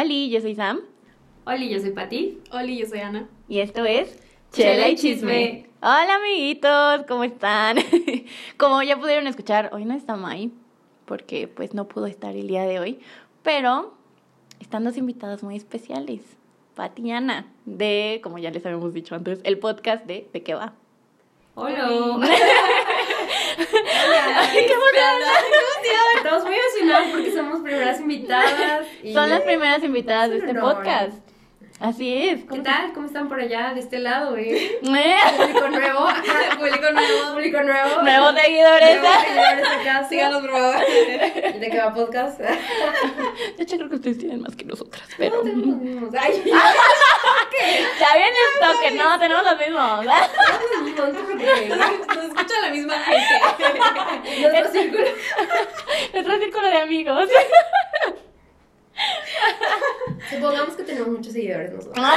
Hola, 0.00 0.14
yo 0.14 0.40
soy 0.40 0.54
Sam. 0.54 0.78
Hola, 1.44 1.64
yo 1.64 1.80
soy 1.80 1.90
Pati. 1.90 2.38
Hola, 2.52 2.66
yo 2.66 2.86
soy 2.86 3.00
Ana. 3.00 3.26
Y 3.48 3.58
esto 3.58 3.84
es 3.84 4.22
Chela 4.52 4.90
y 4.90 4.94
Chisme. 4.94 5.66
Hola, 5.80 6.20
amiguitos, 6.20 7.04
¿cómo 7.08 7.24
están? 7.24 7.78
Como 8.56 8.80
ya 8.84 8.96
pudieron 8.96 9.26
escuchar, 9.26 9.70
hoy 9.72 9.84
no 9.84 9.94
está 9.94 10.14
Mai, 10.14 10.52
porque 11.04 11.48
pues 11.48 11.74
no 11.74 11.88
pudo 11.88 12.06
estar 12.06 12.36
el 12.36 12.46
día 12.46 12.62
de 12.62 12.78
hoy, 12.78 13.00
pero 13.42 13.92
están 14.60 14.84
dos 14.84 14.96
invitadas 14.96 15.42
muy 15.42 15.56
especiales, 15.56 16.20
Pati 16.76 17.02
y 17.02 17.10
Ana, 17.10 17.52
de, 17.64 18.20
como 18.22 18.38
ya 18.38 18.52
les 18.52 18.64
habíamos 18.64 18.94
dicho 18.94 19.16
antes, 19.16 19.40
el 19.42 19.58
podcast 19.58 20.06
de 20.06 20.28
¿De 20.32 20.44
qué 20.44 20.54
va? 20.54 20.74
Hola. 21.56 21.90
Ay, 23.58 24.66
qué 24.66 24.74
Estamos 26.16 26.44
muy 26.44 26.54
emocionados 26.56 27.08
porque 27.12 27.32
somos 27.32 27.60
primeras 27.60 28.00
invitadas. 28.00 28.86
y- 29.02 29.12
Son 29.12 29.30
las 29.30 29.40
primeras 29.42 29.82
invitadas 29.82 30.30
de 30.30 30.38
este 30.38 30.54
podcast. 30.54 31.27
Así 31.80 32.12
es. 32.28 32.40
¿Qué 32.50 32.58
tal? 32.58 32.92
¿Cómo 32.92 33.06
están 33.06 33.28
por 33.28 33.38
allá 33.38 33.72
de 33.72 33.78
este 33.80 34.00
lado, 34.00 34.36
eh? 34.36 34.78
Público 34.82 35.68
nuevo. 35.70 36.08
Público 36.56 36.90
nuevo. 36.92 37.32
Público 37.34 37.62
nuevo. 37.62 38.02
Nuevos 38.02 38.34
seguidores. 38.34 39.00
Nuevos 39.00 39.22
seguidores 39.22 39.68
acá. 39.80 40.04
Síganos, 40.08 40.40
por 40.40 40.50
favor. 40.50 40.76
¿Y 41.54 41.58
de 41.58 41.70
qué 41.70 41.78
va 41.78 41.94
podcast? 41.94 42.40
De 42.40 43.62
hecho, 43.62 43.76
creo 43.76 43.88
que 43.88 43.94
ustedes 43.94 44.18
tienen 44.18 44.42
más 44.42 44.56
que 44.56 44.64
nosotras, 44.64 45.08
pero... 45.16 45.36
No 45.36 45.42
tenemos 45.44 45.68
los 45.68 45.78
mismos. 45.78 46.14
Ay, 46.18 46.42
Ya 46.44 48.16
viene 48.16 48.36
el 48.36 48.60
toque, 48.60 48.90
no, 48.96 49.18
tenemos 49.20 49.44
los 49.44 49.58
mismos. 49.58 50.04
Nos 52.08 52.24
escucha 52.24 52.60
la 52.62 52.70
misma 52.70 52.94
gente. 52.98 54.40
Nuestro 54.40 54.72
círculo. 54.72 55.04
Nuestro 56.12 56.38
círculo 56.38 56.68
de 56.68 56.76
amigos. 56.78 57.28
Supongamos 60.30 60.74
que 60.76 60.82
tenemos 60.82 61.08
muchos 61.08 61.32
seguidores 61.32 61.72
nosotros. 61.72 62.04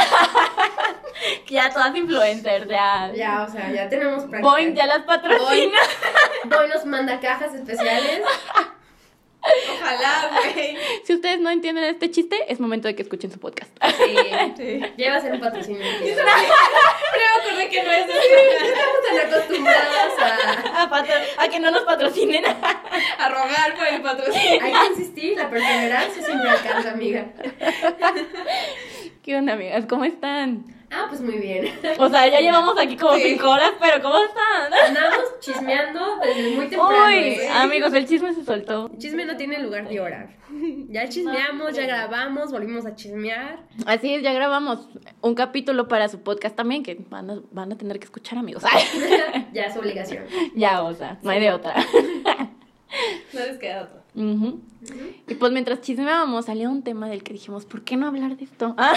Ya 1.48 1.70
todas 1.70 1.96
influencers, 1.96 2.68
ya. 2.68 3.12
Ya, 3.14 3.44
o 3.48 3.52
sea, 3.52 3.72
ya 3.72 3.88
tenemos 3.90 4.24
práctica. 4.24 4.42
Boing 4.42 4.74
ya 4.74 4.88
las 4.88 5.04
patrocina. 5.04 5.78
Boing 6.46 6.70
nos 6.70 6.86
manda 6.86 7.20
cajas 7.20 7.54
especiales. 7.54 8.22
Ojalá, 9.42 10.30
güey. 10.54 10.78
Si 11.04 11.14
ustedes 11.16 11.40
no 11.40 11.50
entienden 11.50 11.84
este 11.86 12.12
chiste, 12.12 12.38
es 12.48 12.60
momento 12.60 12.88
de 12.88 12.96
que 12.96 13.02
escuchen 13.02 13.32
su 13.32 13.40
podcast. 13.40 13.72
Sí. 13.98 14.16
Sí. 14.58 14.80
Ya 14.98 15.06
iba 15.08 15.16
a 15.16 15.22
ser 15.22 15.34
un 15.34 15.40
patrocinio. 15.40 15.80
me 15.82 16.12
acordé 16.12 17.70
que 17.70 17.84
no 17.84 17.92
es 17.92 18.06
así. 18.06 18.28
Estamos 18.66 19.02
tan 19.10 19.28
acostumbrados 19.34 20.20
a... 20.20 20.84
A, 20.84 20.90
patro- 20.90 21.14
a 21.38 21.48
que 21.50 21.60
no 21.60 21.72
nos 21.72 21.84
patrocinen. 21.84 22.46
A 22.46 23.30
rogar 23.30 23.76
por 23.76 23.88
el 23.88 24.02
patrocinio. 24.02 24.60
Hay 24.64 24.72
que 24.72 24.86
insistir, 24.92 25.38
la 25.38 25.50
perseverancia 25.50 26.24
siempre 26.24 26.50
alcanza, 26.50 26.92
amiga. 26.92 27.26
¿Qué 29.24 29.36
onda, 29.36 29.54
amigas? 29.54 29.86
¿Cómo 29.88 30.06
están? 30.06 30.66
Ah, 30.94 31.06
pues 31.08 31.22
muy 31.22 31.38
bien. 31.38 31.74
O 32.00 32.10
sea, 32.10 32.28
ya 32.28 32.40
llevamos 32.42 32.78
aquí 32.78 32.98
como 32.98 33.16
Sí. 33.16 33.22
cinco 33.24 33.50
horas, 33.50 33.72
pero 33.80 34.02
¿cómo 34.02 34.16
están? 34.18 34.74
Andamos 34.88 35.40
chismeando 35.40 36.18
desde 36.24 36.56
muy 36.56 36.68
temprano. 36.68 37.06
Uy, 37.08 37.14
¿eh? 37.14 37.50
amigos, 37.50 37.94
el 37.94 38.06
chisme 38.08 38.34
se 38.34 38.44
soltó. 38.44 38.90
El 38.92 38.98
chisme 38.98 39.26
no 39.26 39.38
tiene 39.38 39.60
lugar 39.60 39.88
de 39.88 40.00
hora. 40.02 40.30
Ya 40.90 41.08
chismeamos, 41.08 41.74
ya 41.76 41.84
grabamos, 41.88 42.52
volvimos 42.52 42.86
a 42.86 42.94
chismear. 42.96 43.60
Así 43.86 44.14
es, 44.16 44.22
ya 44.22 44.34
grabamos 44.34 44.90
un 45.22 45.34
capítulo 45.34 45.88
para 45.88 46.10
su 46.10 46.22
podcast 46.24 46.58
también, 46.58 46.84
que 46.84 46.98
van 47.10 47.30
a, 47.30 47.42
van 47.52 47.72
a 47.72 47.78
tener 47.78 47.98
que 48.00 48.06
escuchar, 48.06 48.38
amigos. 48.38 48.64
ya 49.54 49.64
es 49.64 49.78
obligación. 49.78 50.26
ya, 50.56 50.84
o 50.84 50.94
sea, 50.94 51.20
no 51.24 51.30
hay 51.30 51.40
de 51.40 51.52
otra. 51.54 51.74
No 53.34 53.40
les 53.40 53.58
queda 53.60 53.84
otro. 53.84 54.02
Ujú. 54.14 54.60
Y 55.30 55.36
pues 55.36 55.52
mientras 55.54 55.80
chismeábamos 55.80 56.46
salió 56.48 56.70
un 56.70 56.84
tema 56.84 57.08
del 57.08 57.24
que 57.24 57.32
dijimos, 57.32 57.66
¿por 57.66 57.84
qué 57.84 57.96
no 57.96 58.08
hablar 58.08 58.36
de 58.36 58.44
esto? 58.44 58.76
Ah, 58.78 58.96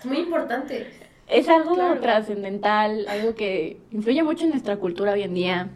Es 0.00 0.04
muy 0.04 0.18
importante. 0.18 0.90
Es 1.32 1.48
algo 1.48 1.74
Claro. 1.74 2.00
trascendental, 2.00 3.06
algo 3.08 3.34
que 3.34 3.78
influye 3.90 4.22
mucho 4.22 4.44
en 4.44 4.50
nuestra 4.50 4.76
cultura 4.76 5.12
hoy 5.12 5.22
en 5.22 5.34
día. 5.34 5.68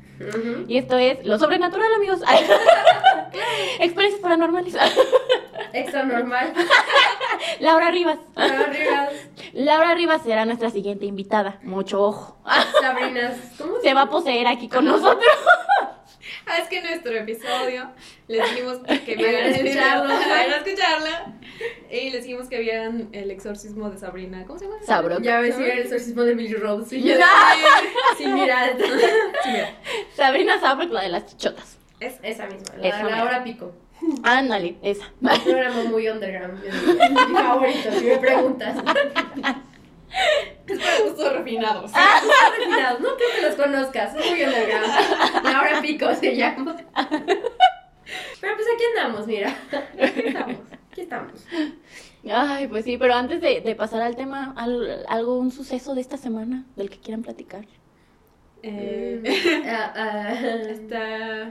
Y 0.67 0.79
esto 0.79 0.97
es 0.97 1.25
lo 1.27 1.39
sobrenatural, 1.39 1.93
amigos. 1.95 2.21
Experiencias 3.81 4.23
paranormales. 4.23 4.75
Extra 5.73 6.05
normal. 6.05 6.53
Laura 7.61 7.91
Rivas. 7.91 8.19
Arriba. 8.35 9.09
Laura 9.53 9.95
Rivas 9.95 10.23
será 10.23 10.45
nuestra 10.47 10.71
siguiente 10.71 11.05
invitada. 11.07 11.59
Mucho 11.63 12.03
ojo. 12.03 12.39
Sabrinas. 12.81 13.37
¿Cómo 13.59 13.75
Se 13.83 13.93
va 13.95 14.03
a 14.03 14.11
poseer 14.11 14.47
aquí 14.47 14.69
con 14.69 14.85
nosotros. 14.87 15.27
Ah, 16.47 16.59
es 16.63 16.69
que 16.69 16.79
en 16.79 16.85
nuestro 16.85 17.13
episodio 17.13 17.91
les 18.29 18.51
dijimos 18.51 18.79
que 19.05 19.17
Vayan 19.17 19.35
a 19.35 19.49
vieran 19.49 19.55
escucharlo. 19.55 20.15
Escucharla. 20.67 21.35
Y 21.91 22.11
les 22.11 22.23
dijimos 22.25 22.49
que 22.49 22.59
vieran 22.61 23.09
el 23.13 23.31
exorcismo 23.31 23.91
de 23.91 23.99
Sabrina. 23.99 24.45
¿Cómo 24.47 24.59
se 24.59 24.67
llama? 24.67 24.77
Sabro. 24.85 25.21
Ya 25.21 25.41
ves 25.41 25.57
el 25.57 25.79
exorcismo 25.81 26.23
de 26.23 26.35
Billy 26.35 26.55
Rose. 26.55 26.89
Sí, 26.91 27.03
Ya. 27.03 27.19
sí, 28.17 28.27
mira. 28.27 28.77
Sí, 28.77 29.51
mira. 29.51 29.71
Sabrina 30.15 30.61
Sabrok, 30.61 30.91
la 30.93 31.03
de 31.03 31.09
las 31.11 31.27
chichotas. 31.27 31.79
Es 32.01 32.15
esa 32.23 32.47
misma, 32.47 32.77
la, 32.77 32.89
Esa 32.89 33.03
la 33.05 33.25
hora 33.25 33.43
pico. 33.45 33.73
Ándale, 34.23 34.77
esa. 34.83 35.11
Un 35.23 35.29
programa 35.43 35.83
muy 35.85 36.09
underground. 36.09 36.63
yo. 36.63 37.29
Mi 37.29 37.35
favorito, 37.35 37.93
si 37.93 38.05
me 38.05 38.19
preguntas. 38.19 38.77
Es 40.67 40.79
para 40.81 40.99
gustos 41.05 41.33
refinados. 41.33 41.91
Ah, 41.95 42.21
refinados, 42.59 43.01
no 43.01 43.09
creo 43.17 43.29
que 43.37 43.43
los 43.43 43.55
conozcas, 43.55 44.15
muy 44.15 44.43
underground. 44.43 44.93
La 45.45 45.61
hora 45.61 45.81
pico 45.81 46.13
se 46.15 46.35
llama. 46.35 46.77
Pero 48.41 48.55
pues 48.55 48.67
aquí 48.75 48.85
andamos, 48.97 49.27
mira. 49.27 49.55
Aquí 50.03 50.21
estamos, 50.27 50.57
aquí 50.91 51.01
estamos. 51.01 51.47
Ay, 52.29 52.67
pues 52.67 52.85
sí, 52.85 52.97
pero 52.99 53.15
antes 53.15 53.41
de, 53.41 53.61
de 53.61 53.75
pasar 53.77 54.03
al 54.03 54.17
tema, 54.17 54.53
al- 54.57 55.05
algo, 55.09 55.39
un 55.39 55.53
suceso 55.53 55.95
de 55.95 56.01
esta 56.01 56.17
semana 56.17 56.65
del 56.75 56.91
que 56.91 56.99
quieran 56.99 57.23
platicar. 57.23 57.65
Eh, 58.65 59.23
ah, 59.67 60.33
está. 60.69 61.51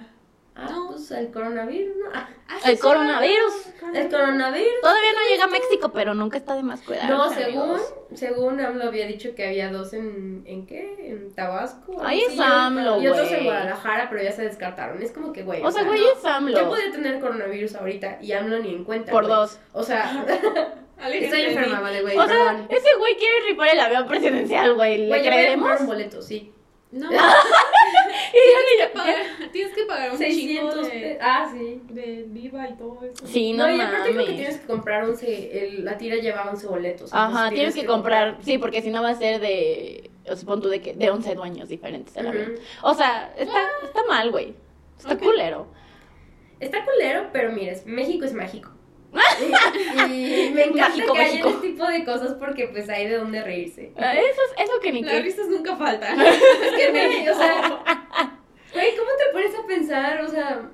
Ah, 0.55 0.67
No. 0.69 0.87
pues 0.91 1.11
el 1.11 1.31
coronavirus, 1.31 1.95
¿no? 1.97 2.05
Ah, 2.13 2.27
El 2.65 2.79
coronavirus. 2.79 3.53
el 3.93 4.09
coronavirus. 4.09 4.81
Todavía 4.81 5.11
no 5.13 5.19
llega 5.29 5.43
a 5.45 5.47
México, 5.47 5.91
pero 5.93 6.13
nunca 6.13 6.37
está 6.37 6.55
de 6.55 6.63
más 6.63 6.81
cuidar. 6.81 7.09
No, 7.09 7.29
según, 7.29 7.77
según 8.13 8.59
AMLO 8.59 8.85
había 8.85 9.05
dicho 9.07 9.35
que 9.35 9.47
había 9.47 9.71
dos 9.71 9.93
en, 9.93 10.43
¿en 10.45 10.65
qué? 10.65 11.09
En 11.09 11.33
Tabasco. 11.33 12.01
Ahí 12.03 12.21
es 12.21 12.29
así, 12.39 12.39
AMLO, 12.41 13.01
Y 13.01 13.07
otros 13.07 13.31
en 13.31 13.43
Guadalajara, 13.45 14.07
pero 14.09 14.23
ya 14.23 14.31
se 14.31 14.43
descartaron. 14.43 15.01
Es 15.01 15.11
como 15.11 15.33
que, 15.33 15.43
güey. 15.43 15.61
O 15.63 15.71
sea, 15.71 15.83
güey, 15.83 15.99
no. 16.01 16.11
es 16.11 16.21
Yo 16.23 16.29
AMLO. 16.29 16.69
podía 16.69 16.91
tener 16.91 17.19
coronavirus 17.19 17.75
ahorita 17.75 18.19
y 18.21 18.31
AMLO 18.31 18.59
ni 18.59 18.69
en 18.75 18.83
cuenta. 18.83 19.11
Por 19.11 19.27
dos. 19.27 19.59
O 19.73 19.83
sea, 19.83 20.25
estoy 21.11 21.41
enferma, 21.41 21.81
vale, 21.81 22.01
güey. 22.01 22.17
O 22.17 22.25
sea, 22.25 22.35
perdón. 22.35 22.67
ese 22.69 22.95
güey 22.97 23.15
quiere 23.17 23.35
rifar 23.49 23.67
el 23.69 23.79
avión 23.79 24.07
presidencial, 24.07 24.73
güey. 24.75 24.97
¿Le 24.97 25.07
Güey, 25.07 25.19
yo 25.23 25.25
voy 25.25 25.27
a 25.27 25.31
creeremos? 25.31 25.67
comprar 25.67 25.81
un 25.81 25.87
boleto, 25.87 26.21
sí. 26.21 26.51
No. 26.91 27.09
Y 28.33 28.37
yo 28.37 28.59
ni 28.65 28.81
yo- 28.81 28.93
Paga- 28.93 29.51
Tienes 29.51 29.73
que 29.73 29.83
pagar 29.85 30.11
un 30.11 30.17
600 30.17 30.73
chingo 30.73 30.89
de, 30.89 31.17
Ah, 31.21 31.49
sí. 31.51 31.81
de 31.89 32.25
viva 32.27 32.69
y 32.69 32.73
todo 32.75 32.99
eso. 33.03 33.25
Sí, 33.27 33.53
no, 33.53 33.67
No, 33.67 33.75
y 33.75 33.81
aparte 33.81 34.11
creo 34.11 34.25
que 34.25 34.33
tienes 34.33 34.57
que 34.59 34.67
comprar 34.67 35.03
11. 35.03 35.65
El, 35.65 35.85
la 35.85 35.97
tira 35.97 36.15
lleva 36.17 36.49
11 36.49 36.67
boletos. 36.67 37.13
Ajá, 37.13 37.27
entonces 37.27 37.53
tienes 37.53 37.75
que 37.75 37.85
comprar, 37.85 38.37
sí, 38.41 38.57
porque 38.57 38.81
si 38.81 38.89
no 38.89 39.01
va 39.01 39.09
a 39.09 39.15
ser 39.15 39.39
de, 39.41 40.09
o 40.29 40.35
sea, 40.35 40.45
pon 40.45 40.61
tú 40.61 40.69
de 40.69 40.81
que, 40.81 40.93
de 40.93 41.09
11 41.09 41.35
dueños 41.35 41.69
diferentes 41.69 42.15
Ujú. 42.17 42.27
avión. 42.27 42.53
O 42.83 42.93
sea, 42.93 43.33
está, 43.37 43.59
está 43.83 44.03
mal, 44.07 44.31
güey. 44.31 44.53
Está 44.97 45.13
Ok. 45.15 45.21
culero. 45.23 45.67
Está 46.59 46.85
culero, 46.85 47.29
pero 47.33 47.51
mires, 47.51 47.85
México 47.85 48.25
es 48.25 48.33
mágico. 48.33 48.71
Y, 50.09 50.33
y 50.45 50.49
me 50.51 50.63
encanta 50.65 50.89
Mágico, 50.89 51.13
que 51.13 51.19
haya 51.19 51.31
México. 51.31 51.49
este 51.49 51.67
tipo 51.69 51.87
de 51.87 52.05
cosas 52.05 52.33
porque 52.39 52.67
pues 52.67 52.89
hay 52.89 53.07
de 53.07 53.17
dónde 53.17 53.41
reírse. 53.43 53.91
Ah, 53.97 54.13
Eso 54.13 54.41
es, 54.57 54.63
eso 54.65 54.73
que 54.81 54.91
ni 54.91 55.01
Las 55.01 55.11
que. 55.13 55.21
risas 55.21 55.47
nunca 55.47 55.75
faltan. 55.75 56.19
Es 56.21 56.71
que, 56.75 56.91
güey, 56.91 57.27
o 57.29 57.35
sea, 57.35 57.81
güey, 58.73 58.95
¿cómo 58.95 59.09
te 59.17 59.31
pones 59.33 59.55
a 59.55 59.65
pensar? 59.67 60.21
O 60.21 60.27
sea, 60.27 60.69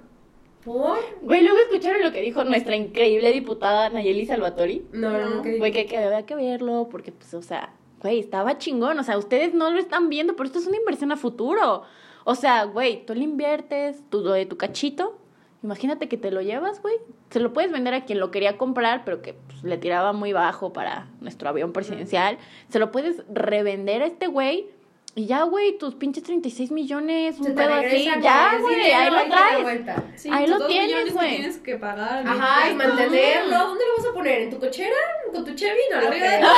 ¿por? 0.63 0.99
Güey, 1.21 1.41
luego 1.41 1.57
escucharon 1.59 2.01
lo 2.03 2.11
que 2.11 2.21
dijo 2.21 2.43
nuestra 2.43 2.75
increíble 2.75 3.31
diputada 3.31 3.89
Nayeli 3.89 4.25
Salvatori. 4.25 4.85
No, 4.91 5.11
no, 5.11 5.29
no, 5.35 5.41
¿qué 5.41 5.57
Güey, 5.57 5.71
que, 5.71 5.85
que 5.85 5.97
había 5.97 6.25
que 6.25 6.35
verlo, 6.35 6.87
porque, 6.91 7.11
pues, 7.11 7.33
o 7.33 7.41
sea, 7.41 7.73
güey, 8.01 8.19
estaba 8.19 8.57
chingón. 8.57 8.97
O 8.99 9.03
sea, 9.03 9.17
ustedes 9.17 9.53
no 9.53 9.69
lo 9.71 9.79
están 9.79 10.09
viendo, 10.09 10.35
pero 10.35 10.47
esto 10.47 10.59
es 10.59 10.67
una 10.67 10.77
inversión 10.77 11.11
a 11.11 11.17
futuro. 11.17 11.83
O 12.23 12.35
sea, 12.35 12.65
güey, 12.65 13.05
tú 13.05 13.15
le 13.15 13.23
inviertes 13.23 14.03
tu, 14.09 14.21
lo 14.21 14.33
de 14.33 14.45
tu 14.45 14.57
cachito. 14.57 15.17
Imagínate 15.63 16.07
que 16.09 16.17
te 16.17 16.31
lo 16.31 16.41
llevas, 16.41 16.81
güey. 16.81 16.95
Se 17.29 17.39
lo 17.39 17.53
puedes 17.53 17.71
vender 17.71 17.93
a 17.93 18.03
quien 18.05 18.19
lo 18.19 18.31
quería 18.31 18.57
comprar, 18.57 19.03
pero 19.05 19.21
que 19.21 19.33
pues, 19.33 19.63
le 19.63 19.77
tiraba 19.77 20.11
muy 20.11 20.33
bajo 20.33 20.73
para 20.73 21.07
nuestro 21.19 21.49
avión 21.49 21.71
presidencial. 21.71 22.37
Se 22.69 22.79
lo 22.79 22.91
puedes 22.91 23.23
revender 23.31 24.01
a 24.01 24.05
este 24.07 24.27
güey. 24.27 24.69
Y 25.13 25.25
ya, 25.25 25.43
güey, 25.43 25.77
tus 25.77 25.93
pinches 25.95 26.23
36 26.23 26.71
millones, 26.71 27.37
un 27.37 27.53
pedo 27.53 27.73
así. 27.73 28.09
Ya, 28.21 28.57
güey, 28.61 28.91
ahí 28.91 29.11
lo 29.11 29.25
traes. 29.29 30.01
Sí, 30.21 30.29
Ahí 30.31 30.47
lo 30.47 30.65
tienes, 30.67 31.03
que 31.03 31.11
güey. 31.11 31.35
tienes 31.35 31.57
que 31.57 31.75
pagar. 31.75 32.25
Ajá, 32.25 32.69
y 32.71 32.75
mantenerlo. 32.75 33.57
¿Dónde 33.57 33.83
lo 33.85 33.97
vas 34.03 34.09
a 34.09 34.13
poner? 34.13 34.41
¿En 34.43 34.49
tu 34.51 34.57
cochera? 34.59 34.95
¿Con 35.33 35.43
tu 35.43 35.53
Chevy? 35.53 35.79
No 35.91 35.99
lo 36.01 36.07
Arriba 36.07 36.27
creo. 36.37 36.49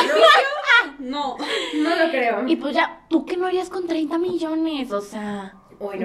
No, 1.00 1.36
No. 1.36 1.38
no 1.82 1.96
lo 1.96 2.12
creo. 2.12 2.48
Y 2.48 2.56
pues 2.58 2.76
ya, 2.76 3.02
¿tú 3.10 3.26
qué 3.26 3.38
no 3.38 3.48
harías 3.48 3.72
con 3.72 3.88
30 3.88 4.20
millones? 4.20 4.92
O 4.92 5.02
sea, 5.02 5.56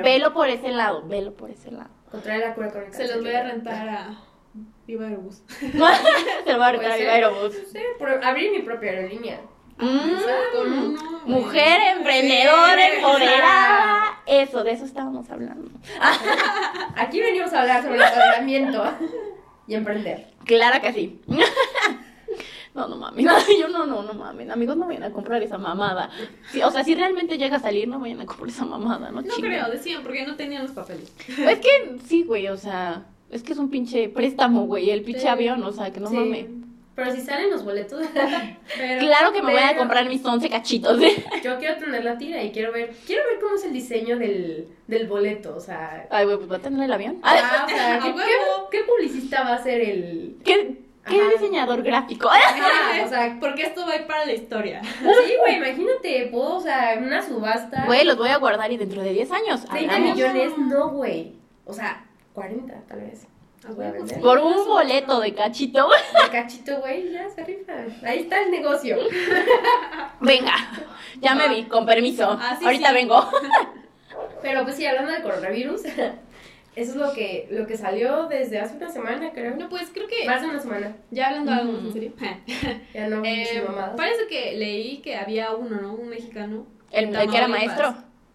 velo 0.03 0.33
por 0.33 0.49
ese 0.49 0.71
lado, 0.71 1.07
velo 1.07 1.35
por 1.35 1.51
ese 1.51 1.71
lado. 1.71 1.91
Contrae 2.11 2.39
la 2.39 2.55
cura 2.55 2.71
con 2.71 2.83
el 2.85 2.93
Se 2.95 3.07
los 3.07 3.23
voy 3.23 3.33
a 3.33 3.43
rentar 3.45 3.89
a 3.89 4.19
Viva 4.87 5.07
Aerobús. 5.07 5.43
Se 5.49 5.69
lo 5.73 5.79
voy 6.59 6.67
a 6.67 6.73
regalar 6.73 6.93
a. 6.93 6.97
Viva 6.97 7.13
Aerobús. 7.13 7.55
Sí, 7.73 7.81
por 7.99 8.09
abrir 8.25 8.51
mi 8.53 8.61
propia 8.61 8.91
aerolínea. 8.91 9.41
Mm, 9.79 10.97
Mujer 11.31 11.81
emprendedora, 11.97 12.89
empoderada. 12.97 14.23
Eso, 14.27 14.65
de 14.65 14.73
eso 14.73 14.85
estábamos 14.85 15.31
hablando. 15.31 15.71
Aquí 16.97 17.21
venimos 17.21 17.53
a 17.53 17.61
hablar 17.61 17.83
sobre 17.83 17.97
el 17.97 18.03
empoderamiento 18.03 18.85
y 19.69 19.75
emprender. 19.75 20.27
Claro 20.47 20.81
que 20.83 20.93
sí. 20.93 21.21
No, 22.79 22.89
no 22.89 22.97
mames. 22.97 23.25
Yo 23.61 23.69
no, 23.69 23.87
no, 23.87 24.03
no 24.03 24.15
mames. 24.15 24.49
Amigos, 24.51 24.77
no 24.77 24.87
vayan 24.87 25.03
a 25.05 25.11
comprar 25.11 25.43
esa 25.43 25.59
mamada. 25.59 26.11
Sí, 26.53 26.63
o 26.63 26.71
sea, 26.71 26.85
si 26.85 26.95
realmente 26.95 27.37
llega 27.39 27.57
a 27.57 27.61
salir, 27.61 27.89
no 27.89 27.99
vayan 27.99 28.21
a 28.21 28.27
comprar 28.27 28.49
esa 28.49 28.65
mamada, 28.65 29.11
¿no? 29.11 29.21
No 29.23 29.35
creo, 29.35 29.69
decían, 29.69 30.03
porque 30.03 30.25
no 30.27 30.37
tenían 30.37 30.63
los 30.63 30.73
papeles. 30.73 31.13
Es 31.29 31.59
que 31.59 31.99
sí, 32.07 32.23
güey, 32.23 32.47
o 32.49 32.57
sea, 32.57 33.07
es 33.31 33.43
que 33.43 33.53
es 33.53 33.59
un 33.59 33.69
pinche 33.69 34.09
préstamo, 34.09 34.67
güey, 34.67 34.91
el 34.91 35.03
pinche 35.03 35.23
Sí. 35.23 35.29
avión, 35.29 35.63
o 35.65 35.73
sea, 35.73 35.91
que 35.93 35.99
no 36.01 36.09
Sí. 36.09 36.15
mames. 36.17 36.47
Pero 36.95 37.13
si 37.13 37.21
salen 37.21 37.51
los 37.51 37.65
boletos, 37.65 38.05
Pero, 38.77 39.01
Claro 39.01 39.33
que 39.33 39.41
me 39.43 39.53
voy 39.53 39.63
a 39.63 39.69
pero- 39.69 39.79
comprar 39.79 40.09
mis 40.09 40.25
11 40.25 40.49
cachitos. 40.51 41.01
¿eh? 41.01 41.25
yo 41.45 41.57
quiero 41.59 41.77
tener 41.79 42.03
la 42.05 42.19
tira 42.19 42.43
y 42.43 42.51
quiero 42.51 42.73
ver, 42.73 42.93
quiero 43.07 43.23
ver 43.31 43.39
cómo 43.41 43.55
es 43.55 43.65
el 43.65 43.73
diseño 43.73 44.19
del, 44.19 44.67
del 44.89 45.07
boleto, 45.07 45.55
o 45.57 45.61
sea, 45.61 46.07
Ay, 46.11 46.25
güey, 46.25 46.37
pues 46.39 46.51
va 46.51 46.57
a 46.57 46.61
tener 46.61 46.83
el 46.85 46.93
avión. 46.93 47.19
ah, 47.23 47.67
o 47.67 47.69
sea, 47.69 48.01
¿qué, 48.03 48.13
qué- 48.15 48.79
qué 48.79 48.85
publicista 48.85 49.43
va 49.45 49.55
a 49.55 49.63
ser 49.63 49.81
el 49.81 50.37
¿Qué, 50.45 50.79
qué 51.09 51.21
Ajá. 51.21 51.31
diseñador 51.33 51.83
gráfico? 51.83 52.29
Ajá, 52.29 53.03
o 53.05 53.09
sea, 53.09 53.37
Porque 53.41 53.63
esto 53.63 53.85
va 53.87 53.93
a 53.93 53.97
ir 53.97 54.07
para 54.07 54.25
la 54.27 54.33
historia. 54.33 54.83
sí, 55.01 55.33
güey, 55.41 55.57
imagínate, 55.57 56.29
puedo, 56.31 56.57
o 56.57 56.61
sea, 56.61 56.95
una 56.99 57.23
subasta, 57.23 57.85
Güey, 57.87 58.05
los 58.05 58.17
voy 58.17 58.29
a 58.31 58.37
guardar 58.39 58.71
y 58.71 58.77
dentro 58.77 59.03
de 59.03 59.13
10 59.13 59.33
años 59.33 59.65
30 59.65 59.95
hablamos. 59.95 60.17
millones, 60.17 60.53
no, 60.59 60.91
güey, 60.91 61.35
o 61.65 61.73
sea, 61.73 62.05
40 62.35 62.75
tal 62.87 63.01
vez. 63.01 63.27
Los 63.67 63.75
voy 63.75 63.87
a 63.87 63.91
vender. 63.91 64.21
Por 64.21 64.39
un 64.39 64.65
boleto 64.67 65.19
de 65.21 65.35
cachito. 65.35 65.89
De 65.89 66.31
cachito, 66.31 66.79
güey, 66.79 67.13
ya 67.13 67.29
se 67.29 67.43
rifa. 67.45 67.73
Ahí 68.05 68.21
está 68.21 68.41
el 68.43 68.53
negocio. 68.53 68.97
Venga, 70.21 70.53
ya 71.21 71.35
me 71.35 71.49
vi, 71.49 71.65
con 71.65 71.85
permiso. 71.85 72.39
Ah, 72.41 72.57
sí, 72.59 72.65
Ahorita 72.65 72.89
sí. 72.89 72.95
vengo. 72.95 73.29
Pero 74.43 74.63
pues 74.63 74.77
sí, 74.77 74.87
hablando 74.87 75.11
del 75.13 75.23
coronavirus, 75.23 75.83
eso 76.81 76.91
es 76.93 76.97
lo 76.97 77.13
que, 77.13 77.49
lo 77.51 77.67
que 77.67 77.77
salió 77.77 78.27
desde 78.29 78.59
hace 78.61 78.77
una 78.77 78.89
semana, 78.91 79.33
creo. 79.33 79.51
Bueno, 79.55 79.69
pues 79.69 79.91
creo 79.93 80.07
que 80.07 80.25
Más 80.27 80.41
de 80.43 80.49
una 80.49 80.61
semana. 80.61 80.97
ya 81.11 81.29
hablando 81.29 81.53
algo 81.53 81.73
más 81.73 81.85
en 81.85 81.93
serio. 81.93 82.13
Ya 82.95 83.09
no 83.09 83.25
Eh, 83.25 83.43
eh, 83.57 83.63
mamadas. 83.67 83.97
parece 83.97 84.27
que 84.29 84.57
leí 84.57 84.99
que 84.99 85.17
había 85.17 85.55
uno, 85.55 85.81
¿no? 85.81 85.95
Un 85.95 86.09
mexicano. 86.09 86.67
El, 86.91 87.15
el 87.15 87.31
que 87.31 87.37
era 87.37 87.49
maestro. 87.49 87.95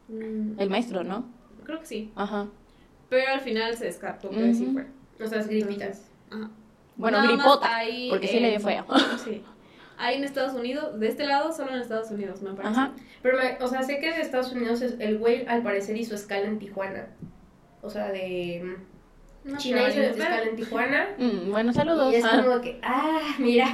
Mm, 0.10 0.60
El 0.60 0.70
maestro, 0.70 1.04
¿no? 1.04 1.26
creo 1.64 1.80
que 1.80 1.86
sí. 1.86 2.12
Ajá. 2.16 2.48
Pero 3.10 3.32
al 3.32 3.40
final 3.42 3.76
se 3.78 3.86
descartó 3.86 4.30
que 4.30 4.54
sí 4.54 4.64
Ujú. 4.66 4.74
fue. 4.74 5.26
O 5.26 5.30
sea, 5.30 5.40
es 5.40 5.48
gripitas. 5.48 6.10
Ajá. 6.30 6.50
Bueno, 6.98 7.18
Nada 7.20 7.30
más 7.32 7.38
gripota. 7.46 7.76
hay, 7.76 8.10
Porque 8.10 8.28
sí 8.28 8.38
eh, 8.38 8.42
le 8.42 8.50
dio 8.52 8.60
feo. 8.60 8.86
Sí. 9.24 9.42
Hay 9.98 10.18
en 10.18 10.24
Estados 10.24 10.54
Unidos, 10.54 11.00
de 11.00 11.08
este 11.08 11.26
lado 11.26 11.54
solo 11.54 11.72
en 11.74 11.80
Estados 11.80 12.10
Unidos, 12.12 12.42
me 12.42 12.52
parece. 12.54 12.74
Ajá. 12.74 12.94
Pero, 13.22 13.38
me- 13.38 13.58
o 13.64 13.68
sea, 13.68 13.84
sé 13.84 14.00
que 14.00 14.12
de 14.12 14.22
Estados 14.22 14.52
Unidos 14.52 14.82
es- 14.82 14.96
el 15.00 15.18
güey 15.20 15.46
al 15.48 15.62
parecer 15.64 15.96
hizo 15.96 16.16
escala 16.16 16.46
en 16.48 16.60
Tijuana. 16.60 17.08
O 17.84 17.90
sea, 17.90 18.12
de 18.12 18.78
No, 19.44 19.58
China 19.58 19.90
hizo 19.90 20.00
en 20.02 20.56
Tijuana. 20.56 21.10
Mm, 21.18 21.52
bueno, 21.52 21.74
saludos. 21.74 22.14
Y 22.14 22.16
es 22.16 22.26
Ah. 22.26 22.42
como 22.44 22.62
que, 22.62 22.80
ah, 22.82 23.20
mira. 23.40 23.68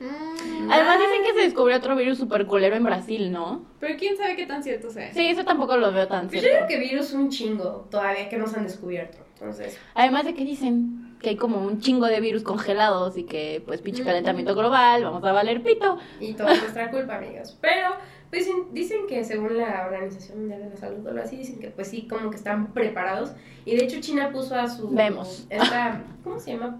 Mm, 0.00 0.70
Además 0.70 0.98
dicen 0.98 1.22
que 1.24 1.32
se 1.32 1.44
descubrió 1.46 1.76
otro 1.78 1.96
virus 1.96 2.18
super 2.18 2.46
culero 2.46 2.76
en 2.76 2.84
Brasil, 2.84 3.32
¿no? 3.32 3.64
Pero 3.80 3.96
quién 3.98 4.16
sabe 4.16 4.36
qué 4.36 4.44
tan 4.46 4.62
cierto 4.62 4.90
sea. 4.90 5.12
Sí, 5.14 5.26
eso 5.28 5.44
tampoco 5.44 5.76
lo 5.78 5.92
veo 5.92 6.06
tan 6.08 6.28
Pues 6.28 6.42
yo 6.42 6.48
cierto. 6.48 6.66
creo 6.66 6.78
que 6.80 6.88
virus 6.88 7.12
un 7.12 7.30
chingo 7.30 7.88
todavía 7.90 8.28
que 8.28 8.36
no 8.36 8.46
se 8.46 8.58
han 8.58 8.64
descubierto. 8.64 9.18
Entonces, 9.34 9.78
Además 9.94 10.24
de 10.26 10.34
que 10.34 10.44
dicen 10.44 11.03
que 11.24 11.30
hay 11.30 11.36
como 11.36 11.58
un 11.58 11.80
chingo 11.80 12.06
de 12.06 12.20
virus 12.20 12.42
congelados 12.42 13.16
y 13.16 13.24
que 13.24 13.62
pues 13.66 13.80
pinche 13.80 14.04
calentamiento 14.04 14.54
global, 14.54 15.02
vamos 15.02 15.24
a 15.24 15.32
valer 15.32 15.62
pito. 15.62 15.98
y 16.20 16.34
todo 16.34 16.48
es 16.48 16.60
nuestra 16.60 16.90
culpa, 16.90 17.16
amigos. 17.16 17.56
Pero, 17.60 17.94
pues 18.30 18.44
dicen, 18.44 18.66
dicen 18.72 19.06
que 19.08 19.24
según 19.24 19.56
la 19.56 19.86
Organización 19.86 20.40
Mundial 20.40 20.64
de 20.64 20.70
la 20.70 20.76
Salud 20.76 21.04
o 21.04 21.08
algo 21.08 21.22
así, 21.22 21.38
dicen 21.38 21.58
que 21.58 21.70
pues 21.70 21.88
sí, 21.88 22.06
como 22.06 22.30
que 22.30 22.36
están 22.36 22.72
preparados. 22.72 23.32
Y 23.64 23.74
de 23.74 23.84
hecho 23.84 24.00
China 24.00 24.30
puso 24.30 24.54
a 24.54 24.68
su... 24.68 24.90
Vemos. 24.90 25.46
Esta, 25.48 26.04
¿Cómo 26.22 26.38
se 26.38 26.52
llama? 26.52 26.78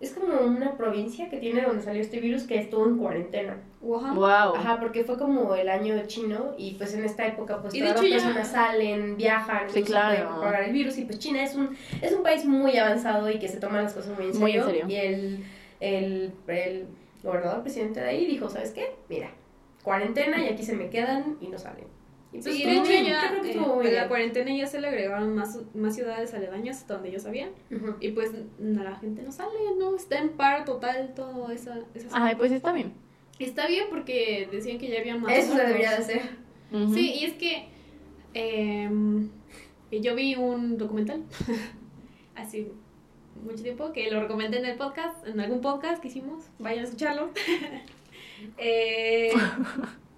Es 0.00 0.12
como 0.12 0.32
una 0.42 0.76
provincia 0.76 1.28
que 1.28 1.38
tiene 1.38 1.62
donde 1.62 1.82
salió 1.82 2.00
este 2.00 2.20
virus 2.20 2.44
que 2.44 2.56
estuvo 2.56 2.86
en 2.86 2.98
cuarentena. 2.98 3.56
Wow. 3.80 4.54
Ajá, 4.54 4.78
porque 4.78 5.02
fue 5.02 5.18
como 5.18 5.56
el 5.56 5.68
año 5.68 5.96
chino 6.06 6.54
y 6.56 6.74
pues 6.74 6.94
en 6.94 7.04
esta 7.04 7.26
época 7.26 7.60
pues 7.60 7.74
Y 7.74 7.80
de 7.80 7.88
todas 7.88 8.02
las 8.02 8.10
ya- 8.10 8.16
personas 8.28 8.48
salen, 8.48 9.16
viajan, 9.16 9.68
Sí, 9.70 9.82
claro. 9.82 10.14
puede 10.16 10.28
propagar 10.38 10.62
el 10.64 10.72
virus 10.72 10.98
y 10.98 11.04
pues 11.04 11.18
China 11.18 11.42
es 11.42 11.56
un, 11.56 11.76
es 12.00 12.12
un 12.12 12.22
país 12.22 12.44
muy 12.44 12.76
avanzado 12.76 13.28
y 13.28 13.40
que 13.40 13.48
se 13.48 13.58
toman 13.58 13.82
las 13.82 13.92
cosas 13.94 14.16
muy 14.16 14.26
en 14.26 14.34
serio. 14.34 14.40
Muy 14.40 14.52
en 14.56 14.64
serio. 14.64 14.84
Y 14.88 14.94
el, 14.94 15.44
el, 15.80 16.32
el 16.46 16.86
gobernador 17.24 17.62
presidente 17.62 17.98
de 18.00 18.08
ahí 18.08 18.24
dijo, 18.26 18.48
¿sabes 18.48 18.70
qué? 18.70 18.94
Mira, 19.08 19.30
cuarentena 19.82 20.44
y 20.44 20.48
aquí 20.48 20.62
se 20.62 20.76
me 20.76 20.90
quedan 20.90 21.38
y 21.40 21.48
no 21.48 21.58
salen. 21.58 21.86
Y 22.32 22.42
Sí, 22.42 22.62
estuvo 22.62 22.70
de 22.70 22.76
hecho 22.76 22.88
bien, 22.88 23.04
ya 23.06 23.22
yo 23.22 23.28
creo 23.28 23.42
que 23.42 23.48
eh, 23.48 23.50
estuvo 23.52 23.74
muy 23.76 23.86
de 23.86 23.92
la 23.92 24.08
cuarentena 24.08 24.54
ya 24.54 24.66
se 24.66 24.80
le 24.80 24.88
agregaron 24.88 25.34
más, 25.34 25.58
más 25.74 25.94
ciudades 25.94 26.34
aledañas 26.34 26.78
hasta 26.78 26.94
donde 26.94 27.10
yo 27.10 27.18
sabía. 27.18 27.50
Y 28.00 28.10
pues 28.10 28.32
la 28.58 28.96
gente 28.96 29.22
no 29.22 29.32
sale, 29.32 29.58
no 29.78 29.96
está 29.96 30.18
en 30.18 30.30
paro 30.30 30.64
total 30.64 31.14
todo 31.14 31.50
esa, 31.50 31.78
esa 31.94 32.08
Ay, 32.12 32.34
pues 32.36 32.52
está 32.52 32.72
bien. 32.72 32.92
Está 33.38 33.66
bien 33.66 33.86
porque 33.88 34.48
decían 34.50 34.78
que 34.78 34.88
ya 34.88 35.00
había 35.00 35.16
más. 35.16 35.32
Eso 35.32 35.54
se 35.54 35.62
debería 35.62 35.90
de 35.90 35.96
hacer. 35.96 36.22
Sí, 36.92 37.14
y 37.14 37.24
es 37.24 37.34
que 37.34 37.68
em, 38.34 39.30
yo 39.90 40.14
vi 40.14 40.34
un 40.34 40.76
documental 40.76 41.22
hace 42.34 42.72
mucho 43.42 43.62
tiempo 43.62 43.92
que 43.92 44.10
lo 44.10 44.20
recomendé 44.20 44.58
en 44.58 44.66
el 44.66 44.76
podcast, 44.76 45.26
en 45.26 45.40
algún 45.40 45.60
podcast 45.60 46.02
que 46.02 46.08
hicimos, 46.08 46.44
vayan 46.58 46.80
a 46.80 46.84
escucharlo. 46.84 47.30
Eh, 48.56 49.32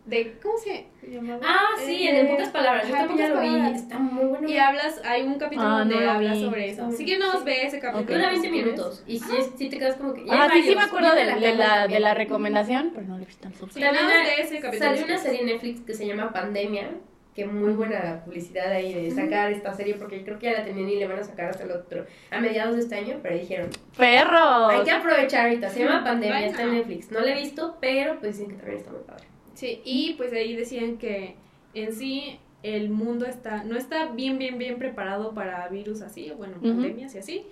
de, 0.07 0.39
¿Cómo 0.43 0.57
se 0.59 0.87
llamaba? 1.09 1.41
Ah, 1.45 1.69
sí, 1.85 2.09
en, 2.09 2.17
Eh, 2.17 2.21
en 2.21 2.29
pocas 2.29 2.49
palabras. 2.49 2.89
Yo 2.89 2.95
ya 3.17 3.29
lo 3.29 3.41
vi. 3.41 3.77
Está 3.77 3.99
muy 3.99 4.25
bueno. 4.25 4.49
Y 4.49 4.57
hablas, 4.57 5.01
hay 5.05 5.23
un 5.23 5.39
capítulo 5.39 5.69
Ah, 5.69 5.79
donde 5.81 5.95
no 5.97 6.01
lo 6.01 6.11
habla 6.11 6.33
vi. 6.35 6.45
sobre 6.45 6.71
eso. 6.71 6.89
Sí. 6.89 6.95
Así 6.95 7.05
que 7.07 7.19
no 7.19 7.45
ve 7.45 7.67
ese 7.67 7.79
capítulo. 7.81 8.19
Dura 8.19 8.31
si 8.31 8.41
20 8.41 8.51
quieres. 8.51 8.65
minutos. 8.73 9.05
Y 9.07 9.19
si, 9.21 9.37
es- 9.37 9.51
si 9.57 9.69
te 9.69 9.79
quedas 9.79 9.97
como 9.97 10.15
que. 10.15 10.25
Ah, 10.29 10.49
sí, 10.53 10.63
sí 10.63 10.75
me 10.75 10.83
acuerdo 10.83 11.15
de, 11.15 11.25
la, 11.55 11.87
de 11.87 12.01
la 12.01 12.15
recomendación, 12.15 12.91
pero 12.95 13.07
no 13.07 13.19
le 13.19 13.27
vi 13.27 13.35
tan. 13.35 13.53
Sí, 13.55 13.61
También 13.81 14.07
de 14.07 14.41
ese 14.43 14.59
capítulo. 14.61 14.91
Salió 14.91 15.05
una 15.05 15.19
serie 15.19 15.41
en 15.41 15.47
Netflix 15.47 15.81
que 15.83 15.95
se 15.95 16.07
llama 16.07 16.33
Pandemia, 16.33 16.91
que 17.35 17.45
muy 17.47 17.73
buena 17.75 18.23
publicidad 18.25 18.73
ahí 18.73 18.93
de 18.93 19.11
sacar 19.13 19.53
esta 19.53 19.73
serie, 19.75 19.95
porque 19.95 20.25
creo 20.25 20.39
que 20.41 20.47
ya 20.51 20.59
la 20.59 20.65
tenían 20.65 20.89
y 20.89 20.97
le 20.97 21.07
van 21.07 21.21
a 21.21 21.23
sacar 21.25 21.51
hasta 21.51 21.63
el 21.63 21.71
otro, 21.71 22.05
a 22.31 22.41
mediados 22.41 22.75
de 22.75 22.81
este 22.83 22.97
año, 22.97 23.19
pero 23.23 23.37
dijeron, 23.39 23.69
¡Perro! 23.97 24.67
hay 24.67 24.83
que 24.83 24.91
aprovechar 24.91 25.47
ahorita, 25.47 25.69
se 25.69 25.85
llama 25.85 26.03
Pandemia, 26.03 26.47
está 26.47 26.63
en. 26.65 26.73
Netflix, 26.75 27.13
no 27.13 27.21
la 27.21 27.31
he 27.31 27.35
visto, 27.41 27.77
pero 27.81 28.19
pues 28.19 28.37
dicen 28.39 28.51
que 28.51 28.57
también 28.59 28.79
está 28.79 28.91
muy 28.91 29.03
padre. 29.07 29.25
Sí, 29.61 29.83
y 29.85 30.15
pues 30.15 30.33
ahí 30.33 30.57
decían 30.57 30.97
que 30.97 31.35
en 31.75 31.93
sí 31.93 32.39
el 32.63 32.89
mundo 32.89 33.27
está 33.27 33.63
no 33.63 33.77
está 33.77 34.07
bien, 34.07 34.39
bien, 34.39 34.57
bien 34.57 34.79
preparado 34.79 35.35
para 35.35 35.69
virus 35.69 36.01
así, 36.01 36.33
bueno, 36.35 36.57
Ujú. 36.57 36.69
pandemias 36.69 37.15
y 37.15 37.19
así, 37.19 37.45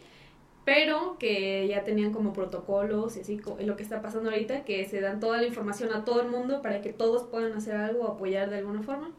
pero 0.64 1.18
que 1.18 1.68
ya 1.68 1.84
tenían 1.84 2.10
como 2.14 2.32
protocolos 2.32 3.18
y 3.18 3.20
así, 3.20 3.38
lo 3.60 3.76
que 3.76 3.82
está 3.82 4.00
pasando 4.00 4.30
ahorita, 4.30 4.64
que 4.64 4.86
se 4.86 5.02
dan 5.02 5.20
toda 5.20 5.36
la 5.36 5.46
información 5.46 5.92
a 5.92 6.06
todo 6.06 6.22
el 6.22 6.28
mundo 6.28 6.62
para 6.62 6.80
que 6.80 6.94
todos 6.94 7.24
puedan 7.24 7.52
hacer 7.52 7.76
algo 7.76 8.04
o 8.04 8.12
apoyar 8.12 8.48
de 8.48 8.56
alguna 8.56 8.82
forma. 8.82 9.10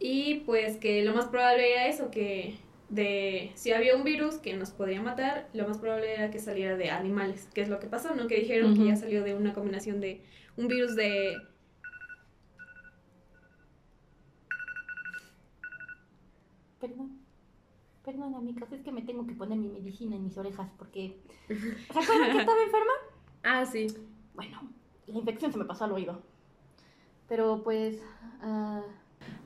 Y 0.00 0.42
pues 0.46 0.78
que 0.78 1.04
lo 1.04 1.14
más 1.14 1.26
probable 1.26 1.72
era 1.74 1.86
eso, 1.86 2.10
que 2.10 2.56
de 2.88 3.52
si 3.54 3.70
había 3.72 3.94
un 3.94 4.02
virus 4.02 4.38
que 4.38 4.54
nos 4.54 4.70
podría 4.70 5.00
matar, 5.00 5.48
lo 5.54 5.68
más 5.68 5.78
probable 5.78 6.12
era 6.12 6.32
que 6.32 6.40
saliera 6.40 6.76
de 6.76 6.90
animales, 6.90 7.48
que 7.54 7.60
es 7.60 7.68
lo 7.68 7.78
que 7.78 7.86
pasó, 7.86 8.16
¿no? 8.16 8.26
Que 8.26 8.40
dijeron 8.40 8.76
que 8.76 8.84
ya 8.84 8.96
salió 8.96 9.22
de 9.22 9.34
una 9.34 9.54
combinación 9.54 10.00
de 10.00 10.22
un 10.56 10.66
virus 10.66 10.96
de... 10.96 11.36
Perdón. 16.80 17.18
Perdón, 18.04 18.34
amigas, 18.34 18.70
es 18.72 18.82
que 18.82 18.92
me 18.92 19.02
tengo 19.02 19.26
que 19.26 19.34
poner 19.34 19.58
mi 19.58 19.68
medicina 19.68 20.14
en 20.16 20.24
mis 20.24 20.36
orejas 20.38 20.68
porque... 20.78 21.16
¿Se 21.48 21.98
acuerdan 21.98 22.32
que 22.32 22.38
estaba 22.40 22.62
enferma? 22.62 22.92
Ah, 23.48 23.64
sí. 23.64 23.86
Bueno, 24.34 24.60
la 25.06 25.18
infección 25.18 25.52
se 25.52 25.58
me 25.58 25.64
pasó 25.64 25.84
al 25.84 25.92
oído. 25.92 26.20
Pero 27.28 27.62
pues... 27.62 28.00
ah, 28.42 28.82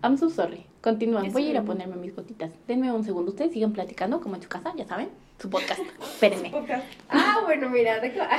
I'm 0.02 0.16
so 0.16 0.30
sorry. 0.30 0.64
Continúan. 0.82 1.30
Voy 1.32 1.46
a 1.46 1.50
ir 1.50 1.58
a 1.58 1.62
ponerme 1.64 1.96
mis 1.96 2.16
gotitas. 2.16 2.50
Denme 2.66 2.90
un 2.90 3.04
segundo. 3.04 3.30
Ustedes 3.30 3.52
sigan 3.52 3.74
platicando 3.74 4.20
como 4.22 4.36
en 4.36 4.42
su 4.42 4.48
casa, 4.48 4.72
ya 4.74 4.86
saben. 4.86 5.10
Su 5.38 5.50
podcast. 5.50 5.80
Espérenme. 6.00 6.50
Ah, 7.10 7.40
bueno, 7.44 7.68
mira, 7.68 8.00
de 8.00 8.10
qué- 8.12 8.20
Ah, 8.22 8.38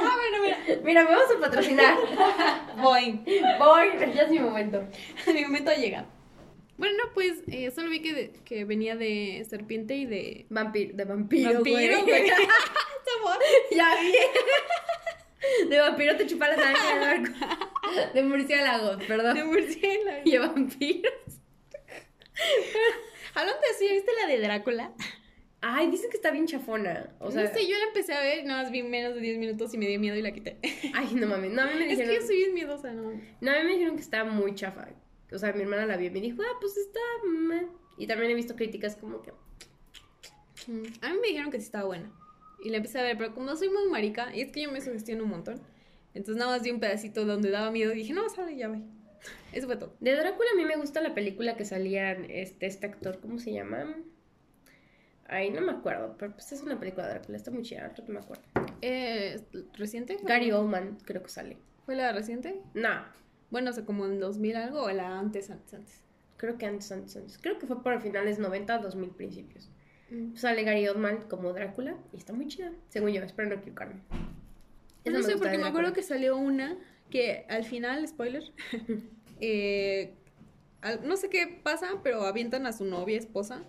bueno, 0.00 0.42
mira, 0.42 0.80
mira, 0.84 1.04
me 1.04 1.10
vamos 1.10 1.36
a 1.36 1.40
patrocinar. 1.40 1.94
voy. 2.82 3.20
Voy, 3.58 4.14
ya 4.14 4.22
es 4.22 4.30
mi 4.30 4.38
momento. 4.38 4.82
Mi 5.34 5.42
momento 5.42 5.70
llega. 5.72 6.06
Bueno, 6.82 7.04
pues 7.14 7.44
eh, 7.46 7.70
solo 7.70 7.90
vi 7.90 8.00
que, 8.02 8.12
de- 8.12 8.32
que 8.44 8.64
venía 8.64 8.96
de 8.96 9.46
serpiente 9.48 9.94
y 9.94 10.04
de... 10.04 10.46
Vampiro, 10.50 10.96
de 10.96 11.04
vampiro, 11.04 11.54
Vampiro, 11.54 12.02
güey. 12.02 12.24
Ya 13.70 13.94
vi. 14.00 14.12
De 15.68 15.78
vampiro 15.78 16.16
te 16.16 16.26
chupa 16.26 16.48
la 16.48 16.56
sangre. 16.56 17.30
De, 18.14 18.22
murciélago, 18.24 18.98
perdón. 19.06 19.34
De 19.36 19.44
murciélago. 19.44 20.22
Y 20.24 20.30
de 20.32 20.38
vampiros. 20.40 21.12
Hablando 23.34 23.60
de 23.60 23.68
así, 23.74 23.88
¿viste 23.88 24.10
la 24.20 24.26
de 24.28 24.40
Drácula? 24.40 24.92
Ay, 25.60 25.88
dicen 25.90 26.10
que 26.10 26.16
está 26.16 26.30
bien 26.32 26.46
chafona. 26.46 27.10
O 27.20 27.30
sea, 27.30 27.44
no 27.44 27.52
sé, 27.52 27.66
yo 27.68 27.76
la 27.78 27.84
empecé 27.84 28.12
a 28.14 28.20
ver 28.20 28.44
nada 28.44 28.62
más 28.64 28.72
vi 28.72 28.82
menos 28.82 29.14
de 29.14 29.20
10 29.20 29.38
minutos 29.38 29.72
y 29.74 29.78
me 29.78 29.86
dio 29.86 30.00
miedo 30.00 30.16
y 30.16 30.22
la 30.22 30.32
quité. 30.32 30.56
ay, 30.94 31.14
no 31.14 31.26
mames. 31.28 31.52
No, 31.52 31.62
a 31.62 31.66
mí 31.66 31.74
me 31.74 31.84
es 31.84 31.90
dijeron. 31.90 32.14
que 32.14 32.20
yo 32.20 32.26
soy 32.26 32.36
bien 32.38 32.54
miedosa, 32.54 32.92
¿no? 32.92 33.12
No, 33.40 33.50
a 33.50 33.54
mí 33.58 33.64
me 33.64 33.72
dijeron 33.74 33.94
que 33.96 34.02
estaba 34.02 34.28
muy 34.30 34.54
chafa. 34.56 34.88
O 35.34 35.38
sea, 35.38 35.52
mi 35.52 35.62
hermana 35.62 35.86
la 35.86 35.96
vio 35.96 36.08
y 36.08 36.10
me 36.10 36.20
dijo, 36.20 36.42
ah, 36.42 36.56
pues 36.60 36.76
está. 36.76 37.00
meh". 37.28 37.66
Y 37.98 38.06
también 38.06 38.30
he 38.30 38.34
visto 38.34 38.56
críticas 38.56 38.96
como 38.96 39.22
que. 39.22 39.32
Mm, 40.66 40.82
A 41.02 41.12
mí 41.12 41.18
me 41.20 41.28
dijeron 41.28 41.50
que 41.50 41.58
sí 41.58 41.64
estaba 41.66 41.84
buena. 41.84 42.10
Y 42.64 42.70
la 42.70 42.76
empecé 42.78 43.00
a 43.00 43.02
ver, 43.02 43.16
pero 43.18 43.34
como 43.34 43.54
soy 43.56 43.68
muy 43.70 43.88
marica, 43.90 44.34
y 44.34 44.40
es 44.40 44.52
que 44.52 44.62
yo 44.62 44.70
me 44.70 44.80
sugestiono 44.80 45.24
un 45.24 45.30
montón. 45.30 45.60
Entonces 46.14 46.36
nada 46.36 46.52
más 46.56 46.62
vi 46.62 46.70
un 46.70 46.78
pedacito 46.80 47.24
donde 47.24 47.50
daba 47.50 47.70
miedo 47.70 47.92
y 47.92 47.96
dije, 47.96 48.12
no, 48.12 48.28
sale, 48.28 48.56
ya 48.56 48.68
voy. 48.68 48.82
Eso 49.52 49.66
fue 49.66 49.76
todo. 49.76 49.94
De 50.00 50.14
Drácula 50.14 50.48
a 50.52 50.56
mí 50.56 50.64
me 50.64 50.76
gusta 50.76 51.00
la 51.00 51.14
película 51.14 51.56
que 51.56 51.64
salía 51.64 52.12
este, 52.12 52.66
este 52.66 52.86
actor, 52.86 53.18
¿cómo 53.20 53.38
se 53.38 53.52
llama? 53.52 53.96
Ay, 55.26 55.50
no 55.50 55.60
me 55.62 55.72
acuerdo, 55.72 56.14
pero 56.18 56.32
pues 56.32 56.52
es 56.52 56.62
una 56.62 56.78
película 56.78 57.06
de 57.06 57.14
Drácula, 57.14 57.36
está 57.36 57.50
muy 57.50 57.62
chida, 57.62 57.92
no 58.06 58.14
me 58.14 58.20
acuerdo. 58.20 58.42
Eh, 58.82 59.40
¿Reciente? 59.74 60.18
Gary 60.22 60.52
Oldman 60.52 60.98
creo 61.04 61.22
que 61.22 61.30
sale. 61.30 61.56
¿Fue 61.86 61.96
la 61.96 62.12
reciente? 62.12 62.60
No, 62.74 63.04
Bueno, 63.52 63.70
o 63.70 63.72
sea, 63.72 63.84
como 63.84 64.04
en 64.06 64.18
2000 64.18 64.56
algo 64.56 64.82
o 64.82 64.90
la 64.90 65.16
antes, 65.20 65.48
antes, 65.50 65.74
antes. 65.74 66.00
creo 66.38 66.58
que 66.58 66.66
antes, 66.66 66.90
antes, 66.90 67.14
antes. 67.16 67.38
Creo 67.38 67.58
que 67.60 67.66
fue 67.68 67.80
por 67.84 68.00
finales 68.00 68.40
90, 68.40 68.78
2000 68.78 69.10
principios. 69.10 69.70
Mm. 70.10 70.34
Sale 70.34 70.64
Gary 70.64 70.88
Oldman 70.88 71.28
como 71.28 71.52
Drácula 71.52 71.96
y 72.12 72.16
está 72.16 72.32
muy 72.32 72.48
chida, 72.48 72.72
según 72.88 73.10
yo, 73.12 73.22
espero 73.22 73.48
no 73.50 73.54
equivocarme. 73.56 74.00
Esa 75.04 75.16
No 75.18 75.22
sé, 75.22 75.36
porque 75.36 75.58
me 75.58 75.68
acuerdo 75.68 75.92
que 75.92 76.02
salió 76.02 76.36
una 76.36 76.76
que 77.10 77.44
al 77.48 77.62
final, 77.64 78.06
spoiler, 78.08 78.42
eh, 79.40 80.14
al- 80.80 81.06
no 81.06 81.16
sé 81.16 81.28
qué 81.28 81.60
pasa, 81.62 82.00
pero 82.02 82.22
avientan 82.22 82.66
a 82.66 82.72
su 82.72 82.84
novia, 82.84 83.18
esposa, 83.18 83.62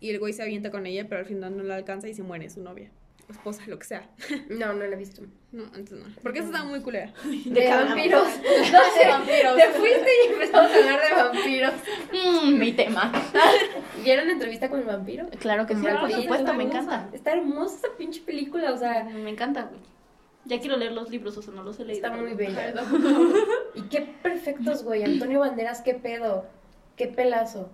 y 0.00 0.10
el 0.10 0.18
güey 0.18 0.32
se 0.32 0.42
avienta 0.42 0.70
con 0.70 0.86
ella, 0.86 1.06
pero 1.08 1.20
al 1.20 1.26
final 1.26 1.56
no 1.56 1.62
la 1.62 1.76
alcanza 1.76 2.08
y 2.08 2.14
se 2.14 2.22
muere 2.22 2.48
su 2.50 2.62
novia, 2.62 2.90
esposa, 3.32 3.62
lo 3.66 3.78
que 3.78 3.86
sea. 3.86 4.08
No, 4.48 4.72
no 4.72 4.84
la 4.84 4.94
he 4.94 4.96
visto. 4.96 5.22
No, 5.52 5.64
antes 5.74 5.92
no. 5.92 6.04
Porque 6.22 6.38
esa 6.38 6.48
estaba 6.48 6.64
muy 6.64 6.80
culera. 6.80 7.12
De, 7.24 7.68
vampiros. 7.68 8.42
De 8.42 8.70
No 8.70 8.78
sé, 8.94 9.08
vampiros. 9.08 9.56
Te 9.56 9.68
fuiste 9.70 10.10
y 10.24 10.32
empezamos 10.32 10.70
a 10.70 10.76
hablar 10.76 11.00
de 11.00 11.14
vampiros. 11.14 11.74
Mm, 12.12 12.58
mi 12.58 12.72
tema. 12.72 13.12
¿Vieron 14.02 14.26
la 14.26 14.32
entrevista 14.32 14.68
con 14.68 14.80
el 14.80 14.86
vampiro? 14.86 15.28
Claro 15.38 15.66
que 15.66 15.74
sí, 15.74 15.82
Brad 15.82 16.00
por 16.00 16.12
supuesto, 16.12 16.54
me 16.54 16.64
encanta. 16.64 17.08
Está 17.12 17.32
hermosa 17.32 17.76
esa 17.76 17.96
pinche 17.96 18.20
película, 18.22 18.72
o 18.72 18.76
sea, 18.76 19.04
Me 19.04 19.30
encanta, 19.30 19.64
güey. 19.64 19.80
Ya 20.44 20.58
quiero 20.58 20.76
leer 20.76 20.92
los 20.92 21.10
libros, 21.10 21.36
o 21.36 21.42
sea, 21.42 21.52
no 21.52 21.62
los 21.62 21.78
he 21.80 21.84
leído. 21.84 22.06
está 22.06 22.16
muy 22.16 22.34
bella. 22.34 22.72
Y 23.74 23.82
qué 23.82 24.00
perfectos, 24.22 24.82
güey. 24.84 25.04
Antonio 25.04 25.40
Banderas, 25.40 25.82
qué 25.82 25.94
pedo. 25.94 26.46
Qué 26.96 27.06
pelazo. 27.06 27.70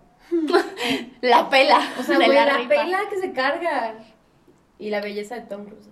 La 1.21 1.49
pela. 1.49 1.81
O 1.99 2.03
sea, 2.03 2.17
güey, 2.17 2.33
la, 2.33 2.57
rifa. 2.57 2.69
pela 2.69 3.01
que 3.09 3.19
se 3.19 3.33
carga. 3.33 3.95
Y 4.79 4.91
la 4.91 5.01
belleza 5.01 5.35
de 5.37 5.43
Tom 5.43 5.65
Cruise. 5.65 5.89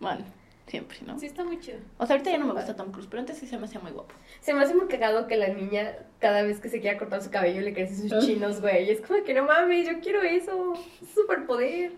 Bueno, 0.00 0.24
siempre, 0.66 0.98
¿no? 1.06 1.18
Sí, 1.18 1.26
está 1.26 1.44
muy 1.44 1.58
chido. 1.60 1.78
O 1.98 2.06
sea, 2.06 2.14
ahorita 2.14 2.30
ya 2.30 2.38
no 2.38 2.46
me 2.46 2.52
gusta 2.54 2.76
Tom 2.76 2.90
Cruise, 2.92 3.08
pero 3.10 3.20
antes 3.20 3.38
sí 3.38 3.46
se 3.46 3.58
me 3.58 3.66
hacía 3.66 3.80
muy 3.80 3.92
guapo. 3.92 4.14
Se 4.40 4.54
me 4.54 4.62
hace 4.62 4.74
muy 4.74 4.86
cagado 4.86 5.26
que 5.26 5.36
la 5.36 5.48
niña, 5.48 5.92
cada 6.20 6.42
vez 6.42 6.60
que 6.60 6.68
se 6.68 6.80
quiera 6.80 6.98
cortar 6.98 7.22
su 7.22 7.30
cabello, 7.30 7.60
le 7.60 7.72
crece 7.74 7.96
sus 8.08 8.24
chinos, 8.24 8.60
güey. 8.60 8.84
Y 8.86 8.90
es 8.90 9.00
como 9.00 9.22
que 9.24 9.34
no 9.34 9.44
mames, 9.44 9.86
yo 9.86 10.00
quiero 10.00 10.22
eso. 10.22 10.74
Es 11.02 11.08
superpoder. 11.14 11.92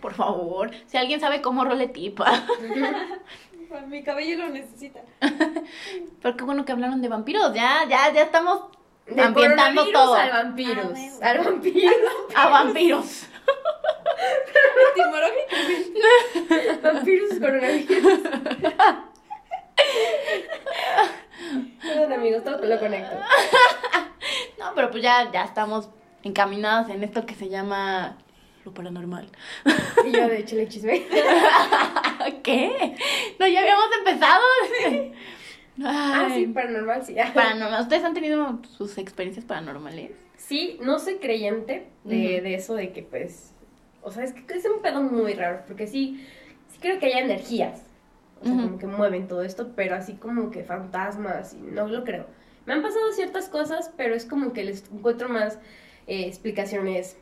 Por 0.00 0.14
favor, 0.14 0.70
si 0.86 0.96
alguien 0.96 1.20
sabe 1.20 1.42
cómo 1.42 1.64
role 1.64 1.88
tipa. 1.88 2.44
Mi 3.88 4.02
cabello 4.02 4.38
lo 4.46 4.48
necesita. 4.48 5.00
Pero 6.22 6.36
qué 6.36 6.44
bueno 6.44 6.64
que 6.64 6.72
hablaron 6.72 7.02
de 7.02 7.08
vampiros. 7.08 7.54
Ya, 7.54 7.84
ya, 7.88 8.12
ya 8.12 8.22
estamos 8.22 8.62
De 9.06 9.20
ambientando 9.20 9.84
todo. 9.92 10.14
al 10.14 10.30
vampiros. 10.30 10.98
Ah, 11.22 11.30
al 11.30 11.38
vampiros. 11.44 11.94
A 12.34 12.48
vampiros. 12.48 13.26
Vampiros 16.82 17.38
coronavirus. 17.38 18.20
Perdón, 21.82 22.12
amigos, 22.12 22.44
todo 22.44 22.64
lo 22.64 22.78
conecto. 22.78 23.16
No, 24.58 24.72
pero 24.74 24.90
pues 24.90 25.02
ya, 25.02 25.30
ya 25.32 25.44
estamos 25.44 25.88
encaminadas 26.22 26.90
en 26.90 27.02
esto 27.02 27.24
que 27.24 27.34
se 27.34 27.48
llama 27.48 28.16
lo 28.64 28.74
paranormal. 28.74 29.28
Y 30.04 30.12
yo, 30.12 30.28
de 30.28 30.40
hecho, 30.40 30.56
le 30.56 30.68
chisme. 30.68 31.02
¿Qué? 32.42 32.96
No, 33.38 33.46
ya 33.48 33.60
habíamos 33.60 33.86
empezado. 33.98 34.42
Ah, 35.82 36.26
Ay, 36.30 36.44
sí, 36.44 36.52
paranormal, 36.52 37.04
sí. 37.04 37.16
Paranormal. 37.34 37.82
¿Ustedes 37.82 38.04
han 38.04 38.14
tenido 38.14 38.60
sus 38.76 38.98
experiencias 38.98 39.46
paranormales? 39.46 40.12
Sí, 40.36 40.78
no 40.82 40.98
soy 40.98 41.16
creyente 41.16 41.86
de, 42.04 42.40
de 42.42 42.54
eso, 42.54 42.74
de 42.74 42.92
que 42.92 43.02
pues. 43.02 43.54
O 44.02 44.10
sea, 44.10 44.24
es 44.24 44.32
que 44.32 44.54
es 44.54 44.64
un 44.64 44.82
pedo 44.82 45.02
muy 45.02 45.34
raro, 45.34 45.62
porque 45.66 45.86
sí, 45.86 46.26
sí 46.68 46.78
creo 46.80 46.98
que 46.98 47.06
hay 47.06 47.24
energías. 47.24 47.82
O 48.40 48.44
sea, 48.44 48.54
como 48.54 48.78
que 48.78 48.86
mueven 48.86 49.28
todo 49.28 49.42
esto, 49.42 49.72
pero 49.76 49.94
así 49.94 50.14
como 50.14 50.50
que 50.50 50.64
fantasmas, 50.64 51.52
y 51.52 51.58
no 51.58 51.86
lo 51.88 52.04
creo. 52.04 52.26
Me 52.64 52.72
han 52.72 52.82
pasado 52.82 53.12
ciertas 53.12 53.48
cosas, 53.48 53.92
pero 53.96 54.14
es 54.14 54.24
como 54.24 54.52
que 54.52 54.64
les 54.64 54.90
encuentro 54.90 55.28
más 55.28 55.58
eh, 56.06 56.26
explicaciones 56.26 57.18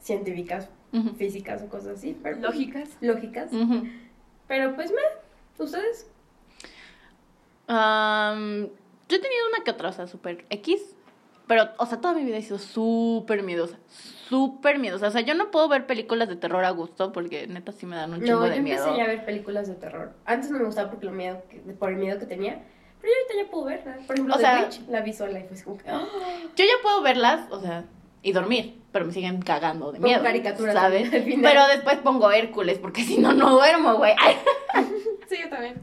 científicas, 0.00 0.68
físicas 1.16 1.62
o 1.62 1.68
cosas 1.68 1.98
así. 1.98 2.16
Pero, 2.22 2.36
pues, 2.36 2.46
Lógicas. 2.46 2.88
Lógicas. 3.00 3.50
Pero 4.48 4.74
pues, 4.74 4.90
me. 4.90 5.62
¿Ustedes? 5.62 6.06
Am, 7.66 8.68
yo 9.08 9.16
he 9.16 9.20
tenido 9.20 9.48
una 9.48 9.64
que 9.64 9.70
otra, 9.70 9.90
o 9.90 9.92
sea, 9.92 10.06
súper 10.06 10.44
X. 10.50 10.94
Pero, 11.46 11.68
o 11.78 11.86
sea, 11.86 12.00
toda 12.00 12.14
mi 12.14 12.24
vida 12.24 12.36
he 12.36 12.42
sido 12.42 12.58
súper 12.58 13.42
miedosa. 13.42 13.78
Súper 14.28 14.78
miedosa. 14.78 15.08
O 15.08 15.10
sea, 15.10 15.20
yo 15.20 15.34
no 15.34 15.50
puedo 15.50 15.68
ver 15.68 15.86
películas 15.86 16.28
de 16.28 16.36
terror 16.36 16.64
a 16.64 16.70
gusto 16.70 17.12
porque 17.12 17.46
neta 17.46 17.72
sí 17.72 17.86
me 17.86 17.96
dan 17.96 18.12
un 18.12 18.20
chingo 18.22 18.40
No, 18.40 18.46
yo 18.46 18.50
de 18.52 18.56
empecé 18.56 18.84
miedo. 18.84 18.96
ya 18.96 19.04
a 19.04 19.06
ver 19.08 19.24
películas 19.24 19.68
de 19.68 19.74
terror. 19.74 20.12
Antes 20.24 20.50
no 20.50 20.58
me 20.58 20.64
gustaba 20.64 20.90
porque 20.90 21.06
lo 21.06 21.12
miedo 21.12 21.42
que- 21.50 21.58
por 21.58 21.90
el 21.90 21.96
miedo 21.96 22.18
que 22.18 22.26
tenía. 22.26 22.62
Pero 23.00 23.12
yo 23.12 23.18
ahorita 23.20 23.44
ya 23.44 23.50
puedo 23.50 23.64
verla. 23.66 23.96
Por 24.06 24.16
ejemplo, 24.16 24.34
O 24.34 24.38
The 24.38 24.42
sea- 24.44 24.62
Witch 24.64 24.80
la 24.88 25.00
vi 25.02 25.12
sola 25.12 25.38
y 25.40 25.44
fue 25.44 25.62
como 25.62 25.76
que. 25.78 25.90
¡ah! 25.90 26.04
Yo 26.56 26.64
ya 26.64 26.72
puedo 26.82 27.02
verlas, 27.02 27.50
o 27.50 27.60
sea, 27.60 27.84
y 28.22 28.32
dormir, 28.32 28.80
pero 28.92 29.04
me 29.04 29.12
siguen 29.12 29.42
cagando 29.42 29.92
de 29.92 29.98
miedo. 29.98 30.22
caricaturas 30.22 30.74
¿sabes? 30.74 31.10
Pero 31.10 31.66
después 31.66 31.98
pongo 31.98 32.30
Hércules 32.30 32.78
porque 32.78 33.02
si 33.04 33.18
no, 33.18 33.34
no 33.34 33.50
duermo, 33.50 33.96
güey. 33.96 34.14
Sí, 35.28 35.36
yo 35.42 35.48
también. 35.48 35.74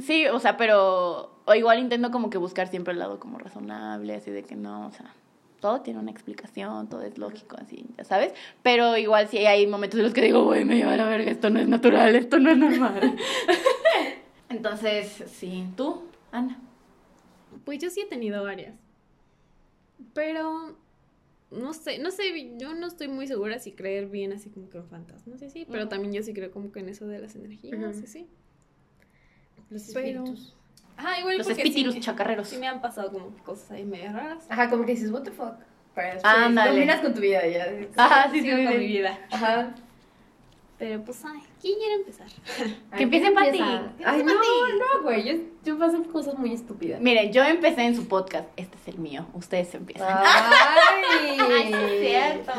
Sí, 0.00 0.26
o 0.26 0.38
sea, 0.40 0.56
pero. 0.56 1.30
O 1.46 1.54
igual 1.54 1.78
intento 1.78 2.10
como 2.10 2.30
que 2.30 2.38
buscar 2.38 2.68
siempre 2.68 2.92
el 2.92 2.98
lado 2.98 3.18
como 3.18 3.38
razonable, 3.38 4.14
así 4.14 4.30
de 4.30 4.42
que 4.44 4.54
no, 4.56 4.86
o 4.88 4.92
sea. 4.92 5.14
Todo 5.60 5.82
tiene 5.82 6.00
una 6.00 6.10
explicación, 6.10 6.88
todo 6.88 7.02
es 7.02 7.18
lógico, 7.18 7.56
así, 7.60 7.84
ya 7.98 8.04
sabes. 8.04 8.32
Pero 8.62 8.96
igual 8.96 9.28
sí 9.28 9.38
hay 9.38 9.66
momentos 9.66 9.98
en 9.98 10.04
los 10.04 10.14
que 10.14 10.22
digo, 10.22 10.44
güey, 10.44 10.64
me 10.64 10.76
lleva 10.76 10.94
a 10.94 10.96
la 10.96 11.06
verga, 11.06 11.30
esto 11.30 11.50
no 11.50 11.60
es 11.60 11.68
natural, 11.68 12.16
esto 12.16 12.38
no 12.38 12.50
es 12.50 12.56
normal. 12.56 13.16
Entonces, 14.48 15.24
sí. 15.28 15.66
¿Tú, 15.76 16.02
Ana? 16.32 16.58
Pues 17.64 17.78
yo 17.78 17.90
sí 17.90 18.00
he 18.00 18.06
tenido 18.06 18.42
varias. 18.42 18.74
Pero 20.14 20.76
no 21.50 21.72
sé, 21.74 21.98
no 21.98 22.10
sé, 22.10 22.56
yo 22.58 22.74
no 22.74 22.86
estoy 22.86 23.08
muy 23.08 23.26
segura 23.26 23.58
si 23.58 23.72
creer 23.72 24.06
bien 24.06 24.32
así 24.32 24.48
como 24.50 24.70
que 24.70 24.78
en 24.78 24.86
fantasmas, 24.88 25.40
sí, 25.40 25.50
sí, 25.50 25.66
pero 25.70 25.88
también 25.88 26.12
yo 26.14 26.22
sí 26.22 26.32
creo 26.32 26.50
como 26.52 26.72
que 26.72 26.80
en 26.80 26.88
eso 26.88 27.06
de 27.06 27.18
las 27.18 27.34
energías, 27.36 27.78
Ujú. 27.78 27.92
sí, 28.00 28.06
sí. 28.06 28.26
Los 29.68 29.82
Pero- 29.92 30.24
espíritus. 30.24 30.56
Ajá, 31.00 31.18
igual 31.18 31.38
Los 31.38 31.48
espíritus 31.48 31.94
sí, 31.94 32.00
chacarreros. 32.00 32.46
sí 32.48 32.58
me 32.58 32.68
han 32.68 32.80
pasado 32.82 33.10
como 33.10 33.34
cosas 33.38 33.70
ahí 33.70 33.84
medio 33.84 34.12
raras. 34.12 34.44
Ajá, 34.50 34.68
como 34.68 34.84
que 34.84 34.92
dices, 34.92 35.10
what 35.10 35.22
the 35.22 35.30
fuck. 35.30 35.54
Pero 35.94 36.12
después 36.14 36.34
Ándale. 36.34 36.70
combinas 36.70 37.00
con 37.00 37.14
tu 37.14 37.20
vida 37.20 37.46
ya. 37.46 37.66
Ajá, 37.96 38.30
sí, 38.30 38.42
sí, 38.42 38.50
con 38.50 38.78
mi 38.78 38.86
vida. 38.86 39.18
Ajá. 39.30 39.70
Pero 40.78 41.02
pues, 41.02 41.22
ay, 41.24 41.40
¿quién 41.60 41.78
quiere 41.78 41.94
empezar? 41.94 42.26
Que 42.96 43.02
empiece 43.02 43.30
Pati. 43.32 43.60
Ay, 44.04 44.22
no, 44.22 44.34
no, 44.34 45.02
güey. 45.02 45.24
Yo, 45.24 45.42
yo 45.64 45.78
paso 45.78 46.02
cosas 46.04 46.38
muy 46.38 46.52
estúpidas. 46.52 47.00
Miren, 47.00 47.32
yo 47.32 47.42
empecé 47.44 47.82
en 47.82 47.96
su 47.96 48.06
podcast. 48.06 48.48
Este 48.56 48.76
es 48.76 48.88
el 48.88 48.98
mío. 48.98 49.26
Ustedes 49.34 49.74
empiezan. 49.74 50.18
Ay, 50.22 51.38
Ay, 51.50 51.72
es 51.74 52.00
cierto. 52.00 52.52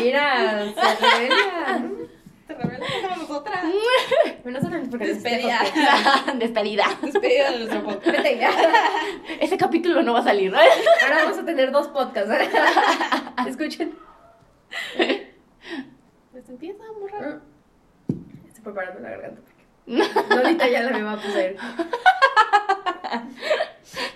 Mira, 0.00 0.64
se 0.74 1.18
revela. 1.18 1.82
Te 2.46 2.54
revelas 2.54 2.90
como 3.02 3.16
nosotras. 3.16 3.64
Porque 4.90 5.06
Despedida. 5.08 5.58
Despedida. 6.38 6.84
Despedida 7.02 7.50
de 7.50 7.58
nuestro 7.58 7.82
podcast. 7.84 8.06
Vete 8.06 8.38
ya. 8.38 8.50
Ese 9.40 9.56
capítulo 9.56 10.02
no 10.02 10.12
va 10.12 10.20
a 10.20 10.24
salir. 10.24 10.52
¿no? 10.52 10.58
Ahora 10.58 11.24
vamos 11.24 11.38
a 11.38 11.44
tener 11.44 11.72
dos 11.72 11.88
podcasts. 11.88 12.32
Escuchen. 13.46 13.94
Pues 16.32 16.48
empieza, 16.48 16.84
morra. 17.00 17.40
Estoy 18.46 18.62
preparando 18.64 19.00
la 19.00 19.10
garganta. 19.10 19.40
porque 19.84 20.34
Lolita 20.34 20.68
ya 20.68 20.82
la 20.82 20.90
me 20.90 21.02
va 21.02 21.12
a 21.12 21.16
poner. 21.16 21.56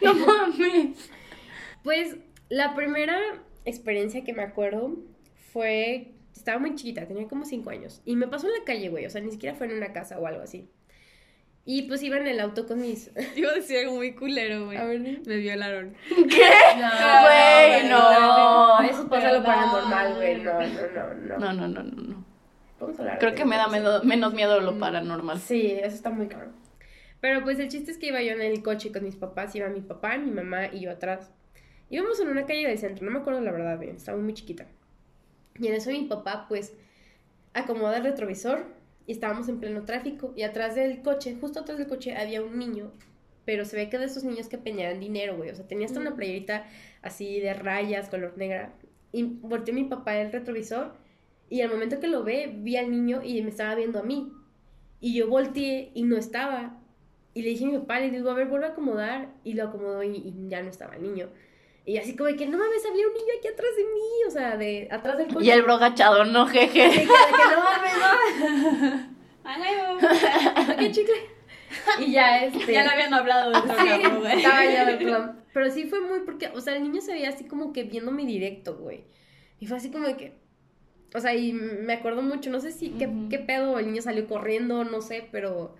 No 0.02 0.14
mames. 0.14 1.10
Pues 1.82 2.16
la 2.48 2.74
primera 2.74 3.18
experiencia 3.64 4.22
que 4.24 4.32
me 4.32 4.42
acuerdo 4.42 4.96
fue. 5.52 6.12
Estaba 6.36 6.58
muy 6.58 6.74
chiquita, 6.74 7.06
tenía 7.06 7.28
como 7.28 7.44
5 7.44 7.70
años. 7.70 8.00
Y 8.04 8.16
me 8.16 8.26
pasó 8.28 8.46
en 8.46 8.54
la 8.58 8.64
calle, 8.64 8.88
güey. 8.88 9.06
O 9.06 9.10
sea, 9.10 9.20
ni 9.20 9.30
siquiera 9.30 9.54
fue 9.54 9.66
en 9.66 9.74
una 9.76 9.92
casa 9.92 10.18
o 10.18 10.26
algo 10.26 10.42
así. 10.42 10.68
Y 11.66 11.82
pues 11.82 12.02
iba 12.02 12.16
en 12.16 12.26
el 12.26 12.40
auto 12.40 12.66
con 12.66 12.80
mis. 12.80 13.10
Iba 13.36 13.50
a 13.50 13.54
decir 13.54 13.78
algo 13.78 13.96
muy 13.96 14.14
culero, 14.14 14.64
güey. 14.66 14.78
A 14.78 14.84
ver. 14.84 15.00
Me 15.26 15.36
violaron. 15.36 15.94
Güey, 16.10 17.88
no. 17.88 18.80
Eso 18.82 19.08
pasa 19.08 19.32
lo 19.32 19.44
paranormal, 19.44 20.14
güey. 20.16 20.42
No, 20.42 20.52
no, 20.54 20.68
no, 20.68 21.14
no. 21.14 21.38
No, 21.38 21.52
no, 21.52 21.68
no, 21.68 21.82
no, 21.82 22.02
no. 22.02 22.24
Vamos 22.80 22.98
a 22.98 23.02
hablar 23.02 23.18
Creo 23.18 23.34
que 23.34 23.44
me 23.44 23.56
da 23.56 23.68
menos, 23.68 24.32
miedo 24.34 24.60
lo 24.60 24.72
Mm. 24.72 24.78
paranormal. 24.78 25.38
Sí, 25.38 25.72
eso 25.72 25.94
está 25.94 26.08
muy 26.10 26.28
claro. 26.28 26.50
Pero 27.20 27.42
pues 27.42 27.58
el 27.58 27.68
chiste 27.68 27.90
es 27.90 27.98
que 27.98 28.06
iba 28.06 28.22
yo 28.22 28.32
en 28.32 28.40
el 28.40 28.62
coche 28.62 28.90
con 28.90 29.04
mis 29.04 29.16
papás, 29.16 29.54
iba 29.54 29.68
mi 29.68 29.82
papá, 29.82 30.16
mi 30.16 30.30
mamá 30.30 30.68
y 30.72 30.80
yo 30.80 30.90
atrás. 30.90 31.30
Íbamos 31.90 32.18
en 32.20 32.28
una 32.28 32.46
calle 32.46 32.66
del 32.66 32.78
centro, 32.78 33.04
no 33.04 33.10
me 33.10 33.18
acuerdo 33.18 33.42
la 33.42 33.52
verdad 33.52 33.78
bien, 33.78 33.96
estaba 33.96 34.16
muy 34.16 34.32
chiquita. 34.32 34.64
Y 35.60 35.66
en 35.66 35.74
eso 35.74 35.90
mi 35.90 36.04
papá 36.04 36.46
pues 36.48 36.72
acomoda 37.52 37.98
el 37.98 38.04
retrovisor 38.04 38.66
y 39.06 39.12
estábamos 39.12 39.48
en 39.48 39.60
pleno 39.60 39.84
tráfico 39.84 40.32
y 40.36 40.42
atrás 40.42 40.74
del 40.74 41.02
coche, 41.02 41.36
justo 41.40 41.60
atrás 41.60 41.78
del 41.78 41.88
coche 41.88 42.16
había 42.16 42.42
un 42.42 42.58
niño, 42.58 42.92
pero 43.44 43.64
se 43.64 43.76
ve 43.76 43.88
que 43.88 43.98
de 43.98 44.04
esos 44.06 44.24
niños 44.24 44.48
que 44.48 44.58
peñaban 44.58 45.00
dinero, 45.00 45.36
güey, 45.36 45.50
o 45.50 45.54
sea, 45.54 45.66
tenía 45.66 45.86
hasta 45.86 46.00
una 46.00 46.14
playerita 46.14 46.66
así 47.02 47.40
de 47.40 47.54
rayas, 47.54 48.08
color 48.08 48.36
negra. 48.36 48.72
Y 49.12 49.24
volteó 49.24 49.74
mi 49.74 49.84
papá 49.84 50.16
el 50.18 50.30
retrovisor 50.30 50.92
y 51.50 51.62
al 51.62 51.70
momento 51.70 51.98
que 51.98 52.06
lo 52.06 52.22
ve, 52.22 52.54
vi 52.56 52.76
al 52.76 52.90
niño 52.90 53.22
y 53.24 53.42
me 53.42 53.50
estaba 53.50 53.74
viendo 53.74 53.98
a 53.98 54.04
mí. 54.04 54.32
Y 55.00 55.14
yo 55.14 55.28
volteé 55.28 55.90
y 55.94 56.04
no 56.04 56.16
estaba. 56.16 56.78
Y 57.34 57.42
le 57.42 57.50
dije 57.50 57.64
a 57.64 57.68
mi 57.68 57.78
papá, 57.78 57.98
le 57.98 58.10
digo, 58.12 58.30
a 58.30 58.34
ver, 58.34 58.46
vuelve 58.46 58.66
a 58.66 58.70
acomodar. 58.70 59.34
Y 59.42 59.54
lo 59.54 59.64
acomodó 59.64 60.04
y, 60.04 60.16
y 60.16 60.48
ya 60.48 60.62
no 60.62 60.70
estaba 60.70 60.94
el 60.94 61.02
niño. 61.02 61.28
Y 61.86 61.96
así 61.96 62.14
como 62.14 62.28
de 62.28 62.36
que, 62.36 62.46
no 62.46 62.58
mames, 62.58 62.84
había 62.84 63.06
un 63.06 63.14
niño 63.14 63.32
aquí 63.38 63.48
atrás 63.48 63.70
de 63.76 63.84
mí, 63.84 64.28
o 64.28 64.30
sea, 64.30 64.56
de 64.56 64.88
atrás 64.90 65.16
del 65.18 65.28
coche. 65.32 65.46
Y 65.46 65.50
el 65.50 65.62
bro 65.62 65.74
agachado, 65.74 66.24
no, 66.24 66.46
De 66.46 66.52
que, 66.52 66.68
jeje. 66.68 67.00
de 67.00 67.06
que 67.06 67.06
no 67.06 67.62
mames, 67.62 67.92
no, 67.98 69.10
qué 70.78 70.92
chicle. 70.92 71.14
Y 71.98 72.12
ya, 72.12 72.44
este... 72.44 72.72
Ya 72.72 72.84
no 72.84 72.90
habían 72.90 73.14
hablado 73.14 73.50
de 73.50 73.58
otro 73.58 73.74
Sí, 73.78 73.88
güey. 74.18 74.36
estaba 74.36 74.64
ya 74.64 74.98
plan. 74.98 75.44
Pero 75.52 75.70
sí 75.70 75.84
fue 75.84 76.00
muy 76.00 76.20
porque, 76.20 76.48
o 76.54 76.60
sea, 76.60 76.76
el 76.76 76.82
niño 76.82 77.00
se 77.00 77.12
veía 77.12 77.28
así 77.28 77.44
como 77.44 77.72
que 77.72 77.84
viéndome 77.84 78.26
directo, 78.26 78.76
güey. 78.76 79.04
Y 79.58 79.66
fue 79.66 79.76
así 79.76 79.90
como 79.90 80.06
de 80.06 80.16
que. 80.16 80.40
O 81.14 81.20
sea, 81.20 81.34
y 81.34 81.52
me 81.52 81.94
acuerdo 81.94 82.22
mucho, 82.22 82.50
no 82.50 82.60
sé 82.60 82.70
si 82.70 82.90
qué, 82.90 83.10
qué 83.28 83.40
pedo, 83.40 83.80
el 83.80 83.86
niño 83.86 84.00
salió 84.00 84.28
corriendo, 84.28 84.84
no 84.84 85.00
sé, 85.00 85.28
pero. 85.32 85.74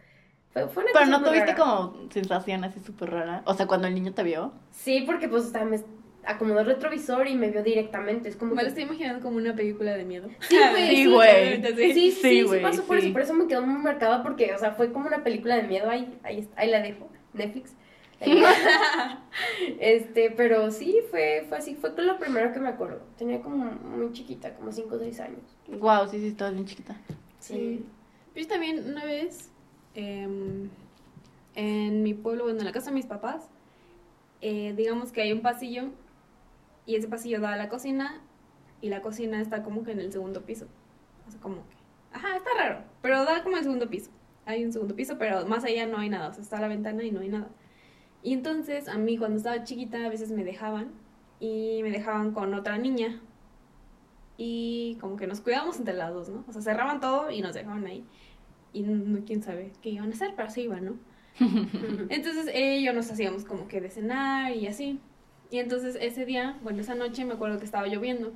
Fue, 0.52 0.68
fue 0.68 0.82
una 0.82 0.92
Pero 0.92 1.04
cosa 1.06 1.18
no 1.18 1.24
tuviste 1.24 1.52
rara. 1.52 1.56
como 1.56 2.10
sensación 2.10 2.64
así 2.64 2.80
súper 2.80 3.10
rara. 3.10 3.42
O 3.46 3.54
sea, 3.54 3.66
cuando 3.66 3.86
el 3.86 3.94
niño 3.94 4.12
te 4.12 4.22
vio. 4.24 4.52
Sí, 4.70 5.02
porque 5.06 5.28
pues, 5.28 5.44
o 5.46 5.50
sea, 5.50 5.64
me 5.64 5.80
acomodó 6.24 6.60
el 6.60 6.66
retrovisor 6.66 7.26
y 7.28 7.34
me 7.36 7.50
vio 7.50 7.62
directamente. 7.62 8.28
Es 8.28 8.36
como. 8.36 8.54
Me 8.54 8.62
lo 8.62 8.62
que- 8.62 8.68
estoy 8.68 8.82
imaginando 8.84 9.22
como 9.22 9.36
una 9.36 9.54
película 9.54 9.94
de 9.94 10.04
miedo. 10.04 10.28
Sí, 10.40 10.56
güey, 10.56 10.88
Sí, 10.90 10.96
sí, 10.96 11.06
güey. 11.06 11.62
Sí, 11.62 11.72
sí, 11.76 11.92
sí, 11.92 12.10
Sí, 12.12 12.48
sí, 12.48 12.58
pasó 12.62 12.82
por 12.84 12.98
sí. 13.00 13.06
eso, 13.06 13.12
por 13.12 13.22
eso 13.22 13.34
me 13.34 13.46
quedó 13.46 13.62
muy 13.62 13.80
marcada 13.82 14.22
porque, 14.22 14.52
o 14.54 14.58
sea, 14.58 14.72
fue 14.72 14.92
como 14.92 15.06
una 15.06 15.22
película 15.22 15.54
de 15.56 15.62
miedo, 15.64 15.88
ahí, 15.88 16.18
ahí, 16.24 16.40
está- 16.40 16.60
ahí 16.60 16.70
la 16.70 16.80
dejo, 16.80 17.08
Netflix. 17.32 17.74
este, 19.80 20.30
pero 20.30 20.70
sí, 20.70 20.98
fue, 21.10 21.44
fue 21.48 21.58
así, 21.58 21.74
fue 21.74 21.90
lo 21.96 22.18
primero 22.18 22.52
que 22.52 22.60
me 22.60 22.68
acuerdo. 22.68 23.00
Tenía 23.16 23.40
como 23.40 23.56
muy 23.66 24.12
chiquita, 24.12 24.54
como 24.54 24.72
5 24.72 24.96
o 24.96 24.98
6 24.98 25.20
años. 25.20 25.40
Wow, 25.68 26.08
sí, 26.08 26.18
sí, 26.20 26.28
estabas 26.28 26.54
bien 26.54 26.66
chiquita. 26.66 26.96
Sí. 27.38 27.84
Yo 28.34 28.46
también 28.46 28.84
una 28.88 29.04
vez 29.04 29.50
em, 29.94 30.70
en 31.54 32.02
mi 32.02 32.14
pueblo, 32.14 32.44
bueno, 32.44 32.60
en 32.60 32.64
la 32.64 32.72
casa 32.72 32.90
de 32.90 32.94
mis 32.94 33.06
papás, 33.06 33.48
eh, 34.40 34.74
digamos 34.76 35.12
que 35.12 35.22
hay 35.22 35.32
un 35.32 35.42
pasillo 35.42 35.90
y 36.86 36.96
ese 36.96 37.08
pasillo 37.08 37.40
da 37.40 37.52
a 37.52 37.56
la 37.56 37.68
cocina 37.68 38.22
y 38.80 38.88
la 38.88 39.02
cocina 39.02 39.40
está 39.40 39.62
como 39.62 39.84
que 39.84 39.92
en 39.92 40.00
el 40.00 40.12
segundo 40.12 40.42
piso. 40.42 40.66
O 41.26 41.30
sea, 41.30 41.40
como 41.40 41.56
que... 41.56 41.76
Ajá, 42.12 42.36
está 42.36 42.50
raro, 42.56 42.84
pero 43.02 43.24
da 43.24 43.42
como 43.42 43.56
el 43.56 43.62
segundo 43.62 43.88
piso. 43.88 44.10
Hay 44.46 44.64
un 44.64 44.72
segundo 44.72 44.96
piso, 44.96 45.16
pero 45.18 45.46
más 45.46 45.64
allá 45.64 45.86
no 45.86 45.98
hay 45.98 46.08
nada. 46.08 46.28
O 46.28 46.32
sea, 46.32 46.42
está 46.42 46.60
la 46.60 46.68
ventana 46.68 47.04
y 47.04 47.10
no 47.10 47.20
hay 47.20 47.28
nada. 47.28 47.48
Y 48.22 48.32
entonces 48.32 48.88
a 48.88 48.98
mí 48.98 49.16
cuando 49.16 49.36
estaba 49.36 49.62
chiquita 49.64 50.04
a 50.04 50.08
veces 50.08 50.30
me 50.30 50.44
dejaban 50.44 50.92
y 51.38 51.80
me 51.82 51.90
dejaban 51.90 52.32
con 52.32 52.52
otra 52.54 52.78
niña 52.78 53.20
y 54.36 54.96
como 55.00 55.16
que 55.16 55.26
nos 55.26 55.40
cuidábamos 55.40 55.78
entre 55.78 55.94
las 55.94 56.12
dos, 56.12 56.28
¿no? 56.28 56.44
O 56.48 56.52
sea, 56.52 56.62
cerraban 56.62 57.00
todo 57.00 57.30
y 57.30 57.42
nos 57.42 57.54
dejaban 57.54 57.84
ahí. 57.86 58.04
Y 58.72 58.82
no, 58.82 59.24
quién 59.24 59.42
sabe 59.42 59.72
qué 59.82 59.90
iban 59.90 60.10
a 60.10 60.14
hacer, 60.14 60.32
pero 60.36 60.48
así 60.48 60.62
iban, 60.62 60.84
¿no? 60.84 60.94
Entonces 62.08 62.52
yo 62.84 62.92
nos 62.92 63.10
hacíamos 63.10 63.44
como 63.44 63.66
que 63.68 63.80
de 63.80 63.90
cenar 63.90 64.54
y 64.54 64.66
así. 64.66 65.00
Y 65.50 65.58
entonces 65.58 65.96
ese 66.00 66.24
día, 66.26 66.58
bueno, 66.62 66.80
esa 66.80 66.94
noche 66.94 67.24
me 67.24 67.34
acuerdo 67.34 67.58
que 67.58 67.64
estaba 67.64 67.86
lloviendo. 67.88 68.32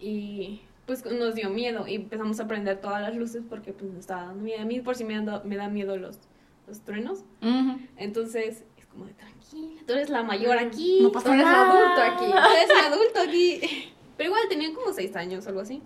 Y 0.00 0.60
pues 0.86 1.04
nos 1.06 1.34
dio 1.34 1.48
miedo 1.50 1.86
y 1.88 1.94
empezamos 1.94 2.38
a 2.40 2.46
prender 2.46 2.80
todas 2.80 3.00
las 3.00 3.16
luces 3.16 3.42
porque 3.48 3.72
pues 3.72 3.90
nos 3.90 4.00
estaba 4.00 4.24
dando 4.26 4.42
miedo. 4.44 4.60
A 4.60 4.64
mí 4.64 4.80
por 4.80 4.96
si 4.96 5.04
me, 5.04 5.14
dan- 5.14 5.40
me 5.48 5.56
da 5.56 5.68
miedo 5.68 5.96
los, 5.96 6.18
los 6.66 6.80
truenos. 6.80 7.20
Ujú. 7.42 7.78
Entonces 7.96 8.64
es 8.76 8.86
como 8.86 9.06
de 9.06 9.14
tranquila, 9.14 9.80
tú 9.86 9.94
eres 9.94 10.10
la 10.10 10.22
mayor 10.22 10.58
aquí. 10.58 10.98
No 11.02 11.10
pasa 11.12 11.26
Tú 11.28 11.32
eres 11.32 11.44
nada. 11.46 11.70
adulto 11.70 12.02
aquí. 12.02 12.30
Tú 12.30 12.54
eres 12.54 12.70
el 12.70 12.92
adulto 12.92 13.20
aquí. 13.26 13.92
Pero 14.16 14.28
igual 14.28 14.42
tenía 14.48 14.72
como 14.74 14.92
seis 14.92 15.16
años 15.16 15.46
o 15.46 15.48
algo 15.48 15.62
así. 15.62 15.82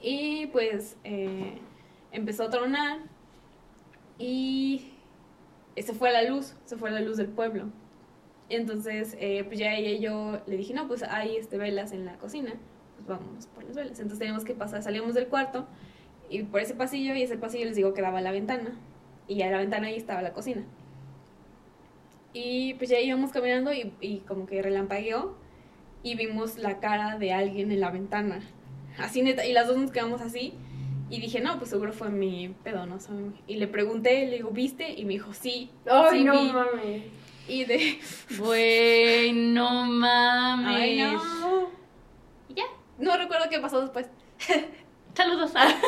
Y 0.00 0.46
pues 0.48 0.96
eh, 1.04 1.58
empezó 2.14 2.44
a 2.44 2.50
tronar 2.50 3.00
y 4.18 4.92
se 5.76 5.92
fue 5.92 6.12
la 6.12 6.22
luz, 6.22 6.54
se 6.64 6.76
fue 6.76 6.90
la 6.90 7.00
luz 7.00 7.16
del 7.16 7.28
pueblo. 7.28 7.66
Entonces, 8.48 9.16
eh, 9.20 9.44
pues 9.44 9.58
ya 9.58 9.74
ella 9.74 9.90
y 9.90 10.00
yo 10.00 10.40
le 10.46 10.56
dije, 10.56 10.72
no, 10.74 10.86
pues 10.86 11.02
hay 11.02 11.36
este, 11.36 11.58
velas 11.58 11.92
en 11.92 12.04
la 12.04 12.16
cocina, 12.16 12.54
pues 12.96 13.06
vamos 13.08 13.46
por 13.48 13.64
las 13.64 13.74
velas. 13.74 13.98
Entonces 13.98 14.18
teníamos 14.18 14.44
que 14.44 14.54
pasar, 14.54 14.82
salíamos 14.82 15.14
del 15.14 15.26
cuarto 15.26 15.66
y 16.30 16.44
por 16.44 16.60
ese 16.60 16.74
pasillo, 16.74 17.14
y 17.14 17.22
ese 17.22 17.36
pasillo 17.36 17.66
les 17.66 17.76
digo 17.76 17.92
que 17.92 18.02
daba 18.02 18.18
a 18.18 18.22
la 18.22 18.32
ventana. 18.32 18.78
Y 19.26 19.36
ya 19.36 19.50
la 19.50 19.58
ventana 19.58 19.88
ahí 19.88 19.96
estaba 19.96 20.22
la 20.22 20.32
cocina. 20.32 20.64
Y 22.32 22.74
pues 22.74 22.90
ya 22.90 23.00
íbamos 23.00 23.30
caminando 23.32 23.72
y, 23.72 23.92
y 24.00 24.18
como 24.20 24.46
que 24.46 24.60
relampagueó 24.60 25.36
y 26.02 26.14
vimos 26.16 26.58
la 26.58 26.78
cara 26.78 27.18
de 27.18 27.32
alguien 27.32 27.72
en 27.72 27.80
la 27.80 27.90
ventana. 27.90 28.40
Así 28.98 29.22
neta, 29.22 29.46
y 29.46 29.52
las 29.52 29.66
dos 29.66 29.78
nos 29.78 29.90
quedamos 29.90 30.20
así. 30.20 30.54
Y 31.10 31.20
dije, 31.20 31.40
no, 31.40 31.58
pues 31.58 31.70
seguro 31.70 31.92
fue 31.92 32.08
mi 32.10 32.48
pedo, 32.64 32.86
¿no? 32.86 32.96
Y 33.46 33.56
le 33.56 33.66
pregunté, 33.68 34.26
le 34.26 34.36
digo, 34.36 34.50
¿viste? 34.50 34.92
Y 34.92 35.04
me 35.04 35.14
dijo, 35.14 35.32
sí. 35.34 35.70
Ay, 35.90 36.18
sí 36.20 36.24
no 36.24 36.32
vi". 36.32 36.52
mames. 36.52 37.02
Y 37.46 37.64
de, 37.64 37.98
Güey, 38.38 39.32
no 39.32 39.84
mames. 39.84 40.76
ay, 40.80 40.98
no. 41.00 41.68
Y 42.48 42.54
ya, 42.54 42.64
no 42.98 43.16
recuerdo 43.16 43.46
qué 43.50 43.58
pasó 43.60 43.80
después. 43.80 44.08
Saludos. 45.14 45.50
Saludos, 45.52 45.78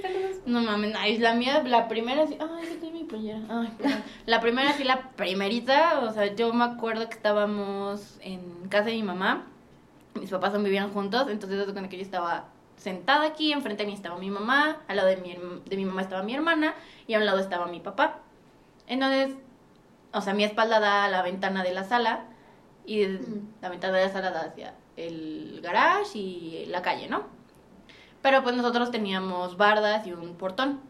saludos. 0.00 0.36
No 0.46 0.60
mames, 0.60 0.94
ay, 0.96 1.18
la 1.18 1.34
mía, 1.34 1.60
la 1.64 1.88
primera 1.88 2.24
sí. 2.28 2.36
Ay, 2.38 2.66
esa 2.66 2.86
es 2.86 2.92
mi 2.92 3.02
playera. 3.02 3.40
Ay, 3.48 3.72
perdón. 3.76 4.02
La 4.26 4.40
primera 4.40 4.72
sí, 4.74 4.84
la 4.84 5.10
primerita. 5.10 6.00
O 6.00 6.12
sea, 6.12 6.32
yo 6.36 6.52
me 6.52 6.64
acuerdo 6.64 7.08
que 7.08 7.14
estábamos 7.16 8.16
en 8.20 8.68
casa 8.68 8.84
de 8.90 8.92
mi 8.92 9.02
mamá. 9.02 9.46
Mis 10.14 10.30
papás 10.30 10.54
aún 10.54 10.62
vivían 10.62 10.92
juntos. 10.92 11.26
Entonces, 11.28 11.58
desde 11.58 11.72
cuando 11.72 11.88
que 11.90 11.96
yo 11.96 12.02
estaba 12.04 12.48
sentada 12.76 13.24
aquí, 13.26 13.52
enfrente 13.52 13.82
de 13.84 13.88
mí 13.88 13.94
estaba 13.94 14.18
mi 14.18 14.30
mamá. 14.30 14.78
Al 14.88 14.96
lado 14.96 15.08
de 15.08 15.16
mi, 15.16 15.36
de 15.64 15.76
mi 15.76 15.84
mamá 15.84 16.02
estaba 16.02 16.22
mi 16.22 16.34
hermana. 16.34 16.74
Y 17.06 17.14
a 17.14 17.18
un 17.18 17.26
lado 17.26 17.38
estaba 17.38 17.66
mi 17.66 17.80
papá. 17.80 18.18
Entonces, 18.86 19.34
o 20.12 20.20
sea, 20.20 20.34
mi 20.34 20.44
espalda 20.44 20.80
da 20.80 21.04
a 21.04 21.08
la 21.08 21.22
ventana 21.22 21.62
de 21.62 21.72
la 21.72 21.84
sala. 21.84 22.24
Y 22.84 23.04
Mm. 23.06 23.48
la 23.62 23.68
ventana 23.68 23.96
de 23.98 24.04
la 24.06 24.12
sala 24.12 24.30
da 24.30 24.42
hacia 24.42 24.74
el 24.96 25.60
garage 25.62 26.18
y 26.18 26.66
la 26.66 26.82
calle, 26.82 27.08
¿no? 27.08 27.24
Pero 28.22 28.42
pues 28.42 28.56
nosotros 28.56 28.90
teníamos 28.90 29.56
bardas 29.56 30.06
y 30.06 30.12
un 30.12 30.36
portón. 30.36 30.80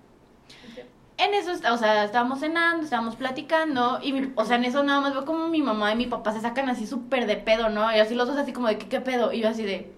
En 1.19 1.33
eso, 1.33 1.53
o 1.73 1.77
sea, 1.79 2.05
estábamos 2.05 2.41
cenando, 2.41 2.85
estábamos 2.85 3.17
platicando, 3.17 3.99
y, 4.03 4.13
mi- 4.13 4.33
o 4.37 4.45
sea, 4.45 4.57
en 4.57 4.65
eso 4.67 4.83
nada 4.83 5.01
más 5.01 5.15
veo 5.15 5.25
como 5.25 5.49
mi 5.49 5.63
mamá 5.63 5.93
y 5.93 5.97
mi 5.97 6.07
papá 6.07 6.33
se 6.33 6.43
sacan 6.43 6.69
así 6.69 6.87
súper 6.87 7.27
de 7.27 7.37
pedo, 7.37 7.71
¿no? 7.71 7.91
Y 7.95 7.99
así 7.99 8.15
los 8.15 8.29
dos 8.29 8.37
así 8.37 8.53
como 8.53 8.69
de, 8.69 8.77
¿qué, 8.77 8.87
qué 8.89 9.01
pedo? 9.01 9.33
Y 9.33 9.41
yo 9.41 9.49
así 9.49 9.63
de, 9.65 9.91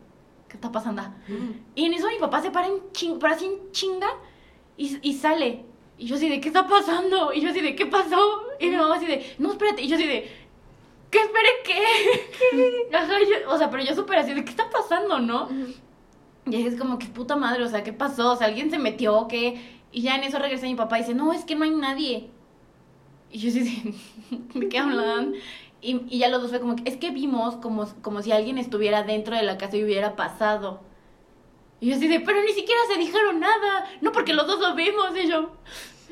¿qué 0.48 0.54
está 0.56 0.70
pasando? 0.72 1.02
Y 1.74 1.84
en 1.84 1.94
eso 1.94 2.08
mi 2.08 2.18
papá 2.18 2.40
se 2.42 2.50
para 2.50 2.66
en 2.68 2.90
ching, 2.92 3.18
para 3.18 3.34
así 3.34 3.46
en 3.46 3.70
chinga 3.72 4.08
y, 4.76 4.98
y 5.02 5.14
sale. 5.14 5.64
Y 5.98 6.06
yo 6.06 6.14
así 6.16 6.28
de, 6.28 6.40
¿qué 6.40 6.48
está 6.48 6.66
pasando? 6.66 7.32
Y 7.32 7.40
yo 7.40 7.50
así 7.50 7.60
de, 7.60 7.74
¿qué 7.74 7.86
pasó? 7.86 8.42
Y 8.60 8.68
mi 8.70 8.76
mamá 8.76 8.96
así 8.96 9.06
de, 9.06 9.34
no, 9.38 9.50
espérate. 9.52 9.82
Y 9.82 9.88
yo 9.88 9.96
así 9.96 10.06
de, 10.06 10.30
¿qué 11.10 11.18
espere 11.18 11.48
qué? 11.64 12.86
Ajá, 12.96 13.18
yo- 13.20 13.50
o 13.50 13.58
sea, 13.58 13.68
pero 13.70 13.82
yo 13.84 13.94
súper 13.94 14.18
así 14.18 14.32
de, 14.34 14.44
¿qué 14.44 14.50
está 14.50 14.70
pasando, 14.70 15.18
no? 15.18 15.48
Y 16.46 16.66
es 16.66 16.76
como 16.78 16.98
que 16.98 17.06
puta 17.06 17.36
madre, 17.36 17.62
o 17.64 17.68
sea, 17.68 17.82
¿qué 17.82 17.92
pasó? 17.92 18.32
O 18.32 18.36
sea, 18.36 18.46
alguien 18.46 18.70
se 18.70 18.78
metió, 18.78 19.16
o 19.16 19.28
¿qué? 19.28 19.78
Y 19.92 20.02
ya 20.02 20.16
en 20.16 20.22
eso 20.24 20.38
regresa 20.38 20.66
mi 20.66 20.74
papá 20.76 20.98
y 20.98 21.02
dice, 21.02 21.14
no, 21.14 21.32
es 21.32 21.44
que 21.44 21.54
no 21.56 21.64
hay 21.64 21.70
nadie. 21.70 22.30
Y 23.30 23.38
yo 23.38 23.50
sí, 23.50 23.94
¿de 24.54 24.68
qué 24.68 24.78
hablan? 24.78 25.34
Y, 25.80 26.02
y 26.08 26.18
ya 26.18 26.28
los 26.28 26.42
dos 26.42 26.50
fue 26.50 26.60
como 26.60 26.76
que, 26.76 26.88
es 26.88 26.96
que 26.96 27.10
vimos 27.10 27.56
como, 27.56 27.86
como 28.02 28.22
si 28.22 28.32
alguien 28.32 28.58
estuviera 28.58 29.04
dentro 29.04 29.36
de 29.36 29.42
la 29.42 29.58
casa 29.58 29.76
y 29.76 29.84
hubiera 29.84 30.16
pasado. 30.16 30.80
Y 31.80 31.90
yo 31.90 31.96
así 31.96 32.08
de, 32.08 32.20
pero 32.20 32.42
ni 32.42 32.52
siquiera 32.52 32.80
se 32.92 32.98
dijeron 32.98 33.40
nada. 33.40 33.88
No, 34.00 34.12
porque 34.12 34.34
los 34.34 34.46
dos 34.46 34.60
lo 34.60 34.74
vimos. 34.74 35.10
Y 35.16 35.28
yo, 35.28 35.52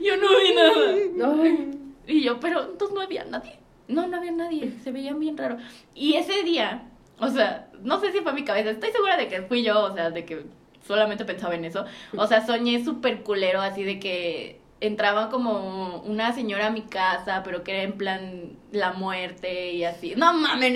yo 0.00 0.16
no 0.16 0.28
vi 0.28 0.54
nada. 0.54 1.42
Ay. 1.42 1.80
Y 2.06 2.22
yo, 2.22 2.38
pero 2.38 2.62
entonces 2.70 2.94
no 2.94 3.00
había 3.00 3.24
nadie. 3.24 3.58
No, 3.88 4.06
no 4.06 4.16
había 4.16 4.32
nadie. 4.32 4.72
Se 4.82 4.92
veían 4.92 5.18
bien 5.18 5.36
raro. 5.36 5.56
Y 5.94 6.14
ese 6.14 6.44
día, 6.44 6.88
o 7.18 7.28
sea, 7.28 7.70
no 7.82 8.00
sé 8.00 8.12
si 8.12 8.20
fue 8.20 8.32
mi 8.32 8.44
cabeza. 8.44 8.70
Estoy 8.70 8.90
segura 8.92 9.16
de 9.16 9.28
que 9.28 9.42
fui 9.42 9.62
yo, 9.64 9.84
o 9.84 9.94
sea, 9.94 10.10
de 10.10 10.24
que 10.24 10.46
solamente 10.86 11.24
pensaba 11.24 11.56
en 11.56 11.64
eso. 11.64 11.84
O 12.16 12.26
sea, 12.26 12.46
soñé 12.46 12.84
súper 12.84 13.22
culero, 13.22 13.60
así 13.60 13.82
de 13.82 13.98
que 13.98 14.60
entraba 14.80 15.30
como 15.30 16.02
una 16.02 16.32
señora 16.32 16.66
a 16.66 16.70
mi 16.70 16.82
casa, 16.82 17.42
pero 17.44 17.64
que 17.64 17.72
era 17.72 17.82
en 17.82 17.92
plan 17.92 18.56
la 18.72 18.92
muerte 18.92 19.72
y 19.72 19.84
así. 19.84 20.14
No 20.16 20.34
mames, 20.34 20.74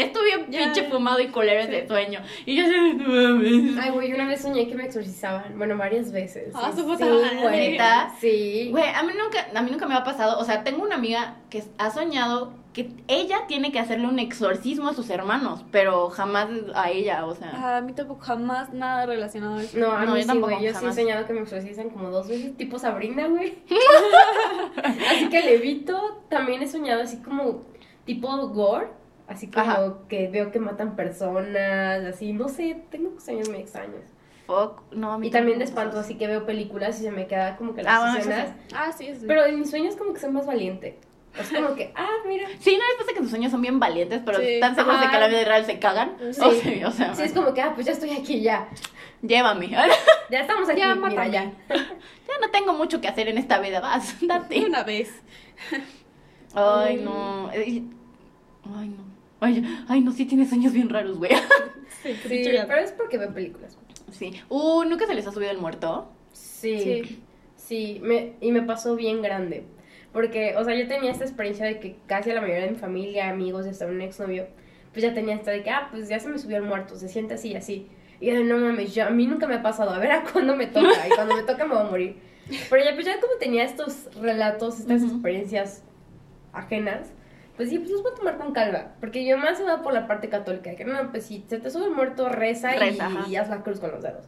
Ya. 0.49 0.65
pinche 0.65 0.85
fumado 0.85 1.21
y 1.21 1.29
colero 1.29 1.61
ese 1.61 1.87
sueño. 1.87 2.21
Y 2.47 2.57
yo 2.57 2.65
así, 2.65 2.95
no 2.97 3.09
mames. 3.09 3.77
Ay, 3.79 3.91
güey, 3.91 4.13
una 4.15 4.27
vez 4.27 4.41
soñé 4.41 4.67
que 4.69 4.75
me 4.75 4.85
exorcizaban. 4.87 5.59
Bueno, 5.59 5.77
varias 5.77 6.13
veces. 6.13 6.55
Ah, 6.55 6.73
su 6.75 6.85
puta 6.87 7.05
sí. 7.05 7.77
Sí. 8.21 8.69
Güey, 8.71 8.89
a 8.89 9.03
mí 9.03 9.13
nunca, 9.19 9.47
a 9.55 9.63
mí 9.63 9.71
nunca 9.71 9.87
me 9.87 9.95
ha 9.95 10.03
pasado, 10.05 10.39
o 10.39 10.45
sea, 10.45 10.65
tengo 10.65 10.83
una 10.83 10.95
amiga 10.95 11.37
que 11.51 11.63
ha 11.77 11.91
soñado 11.91 12.55
que 12.73 12.91
ella 13.09 13.47
tiene 13.49 13.73
que 13.73 13.81
hacerle 13.81 14.07
un 14.07 14.19
exorcismo 14.21 14.89
a 14.89 14.95
sus 14.95 15.11
hermanos, 15.11 15.65
pero 15.73 16.09
jamás 16.11 16.49
a 16.75 16.91
ella, 16.91 17.27
o 17.27 17.35
sea. 17.35 17.79
A 17.79 17.81
mí 17.81 17.93
tampoco 17.93 18.21
jamás 18.25 18.73
nada 18.73 19.07
relacionado 19.07 19.57
a 19.57 19.63
eso. 19.63 19.77
No, 19.79 19.91
a 19.93 20.05
No, 20.05 20.13
mí 20.13 20.19
yo 20.19 20.23
sí, 20.23 20.29
tampoco, 20.29 20.53
güey. 20.53 20.65
Yo 20.65 20.71
sí 20.71 20.77
he 20.77 20.81
jamás. 20.81 20.95
soñado 20.95 21.27
que 21.27 21.33
me 21.33 21.41
exorcizan 21.41 21.91
como 21.91 22.11
dos 22.11 22.29
veces, 22.29 22.57
tipo 22.57 22.79
Sabrina, 22.79 23.27
güey. 23.27 23.59
así 25.11 25.29
que 25.29 25.43
Levito 25.43 26.23
también 26.29 26.63
he 26.63 26.69
soñado 26.69 27.03
así 27.03 27.19
como 27.19 27.63
tipo 28.05 28.29
gore. 28.49 28.89
Así 29.27 29.47
como 29.49 29.65
Ajá. 29.65 29.95
que 30.09 30.27
veo 30.29 30.51
que 30.51 30.59
matan 30.59 30.97
personas, 30.97 32.03
así, 32.05 32.33
no 32.33 32.49
sé, 32.49 32.83
tengo 32.91 33.19
sueños 33.21 33.49
muy 33.49 33.59
extraños. 33.59 34.03
Fuck, 34.49 34.83
no, 34.93 35.13
a 35.13 35.19
mí 35.19 35.29
Y 35.29 35.31
también 35.31 35.61
de 35.61 35.65
espanto, 35.67 36.01
así 36.01 36.17
que 36.17 36.27
veo 36.27 36.45
películas 36.45 36.99
y 37.01 37.05
se 37.05 37.13
me 37.13 37.29
queda 37.29 37.57
como 37.57 37.73
que 37.73 37.85
las 37.85 37.95
Ah, 37.95 38.01
bueno, 38.01 38.19
escenas. 38.19 38.49
sí. 38.49 38.75
Ah, 38.75 38.91
sí, 38.91 39.07
sí. 39.15 39.25
Pero 39.29 39.45
en 39.47 39.61
mis 39.61 39.71
sueños 39.71 39.95
como 39.95 40.13
que 40.15 40.19
soy 40.19 40.31
más 40.33 40.47
valiente. 40.47 40.99
Es 41.39 41.49
como 41.53 41.75
que, 41.75 41.93
ah, 41.95 42.09
mira. 42.27 42.49
Sí, 42.59 42.73
no 42.73 42.85
les 42.87 42.97
pasa 42.99 43.13
que 43.15 43.21
sus 43.21 43.31
sueños 43.31 43.53
son 43.53 43.63
bien 43.63 43.79
valientes, 43.79 44.21
pero 44.25 44.39
Sí. 44.41 44.47
están 44.55 44.75
seguros 44.75 45.01
de 45.01 45.09
que 45.09 45.17
a 45.17 45.21
la 45.21 45.29
vida 45.29 45.45
real 45.45 45.65
se 45.65 45.79
cagan. 45.79 46.17
Sí. 46.33 46.41
O 46.43 46.51
sea, 46.53 46.89
o 46.89 46.93
sea, 46.93 47.15
Sí, 47.15 47.23
es 47.23 47.33
como 47.33 47.55
que, 47.55 47.63
ah, 47.63 47.73
pues 47.75 47.87
ya 47.87 47.93
estoy 47.93 48.11
aquí, 48.11 48.41
ya. 48.41 48.69
llévame. 49.23 49.69
Ya 49.69 50.41
estamos 50.41 50.69
aquí, 50.69 50.81
Ya, 50.81 50.95
mira, 50.95 51.29
ya. 51.29 51.45
ya 51.69 52.35
no 52.41 52.51
tengo 52.51 52.73
mucho 52.75 53.01
que 53.01 53.09
hacer 53.09 53.29
en 53.29 53.39
esta 53.39 53.59
vida, 53.61 53.81
vas, 53.81 54.17
date. 54.27 54.65
Una 54.67 54.83
vez. 54.83 55.11
Ay, 56.55 56.97
no. 56.97 57.49
Ay, 57.51 57.89
Ay, 58.77 58.89
no. 58.89 59.05
Ay, 59.43 59.85
ay, 59.89 60.01
no, 60.03 60.13
sí 60.13 60.27
tienes 60.27 60.49
sueños 60.51 60.73
bien 60.73 60.89
raros, 60.89 61.17
güey. 61.19 61.33
Sí, 62.03 62.15
Sí, 62.27 62.45
pero 62.67 62.77
es 62.81 62.93
porque 62.93 63.19
veo 63.19 63.33
películas. 63.35 63.77
Sí. 64.11 64.33
Uh, 64.49 64.85
¿nunca 64.85 65.07
se 65.07 65.15
les 65.15 65.27
ha 65.27 65.33
subido 65.33 65.51
el 65.51 65.59
muerto? 65.59 66.11
Sí. 66.33 66.81
Sí, 67.05 67.23
Sí. 67.57 68.01
me, 68.03 68.37
y 68.41 68.53
me 68.53 68.63
pasó 68.63 68.97
bien 68.97 69.21
grande. 69.21 69.65
Porque, 70.13 70.55
o 70.57 70.65
sea, 70.65 70.75
yo 70.75 70.89
tenía 70.89 71.13
esta 71.13 71.25
experiencia 71.25 71.67
de 71.67 71.79
que 71.79 71.97
casi 72.07 72.33
la 72.33 72.41
mayoría 72.41 72.65
de 72.65 72.73
mi 72.73 72.79
familia, 72.79 73.29
amigos, 73.29 73.67
y 73.67 73.71
hasta 73.71 73.87
un 73.87 74.01
exnovio, 74.01 74.49
pues 74.93 75.05
ya 75.05 75.15
tenía 75.15 75.35
esta 75.37 75.53
de 75.53 75.63
que, 75.63 75.71
ah, 75.71 75.89
pues 75.91 76.09
ya 76.09 76.19
se 76.19 76.29
me 76.29 76.39
subió 76.39 76.57
el 76.57 76.65
muerto, 76.65 76.97
se 76.97 77.09
siente 77.09 77.35
así, 77.35 77.55
así. 77.55 77.89
Y 78.19 78.27
yo, 78.27 78.43
no 78.43 78.59
mames, 78.59 78.95
yo, 78.95 79.07
a 79.07 79.11
mí 79.11 79.27
nunca 79.27 79.47
me 79.47 79.55
ha 79.55 79.63
pasado, 79.63 79.91
a 79.91 79.99
ver 79.99 80.11
a 80.11 80.25
cuándo 80.25 80.57
me 80.57 80.67
toca, 80.67 81.07
y 81.09 81.11
cuando 81.15 81.37
me 81.37 81.43
toca 81.43 81.65
me 81.65 81.75
voy 81.75 81.87
a 81.87 81.91
morir. 81.91 82.17
Pero 82.69 82.85
ya, 82.85 82.95
pues 82.95 83.07
ya 83.07 83.21
como 83.21 83.35
tenía 83.39 83.65
estos 83.65 84.09
relatos, 84.21 84.81
estas 84.81 85.03
Ujú. 85.03 85.13
experiencias 85.13 85.85
ajenas, 86.53 87.13
pues 87.57 87.69
sí, 87.69 87.79
pues 87.79 87.91
los 87.91 88.03
voy 88.03 88.13
a 88.13 88.17
tomar 88.17 88.39
con 88.39 88.53
calma. 88.53 88.95
Porque 89.01 89.25
yo 89.25 89.39
más 89.39 89.59
se 89.59 89.65
va 89.65 89.83
por 89.83 89.93
la 89.93 90.09
parte 90.09 90.29
católica, 90.29 90.75
que 90.75 90.85
no, 90.85 91.11
pues 91.11 91.27
si 91.27 91.45
se 91.49 91.59
te 91.59 91.71
sube 91.71 91.85
el 91.85 91.93
muerto, 91.93 92.29
reza, 92.29 92.73
Reza, 92.73 93.09
y, 93.29 93.33
y 93.33 93.37
haz 93.37 93.49
la 93.49 93.63
cruz 93.63 93.79
con 93.79 93.93
los 93.93 94.03
dedos. 94.03 94.25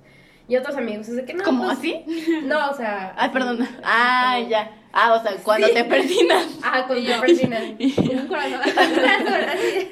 Y 0.49 0.57
otros 0.57 0.77
amigos, 0.77 1.09
es 1.09 1.17
de 1.17 1.25
que 1.25 1.35
no. 1.35 1.45
¿Cómo 1.45 1.65
pues, 1.65 1.79
así? 1.79 2.05
No, 2.45 2.71
o 2.71 2.75
sea. 2.75 3.15
Ay, 3.17 3.31
perdón. 3.31 3.67
Ah, 3.85 4.39
ya. 4.49 4.71
Ah, 4.95 5.15
o 5.15 5.23
sea, 5.23 5.37
cuando 5.43 5.67
Sí. 5.69 5.75
te 5.75 5.85
persinas. 5.85 6.47
Ah, 6.63 6.85
con 6.87 6.99
Y 6.99 7.07
tu 7.07 7.13
yo. 7.13 7.21
persina. 7.21 7.59
Con 7.97 8.11
un 8.19 8.27
corazón. 8.29 8.61
Así, 9.53 9.89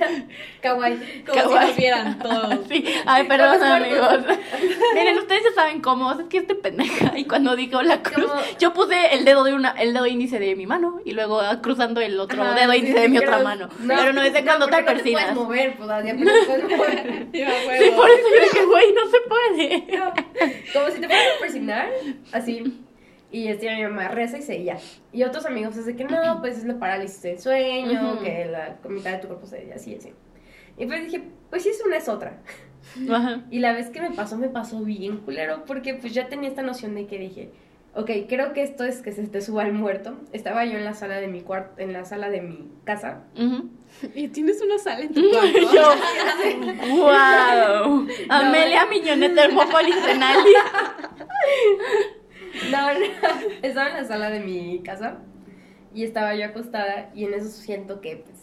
Kawaii. 0.60 1.24
Como 1.26 1.40
si 1.42 1.54
nos 1.66 1.76
vieran 1.76 2.18
todos. 2.18 2.58
Sí. 2.68 2.84
Ay, 3.06 3.24
perdón, 3.26 3.62
amigos. 3.62 4.18
Miren, 4.94 5.18
ustedes 5.18 5.42
ya 5.44 5.52
saben 5.54 5.80
cómo. 5.80 6.12
Es 6.12 6.26
que 6.28 6.38
este 6.38 6.54
pendeja. 6.54 7.16
Y 7.18 7.24
cuando 7.24 7.56
dijo 7.56 7.80
la 7.82 8.02
cruz, 8.02 8.26
Como- 8.26 8.40
yo 8.58 8.72
puse 8.72 9.14
el 9.14 9.24
dedo 9.24 9.42
de 9.44 9.54
una, 9.54 9.70
el 9.70 9.92
dedo 9.94 10.06
índice 10.06 10.38
de 10.38 10.54
mi 10.54 10.66
mano 10.66 11.00
y 11.04 11.12
luego 11.12 11.40
ah, 11.40 11.60
cruzando 11.62 12.00
el 12.00 12.18
otro 12.20 12.42
Ajá, 12.42 12.54
dedo 12.60 12.72
sí, 12.72 12.78
índice 12.78 13.00
de 13.00 13.08
mi 13.08 13.18
pero- 13.18 13.30
otra 13.32 13.42
mano. 13.44 13.68
pero 13.86 14.12
no 14.12 14.22
es 14.22 14.32
de 14.32 14.44
cuando 14.44 14.66
te 14.68 14.82
persinas. 14.82 15.34
No 15.34 15.40
te 15.42 15.46
puedes 15.46 15.76
mover, 15.76 15.76
pues, 15.78 15.90
así 15.90 16.12
puedes 16.46 16.64
mover. 16.78 17.26
Sí, 17.32 17.90
por 17.96 18.10
eso 18.10 18.28
yo 18.36 18.42
dije, 18.44 18.64
güey, 18.66 18.92
no 18.92 19.10
se 19.10 19.20
puede. 19.28 19.98
No, 19.98 20.12
Como 20.74 20.94
si 20.94 21.00
te 21.00 21.06
fueras 21.08 21.26
a 21.36 21.40
persignar, 21.40 21.88
así. 22.32 22.80
Y 23.32 23.46
este 23.48 23.74
mi 23.76 23.82
mamá 23.84 24.08
reza 24.08 24.38
y 24.38 24.42
se 24.42 24.62
ya. 24.64 24.78
Y 25.12 25.22
otros 25.22 25.46
amigos 25.46 25.76
es 25.76 25.86
de 25.86 25.94
que 25.96 26.04
no, 26.04 26.16
pues 26.40 26.58
es 26.58 26.64
la 26.64 26.78
parálisis 26.78 27.22
del 27.22 27.38
sueño, 27.38 28.14
Ujú. 28.14 28.24
que 28.24 28.46
la 28.46 28.76
mitad 28.88 29.12
de 29.12 29.18
tu 29.18 29.28
cuerpo 29.28 29.46
se 29.46 29.72
así, 29.72 29.94
así. 29.94 30.12
Y 30.76 30.86
pues 30.86 31.04
dije, 31.04 31.22
pues 31.50 31.62
sí, 31.62 31.68
es 31.70 31.82
una 31.84 31.96
es 31.98 32.08
otra. 32.08 32.38
Ajá. 33.10 33.42
Y 33.50 33.58
la 33.60 33.72
vez 33.72 33.90
que 33.90 34.00
me 34.00 34.10
pasó, 34.10 34.36
me 34.36 34.48
pasó 34.48 34.80
bien 34.80 35.18
culero, 35.18 35.64
porque 35.66 35.94
pues 35.94 36.14
ya 36.14 36.28
tenía 36.28 36.48
esta 36.48 36.62
noción 36.62 36.94
de 36.94 37.06
que 37.06 37.18
dije, 37.18 37.50
ok, 37.94 38.10
creo 38.28 38.52
que 38.52 38.62
esto 38.62 38.84
es 38.84 39.02
que 39.02 39.12
se 39.12 39.26
te 39.26 39.40
suba 39.42 39.64
el 39.64 39.72
muerto. 39.74 40.16
Estaba 40.32 40.64
yo 40.64 40.78
en 40.78 40.84
la 40.84 40.94
sala 40.94 41.20
de 41.20 41.28
mi 41.28 41.42
cuarto, 41.42 41.80
en 41.82 41.92
la 41.92 42.04
sala 42.04 42.30
de 42.30 42.40
mi 42.40 42.70
casa. 42.84 43.24
Ujú. 43.36 43.68
Y 44.14 44.28
tienes 44.28 44.62
una 44.62 44.78
sala 44.78 45.00
en 45.00 45.12
tu 45.12 45.20
cuarto. 45.30 45.58
Yo, 45.74 46.94
wow. 46.96 48.06
Amelia 48.28 48.86
Millones 48.86 49.34
Termópolis 49.34 50.06
Denali. 50.06 50.50
No, 52.70 52.92
no, 52.92 53.00
estaba 53.62 53.90
en 53.90 53.96
la 53.96 54.04
sala 54.04 54.30
de 54.30 54.40
mi 54.40 54.82
casa 54.82 55.18
y 55.94 56.04
estaba 56.04 56.34
yo 56.34 56.46
acostada 56.46 57.10
y 57.14 57.24
en 57.24 57.34
eso 57.34 57.48
siento 57.48 58.00
que, 58.00 58.16
pues, 58.16 58.36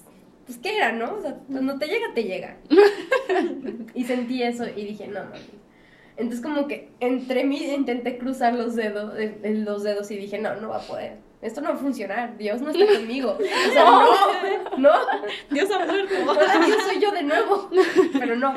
pues 0.46 0.58
¿qué 0.58 0.78
era, 0.78 0.91
no? 0.91 1.15
O 1.15 1.22
sea, 1.22 1.38
cuando 1.52 1.78
te 1.78 1.88
llega, 1.88 2.13
te 2.13 2.24
llega. 2.24 2.58
Y 3.93 4.04
sentí 4.04 4.43
eso 4.43 4.65
y 4.67 4.86
dije, 4.86 5.08
no, 5.08 5.24
mames. 5.24 5.41
Entonces 6.17 6.41
como 6.41 6.67
que 6.67 6.89
entre 7.00 7.43
mí 7.43 7.63
intenté 7.63 8.17
cruzar 8.17 8.54
los 8.56 8.76
dedos, 8.76 9.13
eh, 9.17 9.39
los 9.65 9.84
dedos 9.84 10.10
y 10.10 10.17
dije, 10.17 10.39
no, 10.39 10.56
no 10.56 10.70
va 10.70 10.78
a 10.78 10.88
poder. 10.88 11.17
Esto 11.41 11.62
no 11.62 11.70
va 11.70 11.76
a 11.76 11.78
funcionar. 11.78 12.38
Dios 12.38 12.62
no 12.62 12.72
está 12.72 12.86
conmigo. 13.00 13.38
O 13.39 13.72
sea, 13.72 13.86
no, 13.86 14.78
no. 14.78 14.91
Dios 15.52 15.70
ha 15.72 15.86
muerto. 15.86 16.13
Dios 16.65 16.84
soy 16.84 17.00
yo 17.00 17.12
de 17.12 17.24
nuevo. 17.24 17.70
Pero 18.17 18.36
no. 18.36 18.56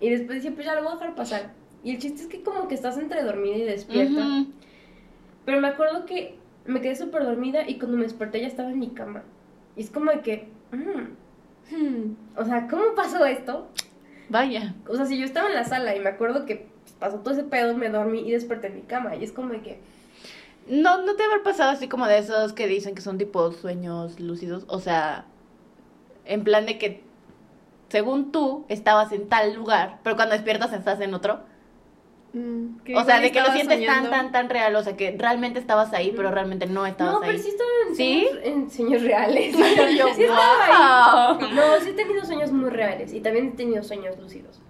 Y 0.00 0.10
después 0.10 0.42
dije, 0.42 0.54
pues 0.54 0.66
ya 0.66 0.74
lo 0.74 0.82
voy 0.82 0.92
a 0.92 0.94
dejar 0.96 1.14
pasar. 1.14 1.52
Y 1.86 1.92
el 1.92 1.98
chiste 1.98 2.22
es 2.22 2.26
que 2.26 2.42
como 2.42 2.66
que 2.66 2.74
estás 2.74 2.98
entre 2.98 3.22
dormida 3.22 3.58
y 3.58 3.62
despierta. 3.62 4.44
Pero 5.44 5.60
me 5.60 5.68
acuerdo 5.68 6.04
que 6.04 6.36
me 6.64 6.80
quedé 6.80 6.96
súper 6.96 7.22
dormida 7.22 7.68
y 7.68 7.78
cuando 7.78 7.96
me 7.96 8.02
desperté 8.02 8.40
ya 8.40 8.48
estaba 8.48 8.70
en 8.72 8.80
mi 8.80 8.88
cama. 8.88 9.22
Y 9.76 9.82
es 9.82 9.90
como 9.90 10.10
de 10.10 10.20
que, 10.20 10.48
mm, 10.72 11.72
Hmm. 11.72 12.16
o 12.36 12.44
sea, 12.44 12.66
¿cómo 12.66 12.82
pasó 12.96 13.24
esto? 13.24 13.68
Vaya. 14.28 14.74
O 14.88 14.96
sea, 14.96 15.06
si 15.06 15.16
yo 15.16 15.24
estaba 15.24 15.48
en 15.48 15.54
la 15.54 15.62
sala 15.62 15.94
y 15.94 16.00
me 16.00 16.08
acuerdo 16.08 16.44
que 16.44 16.66
pasó 16.98 17.18
todo 17.20 17.34
ese 17.34 17.44
pedo, 17.44 17.76
me 17.76 17.88
dormí 17.88 18.20
y 18.20 18.32
desperté 18.32 18.66
en 18.66 18.74
mi 18.74 18.82
cama. 18.82 19.14
Y 19.14 19.22
es 19.22 19.30
como 19.30 19.52
de 19.52 19.60
que, 19.62 19.80
No, 20.68 21.02
no 21.04 21.14
te 21.14 21.22
haber 21.22 21.44
pasado 21.44 21.70
así 21.70 21.86
como 21.86 22.08
de 22.08 22.18
esos 22.18 22.52
que 22.52 22.66
dicen 22.66 22.96
que 22.96 23.00
son 23.00 23.16
tipo 23.16 23.52
sueños 23.52 24.18
lúcidos. 24.18 24.64
O 24.66 24.80
sea, 24.80 25.26
en 26.24 26.42
plan 26.42 26.66
de 26.66 26.78
que 26.78 27.04
según 27.90 28.32
tú 28.32 28.64
estabas 28.68 29.12
en 29.12 29.28
tal 29.28 29.54
lugar, 29.54 30.00
pero 30.02 30.16
cuando 30.16 30.34
despiertas 30.34 30.72
estás 30.72 31.00
en 31.00 31.14
otro. 31.14 31.54
Mm, 32.36 32.76
O 32.96 33.04
sea, 33.04 33.18
de 33.20 33.32
que 33.32 33.40
lo 33.40 33.46
sientes 33.46 33.78
soñando. 33.78 34.10
tan, 34.10 34.20
tan, 34.26 34.32
tan 34.32 34.50
real. 34.50 34.76
O 34.76 34.82
sea, 34.82 34.94
que 34.96 35.16
realmente 35.18 35.58
estabas 35.58 35.92
ahí, 35.94 36.12
pero 36.14 36.30
realmente 36.30 36.66
no 36.66 36.84
estabas 36.84 37.14
no, 37.14 37.20
ahí. 37.22 37.30
pero 37.30 37.42
sí 37.42 37.48
estaba 37.48 37.70
en 37.88 37.96
¿Sí? 37.96 38.26
sueños, 38.30 38.44
en 38.46 38.70
sueños 38.70 39.02
reales. 39.02 39.56
Yo, 39.96 40.08
Sí 40.14 40.22
estaba 40.24 41.36
ahí. 41.38 41.38
wow. 41.38 41.48
No, 41.54 41.62
sí 41.82 41.88
he 41.90 41.92
tenido 41.94 42.24
sueños 42.26 42.52
muy 42.52 42.68
reales 42.68 43.14
y 43.14 43.20
también 43.20 43.48
he 43.48 43.50
tenido 43.56 43.82
sueños 43.82 44.18
lúcidos. 44.18 44.60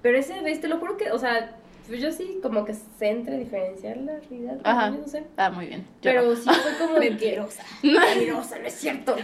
Pero 0.00 0.18
ese 0.18 0.40
vez, 0.40 0.60
te 0.60 0.68
lo 0.68 0.78
juro 0.78 0.96
que, 0.96 1.10
o 1.12 1.18
sea, 1.18 1.56
pues 1.86 2.00
yo 2.00 2.10
sí 2.12 2.38
como 2.42 2.64
que 2.64 2.72
sé 2.74 3.08
entre 3.10 3.36
diferenciar 3.38 3.98
la 3.98 4.14
realidad. 4.18 4.58
Ajá. 4.64 4.90
no 4.90 5.06
sé. 5.06 5.24
Ah, 5.36 5.50
muy 5.50 5.66
bien. 5.66 5.82
Yo 6.00 6.10
Pero 6.10 6.34
sí 6.34 6.48
fue 6.48 6.78
como. 6.86 6.98
Mentirosa. 6.98 7.62
Mentirosa, 7.82 8.58
no 8.58 8.66
es 8.66 8.74
cierto. 8.74 9.16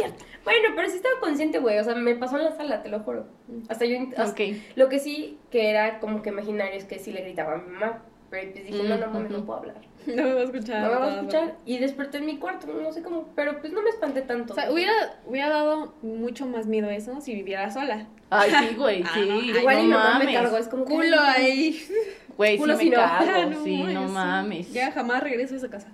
Cierto. 0.00 0.24
Bueno, 0.44 0.68
pero 0.74 0.88
sí 0.88 0.96
estaba 0.96 1.20
consciente, 1.20 1.58
güey. 1.58 1.78
O 1.78 1.84
sea, 1.84 1.94
me 1.94 2.14
pasó 2.14 2.36
en 2.38 2.44
la 2.44 2.52
sala, 2.56 2.82
te 2.82 2.88
lo 2.88 3.00
juro. 3.00 3.26
Hasta 3.68 3.84
yo... 3.84 3.98
hasta- 4.16 4.30
Ok. 4.30 4.56
Lo 4.76 4.88
que 4.88 4.98
sí 4.98 5.38
que 5.50 5.70
era 5.70 5.98
como 6.00 6.22
que 6.22 6.30
imaginario 6.30 6.76
es 6.78 6.84
que 6.84 6.98
sí 6.98 7.12
le 7.12 7.22
gritaba 7.22 7.54
a 7.54 7.56
mi 7.58 7.72
mamá. 7.72 8.02
Pero 8.30 8.52
pues 8.52 8.64
dije, 8.64 8.84
no, 8.84 8.96
no 8.96 9.08
mames, 9.08 9.30
Mm, 9.30 9.34
no 9.34 9.44
puedo 9.44 9.58
hablar. 9.58 9.76
No 10.06 10.22
me 10.22 10.32
va 10.34 10.40
a 10.40 10.44
escuchar. 10.44 10.82
No 10.82 10.88
me 10.88 10.94
va 10.94 10.96
a 10.96 11.00
nada. 11.10 11.14
escuchar. 11.20 11.56
Y 11.66 11.78
desperté 11.78 12.18
en 12.18 12.26
mi 12.26 12.38
cuarto, 12.38 12.66
no 12.68 12.92
sé 12.92 13.02
cómo. 13.02 13.28
Pero 13.34 13.60
pues 13.60 13.72
no 13.72 13.82
me 13.82 13.90
espanté 13.90 14.22
tanto. 14.22 14.52
O 14.52 14.56
sea, 14.56 14.70
hubiera, 14.72 14.92
hubiera 15.26 15.48
dado 15.50 15.94
mucho 16.02 16.46
más 16.46 16.66
miedo 16.66 16.88
eso 16.90 17.20
si 17.20 17.34
viviera 17.34 17.70
sola. 17.70 18.06
Ay, 18.30 18.50
sí, 18.50 18.74
güey, 18.78 19.02
Ah, 19.02 19.10
sí. 19.14 19.28
no, 19.28 19.40
Igual 19.58 19.76
no 19.78 19.82
mi 19.82 19.88
mamá 19.88 20.18
me 20.20 20.24
mames. 20.26 20.40
cargó, 20.40 20.56
es 20.58 20.68
como 20.68 20.84
que- 20.84 20.94
Culo 20.94 21.16
ahí. 21.20 21.80
Güey, 22.36 22.52
sí 22.52 22.58
Culo 22.58 22.76
me 22.76 22.82
si 22.84 22.88
no. 22.90 22.96
cago. 22.96 23.26
Ah, 23.30 23.46
no, 23.46 23.64
sí, 23.64 23.82
no 23.82 24.06
sí. 24.06 24.12
mames. 24.14 24.72
Ya 24.72 24.92
jamás 24.92 25.22
regreso 25.22 25.54
a 25.54 25.56
esa 25.58 25.68
casa. 25.68 25.88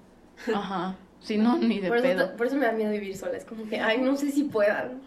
Ajá. 0.54 0.94
Sí, 1.26 1.36
no, 1.38 1.58
ni 1.58 1.80
de 1.80 1.88
Por 1.88 1.96
eso, 1.98 2.06
pedo. 2.06 2.36
por 2.36 2.46
eso 2.46 2.56
me 2.56 2.66
da 2.66 2.72
miedo 2.72 2.90
vivir 2.92 3.16
sola. 3.16 3.36
Es 3.36 3.44
como 3.44 3.68
que, 3.68 3.80
ay, 3.80 3.98
no 3.98 4.16
sé 4.16 4.30
si 4.30 4.44
pueda. 4.44 4.92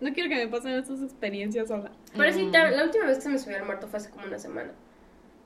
No 0.00 0.12
quiero 0.12 0.28
que 0.28 0.36
me 0.36 0.48
pasen 0.48 0.72
estas 0.72 1.00
experiencias 1.02 1.68
sola. 1.68 1.90
Pero 2.14 2.30
sí, 2.32 2.42
Mm. 2.44 2.50
ta- 2.52 2.70
la 2.70 2.84
última 2.84 3.06
vez 3.06 3.16
que 3.16 3.22
se 3.22 3.28
me 3.30 3.38
subió 3.38 3.56
al 3.56 3.64
muerto 3.64 3.86
fue 3.88 3.98
hace 3.98 4.10
como 4.10 4.26
una 4.26 4.38
semana. 4.38 4.70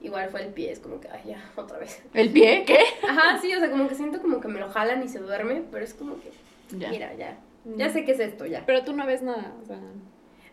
Igual 0.00 0.28
fue 0.30 0.42
el 0.42 0.48
pie, 0.52 0.72
es 0.72 0.80
como 0.80 0.98
que, 1.00 1.08
ay, 1.08 1.20
ya, 1.26 1.44
otra 1.56 1.78
vez. 1.78 2.02
¿El 2.14 2.30
pie? 2.30 2.64
¿Qué? 2.66 2.78
Ajá, 3.08 3.38
sí, 3.40 3.54
o 3.54 3.58
sea, 3.60 3.70
como 3.70 3.86
que 3.88 3.94
siento 3.94 4.20
como 4.20 4.40
que 4.40 4.48
me 4.48 4.58
lo 4.58 4.68
jalan 4.68 5.02
y 5.04 5.08
se 5.08 5.18
duerme, 5.20 5.62
pero 5.70 5.84
es 5.84 5.94
como 5.94 6.16
que, 6.20 6.30
Ya. 6.76 6.90
mira, 6.90 7.14
ya. 7.14 7.38
Mm. 7.64 7.76
Ya 7.76 7.90
sé 7.90 8.04
qué 8.04 8.12
es 8.12 8.20
esto, 8.20 8.46
ya. 8.46 8.64
Pero 8.66 8.82
tú 8.82 8.92
no 8.94 9.06
ves 9.06 9.22
nada, 9.22 9.52
o 9.62 9.64
sea. 9.66 9.78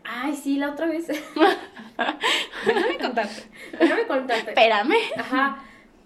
Ay, 0.04 0.36
sí, 0.36 0.58
la 0.58 0.72
otra 0.72 0.86
vez. 0.88 1.08
Déjame 2.66 2.98
contarte. 3.00 3.44
no 3.88 3.96
me 3.96 4.06
contaste. 4.08 4.52
Espérame. 4.52 4.94
Ajá. 5.18 5.64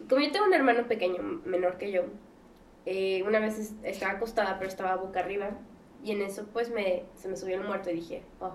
Como 0.10 0.22
yo 0.22 0.32
tengo 0.32 0.46
un 0.46 0.54
hermano 0.54 0.84
pequeño, 0.88 1.22
menor 1.46 1.78
que 1.78 1.91
yo, 1.91 2.04
eh, 2.86 3.24
una 3.28 3.39
vez 3.39 3.60
es- 3.60 3.74
estaba 3.84 4.13
acostada, 4.13 4.58
pero 4.58 4.70
estaba 4.70 4.96
boca 4.96 5.20
arriba. 5.20 5.52
Y 6.04 6.12
en 6.12 6.22
eso, 6.22 6.48
pues, 6.52 6.70
me, 6.72 7.04
se 7.15 7.28
me 7.28 7.36
subió 7.38 7.56
el 7.62 7.67
muerto 7.67 7.91
y 7.91 7.96
dije, 7.96 8.24
oh, 8.39 8.54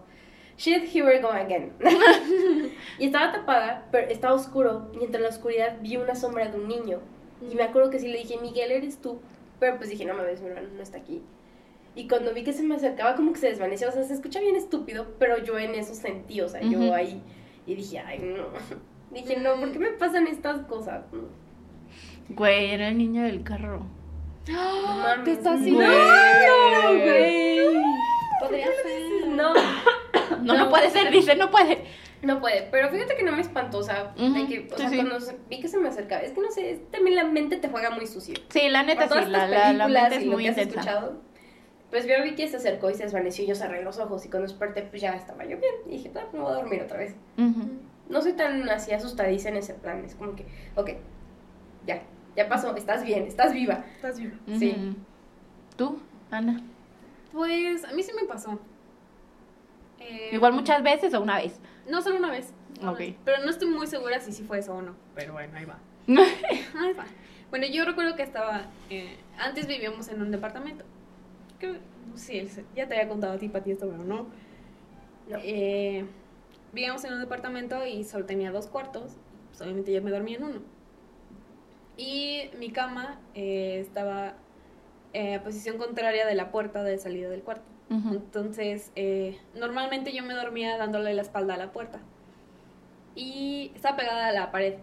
shit, 0.59 0.83
here 0.93 1.07
we 1.07 1.21
go 1.21 1.29
again. 1.29 1.73
y 2.99 3.07
estaba 3.07 3.33
tapada, 3.33 3.87
pero 3.93 4.09
estaba 4.09 4.35
oscuro. 4.35 4.91
Y 5.01 5.05
entre 5.05 5.21
la 5.21 5.29
oscuridad 5.29 5.79
vi 5.81 5.97
una 5.97 6.15
sombra 6.15 6.49
de 6.49 6.59
un 6.59 6.69
niño. 6.69 7.01
Y 7.51 7.55
me 7.55 7.63
acuerdo 7.63 7.91
que 7.91 7.99
sí 7.99 8.09
le 8.09 8.19
dije, 8.19 8.39
Miguel, 8.41 8.73
eres 8.73 8.99
tú. 9.01 9.21
Pero 9.61 9.77
pues 9.77 9.91
dije, 9.91 10.05
no 10.05 10.15
mames, 10.15 10.41
mi 10.41 10.49
hermano 10.49 10.69
no 10.75 10.83
está 10.83 10.99
aquí. 10.99 11.23
Y 11.95 12.09
cuando 12.09 12.35
vi 12.35 12.43
que 12.45 12.53
se 12.53 12.63
me 12.63 12.75
acercaba, 12.75 13.15
como 13.15 13.33
que 13.33 13.39
se 13.39 13.49
desvaneció. 13.49 13.89
O 13.89 13.93
sea, 13.93 14.03
se 14.05 14.13
escucha 14.15 14.41
bien 14.41 14.57
estúpido, 14.57 15.07
pero 15.19 15.39
yo 15.39 15.59
en 15.59 15.75
eso 15.75 15.95
sentí, 15.95 16.41
o 16.41 16.49
sea, 16.49 16.61
Ujú. 16.61 16.71
yo 16.73 16.95
ahí. 16.95 17.23
Y 17.67 17.75
dije, 17.75 17.99
ay, 18.01 18.19
no. 18.19 18.47
Dije, 19.13 19.39
no, 19.39 19.55
¿por 19.61 19.73
qué 19.73 19.79
me 19.79 19.91
pasan 19.93 20.27
estas 20.27 20.63
cosas? 20.67 21.05
Güey, 22.29 22.73
era 22.73 22.89
el 22.89 22.99
niño 22.99 23.23
del 23.23 23.43
carro. 23.45 23.87
No 24.49 24.97
mames, 24.99 25.25
Te 25.25 25.33
estás 25.33 25.61
no. 25.61 25.75
güey. 25.75 27.59
Podría 28.41 28.67
ser. 28.67 29.29
No, 29.29 29.55
No, 29.55 30.55
no, 30.55 30.55
No. 30.65 30.71
puede 30.71 30.91
ser, 30.91 31.11
dice, 31.11 31.35
no 31.37 31.51
puede. 31.51 31.85
no 32.23 32.41
puede. 32.41 32.63
Pero 32.71 32.89
fíjate 32.91 33.17
que 33.17 33.23
no 33.23 33.33
me 33.33 33.41
espantó, 33.43 33.79
o 33.79 33.83
sea, 33.83 34.15
de 34.17 34.47
que, 34.47 34.69
o 34.73 34.77
sí, 34.77 34.83
sea, 34.83 34.89
sí. 34.91 34.97
cuando 34.97 35.19
vi 35.49 35.61
que 35.61 35.69
se 35.69 35.79
me 35.79 35.89
acercaba, 35.89 36.23
es 36.23 36.33
que 36.33 36.41
no 36.41 36.51
sé, 36.51 36.71
es- 36.73 36.91
también 36.91 37.17
la 37.17 37.25
mente 37.25 37.57
te 37.57 37.69
juega 37.69 37.91
muy 37.91 38.07
sucio. 38.07 38.35
Sí, 38.51 38.69
la 38.69 38.83
neta 38.83 39.09
sí, 39.09 39.15
la, 39.31 39.47
la, 39.73 39.89
mente 39.89 40.17
es 40.17 40.27
muy 40.27 40.45
que 40.45 40.51
has 40.51 40.59
intensa. 40.59 40.81
escuchado. 40.81 41.21
Pues 41.91 42.07
yo 42.07 42.15
vi 42.25 42.35
que 42.35 42.49
se 42.49 42.57
acercó 42.57 42.91
y 42.91 42.95
se 42.95 43.05
desvaneció 43.05 43.45
y 43.45 43.49
yo 43.49 43.55
cerré 43.55 43.83
los 43.83 43.99
ojos 43.99 44.25
y 44.27 44.29
cuando 44.29 44.49
desperté 44.49 44.83
pues 44.83 45.01
ya 45.01 45.15
estaba 45.15 45.45
yo 45.45 45.57
bien. 45.59 45.73
Y 45.87 45.91
dije, 45.93 46.11
ah, 46.17 46.25
me 46.33 46.41
voy 46.41 46.53
a 46.53 46.57
dormir 46.57 46.83
otra 46.83 46.99
vez. 46.99 47.15
No 48.09 48.23
soy 48.23 48.33
tan 48.33 48.69
así 48.69 48.93
asustadiza 48.93 49.49
en 49.49 49.57
ese 49.57 49.75
plan, 49.75 50.05
es 50.05 50.15
como 50.15 50.35
que, 50.37 50.47
ok, 50.77 50.91
ya, 51.87 52.03
ya 52.37 52.49
pasó, 52.49 52.77
estás 52.77 53.05
bien, 53.05 53.25
estás 53.25 53.53
viva. 53.53 53.85
Estás 53.97 54.19
viva. 54.19 54.37
Sí. 54.59 54.95
¿Tú, 55.77 55.99
Ana? 56.31 56.61
Pues 57.33 57.85
a 57.85 57.93
mí 57.93 58.03
sí 58.03 58.13
me 58.15 58.27
pasó. 58.27 58.59
Eh, 59.99 60.31
¿Igual 60.33 60.53
muchas 60.53 60.83
veces 60.83 61.15
o 61.15 61.21
una 61.21 61.39
vez? 61.39 61.59
No, 61.89 62.03
solo 62.03 62.17
una 62.19 62.31
vez. 62.31 62.53
Ok. 62.87 63.01
Pero 63.25 63.43
no 63.45 63.51
estoy 63.51 63.69
muy 63.69 63.87
segura 63.87 64.21
si 64.21 64.33
sí 64.33 64.43
fue 64.43 64.59
eso 64.59 64.75
o 64.75 64.83
no. 64.83 64.95
Pero 65.15 65.33
bueno, 65.33 65.57
ahí 65.57 65.65
va. 65.65 65.79
Ahí 66.07 66.93
va. 66.93 67.05
Bueno, 67.51 67.67
yo 67.67 67.85
recuerdo 67.85 68.15
que 68.17 68.23
estaba. 68.23 68.67
eh, 68.91 69.17
antes 69.39 69.67
vivíamos 69.67 70.09
en 70.09 70.21
un 70.23 70.31
departamento. 70.31 70.85
Que, 71.59 71.81
sé, 72.15 72.47
ya 72.75 72.87
te 72.87 72.95
había 72.95 73.09
contado 73.09 73.33
a 73.33 73.39
ti, 73.39 73.49
Pati, 73.49 73.73
esto, 73.73 73.89
pero 73.89 74.05
no. 74.05 74.27
No. 75.29 75.39
Eh, 75.43 76.05
vivíamos 76.73 77.05
en 77.05 77.15
un 77.15 77.21
departamento 77.21 77.85
y 77.87 78.05
solo 78.05 78.27
tenía 78.27 78.53
dos 78.53 78.67
cuartos. 78.67 79.17
Pues 79.49 79.61
obviamente 79.63 79.93
yo 79.93 80.03
me 80.03 80.11
dormía 80.11 80.37
en 80.37 80.45
uno. 80.45 80.76
Y 81.97 82.51
mi 82.59 82.71
cama 82.71 83.21
eh, 83.35 83.79
estaba 83.81 84.35
eh, 85.13 85.37
a 85.37 85.43
posición 85.43 85.79
contraria 85.79 86.27
de 86.27 86.35
la 86.35 86.51
puerta 86.51 86.83
de 86.83 86.99
salida 86.99 87.29
del 87.29 87.43
cuarto. 87.43 87.65
Entonces, 87.89 88.91
eh, 88.97 89.39
normalmente 89.55 90.13
yo 90.13 90.25
me 90.25 90.35
dormía 90.35 90.77
dándole 90.77 91.15
la 91.15 91.23
espalda 91.23 91.55
a 91.55 91.57
la 91.57 91.71
puerta. 91.73 92.01
Y 93.15 93.71
estaba 93.77 93.97
pegada 93.97 94.27
a 94.27 94.33
la 94.33 94.51
pared 94.51 94.75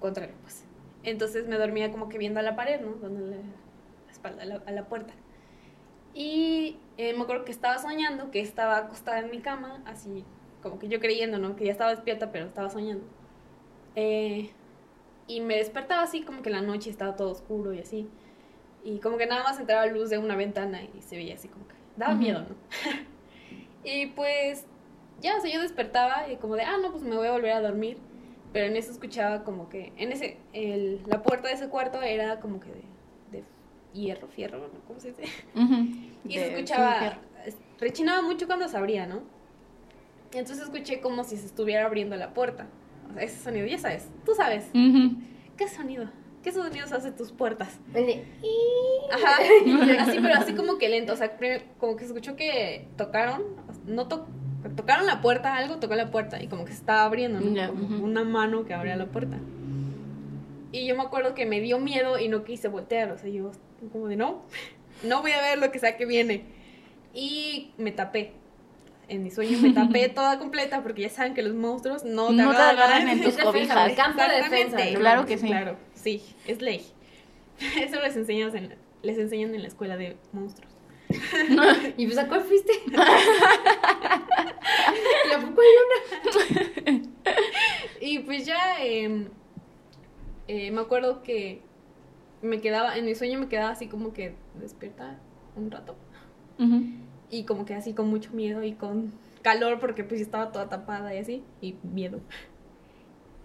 contraria, 0.00 0.34
pues. 0.42 0.64
Entonces 1.02 1.46
me 1.46 1.56
dormía 1.56 1.92
como 1.92 2.08
que 2.08 2.18
viendo 2.18 2.40
a 2.40 2.42
la 2.42 2.56
pared, 2.56 2.80
¿no? 2.80 2.94
Dándole 2.94 3.36
la 3.36 4.12
espalda 4.12 4.42
a 4.42 4.46
la, 4.46 4.62
a 4.66 4.72
la 4.72 4.88
puerta. 4.88 5.12
Y 6.14 6.78
eh, 6.96 7.12
me 7.12 7.24
acuerdo 7.24 7.44
que 7.44 7.52
estaba 7.52 7.76
soñando, 7.78 8.30
que 8.30 8.40
estaba 8.40 8.78
acostada 8.78 9.18
en 9.18 9.30
mi 9.30 9.40
cama, 9.40 9.82
así 9.84 10.24
como 10.62 10.78
que 10.78 10.88
yo 10.88 10.98
creyendo, 10.98 11.38
¿no? 11.38 11.54
Que 11.56 11.66
ya 11.66 11.72
estaba 11.72 11.90
despierta, 11.90 12.32
pero 12.32 12.46
estaba 12.46 12.70
soñando. 12.70 13.04
Eh, 13.94 14.50
y 15.28 15.40
me 15.40 15.56
despertaba 15.56 16.02
así, 16.02 16.22
como 16.22 16.42
que 16.42 16.48
en 16.50 16.54
la 16.56 16.62
noche 16.62 16.90
estaba 16.90 17.16
todo 17.16 17.30
oscuro 17.30 17.72
y 17.72 17.80
así. 17.80 18.08
Y 18.84 18.98
como 19.00 19.18
que 19.18 19.26
nada 19.26 19.42
más 19.42 19.58
entraba 19.58 19.86
luz 19.86 20.10
de 20.10 20.18
una 20.18 20.36
ventana 20.36 20.80
y 20.82 21.02
se 21.02 21.16
veía 21.16 21.34
así 21.34 21.48
como 21.48 21.66
que 21.66 21.74
daba 21.96 22.12
Ujú. 22.14 22.22
miedo, 22.22 22.40
¿no? 22.40 22.54
y 23.84 24.06
pues 24.08 24.64
ya, 25.20 25.36
o 25.36 25.40
sea, 25.40 25.52
yo 25.52 25.60
despertaba 25.60 26.30
y 26.30 26.36
como 26.36 26.54
de, 26.56 26.62
ah, 26.62 26.76
no, 26.80 26.90
pues 26.92 27.02
me 27.02 27.16
voy 27.16 27.26
a 27.26 27.32
volver 27.32 27.52
a 27.52 27.60
dormir. 27.60 27.98
Pero 28.52 28.66
en 28.66 28.76
eso 28.76 28.90
escuchaba 28.92 29.44
como 29.44 29.68
que, 29.68 29.92
en 29.96 30.12
ese, 30.12 30.38
el, 30.52 31.02
la 31.08 31.22
puerta 31.22 31.48
de 31.48 31.54
ese 31.54 31.68
cuarto 31.68 32.00
era 32.00 32.40
como 32.40 32.60
que 32.60 32.68
de, 32.68 32.82
de 33.32 33.44
hierro, 33.92 34.28
fierro, 34.28 34.58
¿no? 34.58 34.80
¿Cómo 34.86 34.98
se 35.00 35.08
dice? 35.08 35.24
Ujú. 35.54 35.74
Y 36.24 36.34
De- 36.36 36.40
se 36.40 36.52
escuchaba, 36.54 37.18
rechinaba 37.78 38.22
mucho 38.22 38.46
cuando 38.46 38.66
se 38.68 38.76
abría, 38.76 39.06
¿no? 39.06 39.20
Entonces 40.32 40.60
escuché 40.64 41.00
como 41.00 41.24
si 41.24 41.36
se 41.36 41.46
estuviera 41.46 41.84
abriendo 41.86 42.16
la 42.16 42.32
puerta. 42.32 42.66
Ese 43.18 43.42
sonido, 43.42 43.66
ya 43.66 43.78
sabes, 43.78 44.08
tú 44.24 44.34
sabes. 44.34 44.66
¿Qué 45.56 45.68
sonido? 45.68 46.08
¿Qué 46.42 46.52
sonidos 46.52 46.92
hace 46.92 47.10
tus 47.10 47.32
puertas? 47.32 47.78
El 47.94 48.06
de, 48.06 48.24
Ajá, 49.12 49.36
así, 50.02 50.18
pero 50.20 50.34
así 50.34 50.54
como 50.54 50.78
que 50.78 50.88
lento, 50.88 51.12
o 51.12 51.16
sea, 51.16 51.36
primero- 51.36 51.64
como 51.78 51.96
que 51.96 52.00
se 52.04 52.06
escuchó 52.08 52.36
que 52.36 52.86
tocaron, 52.96 53.42
no 53.86 54.06
to- 54.06 54.26
tocaron 54.76 55.06
la 55.06 55.20
puerta, 55.20 55.56
algo 55.56 55.76
tocó 55.78 55.94
la 55.96 56.10
puerta 56.10 56.40
y 56.42 56.46
como 56.46 56.64
que 56.64 56.72
se 56.72 56.78
estaba 56.78 57.04
abriendo, 57.04 57.40
¿no? 57.40 57.46
Como 57.70 58.04
una 58.04 58.22
mano 58.24 58.64
que 58.64 58.74
abría 58.74 58.94
la 58.96 59.06
puerta. 59.06 59.38
Y 60.72 60.86
yo 60.86 60.94
me 60.96 61.02
acuerdo 61.02 61.34
que 61.34 61.46
me 61.46 61.60
dio 61.60 61.78
miedo 61.78 62.18
y 62.18 62.28
no 62.28 62.44
quise 62.44 62.68
voltear, 62.68 63.10
o 63.12 63.18
sea, 63.18 63.28
yo 63.30 63.50
como 63.92 64.08
de 64.08 64.16
no, 64.16 64.42
no 65.04 65.22
voy 65.22 65.32
a 65.32 65.40
ver 65.40 65.58
lo 65.58 65.70
que 65.72 65.78
sea 65.78 65.96
que 65.96 66.06
viene. 66.06 66.44
Y 67.14 67.70
me 67.78 67.92
tapé. 67.92 68.32
En 69.08 69.22
mi 69.22 69.30
sueño 69.30 69.58
me 69.60 69.70
tapé 69.72 70.08
toda 70.14 70.38
completa 70.38 70.82
porque 70.82 71.02
ya 71.02 71.08
saben 71.10 71.34
que 71.34 71.42
los 71.42 71.54
monstruos 71.54 72.04
no 72.04 72.28
te 72.28 72.34
No 72.34 72.50
te 72.50 72.56
agarran. 72.56 72.76
agarran 72.78 73.08
en 73.08 73.22
tus 73.22 73.36
cobijas. 73.42 73.92
campo 73.92 74.20
de 74.22 74.36
defensa. 74.42 74.78
Claro 74.98 75.26
que 75.26 75.38
sí. 75.38 75.46
Claro, 75.46 75.76
sí, 75.94 76.22
es 76.46 76.60
ley. 76.60 76.84
Eso 77.80 78.00
les 78.00 78.16
enseñan 78.16 78.54
en, 78.56 78.74
les 79.02 79.18
enseñan 79.18 79.54
en 79.54 79.62
la 79.62 79.68
escuela 79.68 79.96
de 79.96 80.16
monstruos. 80.32 80.72
¿Y 81.96 82.04
pues 82.06 82.18
a 82.18 82.26
cuál 82.26 82.40
fuiste? 82.42 82.72
¿Y 85.30 85.32
a 85.32 85.38
poco 85.40 85.60
hay 85.60 85.68
una? 86.86 87.02
Y 88.00 88.18
pues 88.20 88.44
ya 88.44 88.82
em, 88.84 89.28
eh, 90.48 90.70
me 90.70 90.80
acuerdo 90.80 91.22
que 91.22 91.62
me 92.42 92.60
quedaba, 92.60 92.96
en 92.98 93.04
mi 93.04 93.14
sueño 93.14 93.38
me 93.38 93.48
quedaba 93.48 93.70
así 93.70 93.86
como 93.86 94.12
que 94.12 94.34
despierta 94.54 95.18
un 95.56 95.70
rato. 95.70 95.96
Ujú. 96.58 96.82
Y 97.30 97.44
como 97.44 97.64
que 97.64 97.74
así 97.74 97.92
con 97.94 98.08
mucho 98.08 98.30
miedo 98.32 98.62
y 98.62 98.72
con 98.72 99.12
calor 99.42 99.78
porque 99.80 100.04
pues 100.04 100.20
estaba 100.20 100.52
toda 100.52 100.68
tapada 100.68 101.14
y 101.14 101.18
así. 101.18 101.42
Y 101.60 101.76
miedo. 101.82 102.20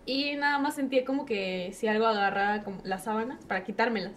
Y 0.05 0.35
nada 0.35 0.57
más 0.59 0.75
sentía 0.75 1.05
como 1.05 1.25
que 1.25 1.71
si 1.73 1.87
algo 1.87 2.05
agarraba 2.07 2.63
como 2.63 2.81
las 2.83 3.03
sábanas 3.03 3.45
para 3.45 3.63
quitármelas. 3.63 4.13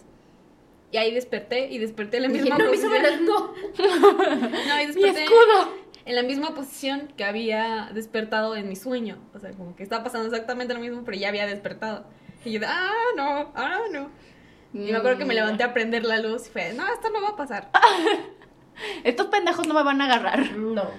Y 0.91 0.97
ahí 0.97 1.13
desperté 1.13 1.67
y 1.71 1.77
desperté 1.77 2.17
en 2.17 2.23
la 2.23 2.29
misma 2.29 2.57
no, 2.57 2.65
posición. 2.65 2.91
no. 3.25 3.53
No, 3.77 4.81
y 4.81 4.87
¡Mi 4.87 4.93
desperté 4.93 5.23
escudo! 5.23 5.73
en 6.05 6.15
la 6.15 6.23
misma 6.23 6.53
posición 6.53 7.07
que 7.17 7.23
había 7.25 7.89
despertado 7.93 8.55
en 8.55 8.69
mi 8.69 8.75
sueño. 8.75 9.17
O 9.33 9.39
sea, 9.39 9.51
como 9.51 9.75
que 9.75 9.83
estaba 9.83 10.03
pasando 10.03 10.27
exactamente 10.27 10.73
lo 10.73 10.79
mismo, 10.79 11.01
pero 11.03 11.17
ya 11.17 11.29
había 11.29 11.47
despertado. 11.47 12.05
Y 12.45 12.51
yo 12.51 12.61
ah, 12.67 12.91
no, 13.17 13.51
ah, 13.55 13.79
no. 13.91 14.09
Y 14.73 14.91
me 14.91 14.95
acuerdo 14.97 15.17
que 15.17 15.25
me 15.25 15.33
Mm. 15.33 15.37
levanté 15.37 15.63
a 15.63 15.73
prender 15.73 16.03
la 16.05 16.19
luz 16.19 16.47
y 16.47 16.51
fue, 16.51 16.73
no, 16.73 16.85
esto 16.93 17.09
no 17.09 17.21
va 17.21 17.29
a 17.29 17.35
pasar. 17.35 17.69
Estos 19.03 19.27
pendejos 19.27 19.67
no 19.67 19.73
me 19.73 19.83
van 19.83 20.01
a 20.01 20.05
agarrar. 20.05 20.51
No. 20.57 20.89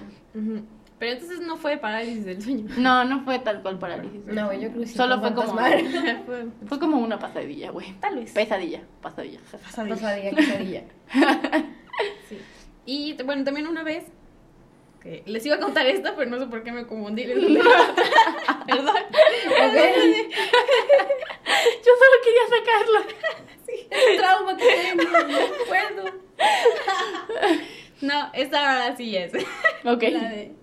Pero 0.99 1.11
entonces 1.11 1.39
no 1.41 1.57
fue 1.57 1.77
parálisis 1.77 2.25
del 2.25 2.41
sueño. 2.41 2.65
No, 2.77 3.05
no 3.05 3.21
fue 3.23 3.37
tal 3.39 3.61
cual 3.61 3.77
parálisis. 3.77 4.19
No, 4.25 4.47
güey, 4.47 4.61
yo 4.61 4.69
creo 4.69 4.81
que 4.81 4.87
sí. 4.87 4.95
Solo 4.95 5.19
fue 5.19 5.33
como- 5.33 5.59
fue 6.67 6.79
como 6.79 6.97
una 6.97 7.19
pasadilla, 7.19 7.69
güey. 7.71 7.93
tal 7.99 8.15
vez. 8.15 8.31
Pesadilla, 8.31 8.81
pasadilla. 9.01 9.39
Pasadilla, 9.51 10.31
quesadilla. 10.35 10.83
Sí. 12.29 12.37
Y 12.85 13.13
bueno, 13.23 13.43
también 13.43 13.65
una 13.67 13.81
vez, 13.83 14.05
que 15.01 15.23
les 15.25 15.43
iba 15.45 15.55
a 15.55 15.59
contar 15.59 15.85
esta, 15.87 16.15
pero 16.15 16.29
no 16.29 16.37
sé 16.39 16.45
por 16.47 16.63
qué 16.63 16.71
me 16.71 16.85
confundí. 16.85 17.23
Perdón. 17.25 18.95
Yo 21.85 21.91
solo 21.93 22.15
quería 22.23 22.45
sacarlo. 22.49 22.99
Es 23.67 24.17
trauma 24.17 24.57
que 24.57 24.65
tengo, 24.65 25.03
no 25.03 25.37
puedo. 25.67 26.26
No, 28.01 28.29
esta 28.33 28.59
ahora 28.83 28.95
sí 28.95 29.15
es. 29.15 29.33
Ok. 29.83 30.03
La 30.11 30.29
de 30.29 30.53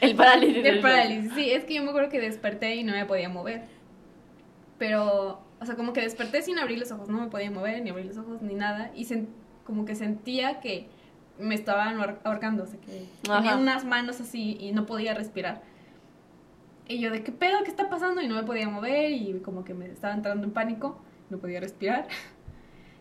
El 0.00 0.16
parálisis. 0.16 0.56
El 0.56 0.62
sueño. 0.64 0.82
parálisis, 0.82 1.32
sí, 1.34 1.50
es 1.50 1.64
que 1.64 1.74
yo 1.74 1.82
me 1.82 1.90
acuerdo 1.90 2.08
que 2.08 2.20
desperté 2.20 2.74
y 2.76 2.82
no 2.84 2.92
me 2.92 3.04
podía 3.06 3.28
mover. 3.28 3.62
Pero, 4.78 5.40
o 5.60 5.66
sea, 5.66 5.76
como 5.76 5.92
que 5.92 6.00
desperté 6.00 6.42
sin 6.42 6.58
abrir 6.58 6.78
los 6.78 6.90
ojos, 6.90 7.08
no 7.08 7.20
me 7.20 7.28
podía 7.28 7.50
mover, 7.50 7.80
ni 7.82 7.90
abrir 7.90 8.06
los 8.06 8.18
ojos, 8.18 8.42
ni 8.42 8.54
nada. 8.54 8.90
Y 8.94 9.06
como 9.64 9.84
que 9.84 9.94
sentía 9.94 10.60
que 10.60 10.88
me 11.38 11.54
estaban 11.54 11.96
ahor- 11.98 12.18
ahorcando, 12.24 12.64
o 12.64 12.66
sea, 12.66 12.80
que 12.80 13.06
Ajá. 13.28 13.38
tenía 13.40 13.56
unas 13.56 13.84
manos 13.84 14.20
así 14.20 14.56
y 14.60 14.72
no 14.72 14.84
podía 14.84 15.14
respirar. 15.14 15.62
Y 16.88 16.98
yo, 16.98 17.10
¿de 17.10 17.22
qué 17.22 17.32
pedo? 17.32 17.62
¿Qué 17.64 17.70
está 17.70 17.88
pasando? 17.88 18.20
Y 18.20 18.28
no 18.28 18.34
me 18.34 18.42
podía 18.42 18.68
mover 18.68 19.12
y 19.12 19.40
como 19.44 19.64
que 19.64 19.74
me 19.74 19.86
estaba 19.86 20.12
entrando 20.12 20.44
en 20.44 20.52
pánico, 20.52 21.00
no 21.30 21.38
podía 21.38 21.60
respirar. 21.60 22.08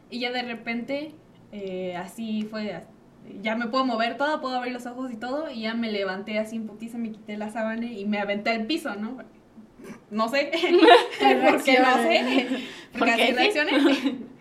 Y 0.10 0.19
ya 0.19 0.32
de 0.32 0.43
repente, 0.43 1.15
eh, 1.53 1.95
así 1.95 2.47
fue, 2.49 2.83
ya 3.41 3.55
me 3.55 3.67
puedo 3.67 3.85
mover 3.85 4.17
todo, 4.17 4.41
puedo 4.41 4.57
abrir 4.57 4.73
los 4.73 4.85
ojos 4.85 5.11
y 5.11 5.15
todo, 5.15 5.49
y 5.49 5.61
ya 5.61 5.73
me 5.75 5.91
levanté 5.91 6.39
así 6.39 6.57
en 6.57 6.67
putiza, 6.67 6.97
me 6.97 7.11
quité 7.11 7.37
la 7.37 7.49
sábana 7.51 7.85
y 7.85 8.05
me 8.05 8.19
aventé 8.19 8.49
al 8.49 8.65
piso, 8.65 8.95
¿no? 8.95 9.17
No 10.09 10.29
sé, 10.29 10.51
porque 11.19 11.79
no 11.79 11.93
sé, 11.97 12.47
¿Por 12.91 12.99
porque 12.99 13.11
así 13.13 13.25
sí? 13.27 13.31
reaccioné. 13.33 14.15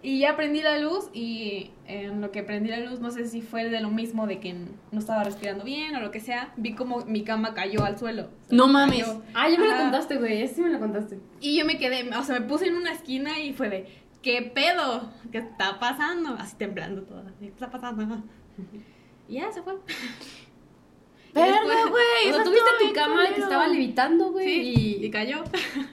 Y 0.00 0.20
ya 0.20 0.36
prendí 0.36 0.62
la 0.62 0.78
luz 0.78 1.10
y 1.12 1.72
en 1.88 2.20
lo 2.20 2.30
que 2.30 2.44
prendí 2.44 2.70
la 2.70 2.78
luz, 2.78 3.00
no 3.00 3.10
sé 3.10 3.26
si 3.26 3.42
fue 3.42 3.68
de 3.68 3.80
lo 3.80 3.90
mismo 3.90 4.28
de 4.28 4.38
que 4.38 4.54
no 4.54 4.98
estaba 5.00 5.24
respirando 5.24 5.64
bien 5.64 5.96
o 5.96 6.00
lo 6.00 6.12
que 6.12 6.20
sea, 6.20 6.52
vi 6.56 6.74
como 6.74 7.04
mi 7.06 7.24
cama 7.24 7.52
cayó 7.52 7.84
al 7.84 7.98
suelo. 7.98 8.28
O 8.44 8.48
sea, 8.48 8.56
No 8.56 8.68
mames. 8.68 9.02
cayó. 9.02 9.22
Ah, 9.34 9.48
ya 9.48 9.58
me 9.58 9.66
lo 9.66 9.76
contaste, 9.76 10.16
güey. 10.18 10.46
Sí 10.46 10.60
me 10.60 10.68
lo 10.70 10.78
contaste. 10.78 11.18
Y 11.40 11.58
yo 11.58 11.64
me 11.64 11.78
quedé, 11.78 12.08
o 12.16 12.22
sea, 12.22 12.38
me 12.38 12.46
puse 12.46 12.68
en 12.68 12.76
una 12.76 12.92
esquina 12.92 13.40
y 13.40 13.52
fue 13.52 13.68
de, 13.70 13.86
¿qué 14.28 14.42
pedo? 14.42 15.10
¿Qué 15.32 15.38
está 15.38 15.78
pasando? 15.80 16.34
Así 16.38 16.54
temblando 16.56 17.02
toda. 17.04 17.32
¿Qué 17.40 17.46
está 17.46 17.70
pasando? 17.70 18.22
Y 19.26 19.36
ya 19.36 19.50
se 19.50 19.62
fue. 19.62 19.74
Y 21.30 21.34
Verga, 21.34 21.60
güey. 21.60 22.30
O 22.30 22.34
sea, 22.34 22.42
tuviste 22.42 22.70
tu 22.80 22.92
cama 22.94 23.22
que 23.22 23.34
culero. 23.34 23.44
estaba 23.44 23.68
levitando, 23.68 24.32
güey. 24.32 24.46
Sí, 24.46 24.98
y... 25.00 25.04
y 25.04 25.10
cayó. 25.10 25.44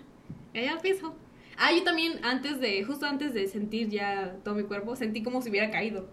Cayó 0.54 0.72
al 0.72 0.80
piso. 0.80 1.14
Ah, 1.58 1.74
yo 1.74 1.84
también 1.84 2.24
antes 2.24 2.62
de, 2.62 2.84
justo 2.86 3.06
antes 3.06 3.34
de 3.34 3.48
sentir 3.48 3.90
ya 3.90 4.38
todo 4.46 4.56
mi 4.56 4.64
cuerpo, 4.64 4.96
sentí 4.96 5.22
como 5.22 5.42
si 5.42 5.50
hubiera 5.50 5.70
caído. 5.72 6.10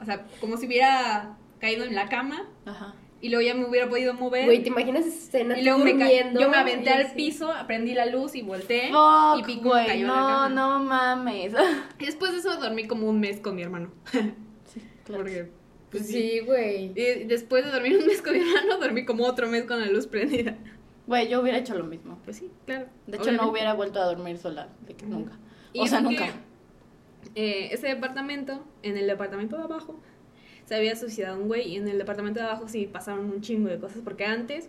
O 0.00 0.04
sea, 0.04 0.26
como 0.40 0.56
si 0.56 0.66
hubiera 0.66 1.38
caído 1.60 1.84
en 1.84 1.94
la 1.94 2.08
cama 2.08 2.48
Ajá. 2.66 2.94
Y 3.20 3.28
luego 3.30 3.46
ya 3.46 3.54
me 3.54 3.66
hubiera 3.68 3.88
podido 3.88 4.14
mover. 4.14 4.44
Güey, 4.46 4.62
¿te 4.62 4.68
imaginas 4.68 5.04
esa 5.06 5.18
escena? 5.18 5.58
y 5.58 5.64
luego 5.64 5.78
me 5.80 5.92
durmiendo? 5.92 6.40
yo 6.40 6.48
me 6.48 6.56
aventé 6.56 6.90
y 6.90 6.92
al 6.92 7.12
piso, 7.14 7.52
prendí 7.66 7.94
la 7.94 8.06
luz 8.06 8.34
y 8.34 8.42
volteé. 8.42 8.88
y 8.88 8.92
Fuck, 8.92 9.46
vi 9.46 9.56
cómo 9.58 9.70
güey. 9.70 9.86
cayó 9.86 10.00
en 10.02 10.06
la 10.08 10.14
No, 10.14 10.26
cama. 10.26 10.48
no 10.50 10.84
mames. 10.84 11.52
Y 11.98 12.06
después 12.06 12.32
de 12.32 12.38
eso 12.38 12.56
dormí 12.56 12.86
como 12.86 13.08
un 13.08 13.18
mes 13.20 13.40
con 13.40 13.56
mi 13.56 13.62
hermano. 13.62 13.90
Sí, 14.12 14.80
claro. 15.04 15.22
Porque, 15.24 15.50
Pues 15.90 16.06
sí, 16.06 16.40
güey. 16.40 16.92
Y 16.94 17.24
después 17.24 17.64
de 17.64 17.70
dormir 17.72 17.96
un 17.98 18.06
mes 18.06 18.20
con 18.22 18.34
mi 18.34 18.40
hermano, 18.40 18.78
dormí 18.78 19.04
como 19.04 19.24
otro 19.24 19.48
mes 19.48 19.64
con 19.64 19.80
la 19.80 19.86
luz 19.86 20.06
prendida. 20.06 20.56
Güey, 21.06 21.28
yo 21.28 21.40
hubiera 21.40 21.56
hecho 21.58 21.74
lo 21.74 21.84
mismo. 21.84 22.18
Pues 22.24 22.36
sí, 22.36 22.50
claro. 22.66 22.84
De 23.06 23.16
hecho, 23.16 23.22
Obviamente. 23.22 23.44
no 23.46 23.50
hubiera 23.50 23.72
vuelto 23.72 23.98
a 23.98 24.04
dormir 24.04 24.36
sola. 24.36 24.68
De 24.86 24.94
que 24.94 25.06
nunca. 25.06 25.32
Y 25.72 25.80
o 25.80 25.86
sea, 25.86 26.02
nunca. 26.02 26.26
eh, 27.34 27.70
ese 27.72 27.88
departamento, 27.88 28.62
en 28.82 28.96
el 28.98 29.06
departamento 29.06 29.56
de 29.56 29.62
abajo, 29.64 29.98
se 30.68 30.74
había 30.74 30.94
suicidado 30.96 31.40
un 31.40 31.48
güey 31.48 31.66
y 31.66 31.76
en 31.76 31.88
el 31.88 31.96
departamento 31.96 32.40
de 32.40 32.46
abajo 32.46 32.68
sí 32.68 32.86
pasaron 32.86 33.24
un 33.30 33.40
chingo 33.40 33.70
de 33.70 33.78
cosas 33.78 34.02
porque 34.04 34.26
antes 34.26 34.68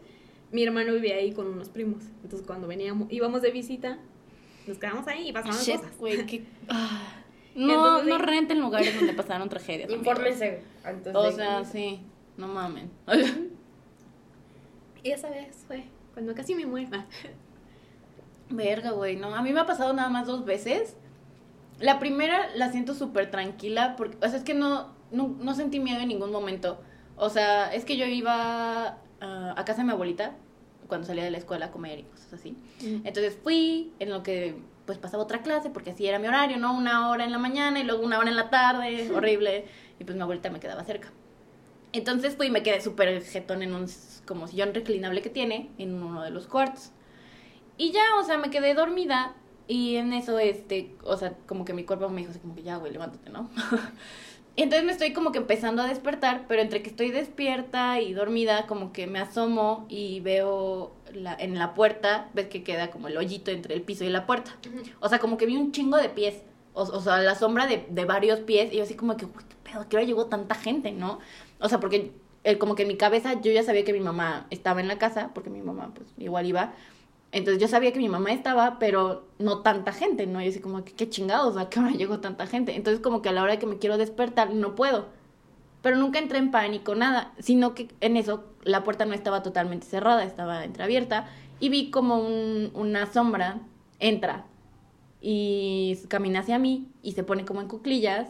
mi 0.54 0.64
hermano 0.64 0.94
vivía 0.94 1.16
ahí 1.16 1.34
con 1.34 1.46
unos 1.48 1.68
primos. 1.68 2.06
Entonces 2.24 2.48
cuando 2.48 2.70
veníamos, 2.70 3.12
íbamos 3.12 3.42
de 3.42 3.52
visita, 3.52 4.00
nos 4.66 4.78
quedamos 4.78 5.06
ahí 5.08 5.28
y 5.28 5.34
pasaban 5.34 5.60
Shit, 5.60 5.76
cosas. 5.76 5.98
güey, 5.98 6.26
qué... 6.26 6.46
Ah. 6.70 7.16
No, 7.54 7.74
Entonces, 7.74 8.08
no 8.08 8.18
renten 8.20 8.62
lugares 8.62 8.96
donde 8.96 9.12
pasaron 9.22 9.50
tragedias. 9.50 9.92
Infórmense 9.92 10.62
antes 10.86 11.14
O 11.14 11.24
de... 11.24 11.32
sea, 11.34 11.66
sí. 11.66 12.00
No 12.38 12.48
mamen. 12.48 12.90
Y 15.04 15.12
esa 15.12 15.30
vez 15.30 15.64
fue 15.68 15.84
cuando 16.14 16.34
casi 16.34 16.56
me 16.56 16.66
muero. 16.66 16.90
Verga, 18.50 18.92
güey, 18.92 19.16
no. 19.18 19.36
A 19.36 19.42
mí 19.42 19.52
me 19.54 19.60
ha 19.60 19.66
pasado 19.66 19.94
nada 19.94 20.10
más 20.10 20.28
dos 20.28 20.46
veces. 20.46 20.96
La 21.80 22.00
primera 22.00 22.48
la 22.56 22.72
siento 22.72 22.94
súper 22.94 23.32
tranquila, 23.32 23.96
porque, 23.98 24.18
o 24.26 24.30
sea, 24.30 24.38
es 24.38 24.44
que 24.44 24.54
no, 24.54 24.90
no, 25.12 25.36
no 25.40 25.54
sentí 25.56 25.80
miedo 25.80 26.00
en 26.00 26.08
ningún 26.08 26.32
momento. 26.32 26.80
O 27.16 27.30
sea, 27.30 27.74
es 27.74 27.86
que 27.86 27.98
yo 27.98 28.06
iba 28.06 28.98
a 29.22 29.66
casa 29.66 29.82
de 29.82 29.84
mi 29.86 29.92
abuelita 29.92 30.36
cuando 30.88 31.06
salía 31.06 31.24
de 31.24 31.32
la 31.32 31.38
escuela 31.38 31.68
a 31.68 31.72
comer 31.72 32.00
y 32.00 32.04
cosas 32.04 32.34
así. 32.34 32.58
Entonces 32.82 33.38
fui 33.42 33.94
en 34.00 34.10
lo 34.10 34.24
que 34.24 34.56
pues 34.86 34.98
pasaba 34.98 35.22
otra 35.22 35.44
clase, 35.44 35.70
porque 35.70 35.92
así 35.92 36.08
era 36.08 36.18
mi 36.18 36.28
horario, 36.28 36.58
¿no? 36.58 36.76
Una 36.76 37.10
hora 37.10 37.24
en 37.24 37.32
la 37.32 37.38
mañana 37.38 37.80
y 37.80 37.84
luego 37.84 38.04
una 38.04 38.18
hora 38.18 38.30
en 38.30 38.36
la 38.36 38.50
tarde, 38.50 39.12
horrible. 39.16 39.66
Y 40.00 40.04
pues 40.04 40.16
mi 40.16 40.22
abuelita 40.24 40.50
me 40.50 40.60
quedaba 40.60 40.84
cerca. 40.84 41.12
Entonces 41.94 42.36
fui 42.36 42.48
y 42.48 42.50
me 42.50 42.64
quedé 42.64 42.82
súper 42.82 43.24
jetón 43.24 43.62
en 43.62 43.74
un 43.76 43.88
como 44.26 44.48
sillón 44.48 44.74
reclinable 44.74 45.22
que 45.22 45.30
tiene 45.30 45.70
en 45.78 45.94
uno 45.94 46.24
de 46.24 46.32
los 46.32 46.48
cuartos. 46.48 46.92
Y 47.78 47.92
ya, 47.92 48.04
o 48.20 48.24
sea, 48.24 48.38
me 48.38 48.50
quedé 48.50 48.74
dormida 48.74 49.36
y 49.68 49.98
en 49.98 50.14
eso, 50.14 50.40
este, 50.40 50.96
o 51.04 51.16
sea, 51.16 51.34
como 51.46 51.66
que 51.66 51.74
mi 51.74 51.84
cuerpo 51.84 52.10
me 52.10 52.22
dijo 52.22 52.32
así 52.32 52.40
como 52.40 52.56
que 52.56 52.64
ya, 52.64 52.78
güey, 52.78 52.92
levántate, 52.92 53.30
¿no? 53.30 53.50
y 54.60 54.64
entonces 54.64 54.86
me 54.86 54.92
estoy 54.92 55.14
como 55.14 55.32
que 55.32 55.38
empezando 55.38 55.82
a 55.82 55.88
despertar, 55.88 56.44
pero 56.50 56.62
entre 56.62 56.82
que 56.82 56.90
estoy 56.90 57.12
despierta 57.12 58.02
y 58.02 58.12
dormida, 58.12 58.68
como 58.68 58.92
que 58.92 59.08
me 59.08 59.20
asomo 59.20 59.86
y 59.88 60.20
veo 60.20 60.92
la, 61.14 61.34
en 61.34 61.58
la 61.58 61.74
puerta, 61.74 62.30
ves 62.34 62.48
que 62.48 62.62
queda 62.62 62.92
como 62.92 63.08
el 63.08 63.16
hoyito 63.16 63.52
entre 63.52 63.74
el 63.74 63.84
piso 63.84 64.04
y 64.04 64.10
la 64.10 64.26
puerta. 64.26 64.58
O 65.00 65.08
sea, 65.08 65.20
como 65.20 65.38
que 65.38 65.46
vi 65.46 65.56
un 65.56 65.72
chingo 65.72 65.96
de 65.96 66.10
pies. 66.10 66.44
O, 66.74 66.82
o 66.82 67.00
sea, 67.00 67.20
la 67.20 67.36
sombra 67.36 67.68
de, 67.68 67.86
de 67.90 68.04
varios 68.04 68.42
pies. 68.42 68.74
Y 68.74 68.76
yo 68.76 68.84
así 68.84 68.96
como 68.96 69.16
que, 69.16 69.24
uy, 69.24 69.32
qué 69.48 69.72
pedo, 69.72 69.88
¿qué 69.88 69.96
hora 69.96 70.06
llegó 70.06 70.26
tanta 70.26 70.56
gente, 70.56 70.92
no? 70.92 71.20
O 71.62 71.70
sea, 71.70 71.80
porque 71.80 72.12
eh, 72.44 72.58
como 72.58 72.76
que 72.76 72.82
en 72.82 72.90
mi 72.90 72.98
cabeza 72.98 73.40
yo 73.42 73.54
ya 73.54 73.64
sabía 73.64 73.86
que 73.86 73.94
mi 73.94 74.02
mamá 74.02 74.46
estaba 74.50 74.82
en 74.82 74.90
la 74.90 74.98
casa, 74.98 75.32
porque 75.34 75.50
mi 75.50 75.62
mamá 75.62 75.94
pues 75.96 76.10
igual 76.18 76.46
iba. 76.46 76.74
Entonces 77.32 77.62
yo 77.62 77.68
sabía 77.68 77.92
que 77.94 78.00
mi 78.00 78.10
mamá 78.10 78.32
estaba, 78.32 78.80
pero 78.80 79.28
no 79.38 79.60
tanta 79.60 79.94
gente, 79.94 80.26
¿no? 80.26 80.42
Y 80.42 80.48
así 80.48 80.60
como 80.60 80.84
que, 80.84 80.94
qué 80.94 81.10
chingados, 81.10 81.58
¿a 81.58 81.70
qué 81.70 81.80
hora 81.80 81.92
llegó 81.92 82.20
tanta 82.20 82.48
gente? 82.48 82.76
Entonces 82.76 83.02
como 83.02 83.22
que 83.22 83.30
a 83.30 83.32
la 83.32 83.44
hora 83.44 83.60
que 83.60 83.68
me 83.68 83.78
quiero 83.78 83.98
despertar 83.98 84.52
no 84.54 84.74
puedo. 84.76 85.08
Pero 85.84 85.96
nunca 85.96 86.20
entré 86.20 86.40
en 86.40 86.52
pánico, 86.52 86.96
nada, 86.96 87.34
sino 87.40 87.74
que 87.76 87.88
en 88.02 88.18
eso 88.18 88.44
la 88.64 88.84
puerta 88.84 89.06
no 89.06 89.14
estaba 89.14 89.44
totalmente 89.44 89.86
cerrada, 89.86 90.24
estaba 90.24 90.66
entreabierta 90.66 91.28
y 91.60 91.70
vi 91.70 91.92
como 91.92 92.18
un- 92.18 92.72
una 92.74 93.06
sombra 93.06 93.60
entra 94.00 94.46
y 95.22 95.98
camina 96.08 96.40
hacia 96.40 96.58
mí 96.60 96.88
y 97.04 97.12
se 97.14 97.24
pone 97.24 97.46
como 97.46 97.62
en 97.62 97.68
cuclillas 97.68 98.28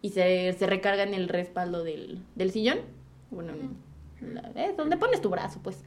y 0.00 0.10
se, 0.10 0.52
se 0.52 0.66
recarga 0.66 1.04
en 1.04 1.14
el 1.14 1.28
respaldo 1.28 1.84
del, 1.84 2.20
del 2.34 2.50
sillón. 2.50 2.78
Bueno, 3.30 3.52
la- 4.20 4.50
es 4.64 4.76
donde 4.76 4.96
pones 4.96 5.20
tu 5.22 5.30
brazo, 5.30 5.60
pues. 5.62 5.82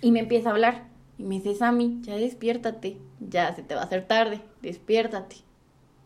Y 0.00 0.12
me 0.12 0.20
empieza 0.20 0.50
a 0.50 0.52
hablar. 0.52 0.89
Y 1.20 1.24
me 1.24 1.34
dice, 1.34 1.54
Sammy, 1.54 1.98
ya 2.00 2.16
despiértate. 2.16 2.96
Ya 3.20 3.54
se 3.54 3.62
te 3.62 3.74
va 3.74 3.82
a 3.82 3.84
hacer 3.84 4.06
tarde. 4.06 4.40
Despiértate. 4.62 5.36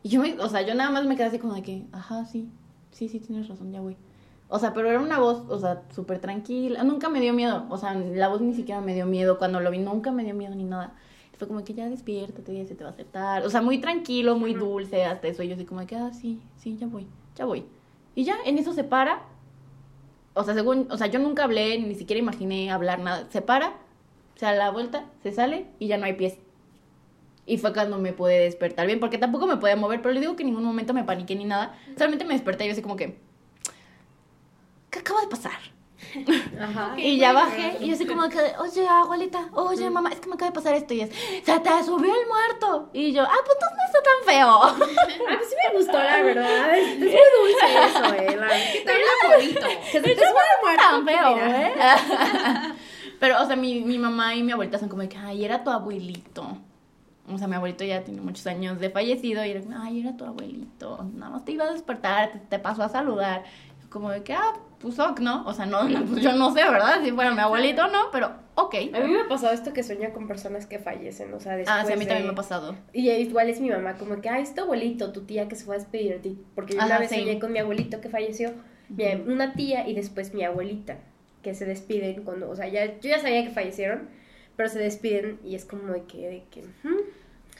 Y 0.03 0.09
yo, 0.09 0.20
me, 0.20 0.33
o 0.40 0.48
sea, 0.48 0.62
yo 0.62 0.74
nada 0.74 0.90
más 0.90 1.07
me 1.07 1.14
quedé 1.14 1.27
así 1.27 1.38
como 1.38 1.55
de 1.55 1.62
que, 1.62 1.85
ajá, 1.92 2.27
sí, 2.27 2.48
sí, 2.90 3.09
sí, 3.09 3.20
tienes 3.20 3.46
razón, 3.46 3.70
ya 3.70 3.81
voy. 3.81 3.96
O 4.48 4.59
sea, 4.59 4.74
pero 4.74 4.90
era 4.90 4.98
una 4.98 5.20
voz, 5.20 5.44
o 5.48 5.59
sea, 5.61 5.85
súper 5.94 6.18
tranquila. 6.18 6.83
Nunca 6.83 7.09
me 7.09 7.20
dio 7.20 7.33
miedo. 7.33 7.64
O 7.70 7.79
sea, 7.79 7.94
la 7.94 8.27
voz 8.27 8.40
ni 8.40 8.55
siquiera 8.55 8.81
me 8.81 8.92
dio 8.92 9.07
miedo. 9.07 9.38
Cuando 9.38 9.61
lo 9.61 9.70
vi, 9.70 9.79
nunca 9.79 10.11
me 10.11 10.24
dio 10.24 10.35
miedo 10.35 10.55
ni 10.57 10.64
nada. 10.64 10.94
Fue 11.38 11.46
como 11.46 11.62
que 11.64 11.74
ya 11.74 11.88
despiértate, 11.88 12.57
ya 12.57 12.66
se 12.66 12.74
te 12.74 12.83
va 12.83 12.90
a 12.90 12.92
hacer 12.92 13.07
tarde. 13.07 13.46
O 13.46 13.50
sea, 13.50 13.62
muy 13.62 13.79
tranquilo, 13.79 14.37
muy 14.37 14.55
dulce 14.55 15.05
hasta 15.05 15.29
eso. 15.29 15.44
Y 15.44 15.48
yo 15.48 15.55
así 15.55 15.64
como 15.64 15.81
de 15.81 15.87
que, 15.87 15.94
ah, 15.94 16.12
sí, 16.12 16.40
sí, 16.57 16.77
ya 16.77 16.88
voy, 16.88 17.07
ya 17.37 17.44
voy. 17.44 17.64
Y 18.16 18.24
ya, 18.24 18.35
en 18.44 18.59
eso 18.59 18.72
se 18.72 18.83
para. 18.83 19.22
O 20.35 20.42
sea, 20.42 20.55
según, 20.55 20.88
o 20.90 20.98
sea, 20.98 21.07
yo 21.07 21.20
nunca 21.20 21.44
hablé, 21.44 21.79
ni 21.79 21.94
siquiera 21.94 22.18
imaginé 22.18 22.70
hablar 22.70 22.98
nada. 22.98 23.29
Se 23.31 23.42
para, 23.42 23.74
se 24.37 24.47
da 24.47 24.53
la 24.53 24.70
vuelta, 24.70 25.05
se 25.23 25.33
sale 25.33 25.66
y 25.79 25.87
ya 25.88 25.97
no 25.99 26.07
hay 26.07 26.14
pies. 26.14 26.38
Y 27.47 27.59
fue 27.59 27.73
cuando 27.73 27.99
me 27.99 28.12
pude 28.12 28.40
despertar 28.40 28.87
bien, 28.87 29.01
porque 29.01 29.18
tampoco 29.18 29.47
me 29.47 29.59
podía 29.59 29.77
mover, 29.77 30.01
pero 30.01 30.14
le 30.14 30.20
digo 30.20 30.35
que 30.35 30.42
en 30.42 30.49
ningún 30.49 30.64
momento 30.64 30.94
me 30.94 31.05
paniqué 31.05 31.35
ni 31.37 31.44
nada. 31.44 31.79
Solamente 31.97 32.25
me 32.25 32.35
desperté 32.35 32.64
y 32.64 32.68
yo 32.68 32.73
así 32.73 32.83
como 32.83 32.97
que, 32.97 33.18
¿qué 34.90 34.99
acaba 34.99 35.20
de 35.20 35.29
pasar? 35.29 35.53
Ajá. 36.61 36.94
Y 36.97 37.18
ya 37.18 37.33
bajé 37.33 37.77
y 37.81 37.88
yo 37.88 37.94
así 37.94 38.07
como 38.07 38.29
que, 38.29 38.38
oye, 38.59 38.87
abuelita, 38.88 39.49
oye, 39.53 39.90
mamá, 39.90 40.11
es 40.11 40.20
que 40.20 40.29
me 40.29 40.35
acaba 40.35 40.51
de 40.51 40.55
pasar 40.55 40.75
esto 40.75 40.94
y 40.94 41.03
es, 41.03 41.11
se 41.11 41.61
te 41.61 41.85
subió 41.85 42.14
el 42.14 42.27
muerto. 42.27 42.90
Y 42.92 43.12
yo, 43.12 43.23
ah, 43.23 43.38
pues 43.44 43.59
entonces 43.61 43.79
no 43.79 43.85
está 43.87 44.01
tan 44.03 44.25
feo. 44.27 44.94
Ah, 45.29 45.37
pues 45.38 45.49
sí 45.49 45.57
me 45.68 45.79
gustó, 45.79 45.99
la 45.99 46.23
verdad. 46.23 46.77
Es, 46.77 46.88
es 46.92 46.99
muy 46.99 47.09
dulce 47.09 47.66
eso, 47.87 48.14
eh. 48.14 48.37
La... 48.37 48.49
Te 48.49 48.90
habla 48.90 49.37
bonito. 49.37 49.66
Que 49.92 50.01
se 50.01 50.01
te 50.01 50.14
sube 50.14 50.25
el 50.27 50.62
muerto. 50.62 50.83
tan 50.83 51.05
feo. 51.05 51.38
¿eh? 51.38 51.73
Pero, 53.25 53.41
o 53.43 53.47
sea, 53.47 53.57
mi, 53.57 53.81
mi 53.81 53.97
mamá 53.99 54.35
y 54.35 54.43
mi 54.43 54.53
abuelita 54.53 54.79
son 54.79 54.91
como 54.91 55.01
de 55.01 55.09
que, 55.09 55.17
ay, 55.17 55.47
era 55.47 55.65
tu 55.65 55.71
abuelito. 55.71 56.59
O 57.33 57.39
sea, 57.39 57.47
mi 57.49 57.55
abuelito 57.55 57.83
ya 57.85 58.05
tiene 58.05 58.21
muchos 58.21 58.47
años 58.47 58.79
de 58.79 58.91
fallecido 58.91 59.43
y 59.47 59.51
era 59.53 59.63
como, 59.63 59.79
ay, 59.81 60.01
era 60.01 60.15
tu 60.15 60.27
abuelito. 60.27 61.09
Nada 61.15 61.31
más 61.33 61.45
te 61.47 61.53
iba 61.53 61.65
a 61.65 61.73
despertar, 61.73 62.33
te, 62.33 62.39
te 62.41 62.59
pasó 62.59 62.83
a 62.83 62.91
saludar. 62.91 63.45
Como 63.89 64.11
de 64.11 64.23
que, 64.23 64.35
ah, 64.35 64.53
pues 64.79 64.99
ok, 64.99 65.21
¿no? 65.21 65.43
O 65.47 65.55
sea, 65.55 65.65
no, 65.65 65.85
no, 65.89 66.05
pues 66.05 66.21
yo 66.23 66.33
no 66.33 66.51
sé, 66.53 66.65
¿verdad? 66.65 67.01
Si 67.03 67.13
fuera 67.13 67.31
mi 67.33 67.41
abuelito, 67.41 67.87
no, 67.89 68.11
pero 68.13 68.31
ok. 68.57 68.75
A 68.93 69.01
mí 69.01 69.11
me 69.11 69.21
ha 69.23 69.29
pasado 69.29 69.55
esto 69.55 69.73
que 69.73 69.83
sueña 69.83 70.13
con 70.13 70.27
personas 70.29 70.67
que 70.67 70.79
fallecen, 70.79 71.33
o 71.33 71.41
sea, 71.41 71.57
después 71.57 71.75
Ah, 71.81 71.87
sí, 71.87 71.93
a 71.95 71.97
mí 71.97 72.01
de- 72.05 72.09
también 72.09 72.27
me 72.27 72.33
ha 72.33 72.37
pasado. 72.37 72.77
Y 72.93 73.09
igual 73.11 73.49
es 73.49 73.59
mi 73.61 73.71
mamá, 73.71 73.95
como 73.97 74.21
que, 74.21 74.29
ay, 74.29 74.43
es 74.43 74.55
tu 74.55 74.61
abuelito, 74.61 75.13
tu 75.13 75.23
tía 75.23 75.49
que 75.49 75.57
se 75.57 75.65
fue 75.65 75.77
a 75.77 75.79
despedir 75.79 76.13
de 76.13 76.19
ti. 76.19 76.39
Porque 76.55 76.75
yo 76.75 76.81
una 76.81 76.87
Ajá, 76.97 76.99
vez 76.99 77.09
sí. 77.11 77.21
soñé 77.21 77.39
con 77.39 77.53
mi 77.53 77.59
abuelito 77.61 78.03
que 78.03 78.11
falleció, 78.11 78.53
mi- 78.91 79.15
una 79.33 79.55
tía 79.55 79.89
y 79.89 79.95
después 79.95 80.35
mi 80.35 80.45
abuelita, 80.45 80.99
que 81.44 81.54
se 81.54 81.64
despiden 81.66 82.24
cuando, 82.24 82.50
o 82.50 82.57
sea, 82.57 82.66
ya, 82.66 82.87
yo 82.98 83.09
ya 83.11 83.20
sabía 83.20 83.44
que 83.44 83.50
fallecieron, 83.50 84.09
pero 84.57 84.68
se 84.68 84.80
despiden 84.80 85.38
y 85.44 85.54
es 85.54 85.64
como 85.64 85.92
de 85.92 86.02
que, 86.04 86.18
de 86.28 86.42
que, 86.50 86.62
"Hmm, 86.83 86.96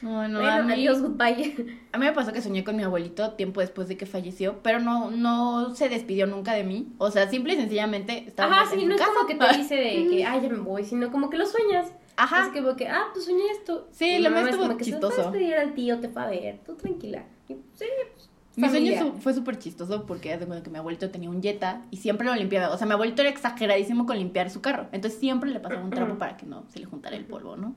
Bueno, 0.01 0.39
a 0.39 0.41
bueno, 0.41 0.63
mí, 0.65 0.73
adiós, 0.73 1.01
goodbye. 1.01 1.55
a 1.93 1.97
mí 1.97 2.05
me 2.05 2.11
pasó 2.11 2.33
que 2.33 2.41
soñé 2.41 2.65
con 2.65 2.75
mi 2.75 2.83
abuelito 2.83 3.31
tiempo 3.35 3.61
después 3.61 3.87
de 3.87 3.95
que 3.95 4.05
falleció, 4.05 4.59
pero 4.61 4.79
no, 4.79 5.09
no 5.11 5.73
se 5.73 5.87
despidió 5.87 6.27
nunca 6.27 6.53
de 6.53 6.65
mí. 6.65 6.87
O 6.97 7.09
sea, 7.11 7.29
simple 7.29 7.53
y 7.53 7.57
sencillamente 7.57 8.25
estábamos 8.27 8.57
Ajá, 8.59 8.73
en 8.73 8.79
sí, 8.81 8.85
no 8.85 8.95
es 8.95 8.99
casa. 9.01 9.13
como 9.15 9.27
que 9.27 9.35
te 9.35 9.45
dice 9.57 9.75
de 9.75 10.07
que, 10.09 10.25
ay, 10.25 10.41
ya 10.41 10.49
me 10.49 10.57
voy, 10.59 10.83
sino 10.83 11.09
como 11.11 11.29
que 11.29 11.37
lo 11.37 11.45
sueñas. 11.45 11.91
Ajá. 12.17 12.45
Es 12.53 12.75
que, 12.77 12.87
ah, 12.89 13.05
pues 13.13 13.25
soñé 13.25 13.43
esto. 13.51 13.87
Sí, 13.91 14.05
Y 14.05 14.19
lo 14.19 14.29
mío 14.29 14.39
mamá 14.39 14.41
es 14.41 14.47
estuvo 14.49 14.63
como 14.67 14.77
que 14.77 14.83
se 14.85 14.91
fue 14.91 14.97
a 14.99 15.01
chistoso. 15.09 15.31
despedir 15.31 15.55
al 15.55 15.73
tío, 15.73 15.99
te 15.99 16.09
fue 16.09 16.21
a 16.23 16.27
ver, 16.27 16.59
tú 16.65 16.75
tranquila. 16.75 17.23
Y, 17.49 17.53
sí, 17.53 17.85
pues, 18.13 18.29
Mi 18.57 18.69
sueño 18.69 19.13
fue 19.19 19.33
súper 19.33 19.59
chistoso 19.59 20.05
porque 20.05 20.33
hace 20.33 20.45
cuenta 20.45 20.63
que 20.63 20.69
mi 20.69 20.77
abuelito 20.77 21.09
tenía 21.09 21.29
un 21.29 21.41
Jetta 21.41 21.81
y 21.91 21.97
siempre 21.97 22.25
lo 22.25 22.35
limpiaba. 22.35 22.73
O 22.73 22.77
sea, 22.77 22.87
mi 22.87 22.93
abuelito 22.93 23.21
era 23.21 23.29
exageradísimo 23.29 24.05
con 24.05 24.17
limpiar 24.17 24.49
su 24.49 24.61
carro. 24.61 24.87
Entonces 24.91 25.19
siempre 25.19 25.49
le 25.49 25.59
pasaba 25.59 25.83
un 25.83 25.89
trapo 25.89 26.17
para 26.17 26.37
que 26.37 26.45
no 26.45 26.65
se 26.69 26.79
le 26.79 26.85
juntara 26.85 27.15
el 27.15 27.25
polvo, 27.25 27.57
¿no? 27.57 27.75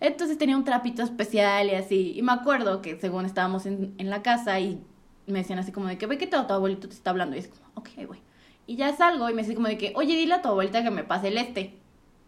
Entonces 0.00 0.38
tenía 0.38 0.56
un 0.56 0.64
trapito 0.64 1.02
especial 1.02 1.68
y 1.68 1.74
así. 1.74 2.12
Y 2.16 2.22
me 2.22 2.32
acuerdo 2.32 2.82
que 2.82 2.98
según 3.00 3.24
estábamos 3.24 3.66
en, 3.66 3.94
en 3.98 4.10
la 4.10 4.22
casa 4.22 4.58
y 4.60 4.80
me 5.26 5.40
decían 5.40 5.58
así 5.58 5.72
como 5.72 5.88
de 5.88 5.98
que 5.98 6.06
ve 6.06 6.18
que 6.18 6.26
tu, 6.26 6.42
tu 6.44 6.52
abuelito 6.52 6.88
te 6.88 6.94
está 6.94 7.10
hablando. 7.10 7.36
Y 7.36 7.40
es 7.40 7.48
como, 7.48 7.62
ok, 7.74 7.88
güey. 8.06 8.20
Y 8.66 8.76
ya 8.76 8.94
salgo 8.96 9.28
y 9.30 9.34
me 9.34 9.42
dice 9.42 9.54
como 9.54 9.68
de 9.68 9.78
que, 9.78 9.92
oye, 9.96 10.14
dile 10.14 10.34
a 10.34 10.42
tu 10.42 10.48
abuelita 10.48 10.82
que 10.82 10.90
me 10.90 11.04
pase 11.04 11.28
el 11.28 11.38
este. 11.38 11.74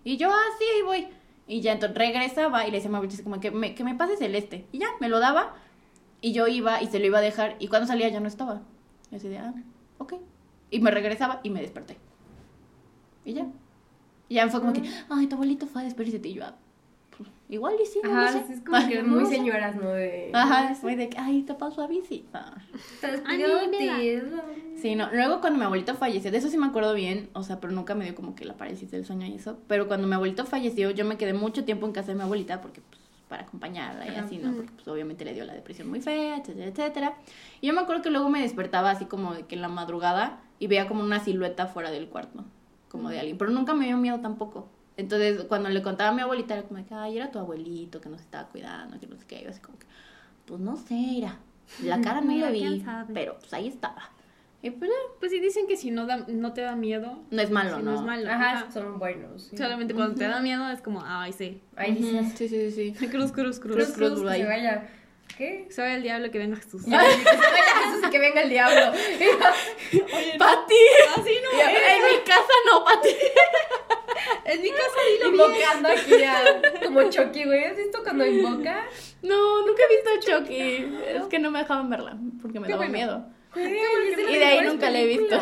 Y 0.04 0.16
yo, 0.16 0.30
ah, 0.30 0.46
sí, 0.58 0.64
ahí 0.74 0.82
voy. 0.82 1.08
Y 1.46 1.60
ya 1.60 1.72
entonces 1.72 1.96
regresaba 1.96 2.66
y 2.66 2.70
le 2.70 2.78
decía 2.78 2.88
a 2.88 2.92
mi 2.92 2.96
abuelita 2.96 3.14
así 3.14 3.24
como 3.24 3.40
que 3.40 3.50
me, 3.50 3.74
que 3.74 3.84
me 3.84 3.94
pases 3.94 4.20
el 4.20 4.34
este. 4.34 4.66
Y 4.72 4.78
ya, 4.78 4.88
me 5.00 5.08
lo 5.08 5.20
daba. 5.20 5.54
Y 6.20 6.32
yo 6.32 6.46
iba 6.48 6.82
y 6.82 6.86
se 6.86 6.98
lo 6.98 7.06
iba 7.06 7.18
a 7.18 7.22
dejar. 7.22 7.56
Y 7.58 7.68
cuando 7.68 7.86
salía 7.86 8.08
ya 8.08 8.20
no 8.20 8.28
estaba. 8.28 8.62
Y 9.10 9.16
así 9.16 9.28
de, 9.28 9.38
ah, 9.38 9.54
ok. 9.98 10.14
Y 10.70 10.80
me 10.80 10.90
regresaba 10.90 11.40
y 11.42 11.50
me 11.50 11.60
desperté. 11.60 11.96
Y 13.24 13.34
ya. 13.34 13.46
Y 14.28 14.34
ya 14.36 14.48
fue 14.48 14.60
como 14.60 14.72
que, 14.72 14.82
ay, 15.08 15.26
tu 15.26 15.34
abuelito 15.34 15.66
fue 15.66 15.82
a 15.82 15.84
despedirse 15.84 16.20
y 16.28 16.34
yo, 16.34 16.44
ah, 16.44 16.54
pues, 17.16 17.28
igual 17.48 17.74
y 17.82 17.86
sí, 17.86 17.98
no 18.04 18.10
Ajá, 18.12 18.30
lo 18.38 18.46
sé. 18.46 18.52
es 18.52 18.60
como 18.60 18.88
que 18.88 19.02
muy 19.02 19.22
No 19.24 19.26
sé. 19.28 19.36
señoras, 19.36 19.74
¿no? 19.76 19.88
De... 19.90 20.30
Ajá, 20.32 20.74
fue 20.76 20.94
de 20.96 21.08
que, 21.08 21.18
ay, 21.18 21.42
te 21.42 21.54
pasó 21.54 21.82
a. 21.82 21.88
Te 23.00 23.10
despidió 23.10 23.46
es 24.10 24.22
lo- 24.30 24.42
Sí, 24.80 24.94
no. 24.94 25.10
Luego 25.12 25.40
cuando 25.40 25.58
mi 25.58 25.64
abuelito 25.64 25.94
falleció, 25.96 26.30
de 26.30 26.38
eso 26.38 26.48
sí 26.48 26.56
me 26.56 26.66
acuerdo 26.66 26.94
bien, 26.94 27.28
o 27.32 27.42
sea, 27.42 27.60
pero 27.60 27.72
nunca 27.72 27.94
me 27.94 28.04
dio 28.04 28.14
como 28.14 28.34
que 28.36 28.44
la 28.44 28.56
parálisis 28.56 28.90
del 28.90 29.04
sueño 29.04 29.26
y 29.26 29.34
eso. 29.34 29.58
Pero 29.66 29.88
cuando 29.88 30.06
mi 30.06 30.14
abuelito 30.14 30.46
falleció, 30.46 30.90
yo 30.92 31.04
me 31.04 31.16
quedé 31.18 31.32
mucho 31.34 31.64
tiempo 31.64 31.86
en 31.86 31.92
casa 31.92 32.08
de 32.12 32.14
mi 32.14 32.22
abuelita 32.22 32.60
porque, 32.60 32.80
pues, 32.88 32.99
para 33.30 33.44
acompañarla 33.44 34.06
y 34.06 34.16
así, 34.16 34.36
¿no? 34.36 34.52
Porque, 34.52 34.72
pues, 34.72 34.86
obviamente 34.88 35.24
le 35.24 35.32
dio 35.32 35.44
la 35.44 35.54
depresión 35.54 35.88
muy 35.88 36.00
fea, 36.00 36.36
etcétera, 36.36 36.66
etcétera. 36.66 37.14
Y 37.60 37.68
yo 37.68 37.72
me 37.72 37.80
acuerdo 37.80 38.02
que 38.02 38.10
luego 38.10 38.28
me 38.28 38.42
despertaba 38.42 38.90
así 38.90 39.06
como 39.06 39.32
de 39.32 39.46
que 39.46 39.54
en 39.54 39.62
la 39.62 39.68
madrugada 39.68 40.40
y 40.58 40.66
veía 40.66 40.88
como 40.88 41.02
una 41.02 41.20
silueta 41.20 41.68
fuera 41.68 41.90
del 41.92 42.08
cuarto, 42.08 42.44
como 42.88 43.08
de 43.08 43.20
alguien. 43.20 43.38
Pero 43.38 43.52
nunca 43.52 43.72
me 43.72 43.86
dio 43.86 43.96
miedo 43.96 44.20
tampoco. 44.20 44.68
Entonces, 44.96 45.44
cuando 45.44 45.70
le 45.70 45.80
contaba 45.80 46.10
a 46.10 46.12
mi 46.12 46.20
abuelita, 46.20 46.54
era 46.54 46.64
como 46.64 46.78
de 46.78 46.84
que, 46.84 46.94
ay, 46.94 47.16
era 47.16 47.30
tu 47.30 47.38
abuelito 47.38 48.00
que 48.00 48.08
nos 48.08 48.20
estaba 48.20 48.48
cuidando, 48.48 48.98
que 48.98 49.06
no 49.06 49.16
sé 49.16 49.24
qué. 49.26 49.42
Yo 49.42 49.50
así 49.50 49.60
como 49.60 49.78
que, 49.78 49.86
pues 50.44 50.60
no 50.60 50.76
sé, 50.76 50.94
mira. 50.94 51.38
La 51.84 52.00
cara 52.00 52.20
no 52.20 52.34
la 52.34 52.50
vi, 52.50 52.84
pero 53.14 53.38
pues 53.38 53.54
ahí 53.54 53.68
estaba. 53.68 54.10
Y 54.62 54.70
pues 54.70 54.90
ya, 54.90 54.96
Pues 55.18 55.32
sí 55.32 55.40
dicen 55.40 55.66
que 55.66 55.76
si 55.76 55.90
no, 55.90 56.06
da, 56.06 56.18
no 56.28 56.52
te 56.52 56.60
da 56.60 56.76
miedo, 56.76 57.22
no 57.30 57.40
es 57.42 57.50
malo, 57.50 57.78
si 57.78 57.82
¿no? 57.82 57.92
no 57.92 57.96
es 57.98 58.02
malo. 58.04 58.30
Ajá, 58.30 58.50
Ajá. 58.52 58.70
son 58.70 58.98
buenos. 58.98 59.44
sí. 59.50 59.56
Solamente 59.56 59.94
cuando 59.94 60.16
te 60.16 60.24
da 60.28 60.40
miedo 60.40 60.68
es 60.70 60.82
como, 60.82 61.02
ay, 61.04 61.32
sí. 61.32 61.62
Dices. 61.88 62.32
Sí, 62.36 62.48
sí, 62.48 62.70
sí. 62.70 62.94
sí. 62.98 63.08
Cruz, 63.10 63.32
cruz, 63.32 63.58
cruz. 63.58 63.76
Cruz, 63.76 63.92
cruz, 63.92 64.20
cruz, 64.20 64.32
que 64.32 64.44
vaya. 64.44 64.88
¿Qué? 65.38 65.66
Se 65.70 65.80
vaya 65.80 65.94
el 65.94 66.02
diablo 66.02 66.30
que 66.30 66.38
venga 66.38 66.56
Jesús. 66.56 66.82
Ay, 66.92 67.16
que 67.18 67.30
se 67.30 67.36
vaya 67.36 67.84
Jesús 67.84 68.04
y 68.06 68.10
que 68.10 68.18
venga 68.18 68.42
el 68.42 68.50
diablo. 68.50 68.92
¡Pati! 70.38 70.74
Así 71.16 71.32
no 71.42 71.60
En 71.60 72.02
mi 72.04 72.24
casa 72.24 72.52
no, 72.70 72.84
Pati. 72.84 73.08
En 74.44 74.60
mi 74.60 74.70
casa 74.70 74.98
dilo 75.12 75.30
bien. 75.30 75.50
Invocando 75.50 75.88
aquí 75.88 76.22
a. 76.24 76.84
Como 76.84 77.08
Chucky, 77.08 77.44
güey. 77.44 77.64
¿Has 77.64 77.76
visto 77.76 78.02
cuando 78.02 78.26
invoca? 78.26 78.84
No, 79.22 79.64
nunca 79.64 79.82
he 79.84 79.94
visto 79.96 80.30
Chucky. 80.30 80.58
Es 81.08 81.22
que 81.28 81.38
no 81.38 81.50
me 81.50 81.60
dejaban 81.60 81.88
verla 81.88 82.18
porque 82.42 82.58
me 82.60 82.66
Qué 82.66 82.72
daba 82.72 82.86
bueno. 82.86 82.92
miedo. 82.92 83.26
Y 83.56 84.36
de 84.36 84.44
ahí 84.44 84.66
nunca 84.66 84.90
la 84.90 85.00
he 85.00 85.06
visto. 85.06 85.36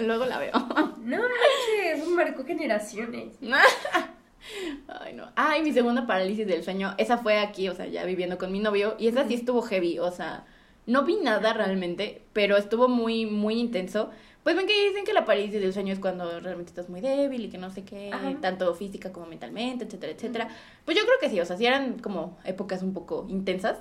Luego 0.00 0.26
la 0.26 0.38
veo. 0.38 0.52
No 0.52 1.16
manches, 1.18 1.98
eso 1.98 2.10
marcó 2.10 2.44
generaciones. 2.44 3.34
Ay, 4.88 5.14
no. 5.14 5.30
Ay, 5.36 5.62
mi 5.62 5.72
segunda 5.72 6.06
parálisis 6.06 6.46
del 6.46 6.62
sueño. 6.62 6.94
Esa 6.98 7.18
fue 7.18 7.38
aquí, 7.38 7.68
o 7.68 7.74
sea, 7.74 7.86
ya 7.86 8.04
viviendo 8.04 8.38
con 8.38 8.52
mi 8.52 8.60
novio. 8.60 8.96
Y 8.98 9.08
esa 9.08 9.26
sí 9.26 9.34
estuvo 9.34 9.62
heavy. 9.62 9.98
O 9.98 10.10
sea, 10.10 10.44
no 10.86 11.04
vi 11.04 11.16
nada 11.16 11.52
realmente, 11.52 12.22
pero 12.32 12.56
estuvo 12.56 12.88
muy, 12.88 13.26
muy 13.26 13.54
intenso. 13.58 14.10
Pues 14.42 14.56
ven 14.56 14.66
que 14.66 14.88
dicen 14.88 15.06
que 15.06 15.14
la 15.14 15.24
parálisis 15.24 15.58
del 15.58 15.72
sueño 15.72 15.94
es 15.94 15.98
cuando 15.98 16.38
realmente 16.40 16.68
estás 16.68 16.90
muy 16.90 17.00
débil 17.00 17.46
y 17.46 17.48
que 17.48 17.56
no 17.56 17.70
sé 17.70 17.82
qué, 17.82 18.10
Ajá. 18.12 18.34
tanto 18.42 18.74
física 18.74 19.10
como 19.10 19.24
mentalmente, 19.24 19.86
etcétera, 19.86 20.12
etcétera. 20.12 20.48
Pues 20.84 20.98
yo 20.98 21.04
creo 21.04 21.16
que 21.18 21.30
sí, 21.30 21.40
o 21.40 21.46
sea, 21.46 21.56
sí 21.56 21.64
eran 21.64 21.98
como 21.98 22.36
épocas 22.44 22.82
un 22.82 22.92
poco 22.92 23.26
intensas. 23.30 23.78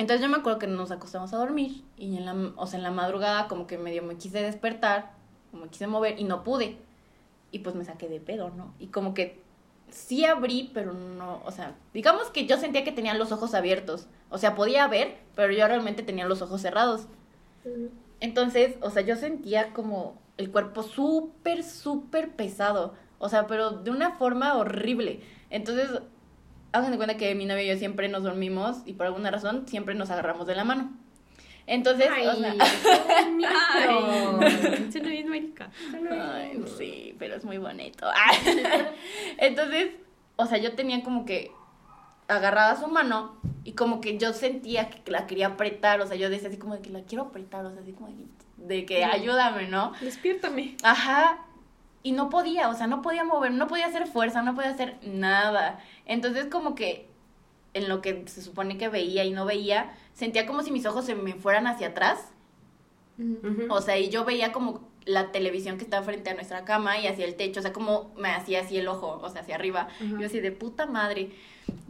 Entonces 0.00 0.22
yo 0.22 0.30
me 0.30 0.38
acuerdo 0.38 0.58
que 0.58 0.66
nos 0.66 0.90
acostamos 0.90 1.34
a 1.34 1.36
dormir 1.36 1.84
y 1.98 2.16
en 2.16 2.24
la, 2.24 2.34
o 2.56 2.66
sea, 2.66 2.78
en 2.78 2.84
la 2.84 2.90
madrugada 2.90 3.48
como 3.48 3.66
que 3.66 3.76
medio 3.76 4.02
me 4.02 4.16
quise 4.16 4.40
despertar, 4.40 5.12
como 5.50 5.64
me 5.64 5.68
quise 5.68 5.86
mover 5.86 6.18
y 6.18 6.24
no 6.24 6.42
pude. 6.42 6.78
Y 7.50 7.58
pues 7.58 7.74
me 7.74 7.84
saqué 7.84 8.08
de 8.08 8.18
pedo, 8.18 8.48
¿no? 8.48 8.72
Y 8.78 8.86
como 8.86 9.12
que 9.12 9.42
sí 9.90 10.24
abrí, 10.24 10.70
pero 10.72 10.94
no, 10.94 11.42
o 11.44 11.50
sea, 11.50 11.74
digamos 11.92 12.30
que 12.30 12.46
yo 12.46 12.56
sentía 12.56 12.82
que 12.82 12.92
tenía 12.92 13.12
los 13.12 13.30
ojos 13.30 13.52
abiertos. 13.52 14.06
O 14.30 14.38
sea, 14.38 14.54
podía 14.54 14.88
ver, 14.88 15.18
pero 15.34 15.52
yo 15.52 15.68
realmente 15.68 16.02
tenía 16.02 16.26
los 16.26 16.40
ojos 16.40 16.62
cerrados. 16.62 17.02
Entonces, 18.20 18.76
o 18.80 18.88
sea, 18.88 19.02
yo 19.02 19.16
sentía 19.16 19.74
como 19.74 20.14
el 20.38 20.50
cuerpo 20.50 20.82
súper, 20.82 21.62
súper 21.62 22.34
pesado. 22.36 22.94
O 23.18 23.28
sea, 23.28 23.46
pero 23.46 23.72
de 23.72 23.90
una 23.90 24.12
forma 24.12 24.56
horrible. 24.56 25.20
Entonces, 25.50 25.90
hagan 26.72 26.90
de 26.90 26.96
cuenta 26.96 27.16
que 27.16 27.34
mi 27.34 27.46
novio 27.46 27.62
y 27.64 27.68
yo 27.68 27.76
siempre 27.76 28.08
nos 28.08 28.22
dormimos 28.22 28.78
y 28.86 28.92
por 28.94 29.06
alguna 29.06 29.30
razón 29.30 29.66
siempre 29.66 29.94
nos 29.94 30.10
agarramos 30.10 30.46
de 30.46 30.54
la 30.54 30.64
mano. 30.64 30.90
Entonces, 31.66 32.08
Ay, 32.12 32.26
o 32.26 32.34
sea. 32.34 32.54
Ay, 32.58 32.58
bien 35.02 35.28
marica. 35.28 35.70
Ay, 36.10 36.64
sí, 36.76 37.14
pero 37.18 37.36
es 37.36 37.44
muy 37.44 37.58
bonito. 37.58 38.08
Entonces, 39.38 39.90
o 40.36 40.46
sea, 40.46 40.58
yo 40.58 40.74
tenía 40.74 41.02
como 41.02 41.24
que 41.24 41.52
agarrada 42.26 42.76
su 42.76 42.88
mano 42.88 43.36
y 43.64 43.72
como 43.72 44.00
que 44.00 44.18
yo 44.18 44.32
sentía 44.32 44.88
que 44.88 45.10
la 45.10 45.26
quería 45.26 45.48
apretar, 45.48 46.00
o 46.00 46.06
sea, 46.06 46.16
yo 46.16 46.30
decía 46.30 46.48
así 46.48 46.58
como 46.58 46.74
de 46.74 46.82
que 46.82 46.90
la 46.90 47.02
quiero 47.02 47.24
apretar, 47.24 47.64
o 47.66 47.70
sea, 47.70 47.82
así 47.82 47.92
como 47.92 48.08
de, 48.08 48.26
de 48.56 48.86
que 48.86 49.04
ayúdame, 49.04 49.68
¿no? 49.68 49.92
Despiértame. 50.00 50.76
Ajá. 50.82 51.44
Y 52.02 52.12
no 52.12 52.30
podía, 52.30 52.68
o 52.68 52.74
sea, 52.74 52.86
no 52.86 53.02
podía 53.02 53.24
mover, 53.24 53.52
no 53.52 53.66
podía 53.66 53.86
hacer 53.86 54.06
fuerza, 54.06 54.42
no 54.42 54.54
podía 54.54 54.70
hacer 54.70 54.98
nada. 55.02 55.80
Entonces 56.06 56.46
como 56.46 56.74
que 56.74 57.08
en 57.74 57.88
lo 57.88 58.00
que 58.00 58.24
se 58.26 58.42
supone 58.42 58.78
que 58.78 58.88
veía 58.88 59.24
y 59.24 59.32
no 59.32 59.44
veía, 59.44 59.94
sentía 60.12 60.46
como 60.46 60.62
si 60.62 60.70
mis 60.70 60.86
ojos 60.86 61.04
se 61.04 61.14
me 61.14 61.34
fueran 61.34 61.66
hacia 61.66 61.88
atrás. 61.88 62.32
O 63.68 63.82
sea, 63.82 63.98
y 63.98 64.08
yo 64.08 64.24
veía 64.24 64.50
como 64.50 64.89
la 65.10 65.32
televisión 65.32 65.76
que 65.76 65.84
estaba 65.84 66.04
frente 66.04 66.30
a 66.30 66.34
nuestra 66.34 66.64
cama 66.64 66.98
y 66.98 67.06
hacia 67.06 67.24
el 67.24 67.34
techo, 67.34 67.60
o 67.60 67.62
sea, 67.62 67.72
como 67.72 68.12
me 68.16 68.30
hacía 68.30 68.60
así 68.60 68.76
el 68.78 68.88
ojo, 68.88 69.20
o 69.22 69.28
sea, 69.28 69.42
hacia 69.42 69.54
arriba. 69.54 69.88
Yo 70.18 70.26
así 70.26 70.40
de 70.40 70.52
puta 70.52 70.86
madre. 70.86 71.30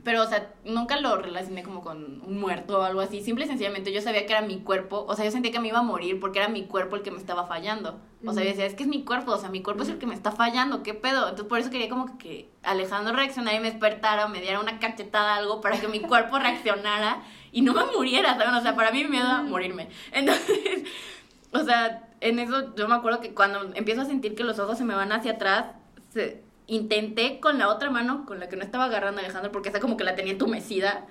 Pero, 0.04 0.22
o 0.22 0.26
sea, 0.26 0.52
nunca 0.64 0.98
lo 0.98 1.16
relacioné 1.16 1.62
como 1.62 1.82
con 1.82 2.22
un 2.22 2.40
muerto 2.40 2.78
o 2.78 2.82
algo 2.82 3.00
así. 3.00 3.22
Simple 3.22 3.44
y 3.44 3.48
sencillamente 3.48 3.92
yo 3.92 4.00
sabía 4.00 4.26
que 4.26 4.32
era 4.32 4.42
mi 4.42 4.60
cuerpo, 4.60 5.04
o 5.06 5.14
sea, 5.14 5.24
yo 5.24 5.30
sentía 5.30 5.52
que 5.52 5.60
me 5.60 5.68
iba 5.68 5.78
a 5.78 5.82
morir 5.82 6.20
porque 6.20 6.38
era 6.38 6.48
mi 6.48 6.64
cuerpo 6.64 6.96
el 6.96 7.02
que 7.02 7.10
me 7.10 7.18
estaba 7.18 7.46
fallando. 7.46 7.98
O 8.24 8.32
sea, 8.32 8.42
yo 8.42 8.50
decía, 8.50 8.66
es 8.66 8.74
que 8.74 8.82
es 8.82 8.88
mi 8.88 9.04
cuerpo, 9.04 9.32
o 9.32 9.38
sea, 9.38 9.48
mi 9.48 9.62
cuerpo 9.62 9.82
es 9.82 9.88
el 9.88 9.98
que 9.98 10.06
me 10.06 10.14
está 10.14 10.32
fallando, 10.32 10.82
¿qué 10.82 10.94
pedo? 10.94 11.24
Entonces, 11.24 11.46
por 11.46 11.58
eso 11.58 11.70
quería 11.70 11.88
como 11.88 12.18
que 12.18 12.50
Alejandro 12.62 13.14
reaccionara 13.14 13.56
y 13.56 13.60
me 13.60 13.70
despertara 13.70 14.28
me 14.28 14.40
diera 14.40 14.60
una 14.60 14.78
cachetada 14.78 15.36
algo 15.36 15.60
para 15.60 15.80
que 15.80 15.88
mi 15.88 16.00
cuerpo 16.00 16.38
reaccionara 16.38 17.22
y 17.52 17.62
no 17.62 17.72
me 17.72 17.84
muriera, 17.86 18.36
¿saben? 18.36 18.54
O 18.54 18.60
sea, 18.62 18.74
para 18.74 18.90
mí 18.90 19.04
me 19.04 19.18
iba 19.18 19.38
a 19.38 19.42
morirme. 19.42 19.88
Entonces, 20.12 20.84
o 21.52 21.64
sea, 21.64 22.09
en 22.20 22.38
eso 22.38 22.74
yo 22.76 22.88
me 22.88 22.94
acuerdo 22.94 23.20
que 23.20 23.34
cuando 23.34 23.70
empiezo 23.74 24.02
a 24.02 24.04
sentir 24.06 24.34
que 24.34 24.44
los 24.44 24.58
ojos 24.58 24.78
se 24.78 24.84
me 24.84 24.94
van 24.94 25.12
hacia 25.12 25.32
atrás, 25.32 25.66
se- 26.10 26.42
intenté 26.66 27.40
con 27.40 27.58
la 27.58 27.68
otra 27.68 27.90
mano, 27.90 28.24
con 28.26 28.38
la 28.38 28.48
que 28.48 28.56
no 28.56 28.62
estaba 28.62 28.84
agarrando 28.84 29.20
a 29.20 29.24
Alejandro, 29.24 29.50
porque 29.52 29.70
esa 29.70 29.80
como 29.80 29.96
que 29.96 30.04
la 30.04 30.14
tenía 30.14 30.32
entumecida, 30.32 31.06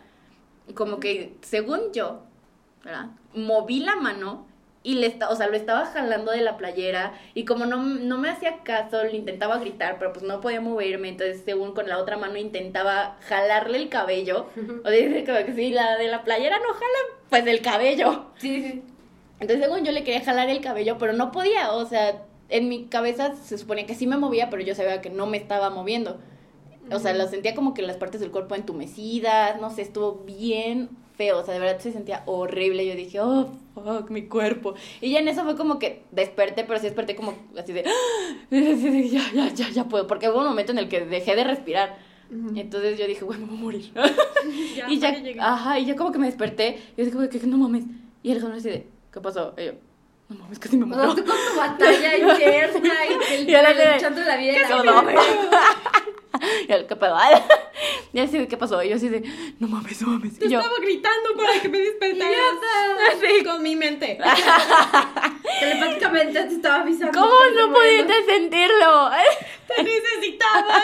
como 0.75 0.99
que, 0.99 1.35
según 1.41 1.91
yo, 1.93 2.21
¿verdad? 2.83 3.07
Moví 3.33 3.79
la 3.81 3.95
mano 3.95 4.47
y 4.83 4.95
le 4.95 5.19
o 5.29 5.35
sea, 5.35 5.47
lo 5.47 5.57
estaba 5.57 5.85
jalando 5.85 6.31
de 6.31 6.39
la 6.41 6.55
playera 6.55 7.11
y 7.33 7.43
como 7.43 7.65
no, 7.65 7.83
no 7.83 8.17
me 8.17 8.29
hacía 8.29 8.63
caso, 8.63 9.03
le 9.03 9.17
intentaba 9.17 9.57
gritar, 9.57 9.97
pero 9.99 10.13
pues 10.13 10.23
no 10.23 10.39
podía 10.39 10.61
moverme, 10.61 11.09
entonces 11.09 11.41
según 11.43 11.73
con 11.73 11.89
la 11.89 11.97
otra 11.97 12.15
mano 12.17 12.37
intentaba 12.37 13.17
jalarle 13.27 13.79
el 13.79 13.89
cabello, 13.89 14.47
o 14.85 14.89
dice 14.89 15.23
como 15.27 15.45
que 15.45 15.53
si 15.53 15.71
la 15.71 15.97
de 15.97 16.07
la 16.07 16.23
playera 16.23 16.57
no 16.59 16.73
jala, 16.73 17.19
pues 17.29 17.45
el 17.47 17.61
cabello. 17.61 18.27
Sí, 18.37 18.63
sí. 18.63 18.83
Entonces, 19.39 19.65
según 19.65 19.85
yo 19.85 19.91
le 19.91 20.03
quería 20.03 20.21
jalar 20.21 20.49
el 20.49 20.61
cabello, 20.61 20.97
pero 20.97 21.13
no 21.13 21.31
podía. 21.31 21.71
O 21.71 21.85
sea, 21.85 22.23
en 22.49 22.69
mi 22.69 22.85
cabeza 22.85 23.35
se 23.35 23.57
suponía 23.57 23.85
que 23.85 23.95
sí 23.95 24.07
me 24.07 24.17
movía, 24.17 24.49
pero 24.49 24.63
yo 24.63 24.75
sabía 24.75 25.01
que 25.01 25.09
no 25.09 25.27
me 25.27 25.37
estaba 25.37 25.69
moviendo. 25.69 26.19
O 26.91 26.99
sea, 26.99 27.13
lo 27.13 27.27
sentía 27.27 27.53
como 27.53 27.73
que 27.73 27.81
las 27.81 27.97
partes 27.97 28.19
del 28.19 28.31
cuerpo 28.31 28.55
entumecidas, 28.55 29.61
no 29.61 29.69
sé, 29.69 29.83
estuvo 29.83 30.23
bien 30.25 30.89
feo. 31.15 31.39
O 31.39 31.45
sea, 31.45 31.53
de 31.53 31.59
verdad 31.59 31.79
se 31.79 31.91
sentía 31.91 32.23
horrible. 32.25 32.85
Yo 32.85 32.95
dije, 32.95 33.19
oh, 33.19 33.49
fuck, 33.75 34.09
mi 34.09 34.23
cuerpo. 34.23 34.73
Y 34.99 35.11
ya 35.11 35.19
en 35.19 35.27
eso 35.27 35.43
fue 35.43 35.55
como 35.55 35.77
que 35.77 36.03
desperté, 36.11 36.63
pero 36.63 36.79
sí 36.79 36.85
desperté 36.85 37.15
como 37.15 37.35
así 37.57 37.73
de, 37.73 37.83
ya, 39.11 39.21
ya, 39.33 39.53
ya, 39.53 39.69
ya 39.69 39.83
puedo. 39.85 40.07
Porque 40.07 40.29
hubo 40.29 40.39
un 40.39 40.47
momento 40.47 40.71
en 40.71 40.79
el 40.79 40.89
que 40.89 41.01
dejé 41.01 41.35
de 41.35 41.43
respirar. 41.43 41.97
Entonces 42.55 42.97
yo 42.99 43.07
dije, 43.07 43.25
bueno, 43.25 43.45
me 43.45 43.51
voy 43.51 43.57
a 43.57 43.61
morir. 43.61 43.91
Ya, 44.75 44.89
y 44.89 44.99
ya, 44.99 45.13
ajá, 45.39 45.79
y 45.79 45.85
ya 45.85 45.95
como 45.95 46.11
que 46.11 46.17
me 46.17 46.25
desperté. 46.25 46.79
Y 46.95 47.01
así 47.01 47.11
como 47.11 47.23
de 47.23 47.29
que 47.29 47.45
no 47.45 47.57
mames. 47.57 47.83
Y 48.23 48.31
Alejandro 48.31 48.57
así 48.57 48.69
de, 48.69 48.87
¿qué 49.13 49.21
pasó? 49.21 49.53
Y 49.57 49.65
yo, 49.65 49.71
no 50.29 50.35
mames, 50.37 50.59
casi 50.59 50.77
me 50.77 50.85
muero. 50.85 51.15
tú 51.15 51.25
con 51.25 51.35
tu 51.35 51.57
batalla 51.57 52.17
interna 52.17 52.93
y 53.05 53.33
el, 53.33 53.49
Y 53.49 53.55
ahora 53.55 53.73
de- 53.73 53.93
luchando 53.95 54.21
la 54.21 54.37
vida. 54.37 54.51
y 54.53 54.55
¿Qué 54.55 54.61
la 54.69 54.83
no, 54.83 55.03
muerte. 55.03 55.21
Y 56.67 56.71
él, 56.71 56.85
¿qué 56.87 56.95
pedo? 56.95 57.17
Y 58.11 58.19
así 58.19 58.47
¿qué 58.47 58.57
pasó? 58.57 58.81
Y 58.81 58.89
yo 58.89 58.95
así 58.95 59.07
de, 59.07 59.21
no 59.59 59.67
mames, 59.67 60.01
no 60.01 60.09
mames. 60.09 60.39
Te 60.39 60.45
Y 60.45 60.49
yo, 60.49 60.59
estaba 60.59 60.79
gritando 60.79 61.35
para 61.37 61.61
que 61.61 61.69
me 61.69 61.77
despertaras. 61.77 62.35
Sí, 63.21 63.43
con 63.43 63.61
mi 63.61 63.75
mente. 63.75 64.17
Telepáticamente 65.59 66.43
te 66.43 66.53
estaba 66.55 66.81
avisando. 66.81 67.19
¿cómo 67.19 67.33
no 67.55 67.67
te 67.67 67.73
pudiste 67.73 68.25
sentirlo? 68.25 69.11
Te 69.67 69.83
necesitaba. 69.83 70.81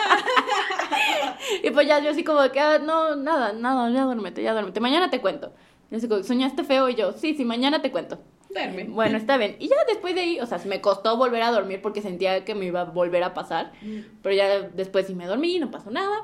Y 1.64 1.72
pues 1.72 1.88
ya 1.88 2.00
yo 2.00 2.12
así 2.12 2.24
como 2.24 2.48
que, 2.52 2.60
ah, 2.60 2.78
no, 2.80 3.16
nada, 3.16 3.54
nada, 3.54 3.90
ya 3.90 4.04
duérmete, 4.04 4.44
ya 4.44 4.54
duérmete, 4.54 4.80
mañana 4.80 5.10
te 5.10 5.20
cuento. 5.22 5.52
Y 5.92 5.96
así 5.96 6.08
¿soñaste 6.24 6.64
feo? 6.64 6.90
Y 6.90 6.96
yo, 6.96 7.14
sí, 7.14 7.36
sí, 7.36 7.46
mañana 7.46 7.82
te 7.82 7.92
cuento. 7.92 8.20
Duerme. 8.50 8.86
Bueno, 8.86 9.18
está 9.18 9.38
bien. 9.38 9.56
Y 9.60 9.68
ya 9.68 9.76
después 9.88 10.16
de 10.16 10.22
ahí, 10.22 10.40
o 10.40 10.46
sea, 10.46 10.60
me 10.66 10.82
costó 10.82 11.18
volver 11.18 11.42
a 11.42 11.52
dormir 11.52 11.82
porque 11.82 12.02
sentía 12.02 12.46
que 12.46 12.56
me 12.56 12.66
iba 12.66 12.82
a 12.82 12.86
volver 12.86 13.24
a 13.24 13.34
pasar. 13.34 13.74
Pero 14.22 14.36
ya 14.36 14.62
después 14.62 15.08
sí 15.08 15.16
me 15.16 15.26
dormí, 15.26 15.60
no 15.60 15.72
pasó 15.72 15.92
nada, 15.92 16.16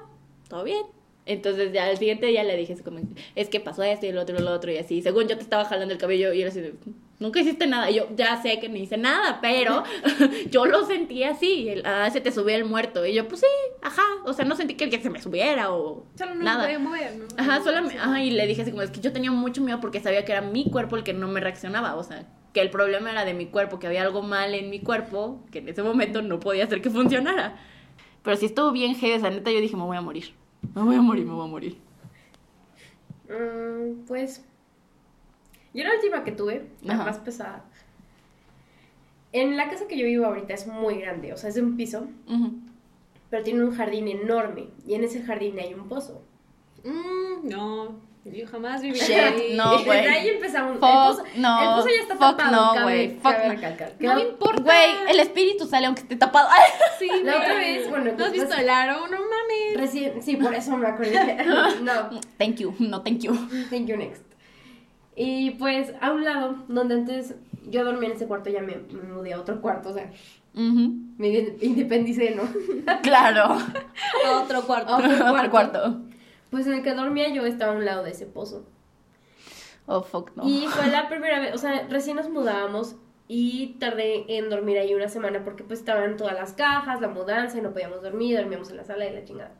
todo 0.47 0.63
bien. 0.63 0.83
Entonces 1.25 1.71
ya 1.71 1.85
al 1.85 1.97
siguiente 1.97 2.25
día 2.25 2.43
le 2.43 2.57
dije 2.57 2.75
es 3.35 3.49
que 3.49 3.59
pasó 3.59 3.83
esto 3.83 4.05
y 4.05 4.09
el 4.09 4.17
otro 4.17 4.37
y 4.37 4.41
lo 4.41 4.51
otro 4.51 4.71
y 4.71 4.77
así. 4.77 5.01
Según 5.01 5.27
yo 5.27 5.37
te 5.37 5.43
estaba 5.43 5.65
jalando 5.65 5.93
el 5.93 5.99
cabello 5.99 6.33
y 6.33 6.41
era 6.41 6.49
así 6.49 6.61
de, 6.61 6.73
nunca 7.21 7.39
hiciste 7.39 7.67
nada. 7.67 7.89
Y 7.89 7.95
yo 7.95 8.07
ya 8.15 8.41
sé 8.41 8.59
que 8.59 8.67
no 8.67 8.75
hice 8.75 8.97
nada, 8.97 9.39
pero 9.41 9.83
yo 10.51 10.65
lo 10.65 10.85
sentí 10.85 11.23
así. 11.23 11.69
El, 11.69 11.85
ah, 11.85 12.09
se 12.11 12.19
te 12.19 12.31
subía 12.31 12.57
el 12.57 12.65
muerto. 12.65 13.05
Y 13.05 13.13
yo, 13.13 13.27
pues 13.29 13.39
sí, 13.41 13.47
ajá. 13.81 14.01
O 14.25 14.33
sea, 14.33 14.43
no 14.43 14.55
sentí 14.57 14.73
que, 14.73 14.89
que 14.89 14.99
se 15.01 15.09
me 15.09 15.21
subiera 15.21 15.71
o 15.71 16.05
Solo 16.17 16.35
no 16.35 16.43
nada. 16.43 16.67
me 16.67 16.73
podía 16.73 16.79
mover, 16.79 17.15
¿no? 17.15 17.25
Ajá, 17.37 17.63
solamente, 17.63 17.97
ajá, 17.97 18.21
y 18.21 18.31
le 18.31 18.45
dije 18.47 18.63
así 18.63 18.71
como, 18.71 18.81
es 18.83 18.91
que 18.91 18.99
yo 18.99 19.13
tenía 19.13 19.31
mucho 19.31 19.61
miedo 19.61 19.79
porque 19.79 20.01
sabía 20.01 20.25
que 20.25 20.33
era 20.33 20.41
mi 20.41 20.69
cuerpo 20.69 20.97
el 20.97 21.03
que 21.03 21.13
no 21.13 21.29
me 21.29 21.39
reaccionaba, 21.39 21.95
o 21.95 22.03
sea, 22.03 22.27
que 22.53 22.59
el 22.59 22.69
problema 22.69 23.11
era 23.11 23.23
de 23.23 23.33
mi 23.33 23.45
cuerpo, 23.45 23.79
que 23.79 23.87
había 23.87 24.01
algo 24.01 24.23
mal 24.23 24.53
en 24.53 24.69
mi 24.69 24.81
cuerpo, 24.81 25.41
que 25.51 25.59
en 25.59 25.69
ese 25.69 25.83
momento 25.83 26.21
no 26.21 26.39
podía 26.41 26.65
hacer 26.65 26.81
que 26.81 26.89
funcionara. 26.89 27.55
Pero 28.23 28.35
si 28.35 28.47
estuvo 28.47 28.71
bien 28.71 28.95
heavy, 28.95 29.13
esa 29.13 29.29
neta, 29.29 29.51
yo 29.51 29.61
dije, 29.61 29.75
me 29.77 29.83
voy 29.83 29.97
a 29.97 30.01
morir, 30.01 30.33
me 30.75 30.81
voy 30.81 30.95
a 30.95 31.01
morir, 31.01 31.25
me 31.25 31.33
voy 31.33 31.45
a 31.45 31.49
morir. 31.49 31.77
Mm, 33.29 34.05
pues. 34.07 34.43
Yo 35.73 35.83
la 35.83 35.93
última 35.95 36.23
que 36.23 36.31
tuve, 36.31 36.67
la 36.81 36.95
Ajá. 36.95 37.05
más 37.05 37.17
pesada. 37.19 37.63
En 39.33 39.55
la 39.55 39.69
casa 39.69 39.87
que 39.87 39.97
yo 39.97 40.05
vivo 40.05 40.25
ahorita 40.25 40.53
es 40.53 40.67
muy 40.67 40.95
grande, 40.99 41.31
o 41.31 41.37
sea, 41.37 41.49
es 41.49 41.55
de 41.55 41.61
un 41.61 41.77
piso, 41.77 42.07
Ujú. 42.27 42.51
pero 43.29 43.43
tiene 43.43 43.63
un 43.63 43.73
jardín 43.73 44.07
enorme. 44.09 44.67
Y 44.85 44.95
en 44.95 45.03
ese 45.05 45.23
jardín 45.23 45.57
hay 45.59 45.73
un 45.73 45.87
pozo. 45.87 46.21
Mm, 46.83 47.47
no, 47.47 47.95
yo 48.25 48.45
jamás 48.47 48.81
viví 48.81 48.99
ahí. 48.99 49.53
no, 49.55 49.81
güey. 49.85 49.99
ahí 49.99 50.27
empezamos. 50.29 50.73
Fuck, 50.79 50.83
el, 50.83 50.91
pozo, 50.91 51.23
no, 51.37 51.61
el 51.61 51.75
pozo 51.77 51.87
ya 51.95 52.01
está 52.01 52.15
fuck 52.15 52.37
tapado. 52.37 52.75
no, 52.75 52.83
güey, 52.83 53.17
no. 53.99 54.15
me 54.15 54.21
importa. 54.21 54.61
Güey, 54.63 54.89
el 55.09 55.19
espíritu 55.21 55.65
sale 55.65 55.85
aunque 55.85 56.01
esté 56.01 56.17
tapado. 56.17 56.49
Sí, 56.99 57.09
La 57.23 57.37
otra 57.37 57.55
vez, 57.55 57.89
bueno, 57.89 58.11
¿No 58.15 58.25
has 58.25 58.29
pues, 58.29 58.33
visto 58.33 58.55
el 58.55 58.69
aro? 58.69 59.07
No 59.07 59.17
mames. 59.21 59.75
Recién, 59.75 60.21
sí, 60.21 60.35
por 60.35 60.53
eso 60.53 60.77
me 60.77 60.85
acordé. 60.87 61.43
no, 61.81 62.09
Thank 62.37 62.57
you, 62.57 62.75
no 62.79 63.01
thank 63.01 63.19
you. 63.21 63.33
thank 63.71 63.87
you 63.87 63.97
next. 63.97 64.21
Y 65.15 65.51
pues 65.51 65.93
a 66.01 66.11
un 66.11 66.23
lado, 66.23 66.55
donde 66.67 66.95
antes 66.95 67.35
yo 67.69 67.83
dormía 67.83 68.09
en 68.09 68.15
ese 68.15 68.27
cuarto, 68.27 68.49
ya 68.49 68.61
me, 68.61 68.75
me 68.77 69.03
mudé 69.13 69.33
a 69.33 69.39
otro 69.39 69.61
cuarto, 69.61 69.89
o 69.89 69.93
sea, 69.93 70.09
me 70.53 71.55
independicé, 71.61 72.35
¿no? 72.35 72.43
Claro. 73.03 73.57
Otro 74.41 74.61
cuarto. 74.63 74.95
Otro 74.95 75.11
Otro 75.11 75.29
cuarto. 75.29 75.51
cuarto. 75.51 76.01
Pues 76.49 76.67
en 76.67 76.73
el 76.73 76.83
que 76.83 76.93
dormía 76.93 77.29
yo 77.29 77.45
estaba 77.45 77.73
a 77.73 77.75
un 77.75 77.85
lado 77.85 78.03
de 78.03 78.11
ese 78.11 78.25
pozo. 78.25 78.65
Oh, 79.85 80.01
fuck 80.01 80.31
no. 80.35 80.47
Y 80.47 80.67
fue 80.67 80.87
la 80.87 81.07
primera 81.09 81.39
vez, 81.39 81.53
o 81.55 81.57
sea, 81.57 81.87
recién 81.89 82.15
nos 82.17 82.29
mudábamos 82.29 82.95
y 83.27 83.77
tardé 83.79 84.37
en 84.37 84.49
dormir 84.49 84.77
ahí 84.77 84.93
una 84.93 85.07
semana 85.07 85.43
porque 85.43 85.63
pues 85.63 85.79
estaban 85.79 86.17
todas 86.17 86.33
las 86.33 86.53
cajas, 86.53 87.01
la 87.01 87.07
mudanza 87.07 87.57
y 87.57 87.61
no 87.61 87.71
podíamos 87.71 88.01
dormir, 88.01 88.37
dormíamos 88.37 88.69
en 88.69 88.77
la 88.77 88.83
sala 88.83 89.05
y 89.05 89.13
la 89.13 89.23
chingada. 89.23 89.51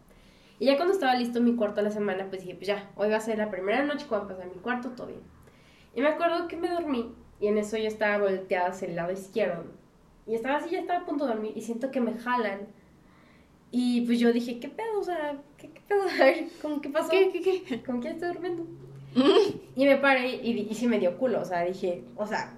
Y 0.60 0.66
ya 0.66 0.76
cuando 0.76 0.94
estaba 0.94 1.16
listo 1.16 1.42
mi 1.42 1.56
cuarto 1.56 1.80
a 1.80 1.84
la 1.84 1.90
semana, 1.90 2.28
pues 2.30 2.42
dije, 2.42 2.56
pues 2.56 2.68
ya, 2.68 2.92
hoy 2.96 3.10
va 3.10 3.16
a 3.18 3.22
ser 3.22 3.38
la 3.38 3.50
primera 3.50 3.84
noche 3.84 4.06
a 4.12 4.28
pasar 4.28 4.46
mi 4.48 4.62
cuarto, 4.62 4.90
todo 4.90 5.08
bien. 5.08 5.22
Y 5.96 6.02
me 6.02 6.08
acuerdo 6.08 6.48
que 6.48 6.58
me 6.58 6.70
dormí 6.70 7.14
y 7.40 7.48
en 7.48 7.58
eso 7.58 7.78
yo 7.78 7.88
estaba 7.88 8.18
volteada 8.18 8.70
hacia 8.70 8.88
el 8.88 8.96
lado 8.96 9.12
izquierdo. 9.12 9.66
Y 10.28 10.36
estaba 10.36 10.58
así, 10.58 10.70
ya 10.70 10.80
estaba 10.80 11.00
a 11.00 11.06
punto 11.06 11.26
de 11.26 11.34
dormir 11.34 11.54
y 11.56 11.62
siento 11.62 11.92
que 11.92 12.00
me 12.00 12.14
jalan. 12.14 12.68
Y 13.72 14.02
pues 14.06 14.20
yo 14.20 14.32
dije, 14.32 14.60
¿qué 14.60 14.70
pedo? 14.70 15.00
O 15.00 15.04
sea, 15.04 15.42
¿qué, 15.58 15.70
qué 15.70 15.82
pedo? 15.88 16.04
A 16.22 16.26
ver, 16.26 16.48
¿cómo 16.62 16.82
qué 16.82 16.90
pasó? 16.90 17.10
¿Qué, 17.10 17.32
qué, 17.32 17.64
qué? 17.64 17.84
¿Con 17.84 18.02
quién 18.02 18.14
estoy 18.14 18.30
durmiendo? 18.30 18.66
y 19.76 19.86
me 19.86 19.98
paré 19.98 20.36
y, 20.36 20.68
y 20.70 20.74
sí 20.74 20.88
me 20.88 21.00
dio 21.00 21.18
culo, 21.18 21.42
o 21.42 21.46
sea, 21.46 21.64
dije, 21.64 22.04
o 22.16 22.26
sea, 22.26 22.54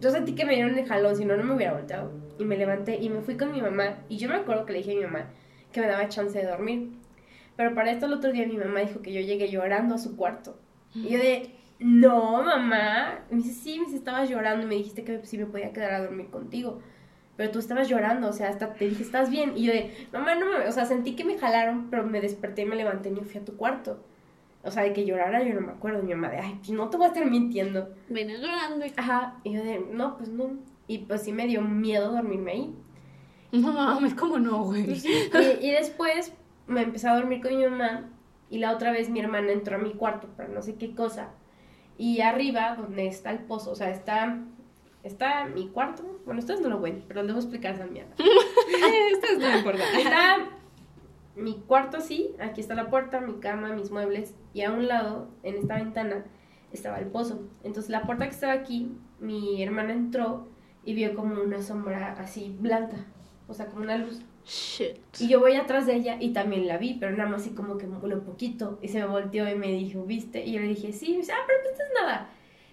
yo 0.00 0.10
sentí 0.10 0.34
que 0.34 0.44
me 0.44 0.54
dieron 0.54 0.78
el 0.78 0.86
jalón, 0.86 1.16
si 1.16 1.24
no, 1.24 1.36
no 1.36 1.44
me 1.44 1.54
hubiera 1.54 1.74
volteado. 1.74 2.10
Y 2.38 2.44
me 2.44 2.56
levanté 2.56 2.98
y 3.00 3.10
me 3.10 3.20
fui 3.20 3.36
con 3.36 3.52
mi 3.52 3.60
mamá. 3.60 3.98
Y 4.08 4.16
yo 4.16 4.28
me 4.28 4.36
acuerdo 4.36 4.64
que 4.64 4.72
le 4.72 4.78
dije 4.78 4.92
a 4.92 4.96
mi 4.96 5.02
mamá 5.02 5.30
que 5.72 5.80
me 5.80 5.86
daba 5.86 6.08
chance 6.08 6.38
de 6.38 6.46
dormir. 6.46 6.90
Pero 7.56 7.74
para 7.74 7.90
esto 7.92 8.06
el 8.06 8.14
otro 8.14 8.32
día 8.32 8.46
mi 8.46 8.56
mamá 8.56 8.80
dijo 8.80 9.02
que 9.02 9.12
yo 9.12 9.20
llegué 9.20 9.50
llorando 9.50 9.94
a 9.94 9.98
su 9.98 10.16
cuarto. 10.16 10.58
Y 10.94 11.10
yo 11.10 11.18
de, 11.18 11.54
no, 11.80 12.42
mamá. 12.42 13.20
Me 13.30 13.38
dice, 13.38 13.52
sí, 13.54 13.78
me 13.78 13.86
dice, 13.86 13.96
estabas 13.96 14.28
llorando 14.28 14.64
y 14.64 14.68
me 14.68 14.74
dijiste 14.76 15.02
que 15.04 15.24
sí 15.26 15.38
me 15.38 15.46
podía 15.46 15.72
quedar 15.72 15.92
a 15.94 16.02
dormir 16.02 16.28
contigo. 16.30 16.80
Pero 17.36 17.50
tú 17.52 17.58
estabas 17.58 17.88
llorando, 17.88 18.28
o 18.28 18.32
sea, 18.34 18.50
hasta 18.50 18.74
te 18.74 18.86
dije, 18.88 19.02
¿estás 19.02 19.30
bien? 19.30 19.54
Y 19.56 19.64
yo 19.64 19.72
de, 19.72 19.94
mamá, 20.12 20.34
no 20.34 20.46
me... 20.46 20.68
O 20.68 20.72
sea, 20.72 20.84
sentí 20.84 21.16
que 21.16 21.24
me 21.24 21.38
jalaron, 21.38 21.88
pero 21.90 22.04
me 22.04 22.20
desperté 22.20 22.62
y 22.62 22.66
me 22.66 22.76
levanté 22.76 23.08
y 23.08 23.12
me 23.12 23.22
fui 23.22 23.40
a 23.40 23.44
tu 23.44 23.56
cuarto. 23.56 24.04
O 24.62 24.70
sea, 24.70 24.82
de 24.82 24.92
que 24.92 25.06
llorara 25.06 25.42
yo 25.42 25.54
no 25.54 25.62
me 25.62 25.72
acuerdo. 25.72 26.02
Mi 26.02 26.14
mamá 26.14 26.28
de, 26.28 26.38
ay, 26.38 26.56
pues 26.58 26.70
no 26.70 26.90
te 26.90 26.98
voy 26.98 27.06
a 27.06 27.08
estar 27.08 27.24
mintiendo. 27.24 27.94
Ven 28.10 28.28
llorando. 28.28 28.84
y- 28.84 28.92
Ajá. 28.96 29.38
Y 29.42 29.52
yo 29.54 29.64
de, 29.64 29.78
no, 29.90 30.18
pues 30.18 30.28
no. 30.28 30.50
Y 30.86 30.98
pues 30.98 31.22
sí 31.22 31.32
me 31.32 31.46
dio 31.46 31.62
miedo 31.62 32.12
dormirme 32.12 32.52
ahí. 32.52 32.74
No 33.52 33.72
mames, 33.72 34.14
¿cómo 34.14 34.38
no, 34.38 34.64
güey? 34.64 34.90
Y, 34.92 35.66
y 35.66 35.70
después 35.72 36.34
me 36.66 36.82
empecé 36.82 37.08
a 37.08 37.14
dormir 37.16 37.40
con 37.40 37.56
mi 37.56 37.64
mamá 37.64 38.10
y 38.50 38.58
la 38.58 38.72
otra 38.72 38.92
vez 38.92 39.08
mi 39.08 39.18
hermana 39.20 39.50
entró 39.50 39.76
a 39.76 39.78
mi 39.78 39.92
cuarto 39.94 40.28
para 40.36 40.48
no 40.50 40.60
sé 40.62 40.74
qué 40.74 40.94
cosa. 40.94 41.30
Y 42.00 42.22
arriba, 42.22 42.76
donde 42.76 43.06
está 43.06 43.30
el 43.30 43.40
pozo, 43.40 43.72
o 43.72 43.74
sea, 43.74 43.90
está, 43.90 44.38
está 45.02 45.44
mi 45.44 45.68
cuarto. 45.68 46.18
Bueno, 46.24 46.40
ustedes 46.40 46.62
no 46.62 46.70
lo 46.70 46.80
ven, 46.80 47.04
pero 47.06 47.22
les 47.22 47.34
voy 47.34 47.42
a 47.42 47.44
explicar 47.44 47.74
esa 47.74 47.84
mierda. 47.84 48.14
Esto 48.16 49.26
es 49.26 49.38
no 49.38 49.54
importa. 49.58 49.82
Está 49.98 50.48
mi 51.36 51.56
cuarto 51.56 51.98
así, 51.98 52.34
aquí 52.40 52.62
está 52.62 52.74
la 52.74 52.88
puerta, 52.88 53.20
mi 53.20 53.34
cama, 53.34 53.74
mis 53.74 53.90
muebles, 53.90 54.34
y 54.54 54.62
a 54.62 54.72
un 54.72 54.88
lado, 54.88 55.28
en 55.42 55.56
esta 55.56 55.74
ventana, 55.74 56.24
estaba 56.72 56.98
el 57.00 57.06
pozo. 57.08 57.42
Entonces 57.64 57.90
la 57.90 58.04
puerta 58.04 58.24
que 58.24 58.34
estaba 58.34 58.54
aquí, 58.54 58.96
mi 59.18 59.62
hermana 59.62 59.92
entró 59.92 60.48
y 60.86 60.94
vio 60.94 61.14
como 61.14 61.42
una 61.42 61.60
sombra 61.60 62.14
así 62.18 62.56
blanca, 62.58 62.96
o 63.46 63.52
sea, 63.52 63.66
como 63.66 63.82
una 63.82 63.98
luz. 63.98 64.22
Shit. 64.50 64.96
Y 65.20 65.28
yo 65.28 65.38
voy 65.38 65.54
atrás 65.54 65.86
de 65.86 65.94
ella 65.94 66.16
y 66.18 66.32
también 66.32 66.66
la 66.66 66.76
vi, 66.76 66.94
pero 66.94 67.12
nada 67.16 67.30
más 67.30 67.42
así 67.42 67.50
como 67.50 67.78
que 67.78 67.86
un 67.86 68.00
poquito. 68.24 68.80
Y 68.82 68.88
se 68.88 68.98
me 68.98 69.06
volteó 69.06 69.48
y 69.48 69.54
me 69.54 69.68
dijo, 69.68 70.02
¿viste? 70.02 70.44
Y 70.44 70.52
yo 70.54 70.60
le 70.60 70.66
dije, 70.68 70.92
sí. 70.92 71.06
Y 71.06 71.12
me 71.12 71.16
dice, 71.18 71.32
ah, 71.32 71.44
pero 71.46 71.58
no 71.62 71.70
es 71.70 71.78
nada. 72.02 72.30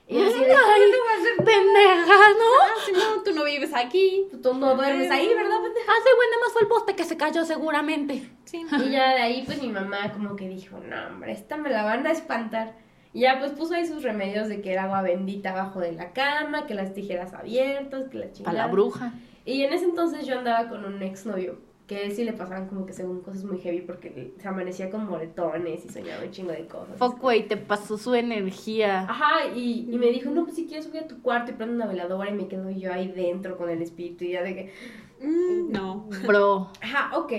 Y 0.07 0.15
yo 0.15 0.25
así 0.25 0.39
de, 0.39 0.45
Ay, 0.45 0.55
"¿Cómo 0.55 0.91
te 0.91 0.97
voy 0.97 1.09
a 1.09 1.19
hacer 1.19 1.37
Pendeja, 1.37 2.17
¿no? 2.39 2.45
Ah, 2.63 3.15
no, 3.17 3.23
tú 3.23 3.31
no 3.33 3.43
vives 3.43 3.73
aquí. 3.75 4.27
Tú 4.41 4.53
no 4.55 4.75
duermes 4.75 5.11
ahí, 5.11 5.27
¿verdad, 5.27 5.61
pendeja? 5.61 5.91
Hace 5.91 6.15
buen 6.15 6.29
nada 6.31 6.41
más 6.43 6.53
fue 6.53 6.61
el 6.63 6.67
poste 6.67 6.95
que 6.95 7.03
se 7.03 7.17
cayó 7.17 7.45
seguramente. 7.45 8.27
Sí. 8.45 8.65
Y 8.87 8.89
ya 8.91 9.09
de 9.13 9.21
ahí, 9.21 9.43
pues 9.45 9.61
mi 9.61 9.67
mamá 9.67 10.11
como 10.13 10.35
que 10.35 10.47
dijo, 10.47 10.79
no, 10.79 10.95
hombre, 11.07 11.33
esta 11.33 11.57
me 11.57 11.69
la 11.69 11.83
van 11.83 12.07
a 12.07 12.11
espantar. 12.11 12.73
Y 13.13 13.21
ya 13.21 13.37
pues 13.39 13.51
puso 13.51 13.75
ahí 13.75 13.85
sus 13.85 14.01
remedios 14.01 14.47
de 14.47 14.61
que 14.61 14.71
era 14.71 14.85
agua 14.85 15.01
bendita 15.03 15.51
abajo 15.51 15.79
de 15.79 15.91
la 15.91 16.13
cama, 16.13 16.65
que 16.65 16.73
las 16.73 16.93
tijeras 16.93 17.33
abiertas, 17.33 18.09
que 18.09 18.17
la 18.17 18.31
chingada. 18.31 18.55
Para 18.55 18.67
la 18.67 18.71
bruja. 18.71 19.13
Y 19.43 19.63
en 19.63 19.71
ese 19.73 19.85
entonces 19.85 20.25
yo 20.25 20.37
andaba 20.39 20.67
con 20.69 20.83
un 20.85 21.01
exnovio, 21.01 21.57
que 21.87 22.11
sí 22.11 22.25
le 22.25 22.33
pasaban 22.33 22.67
como 22.67 22.85
que 22.85 22.91
según 22.91 23.21
cosas 23.21 23.45
muy 23.45 23.59
heavy 23.59 23.79
porque 23.81 24.33
se 24.37 24.47
amanecía 24.47 24.89
con 24.89 25.05
moretones 25.07 25.85
y 25.85 25.89
soñaba 25.89 26.21
un 26.23 26.31
chingo 26.31 26.51
de 26.51 26.67
cosas. 26.67 26.97
Fuck, 26.97 27.19
güey, 27.21 27.47
te 27.47 27.55
pasó 27.55 27.97
su 27.97 28.13
energía. 28.13 29.01
Ajá, 29.09 29.47
y, 29.55 29.87
y 29.89 29.97
me 29.97 30.07
dijo, 30.07 30.29
no, 30.29 30.43
pues 30.43 30.57
si 30.57 30.65
quieres 30.67 30.85
subir 30.85 31.03
a 31.03 31.07
tu 31.07 31.21
cuarto 31.21 31.51
y 31.51 31.55
prende 31.55 31.75
una 31.75 31.87
veladora 31.87 32.29
y 32.29 32.33
me 32.33 32.47
quedo 32.49 32.69
yo 32.69 32.91
ahí 32.91 33.07
dentro 33.11 33.57
con 33.57 33.69
el 33.69 33.81
espíritu 33.81 34.25
y 34.25 34.31
ya 34.31 34.43
de 34.43 34.55
que, 34.55 34.73
Mm, 35.19 35.71
no. 35.71 36.07
Bro. 36.27 36.71
ajá, 36.81 37.17
ok. 37.17 37.33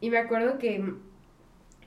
Y 0.00 0.10
me 0.10 0.18
acuerdo 0.18 0.58
que, 0.58 0.84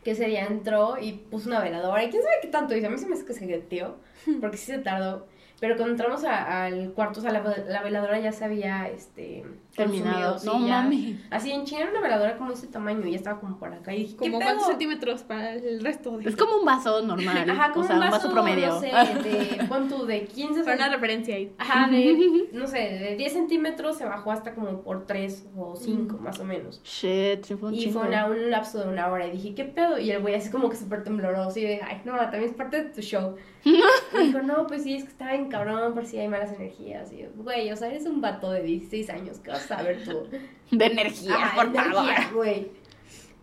que 0.03 0.11
ese 0.11 0.25
día 0.25 0.45
entró 0.45 0.97
y 0.99 1.11
puso 1.13 1.49
una 1.49 1.59
veladora 1.61 2.03
y 2.03 2.09
quién 2.09 2.23
sabe 2.23 2.35
qué 2.41 2.47
tanto 2.47 2.75
hizo. 2.75 2.87
A 2.87 2.89
mí 2.89 2.97
se 2.97 3.05
me 3.07 3.13
hace 3.13 3.25
que 3.25 3.33
se 3.33 3.45
geteó, 3.45 3.97
porque 4.41 4.57
sí 4.57 4.67
se 4.71 4.79
tardó. 4.79 5.27
Pero 5.59 5.75
cuando 5.75 5.91
entramos 5.93 6.23
a- 6.23 6.65
al 6.65 6.93
cuarto, 6.93 7.19
o 7.19 7.21
sea, 7.21 7.31
la, 7.31 7.41
la 7.67 7.83
veladora 7.83 8.19
ya 8.19 8.31
se 8.31 8.43
había, 8.45 8.89
este, 8.89 9.43
Terminado. 9.75 10.33
No 10.35 10.39
sí, 10.39 10.47
ya. 10.67 10.81
mames. 10.81 11.15
Así 11.29 11.51
en 11.51 11.65
China 11.65 11.81
era 11.81 11.91
una 11.91 12.01
veladora 12.01 12.37
como 12.37 12.51
ese 12.53 12.67
tamaño 12.67 13.05
y 13.07 13.11
ya 13.11 13.17
estaba 13.17 13.39
como 13.39 13.57
por 13.57 13.73
acá. 13.73 13.93
Y 13.93 13.99
dije, 14.03 14.13
¿qué 14.13 14.31
Como 14.31 14.39
cuántos 14.39 14.67
centímetros 14.67 15.23
para 15.23 15.53
el 15.53 15.83
resto 15.83 16.17
de 16.17 16.29
Es 16.29 16.35
como 16.35 16.57
un 16.57 16.65
vaso 16.65 17.01
normal. 17.01 17.49
Ajá, 17.49 17.71
como 17.71 17.83
o 17.83 17.87
sea, 17.87 17.95
un 17.97 18.09
vaso, 18.09 18.31
promedio. 18.31 18.67
no 18.67 18.79
sé, 18.79 18.87
de, 18.87 19.65
pon 19.67 19.89
tú, 19.89 20.05
de 20.05 20.25
15 20.25 20.63
Para 20.63 20.75
una 20.77 20.89
referencia 20.89 21.35
ahí. 21.35 21.53
Ajá, 21.57 21.87
de, 21.89 22.47
no 22.53 22.67
sé, 22.67 22.77
de 22.77 23.15
10 23.17 23.33
centímetros 23.33 23.97
se 23.97 24.05
bajó 24.05 24.31
hasta 24.31 24.55
como 24.55 24.81
por 24.81 25.05
3 25.05 25.47
o 25.57 25.75
5 25.75 26.17
más 26.17 26.39
o 26.39 26.45
menos. 26.45 26.81
Shit, 26.83 27.45
fue 27.57 27.69
un 27.69 27.75
Y 27.75 27.91
fue 27.91 28.07
una- 28.07 28.27
un 28.27 28.49
lapso 28.51 28.79
de 28.81 28.89
una 28.89 29.07
hora 29.09 29.27
y 29.27 29.31
dije, 29.31 29.53
¿qué 29.55 29.65
pedo? 29.65 29.99
Y 29.99 30.11
el 30.11 30.21
güey 30.21 30.35
así 30.35 30.49
como 30.49 30.69
que 30.69 30.75
súper 30.77 31.03
tembloroso 31.03 31.59
y 31.59 31.63
de, 31.63 31.81
ay, 31.81 32.01
no, 32.05 32.15
también 32.17 32.45
es 32.45 32.53
parte 32.53 32.83
de 32.83 32.89
tu 32.91 33.01
show. 33.01 33.35
Y 33.65 34.27
dijo, 34.27 34.41
no, 34.43 34.67
pues 34.67 34.83
sí, 34.83 34.95
es 34.95 35.03
que 35.03 35.09
estaba 35.09 35.31
bien 35.31 35.49
cabrón 35.49 35.93
por 35.95 36.05
si 36.05 36.19
hay 36.19 36.27
malas 36.27 36.51
energías. 36.53 37.11
Y 37.11 37.17
yo, 37.23 37.27
güey, 37.35 37.71
o 37.71 37.75
sea, 37.75 37.89
eres 37.89 38.05
un 38.05 38.21
vato 38.21 38.51
de 38.51 38.61
16 38.61 39.09
años, 39.09 39.39
¿qué 39.39 39.49
vas 39.49 39.64
a 39.64 39.64
saber 39.67 40.03
tú? 40.03 40.27
De 40.71 40.85
energía, 40.85 41.35
Ajá, 41.35 41.55
por 41.55 41.65
energía, 41.67 42.15
favor. 42.23 42.33
güey. 42.33 42.67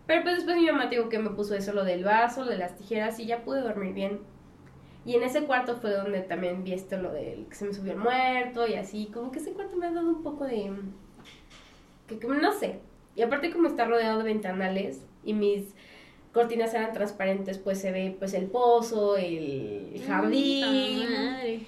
Pero 0.05 0.23
pues 0.23 0.35
después 0.35 0.57
mi 0.57 0.65
mamá 0.65 0.87
dijo 0.87 1.07
que 1.07 1.19
me 1.19 1.29
puso 1.29 1.55
eso, 1.55 1.71
lo 1.73 1.85
del 1.85 2.03
vaso, 2.03 2.43
lo 2.43 2.51
de 2.51 2.57
las 2.57 2.75
tijeras 2.75 3.19
y 3.19 3.25
ya 3.25 3.43
pude 3.43 3.61
dormir 3.61 3.93
bien. 3.93 4.19
Y 5.05 5.15
en 5.15 5.23
ese 5.23 5.43
cuarto 5.43 5.75
fue 5.77 5.91
donde 5.91 6.21
también 6.21 6.63
vi 6.63 6.73
esto, 6.73 6.97
lo 6.97 7.11
del 7.11 7.45
que 7.47 7.55
se 7.55 7.65
me 7.65 7.73
subió 7.73 7.93
el 7.93 7.99
muerto 7.99 8.67
y 8.67 8.73
así. 8.75 9.09
Como 9.13 9.31
que 9.31 9.39
ese 9.39 9.51
cuarto 9.53 9.75
me 9.77 9.87
ha 9.87 9.91
dado 9.91 10.07
un 10.09 10.23
poco 10.23 10.45
de... 10.45 10.71
Que 12.07 12.19
como 12.19 12.33
no 12.35 12.51
sé. 12.53 12.79
Y 13.15 13.21
aparte 13.21 13.51
como 13.51 13.67
está 13.67 13.85
rodeado 13.85 14.17
de 14.19 14.23
ventanales 14.25 15.01
y 15.23 15.33
mis 15.33 15.73
cortinas 16.33 16.73
eran 16.73 16.93
transparentes, 16.93 17.57
pues 17.57 17.79
se 17.79 17.91
ve 17.91 18.15
pues 18.17 18.33
el 18.33 18.47
pozo, 18.47 19.15
el 19.17 20.01
jardín. 20.07 21.09
Madre. 21.11 21.59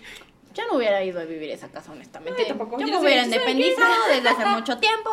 Yo 0.56 0.64
no 0.68 0.78
hubiera 0.78 1.03
ido 1.03 1.20
a 1.20 1.26
vivir 1.26 1.49
esa 1.51 1.70
casa, 1.70 1.91
honestamente. 1.91 2.41
Ay, 2.41 2.47
tampoco. 2.47 2.80
Yo 2.80 2.80
Yo 2.80 2.86
me 2.86 2.91
no 2.93 2.99
sé, 2.99 3.06
hubiera 3.06 3.24
independizado 3.24 3.93
desde 4.10 4.30
hace 4.30 4.45
mucho 4.45 4.78
tiempo. 4.78 5.10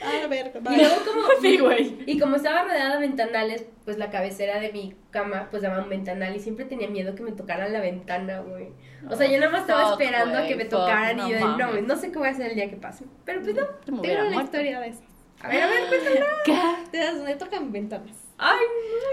A 0.00 0.26
ver, 0.28 0.52
Y 0.70 0.76
luego 0.76 0.94
como, 1.04 1.22
Sí, 1.42 1.58
güey. 1.58 1.98
y 2.06 2.20
como 2.20 2.36
estaba 2.36 2.62
rodeada 2.62 2.94
de 2.94 3.00
ventanales, 3.00 3.66
pues 3.84 3.98
la 3.98 4.10
cabecera 4.10 4.60
de 4.60 4.70
mi 4.72 4.94
cama 5.10 5.48
pues 5.50 5.62
daba 5.62 5.82
un 5.82 5.88
ventanal 5.88 6.36
y 6.36 6.38
siempre 6.40 6.66
tenía 6.66 6.86
miedo 6.88 7.16
que 7.16 7.24
me 7.24 7.32
tocaran 7.32 7.72
la 7.72 7.80
ventana, 7.80 8.38
güey. 8.40 8.68
O 9.10 9.16
sea, 9.16 9.26
yo 9.28 9.40
nada 9.40 9.50
más 9.50 9.62
estaba 9.62 9.90
Fuck, 9.90 10.00
esperando 10.00 10.38
a 10.38 10.46
que 10.46 10.54
me 10.54 10.64
fuck, 10.66 10.70
tocaran 10.70 11.16
no 11.16 11.26
y 11.26 11.32
yo 11.32 11.36
de, 11.38 11.44
no, 11.44 11.80
no 11.80 11.96
sé 11.96 12.12
qué 12.12 12.18
voy 12.18 12.28
a 12.28 12.30
hacer 12.30 12.50
el 12.50 12.54
día 12.54 12.70
que 12.70 12.76
pase. 12.76 13.06
Pero 13.24 13.42
pues 13.42 13.56
no. 13.56 13.62
Me 13.96 14.02
Tengo 14.02 14.20
una 14.20 14.30
muerto. 14.30 14.42
historia 14.44 14.78
de 14.80 14.88
eso. 14.88 15.00
A 15.40 15.48
ver, 15.48 15.62
a 15.62 15.66
ver, 15.66 15.88
cuéntame. 15.88 16.20
¿Qué? 16.44 17.04
Donde 17.16 17.34
tocan 17.34 17.72
ventanas. 17.72 18.16
Ay, 18.38 18.58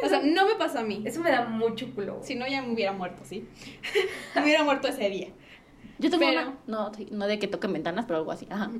O 0.03 0.07
sea, 0.07 0.22
no 0.24 0.45
me 0.47 0.53
pasó 0.53 0.80
a 0.80 0.84
mí. 0.84 1.01
eso 1.03 1.20
me 1.20 1.32
da 1.32 1.45
mucho 1.45 1.93
culo. 1.95 2.20
Si 2.22 2.36
no, 2.36 2.45
ya 2.47 2.61
me 2.61 2.72
hubiera 2.74 2.91
muerto, 2.91 3.24
¿sí? 3.26 3.47
me 4.36 4.43
hubiera 4.43 4.63
muerto 4.63 4.88
ese 4.88 5.09
día. 5.09 5.30
Yo 6.00 6.10
tengo 6.10 6.26
Pero- 6.26 6.41
una. 6.41 6.58
No, 6.68 6.91
no 7.12 7.28
de 7.28 7.39
que 7.39 7.48
toquen 7.48 7.74
ventanas, 7.74 8.06
pero 8.06 8.20
algo 8.20 8.32
así. 8.32 8.48
Ajá. 8.50 8.72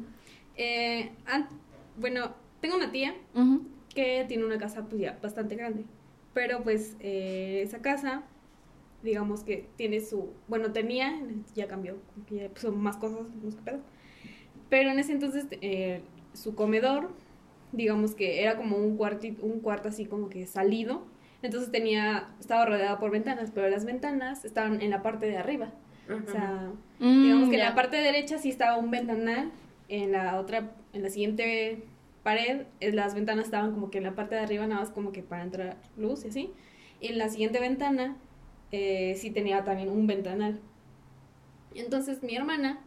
Eh, 0.57 1.11
bueno, 1.97 2.32
tengo 2.61 2.76
una 2.76 2.91
tía 2.91 3.16
que 3.93 4.26
tiene 4.28 4.45
una 4.45 4.57
casa 4.57 4.86
pues 4.86 5.01
ya 5.01 5.18
bastante 5.22 5.55
grande. 5.55 5.86
Pero 6.34 6.63
pues 6.63 6.95
eh, 6.99 7.61
esa 7.63 7.80
casa, 7.82 8.24
digamos 9.03 9.43
que 9.43 9.70
tiene 9.78 10.01
su, 10.01 10.32
bueno, 10.47 10.72
tenía, 10.74 11.13
ya 11.55 11.68
cambió, 11.68 11.97
ya 12.30 12.49
puso 12.49 12.72
más 12.72 12.97
cosas, 12.97 13.20
sé 13.49 13.55
qué 13.57 13.61
pedo. 13.72 13.80
Pero 14.70 14.89
en 14.89 14.99
ese 14.99 15.13
entonces 15.13 15.45
eh, 15.61 16.01
su 16.34 16.55
comedor, 16.55 17.11
digamos 17.72 18.16
que 18.16 18.41
era 18.43 18.57
como 18.57 18.78
un 18.78 18.97
cuartito, 18.97 19.45
un 19.45 19.61
cuarto 19.61 19.88
así 19.88 20.05
como 20.05 20.28
que 20.30 20.45
salido. 20.47 21.03
Entonces 21.41 21.72
tenía, 21.72 22.30
estaba 22.39 22.66
rodeada 22.66 22.99
por 22.99 23.11
ventanas, 23.11 23.51
pero 23.53 23.70
las 23.70 23.86
ventanas 23.86 24.43
estaban 24.45 24.82
en 24.82 24.89
la 24.89 25.01
parte 25.03 25.28
de 25.28 25.38
arriba. 25.38 25.72
O 26.10 26.32
sea, 26.32 26.72
Mm, 26.99 27.24
digamos 27.24 27.49
que 27.49 27.56
en 27.56 27.62
ya. 27.62 27.70
la 27.70 27.76
parte 27.76 27.97
derecha 27.97 28.38
sí 28.38 28.49
estaba 28.49 28.78
un 28.78 28.91
ventanal, 28.91 29.51
en 29.89 30.12
la 30.12 30.39
otra, 30.39 30.72
en 30.93 31.03
la 31.03 31.10
siguiente 31.10 31.84
pared, 32.24 32.64
eh, 32.80 32.91
las 32.91 33.14
ventanas 33.16 33.45
estaban 33.45 33.74
como 33.74 33.91
que 33.91 33.97
en 33.99 34.06
la 34.06 34.16
parte 34.16 34.36
de 34.36 34.41
arriba 34.41 34.66
nada 34.68 34.82
más 34.82 34.89
como 34.91 35.12
que 35.12 35.22
para 35.24 35.43
entrar 35.43 35.78
luz 35.97 36.26
y 36.26 36.30
así. 36.30 36.49
Y 36.99 37.08
en 37.10 37.18
la 37.18 37.30
siguiente 37.30 37.60
ventana 37.60 38.16
eh, 38.72 39.16
sí 39.18 39.30
tenía 39.32 39.64
también 39.64 39.89
un 39.89 40.08
ventanal. 40.08 40.60
Entonces 41.74 42.24
mi 42.24 42.36
hermana, 42.36 42.80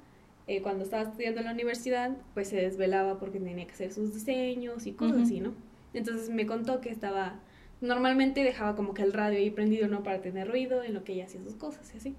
eh, 0.47 0.63
cuando 0.63 0.85
estaba 0.85 1.03
estudiando 1.03 1.41
en 1.41 1.47
la 1.47 1.53
universidad, 1.53 2.17
pues 2.35 2.49
se 2.49 2.57
desvelaba 2.57 3.19
porque 3.19 3.39
tenía 3.39 3.67
que 3.67 3.73
hacer 3.73 3.93
sus 3.93 4.15
diseños 4.15 4.87
y 4.87 4.93
cosas 4.93 5.15
Ujú. 5.17 5.23
así, 5.25 5.41
¿no? 5.41 5.55
Entonces 5.93 6.31
me 6.31 6.47
contó 6.47 6.81
que 6.81 6.91
estaba, 6.91 7.41
normalmente 7.81 8.43
dejaba 8.43 8.75
como 8.77 8.95
que 8.95 9.03
el 9.03 9.13
radio 9.13 9.39
ahí 9.39 9.51
prendido, 9.51 9.89
¿no? 9.89 10.03
Para 10.03 10.21
tener 10.23 10.49
ruido 10.49 10.83
en 10.83 10.95
lo 10.95 11.05
que 11.05 11.13
ella 11.13 11.25
hacía 11.27 11.43
sus 11.43 11.55
cosas 11.57 11.93
y 11.95 11.99
así. 11.99 12.17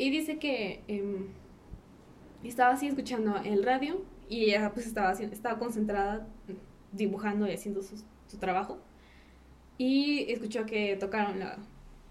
Y 0.00 0.08
dice 0.08 0.38
que 0.38 0.82
em, 0.88 1.26
estaba 2.42 2.72
así 2.72 2.86
escuchando 2.86 3.36
el 3.36 3.62
radio 3.62 4.02
y 4.30 4.44
ella 4.44 4.72
pues 4.72 4.86
estaba, 4.86 5.12
estaba 5.12 5.58
concentrada 5.58 6.26
dibujando 6.90 7.46
y 7.46 7.52
haciendo 7.52 7.82
su, 7.82 8.02
su 8.26 8.38
trabajo. 8.38 8.78
Y 9.76 10.24
escuchó 10.32 10.64
que 10.64 10.96
tocaron 10.96 11.38
la... 11.38 11.58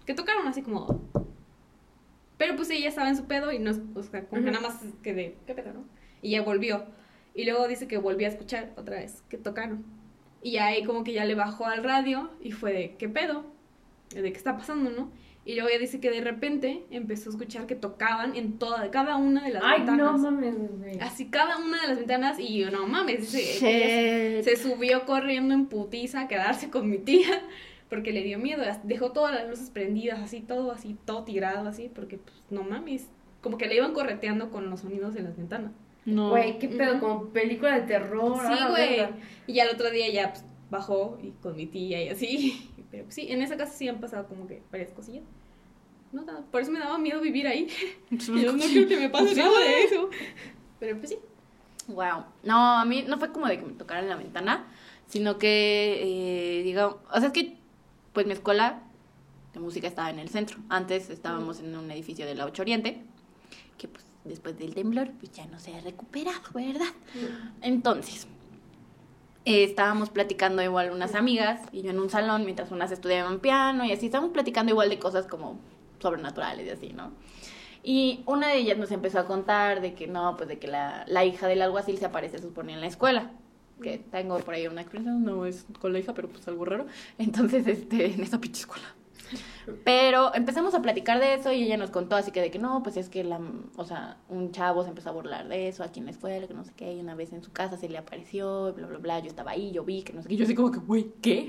que 0.06 0.14
tocaron 0.14 0.46
así 0.46 0.62
como... 0.62 1.00
Pero 2.38 2.54
pues 2.54 2.70
ella 2.70 2.88
estaba 2.88 3.08
en 3.08 3.16
su 3.16 3.24
pedo 3.24 3.50
y 3.50 3.58
no, 3.58 3.72
o 3.96 4.02
sea, 4.04 4.24
como 4.28 4.40
que 4.40 4.50
Ujú. 4.50 4.60
nada 4.60 4.68
más 4.68 4.84
que 5.02 5.12
de, 5.12 5.36
¿qué 5.44 5.54
pedo, 5.56 5.72
no? 5.72 5.84
Y 6.22 6.30
ya 6.30 6.42
volvió. 6.42 6.84
Y 7.34 7.44
luego 7.44 7.66
dice 7.66 7.88
que 7.88 7.98
volvió 7.98 8.28
a 8.28 8.30
escuchar 8.30 8.72
otra 8.76 8.98
vez 8.98 9.24
que 9.28 9.36
tocaron. 9.36 9.84
Y 10.42 10.58
ahí 10.58 10.84
como 10.84 11.02
que 11.02 11.12
ya 11.12 11.24
le 11.24 11.34
bajó 11.34 11.66
al 11.66 11.82
radio 11.82 12.30
y 12.40 12.52
fue 12.52 12.72
de, 12.72 12.94
¿qué 12.98 13.08
pedo? 13.08 13.46
De 14.14 14.30
qué 14.30 14.38
está 14.38 14.56
pasando, 14.56 14.90
¿no? 14.90 15.10
Y 15.50 15.54
luego 15.54 15.68
ella 15.68 15.80
dice 15.80 15.98
que 15.98 16.12
de 16.12 16.20
repente 16.20 16.84
empezó 16.92 17.28
a 17.28 17.32
escuchar 17.32 17.66
que 17.66 17.74
tocaban 17.74 18.36
en 18.36 18.56
toda, 18.56 18.88
cada 18.92 19.16
una 19.16 19.42
de 19.42 19.54
las 19.54 19.64
Ay, 19.64 19.80
no 19.80 19.86
ventanas. 19.86 20.20
mames, 20.20 20.54
güey. 20.78 21.00
Así 21.00 21.26
cada 21.26 21.58
una 21.58 21.82
de 21.82 21.88
las 21.88 21.96
ventanas 21.96 22.38
y 22.38 22.56
yo, 22.56 22.70
no 22.70 22.86
mames, 22.86 23.34
ella 23.34 24.44
se 24.44 24.56
subió 24.56 25.04
corriendo 25.06 25.52
en 25.52 25.66
putiza 25.66 26.20
a 26.20 26.28
quedarse 26.28 26.70
con 26.70 26.88
mi 26.88 26.98
tía 26.98 27.42
porque 27.88 28.12
le 28.12 28.22
dio 28.22 28.38
miedo, 28.38 28.62
dejó 28.84 29.10
todas 29.10 29.34
las 29.34 29.50
luces 29.50 29.70
prendidas, 29.70 30.20
así 30.20 30.40
todo, 30.40 30.70
así 30.70 30.96
todo 31.04 31.24
tirado, 31.24 31.68
así, 31.68 31.90
porque 31.92 32.18
pues 32.18 32.36
no 32.50 32.62
mames, 32.62 33.08
como 33.40 33.58
que 33.58 33.66
le 33.66 33.74
iban 33.74 33.92
correteando 33.92 34.52
con 34.52 34.70
los 34.70 34.82
sonidos 34.82 35.16
en 35.16 35.24
las 35.24 35.36
ventanas. 35.36 35.72
No. 36.04 36.30
Güey, 36.30 36.60
qué 36.60 36.68
pedo, 36.68 37.00
como 37.00 37.24
película 37.30 37.74
de 37.74 37.88
terror. 37.88 38.38
Sí, 38.38 38.64
güey. 38.68 39.00
Y 39.48 39.54
ya 39.54 39.64
el 39.64 39.74
otro 39.74 39.90
día 39.90 40.08
ya 40.10 40.30
pues, 40.30 40.44
bajó 40.70 41.18
y 41.20 41.32
con 41.42 41.56
mi 41.56 41.66
tía 41.66 42.04
y 42.04 42.08
así. 42.08 42.70
Pero 42.92 43.04
pues, 43.04 43.16
sí, 43.16 43.26
en 43.30 43.42
esa 43.42 43.56
casa 43.56 43.72
sí 43.72 43.88
han 43.88 44.00
pasado 44.00 44.28
como 44.28 44.46
que 44.46 44.62
varias 44.70 44.92
cosillas. 44.92 45.24
No, 46.12 46.22
nada, 46.22 46.42
por 46.50 46.60
eso 46.60 46.72
me 46.72 46.80
daba 46.80 46.98
miedo 46.98 47.20
vivir 47.20 47.46
ahí. 47.46 47.68
Yo 48.10 48.52
no 48.52 48.64
quiero 48.64 48.88
que 48.88 48.96
me 48.96 49.08
pase 49.10 49.34
nada 49.34 49.58
de 49.60 49.84
eso. 49.84 50.10
Pero 50.78 50.96
pues 50.98 51.10
sí. 51.10 51.18
Wow. 51.88 52.24
No, 52.42 52.78
a 52.78 52.84
mí 52.84 53.04
no 53.06 53.18
fue 53.18 53.32
como 53.32 53.46
de 53.46 53.58
que 53.58 53.66
me 53.66 53.72
tocaran 53.72 54.08
la 54.08 54.16
ventana, 54.16 54.66
sino 55.06 55.38
que, 55.38 56.00
eh, 56.02 56.62
digamos, 56.62 56.96
o 57.12 57.18
sea, 57.18 57.28
es 57.28 57.32
que, 57.32 57.56
pues 58.12 58.26
mi 58.26 58.32
escuela 58.32 58.82
de 59.52 59.60
música 59.60 59.86
estaba 59.86 60.10
en 60.10 60.18
el 60.18 60.28
centro. 60.28 60.58
Antes 60.68 61.10
estábamos 61.10 61.60
en 61.60 61.76
un 61.76 61.90
edificio 61.90 62.26
de 62.26 62.34
la 62.34 62.44
8 62.44 62.62
Oriente, 62.62 63.02
que 63.78 63.88
pues 63.88 64.04
después 64.24 64.58
del 64.58 64.74
temblor, 64.74 65.10
pues 65.18 65.32
ya 65.32 65.46
no 65.46 65.58
se 65.58 65.74
ha 65.74 65.80
recuperado, 65.80 66.40
¿verdad? 66.54 66.92
Entonces, 67.62 68.26
eh, 69.44 69.64
estábamos 69.64 70.10
platicando 70.10 70.62
igual 70.62 70.90
unas 70.90 71.14
amigas 71.14 71.62
y 71.72 71.82
yo 71.82 71.90
en 71.90 71.98
un 71.98 72.10
salón 72.10 72.44
mientras 72.44 72.70
unas 72.70 72.92
estudiaban 72.92 73.40
piano 73.40 73.84
y 73.84 73.92
así, 73.92 74.06
estábamos 74.06 74.32
platicando 74.32 74.70
igual 74.70 74.90
de 74.90 74.98
cosas 74.98 75.26
como 75.26 75.58
sobrenaturales 76.00 76.66
y 76.66 76.70
así, 76.70 76.92
¿no? 76.92 77.12
Y 77.82 78.22
una 78.26 78.48
de 78.48 78.58
ellas 78.58 78.78
nos 78.78 78.90
empezó 78.90 79.18
a 79.18 79.26
contar 79.26 79.80
de 79.80 79.94
que 79.94 80.06
no, 80.06 80.36
pues 80.36 80.48
de 80.48 80.58
que 80.58 80.68
la, 80.68 81.04
la 81.06 81.24
hija 81.24 81.46
del 81.46 81.62
alguacil 81.62 81.98
se 81.98 82.06
aparece, 82.06 82.38
se 82.38 82.44
supone, 82.44 82.74
en 82.74 82.80
la 82.80 82.86
escuela. 82.86 83.30
Que 83.82 83.96
tengo 83.96 84.38
por 84.40 84.52
ahí 84.52 84.66
una 84.66 84.82
experiencia, 84.82 85.14
no 85.14 85.46
es 85.46 85.64
con 85.80 85.92
la 85.94 85.98
hija, 85.98 86.12
pero 86.12 86.28
pues 86.28 86.46
algo 86.46 86.66
raro. 86.66 86.86
Entonces, 87.16 87.66
este, 87.66 88.12
en 88.12 88.22
esta 88.22 88.38
pinche 88.38 88.60
escuela. 88.60 88.94
Pero 89.84 90.34
empezamos 90.34 90.74
a 90.74 90.82
platicar 90.82 91.20
de 91.20 91.34
eso 91.34 91.52
y 91.52 91.62
ella 91.62 91.76
nos 91.76 91.90
contó 91.90 92.16
así 92.16 92.32
que 92.32 92.40
de 92.40 92.50
que 92.50 92.58
no, 92.58 92.82
pues 92.82 92.96
es 92.96 93.08
que 93.08 93.22
la, 93.24 93.40
o 93.76 93.84
sea, 93.84 94.18
un 94.28 94.50
chavo 94.52 94.82
se 94.82 94.88
empezó 94.88 95.10
a 95.10 95.12
burlar 95.12 95.48
de 95.48 95.68
eso 95.68 95.84
aquí 95.84 96.00
en 96.00 96.06
la 96.06 96.10
escuela, 96.10 96.46
que 96.46 96.54
no 96.54 96.64
sé 96.64 96.72
qué, 96.76 96.92
y 96.94 97.00
una 97.00 97.14
vez 97.14 97.32
en 97.32 97.42
su 97.42 97.52
casa 97.52 97.76
se 97.76 97.88
le 97.88 97.98
apareció, 97.98 98.72
bla, 98.74 98.88
bla, 98.88 98.98
bla, 98.98 99.20
yo 99.20 99.28
estaba 99.28 99.52
ahí, 99.52 99.70
yo 99.70 99.84
vi, 99.84 100.02
que 100.02 100.12
no 100.12 100.22
sé 100.22 100.28
qué, 100.28 100.36
yo 100.36 100.44
así 100.44 100.54
como 100.54 100.72
que, 100.72 100.78
güey, 100.78 101.12
¿qué? 101.22 101.48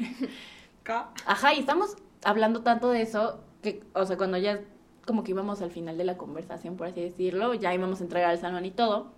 Ajá, 1.26 1.54
y 1.54 1.60
estamos 1.60 1.96
hablando 2.24 2.62
tanto 2.62 2.92
de 2.92 3.02
eso 3.02 3.40
que, 3.62 3.84
o 3.94 4.06
sea, 4.06 4.18
cuando 4.18 4.38
ya 4.38 4.62
como 5.06 5.24
que 5.24 5.32
íbamos 5.32 5.62
al 5.62 5.72
final 5.72 5.98
de 5.98 6.04
la 6.04 6.18
conversación, 6.18 6.78
por 6.78 6.88
así 6.88 7.02
decirlo, 7.02 7.54
ya 7.54 7.74
íbamos 7.74 8.02
a 8.02 8.04
entregar 8.04 8.30
al 8.30 8.40
salón 8.40 8.66
y 8.66 8.72
todo, 8.72 9.12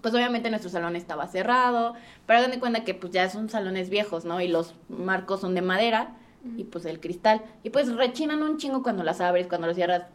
pues 0.00 0.12
obviamente 0.14 0.50
nuestro 0.50 0.70
salón 0.70 0.96
estaba 0.96 1.28
cerrado, 1.28 1.94
pero 2.26 2.40
hagan 2.40 2.50
de 2.50 2.58
cuenta 2.58 2.84
que 2.84 2.94
pues 2.94 3.12
ya 3.12 3.30
son 3.30 3.48
salones 3.48 3.88
viejos, 3.88 4.24
¿no? 4.24 4.40
Y 4.40 4.48
los 4.48 4.74
marcos 4.88 5.40
son 5.40 5.54
de 5.54 5.62
madera 5.62 6.16
y 6.56 6.64
pues 6.64 6.84
el 6.86 6.98
cristal, 6.98 7.42
y 7.62 7.70
pues 7.70 7.94
rechinan 7.94 8.42
un 8.42 8.56
chingo 8.56 8.82
cuando 8.82 9.04
las 9.04 9.20
abres, 9.20 9.46
cuando 9.46 9.68
las 9.68 9.76
cierras. 9.76 10.06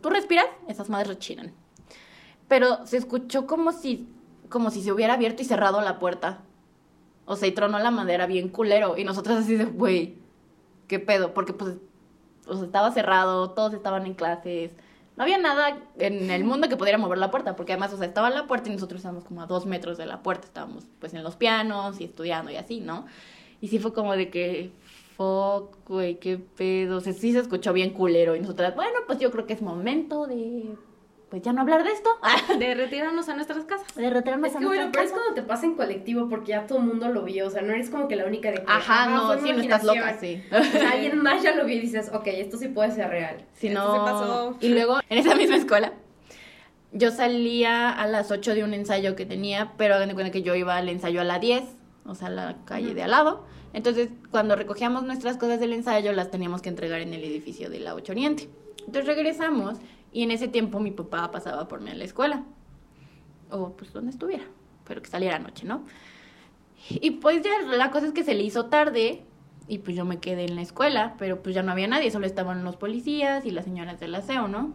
Tú 0.00 0.08
respiras, 0.08 0.46
esas 0.66 0.88
madres 0.88 1.08
rechinan. 1.08 1.52
Pero 2.48 2.86
se 2.86 2.96
escuchó 2.96 3.46
como 3.46 3.72
si, 3.72 4.08
como 4.48 4.70
si 4.70 4.82
se 4.82 4.92
hubiera 4.92 5.14
abierto 5.14 5.42
y 5.42 5.44
cerrado 5.44 5.82
la 5.82 5.98
puerta. 5.98 6.40
O 7.26 7.36
sea, 7.36 7.48
y 7.48 7.52
tronó 7.52 7.78
la 7.78 7.90
madera 7.90 8.26
bien 8.26 8.48
culero. 8.48 8.96
Y 8.96 9.04
nosotros 9.04 9.36
así 9.36 9.56
de, 9.56 9.64
güey, 9.66 10.16
¿qué 10.88 10.98
pedo? 10.98 11.34
Porque 11.34 11.52
pues, 11.52 11.76
o 12.46 12.56
sea, 12.56 12.64
estaba 12.64 12.90
cerrado, 12.92 13.50
todos 13.50 13.74
estaban 13.74 14.06
en 14.06 14.14
clases. 14.14 14.72
No 15.16 15.22
había 15.22 15.38
nada 15.38 15.78
en 15.98 16.30
el 16.30 16.44
mundo 16.44 16.68
que 16.68 16.76
pudiera 16.76 16.98
mover 16.98 17.18
la 17.18 17.30
puerta, 17.30 17.54
porque 17.54 17.72
además, 17.72 17.92
o 17.92 17.96
sea, 17.96 18.06
estaba 18.06 18.30
la 18.30 18.46
puerta 18.46 18.68
y 18.68 18.72
nosotros 18.72 18.98
estábamos 18.98 19.24
como 19.24 19.42
a 19.42 19.46
dos 19.46 19.64
metros 19.66 19.96
de 19.96 20.06
la 20.06 20.22
puerta. 20.22 20.46
Estábamos 20.46 20.86
pues 20.98 21.14
en 21.14 21.22
los 21.22 21.36
pianos 21.36 22.00
y 22.00 22.04
estudiando 22.04 22.50
y 22.50 22.56
así, 22.56 22.80
¿no? 22.80 23.06
Y 23.60 23.68
sí 23.68 23.78
fue 23.78 23.92
como 23.92 24.16
de 24.16 24.28
que, 24.30 24.72
fuck, 25.16 25.88
güey, 25.88 26.18
qué 26.18 26.38
pedo. 26.38 26.98
O 26.98 27.00
sea, 27.00 27.12
sí 27.12 27.32
se 27.32 27.38
escuchó 27.38 27.72
bien 27.72 27.90
culero. 27.90 28.34
Y 28.34 28.40
nosotras, 28.40 28.74
bueno, 28.74 28.98
pues 29.06 29.20
yo 29.20 29.30
creo 29.30 29.46
que 29.46 29.52
es 29.52 29.62
momento 29.62 30.26
de, 30.26 30.74
pues 31.34 31.42
ya 31.42 31.52
no 31.52 31.62
hablar 31.62 31.82
de 31.82 31.90
esto. 31.90 32.08
De 32.60 32.74
retirarnos 32.76 33.28
a 33.28 33.34
nuestras 33.34 33.64
casas. 33.64 33.92
de 33.96 34.08
retirarnos 34.08 34.50
Es 34.50 34.54
a 34.54 34.60
que 34.60 34.66
bueno, 34.66 34.82
nuestras 34.84 34.92
pero 34.92 35.04
es 35.04 35.10
casas. 35.10 35.24
cuando 35.24 35.42
te 35.42 35.42
pasa 35.48 35.66
en 35.66 35.74
colectivo 35.74 36.28
porque 36.28 36.50
ya 36.50 36.64
todo 36.68 36.78
el 36.78 36.84
mundo 36.84 37.08
lo 37.08 37.24
vio, 37.24 37.48
o 37.48 37.50
sea, 37.50 37.60
no 37.62 37.72
eres 37.72 37.90
como 37.90 38.06
que 38.06 38.14
la 38.14 38.24
única 38.24 38.52
de 38.52 38.58
que 38.58 38.64
Ajá, 38.68 39.02
"Ah, 39.04 39.08
no, 39.08 39.38
sí, 39.44 39.52
no 39.52 39.60
estás 39.60 39.82
loca, 39.82 39.98
imaginación". 39.98 40.42
sí. 40.42 40.56
O 40.56 40.78
sea, 40.78 40.90
alguien 40.92 41.18
más 41.24 41.42
ya 41.42 41.56
lo 41.56 41.64
vio 41.64 41.74
y 41.76 41.80
dices, 41.80 42.08
ok, 42.14 42.26
esto 42.28 42.56
sí 42.56 42.68
puede 42.68 42.92
ser 42.92 43.08
real. 43.08 43.38
Si 43.54 43.66
Esto 43.66 43.80
no... 43.82 43.92
sí 43.94 43.98
pasó. 44.04 44.56
Y 44.60 44.68
luego, 44.68 45.00
en 45.08 45.18
esa 45.18 45.34
misma 45.34 45.56
escuela, 45.56 45.92
yo 46.92 47.10
salía 47.10 47.90
a 47.90 48.06
las 48.06 48.30
8 48.30 48.54
de 48.54 48.62
un 48.62 48.72
ensayo 48.72 49.16
que 49.16 49.26
tenía, 49.26 49.72
pero 49.76 49.96
hagan 49.96 50.06
de 50.10 50.14
cuenta 50.14 50.30
que 50.30 50.42
yo 50.42 50.54
iba 50.54 50.76
al 50.76 50.88
ensayo 50.88 51.20
a 51.20 51.24
las 51.24 51.40
10, 51.40 51.64
o 52.06 52.14
sea, 52.14 52.28
a 52.28 52.30
la 52.30 52.56
calle 52.64 52.94
de 52.94 53.02
al 53.02 53.10
lado. 53.10 53.44
Entonces, 53.72 54.08
cuando 54.30 54.54
recogíamos 54.54 55.02
nuestras 55.02 55.36
cosas 55.36 55.58
del 55.58 55.72
ensayo, 55.72 56.12
las 56.12 56.30
teníamos 56.30 56.62
que 56.62 56.68
entregar 56.68 57.00
en 57.00 57.12
el 57.12 57.24
edificio 57.24 57.70
de 57.70 57.80
la 57.80 57.96
8 57.96 58.12
Oriente. 58.12 58.48
Entonces 58.86 59.06
regresamos 59.06 59.78
y 60.14 60.22
en 60.22 60.30
ese 60.30 60.46
tiempo 60.46 60.78
mi 60.78 60.92
papá 60.92 61.30
pasaba 61.32 61.66
por 61.66 61.80
mí 61.80 61.90
a 61.90 61.94
la 61.94 62.04
escuela. 62.04 62.44
O 63.50 63.72
pues 63.76 63.92
donde 63.92 64.12
estuviera, 64.12 64.44
pero 64.86 65.02
que 65.02 65.10
saliera 65.10 65.36
anoche, 65.36 65.66
¿no? 65.66 65.84
Y 66.88 67.10
pues 67.12 67.42
ya 67.42 67.50
la 67.76 67.90
cosa 67.90 68.06
es 68.06 68.12
que 68.12 68.22
se 68.22 68.34
le 68.34 68.42
hizo 68.44 68.66
tarde 68.66 69.24
Y 69.66 69.78
pues 69.78 69.96
yo 69.96 70.04
me 70.04 70.20
quedé 70.20 70.44
en 70.44 70.54
la 70.54 70.62
escuela, 70.62 71.14
pero 71.18 71.42
pues 71.42 71.54
ya 71.54 71.62
no 71.62 71.72
había 71.72 71.88
nadie, 71.88 72.10
solo 72.10 72.26
estaban 72.26 72.64
los 72.64 72.76
policías 72.76 73.44
y 73.44 73.50
las 73.50 73.64
señoras 73.64 73.98
del 73.98 74.14
aseo, 74.14 74.46
¿no? 74.46 74.74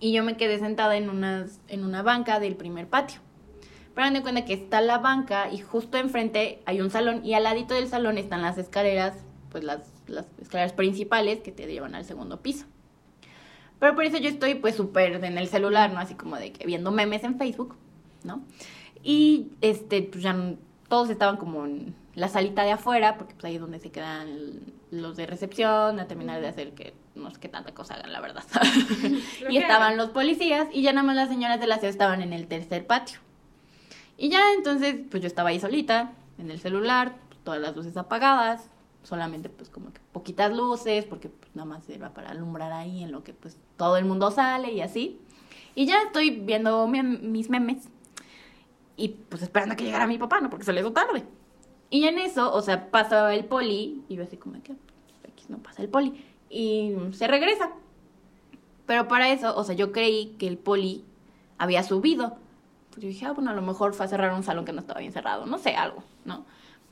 Y 0.00 0.12
yo 0.12 0.24
me 0.24 0.36
quedé 0.36 0.58
sentada 0.58 0.96
en, 0.96 1.10
unas, 1.10 1.60
en 1.68 1.84
una 1.84 2.02
banca 2.02 2.40
del 2.40 2.56
primer 2.56 2.88
patio. 2.88 3.20
Pero 3.94 4.10
me 4.10 4.22
cuenta 4.22 4.44
que 4.44 4.54
está 4.54 4.80
la 4.80 4.98
banca 4.98 5.52
y 5.52 5.58
justo 5.58 5.96
enfrente 5.98 6.60
hay 6.66 6.80
un 6.80 6.90
salón 6.90 7.24
y 7.24 7.34
al 7.34 7.44
ladito 7.44 7.74
del 7.74 7.86
salón 7.86 8.18
están 8.18 8.42
las 8.42 8.58
escaleras, 8.58 9.14
pues 9.50 9.62
las, 9.62 9.92
las 10.08 10.26
escaleras 10.40 10.72
principales 10.72 11.40
que 11.40 11.52
te 11.52 11.66
llevan 11.66 11.94
al 11.94 12.04
segundo 12.04 12.42
piso. 12.42 12.66
Pero 13.84 13.96
por 13.96 14.06
eso 14.06 14.16
yo 14.16 14.30
estoy 14.30 14.54
pues 14.54 14.76
súper 14.76 15.22
en 15.22 15.36
el 15.36 15.46
celular, 15.46 15.92
¿no? 15.92 16.00
Así 16.00 16.14
como 16.14 16.36
de 16.36 16.52
que 16.52 16.64
viendo 16.64 16.90
memes 16.90 17.22
en 17.22 17.36
Facebook, 17.36 17.76
¿no? 18.22 18.42
Y 19.02 19.48
este, 19.60 20.00
pues 20.00 20.24
ya 20.24 20.34
todos 20.88 21.10
estaban 21.10 21.36
como 21.36 21.66
en 21.66 21.94
la 22.14 22.28
salita 22.28 22.62
de 22.62 22.72
afuera, 22.72 23.18
porque 23.18 23.34
pues 23.34 23.44
ahí 23.44 23.56
es 23.56 23.60
donde 23.60 23.80
se 23.80 23.90
quedan 23.90 24.62
los 24.90 25.18
de 25.18 25.26
recepción 25.26 26.00
a 26.00 26.06
terminar 26.06 26.40
de 26.40 26.48
hacer 26.48 26.72
que 26.72 26.94
no 27.14 27.30
sé 27.30 27.38
qué 27.38 27.50
tanta 27.50 27.74
cosa 27.74 27.96
hagan, 27.96 28.10
la 28.10 28.22
verdad. 28.22 28.44
y 29.50 29.58
estaban 29.58 29.98
los 29.98 30.08
policías 30.08 30.66
y 30.72 30.80
ya 30.80 30.94
nada 30.94 31.06
más 31.06 31.16
las 31.16 31.28
señoras 31.28 31.60
de 31.60 31.66
la 31.66 31.74
ciudad 31.74 31.90
estaban 31.90 32.22
en 32.22 32.32
el 32.32 32.46
tercer 32.46 32.86
patio. 32.86 33.18
Y 34.16 34.30
ya 34.30 34.40
entonces, 34.56 34.96
pues 35.10 35.22
yo 35.22 35.26
estaba 35.26 35.50
ahí 35.50 35.60
solita, 35.60 36.12
en 36.38 36.50
el 36.50 36.58
celular, 36.58 37.16
todas 37.44 37.60
las 37.60 37.76
luces 37.76 37.98
apagadas, 37.98 38.70
solamente 39.04 39.48
pues 39.48 39.70
como 39.70 39.92
que 39.92 40.00
poquitas 40.12 40.52
luces, 40.52 41.04
porque 41.04 41.28
pues, 41.28 41.54
nada 41.54 41.66
más 41.66 41.88
era 41.88 42.12
para 42.12 42.30
alumbrar 42.30 42.72
ahí 42.72 43.04
en 43.04 43.12
lo 43.12 43.22
que 43.22 43.32
pues 43.32 43.56
todo 43.76 43.96
el 43.96 44.04
mundo 44.04 44.30
sale 44.30 44.72
y 44.72 44.80
así. 44.80 45.20
Y 45.76 45.86
ya 45.86 46.02
estoy 46.02 46.30
viendo 46.30 46.88
mis 46.88 47.50
memes 47.50 47.88
y 48.96 49.08
pues 49.08 49.42
esperando 49.42 49.76
que 49.76 49.84
llegara 49.84 50.06
mi 50.06 50.18
papá, 50.18 50.40
¿no? 50.40 50.50
Porque 50.50 50.64
se 50.64 50.72
le 50.72 50.80
hizo 50.80 50.92
tarde. 50.92 51.24
Y 51.90 52.06
en 52.06 52.18
eso, 52.18 52.52
o 52.52 52.62
sea, 52.62 52.90
pasa 52.90 53.32
el 53.34 53.44
poli 53.44 54.02
y 54.08 54.16
yo 54.16 54.24
así 54.24 54.36
como 54.36 54.60
que 54.62 54.74
pues, 55.44 55.50
no 55.50 55.58
pasa 55.58 55.82
el 55.82 55.88
poli 55.88 56.24
y 56.48 56.94
se 57.12 57.26
regresa. 57.26 57.70
Pero 58.86 59.08
para 59.08 59.30
eso, 59.30 59.56
o 59.56 59.64
sea, 59.64 59.74
yo 59.74 59.92
creí 59.92 60.34
que 60.38 60.46
el 60.46 60.58
poli 60.58 61.04
había 61.58 61.82
subido. 61.82 62.36
Pues 62.90 63.02
yo 63.02 63.08
dije, 63.08 63.26
ah, 63.26 63.32
bueno, 63.32 63.50
a 63.50 63.54
lo 63.54 63.62
mejor 63.62 63.94
fue 63.94 64.06
a 64.06 64.08
cerrar 64.08 64.32
un 64.34 64.42
salón 64.42 64.64
que 64.64 64.72
no 64.72 64.80
estaba 64.80 65.00
bien 65.00 65.12
cerrado, 65.12 65.46
no 65.46 65.58
sé, 65.58 65.74
algo, 65.74 66.04
¿no? 66.24 66.44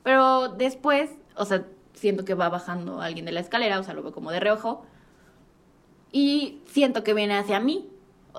Pero 0.03 0.49
después, 0.49 1.11
o 1.35 1.45
sea, 1.45 1.65
siento 1.93 2.25
que 2.25 2.33
va 2.33 2.49
bajando 2.49 3.01
alguien 3.01 3.25
de 3.25 3.31
la 3.31 3.39
escalera, 3.39 3.79
o 3.79 3.83
sea, 3.83 3.93
lo 3.93 4.03
veo 4.03 4.11
como 4.11 4.31
de 4.31 4.39
reojo. 4.39 4.85
Y 6.11 6.59
siento 6.65 7.03
que 7.03 7.13
viene 7.13 7.37
hacia 7.37 7.59
mí. 7.59 7.87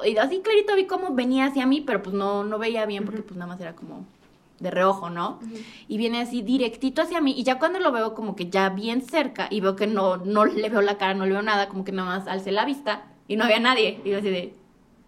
Y 0.05 0.17
así 0.17 0.41
clarito 0.41 0.75
vi 0.75 0.87
cómo 0.87 1.15
venía 1.15 1.47
hacia 1.47 1.67
mí, 1.67 1.81
pero 1.81 2.03
pues 2.03 2.15
no, 2.15 2.45
no 2.45 2.59
veía 2.59 2.85
bien 2.87 3.05
porque 3.05 3.23
pues 3.23 3.37
nada 3.37 3.53
más 3.53 3.61
era 3.61 3.75
como 3.75 4.05
de 4.59 4.71
reojo, 4.71 5.11
¿no? 5.11 5.41
Y 5.89 5.99
viene 5.99 6.21
así 6.21 6.43
directito 6.43 7.03
hacia 7.03 7.21
mí 7.21 7.35
y 7.37 7.43
ya 7.43 7.59
cuando 7.59 7.79
lo 7.81 7.93
veo 7.93 8.15
como 8.15 8.35
que 8.35 8.49
ya 8.49 8.71
bien 8.71 9.03
cerca 9.03 9.49
y 9.51 9.61
veo 9.61 9.77
que 9.77 9.87
no, 9.87 10.17
no 10.17 10.45
le 10.45 10.69
veo 10.69 10.81
la 10.81 10.97
cara, 10.97 11.15
no 11.15 11.27
le 11.27 11.33
veo 11.33 11.43
nada, 11.43 11.69
como 11.69 11.85
que 11.85 11.93
nada 11.93 12.19
más 12.19 12.29
alcé 12.29 12.53
la 12.53 12.65
vista 12.65 13.05
y 13.29 13.37
no 13.37 13.45
había 13.45 13.61
nadie. 13.61 14.01
Y 14.05 14.11
yo 14.11 14.19
así 14.19 14.31
de, 14.31 14.55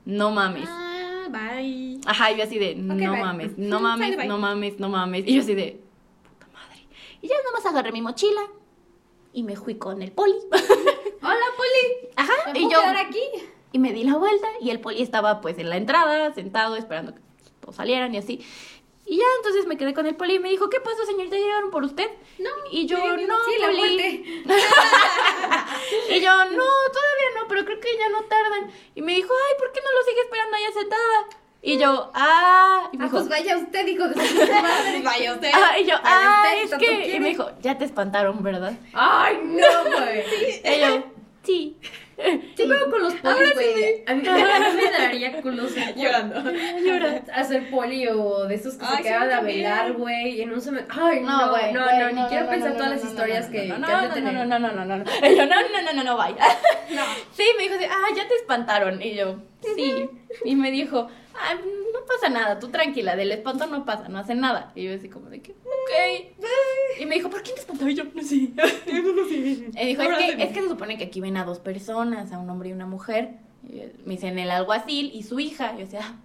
no 0.05 0.31
mames. 0.31 0.69
Ah, 0.69 1.27
bye. 1.31 2.01
Ajá, 2.07 2.33
y 2.33 2.37
yo 2.37 2.45
así 2.45 2.59
de, 2.59 2.75
no 2.75 2.95
mames, 2.95 3.57
no 3.57 3.81
mames, 3.81 4.27
no 4.27 4.39
mames, 4.39 4.79
no 4.79 4.89
mames. 4.89 5.27
Y 5.27 5.35
yo 5.35 5.43
así 5.43 5.55
de. 5.55 5.81
Y 7.27 7.29
ya 7.29 7.35
nada 7.39 7.51
más 7.55 7.66
agarré 7.66 7.91
mi 7.91 8.03
mochila 8.03 8.41
y 9.33 9.43
me 9.43 9.57
fui 9.57 9.74
con 9.74 10.01
el 10.01 10.12
poli. 10.12 10.37
Hola, 10.53 11.47
poli. 11.57 12.11
Ajá, 12.14 12.53
¿Me 12.53 12.61
y 12.61 12.70
yo... 12.70 12.79
aquí? 12.81 13.20
Y 13.72 13.81
me 13.81 13.93
di 13.93 14.05
la 14.05 14.16
vuelta 14.16 14.47
y 14.61 14.70
el 14.70 14.79
poli 14.79 15.03
estaba 15.03 15.41
pues 15.41 15.59
en 15.59 15.68
la 15.68 15.77
entrada, 15.77 16.33
sentado, 16.35 16.77
esperando 16.77 17.16
que 17.16 17.20
todos 17.61 17.74
salieran 17.74 18.14
y 18.14 18.18
así. 18.18 18.47
Y 19.07 19.16
ya, 19.16 19.24
entonces 19.39 19.66
me 19.66 19.77
quedé 19.77 19.93
con 19.93 20.07
el 20.07 20.14
poli 20.14 20.37
y 20.37 20.39
me 20.39 20.51
dijo, 20.51 20.70
¿qué 20.70 20.79
pasó, 20.79 21.05
señorita? 21.05 21.35
¿Llegaron 21.35 21.72
por 21.72 21.83
usted? 21.83 22.09
No. 22.39 22.51
Y 22.70 22.87
yo, 22.87 22.97
no, 22.99 23.37
sí, 23.45 23.55
poli. 23.61 24.45
y 26.11 26.20
yo, 26.20 26.45
no, 26.45 26.64
todavía 26.93 27.31
no, 27.41 27.49
pero 27.49 27.64
creo 27.64 27.81
que 27.81 27.99
ya 27.99 28.09
no 28.09 28.22
tardan. 28.22 28.70
Y 28.95 29.03
me 29.03 29.16
dijo, 29.16 29.35
ay, 29.35 29.55
¿por 29.59 29.72
qué 29.72 29.81
no 29.81 29.93
lo 29.93 30.05
sigue 30.05 30.20
esperando 30.20 30.57
allá 30.57 30.72
sentada? 30.72 31.29
Y 31.67 31.79
yo, 31.79 32.12
ah. 32.14 32.89
Y 32.93 32.97
me 32.97 33.05
ah, 33.05 33.07
dijo, 33.09 33.17
pues 33.17 33.29
vaya 33.29 33.57
usted, 33.57 33.85
dijo 33.85 34.05
que 34.09 34.14
madre. 34.62 35.03
vaya 35.03 35.33
usted. 35.33 35.51
Ah, 35.53 35.77
y 35.77 35.85
yo, 35.85 35.97
ah, 36.01 36.45
es 36.62 36.73
que. 36.75 37.17
Y 37.17 37.19
me 37.19 37.31
dijo, 37.31 37.51
ya 37.61 37.77
te 37.77 37.85
espantaron, 37.85 38.41
¿verdad? 38.41 38.75
Ay, 38.93 39.39
no, 39.43 39.97
güey. 39.97 40.23
y 40.77 40.81
yo, 40.81 41.05
sí. 41.43 41.77
Sí, 42.17 42.64
pero 42.69 42.89
con 42.89 43.03
los 43.03 43.14
polis, 43.14 43.53
güey. 43.55 44.05
A, 44.07 44.14
mí, 44.14 44.23
me 44.77 44.91
daría 44.91 45.43
culo 45.43 45.64
Llorando. 45.97 46.51
Llorando. 46.81 47.33
Hacer 47.35 47.69
poli 47.69 48.07
o 48.09 48.47
de 48.47 48.55
esos 48.55 48.75
que 48.75 48.87
se 48.87 49.03
quedan 49.03 49.33
a 49.33 49.41
velar, 49.41 49.93
güey. 49.95 50.41
En 50.43 50.53
un. 50.53 50.87
Ay, 50.89 51.21
no, 51.21 51.51
güey. 51.51 51.73
No, 51.73 51.85
no, 51.85 52.12
ni 52.12 52.29
quiero 52.29 52.49
pensar 52.49 52.75
todas 52.75 52.91
las 52.91 53.05
historias 53.05 53.49
que, 53.49 53.67
no, 53.67 53.87
han 53.87 54.09
de 54.09 54.14
tener. 54.14 54.35
No, 54.35 54.45
no, 54.45 54.59
no, 54.61 54.73
no, 54.73 54.85
no, 54.85 54.97
no. 54.99 55.05
Y 55.05 55.37
yo, 55.37 55.47
no, 55.47 55.57
no, 55.57 55.83
no, 55.83 55.93
no, 55.93 56.05
no, 56.05 56.17
vaya. 56.17 56.47
Sí, 57.33 57.45
me 57.59 57.64
dijo, 57.64 57.75
ah, 57.91 58.14
ya 58.17 58.29
te 58.29 58.37
espantaron. 58.37 59.03
Y 59.03 59.17
yo, 59.17 59.37
sí. 59.75 60.09
Y 60.45 60.55
me 60.55 60.71
dijo, 60.71 61.11
ah, 61.39 61.55
no 61.55 62.07
pasa 62.07 62.28
nada, 62.28 62.59
tú 62.59 62.68
tranquila, 62.68 63.16
del 63.16 63.32
espanto 63.32 63.66
no 63.66 63.84
pasa, 63.84 64.09
no 64.09 64.18
hace 64.18 64.34
nada. 64.34 64.72
Y 64.74 64.84
yo 64.84 64.95
así 64.95 65.09
como 65.09 65.28
de 65.28 65.41
que, 65.41 65.53
ok. 65.53 67.01
Y 67.01 67.07
me 67.07 67.16
dijo, 67.16 67.30
¿por 67.30 67.43
qué 67.43 67.53
te 67.53 67.61
espantaba? 67.61 67.91
Y 67.91 67.95
yo, 67.95 68.05
no 68.05 68.22
sé. 68.22 68.51
no 68.57 69.28
sé. 69.28 69.34
Y 69.34 69.87
dijo, 69.87 70.03
es 70.03 70.16
que, 70.16 70.43
es 70.43 70.53
que 70.53 70.62
se 70.62 70.68
supone 70.68 70.99
que 70.99 71.05
aquí 71.05 71.20
ven 71.20 71.37
a 71.37 71.45
dos 71.45 71.59
personas, 71.59 72.32
a 72.32 72.39
un 72.39 72.49
hombre 72.51 72.70
y 72.70 72.72
una 72.72 72.87
mujer. 72.87 73.34
Y 73.62 73.82
me 74.05 74.14
dicen 74.14 74.39
el 74.39 74.51
alguacil 74.51 75.11
y 75.14 75.22
su 75.22 75.41
hija. 75.41 75.72
Y 75.74 75.78
yo 75.78 75.84
decía, 75.84 76.16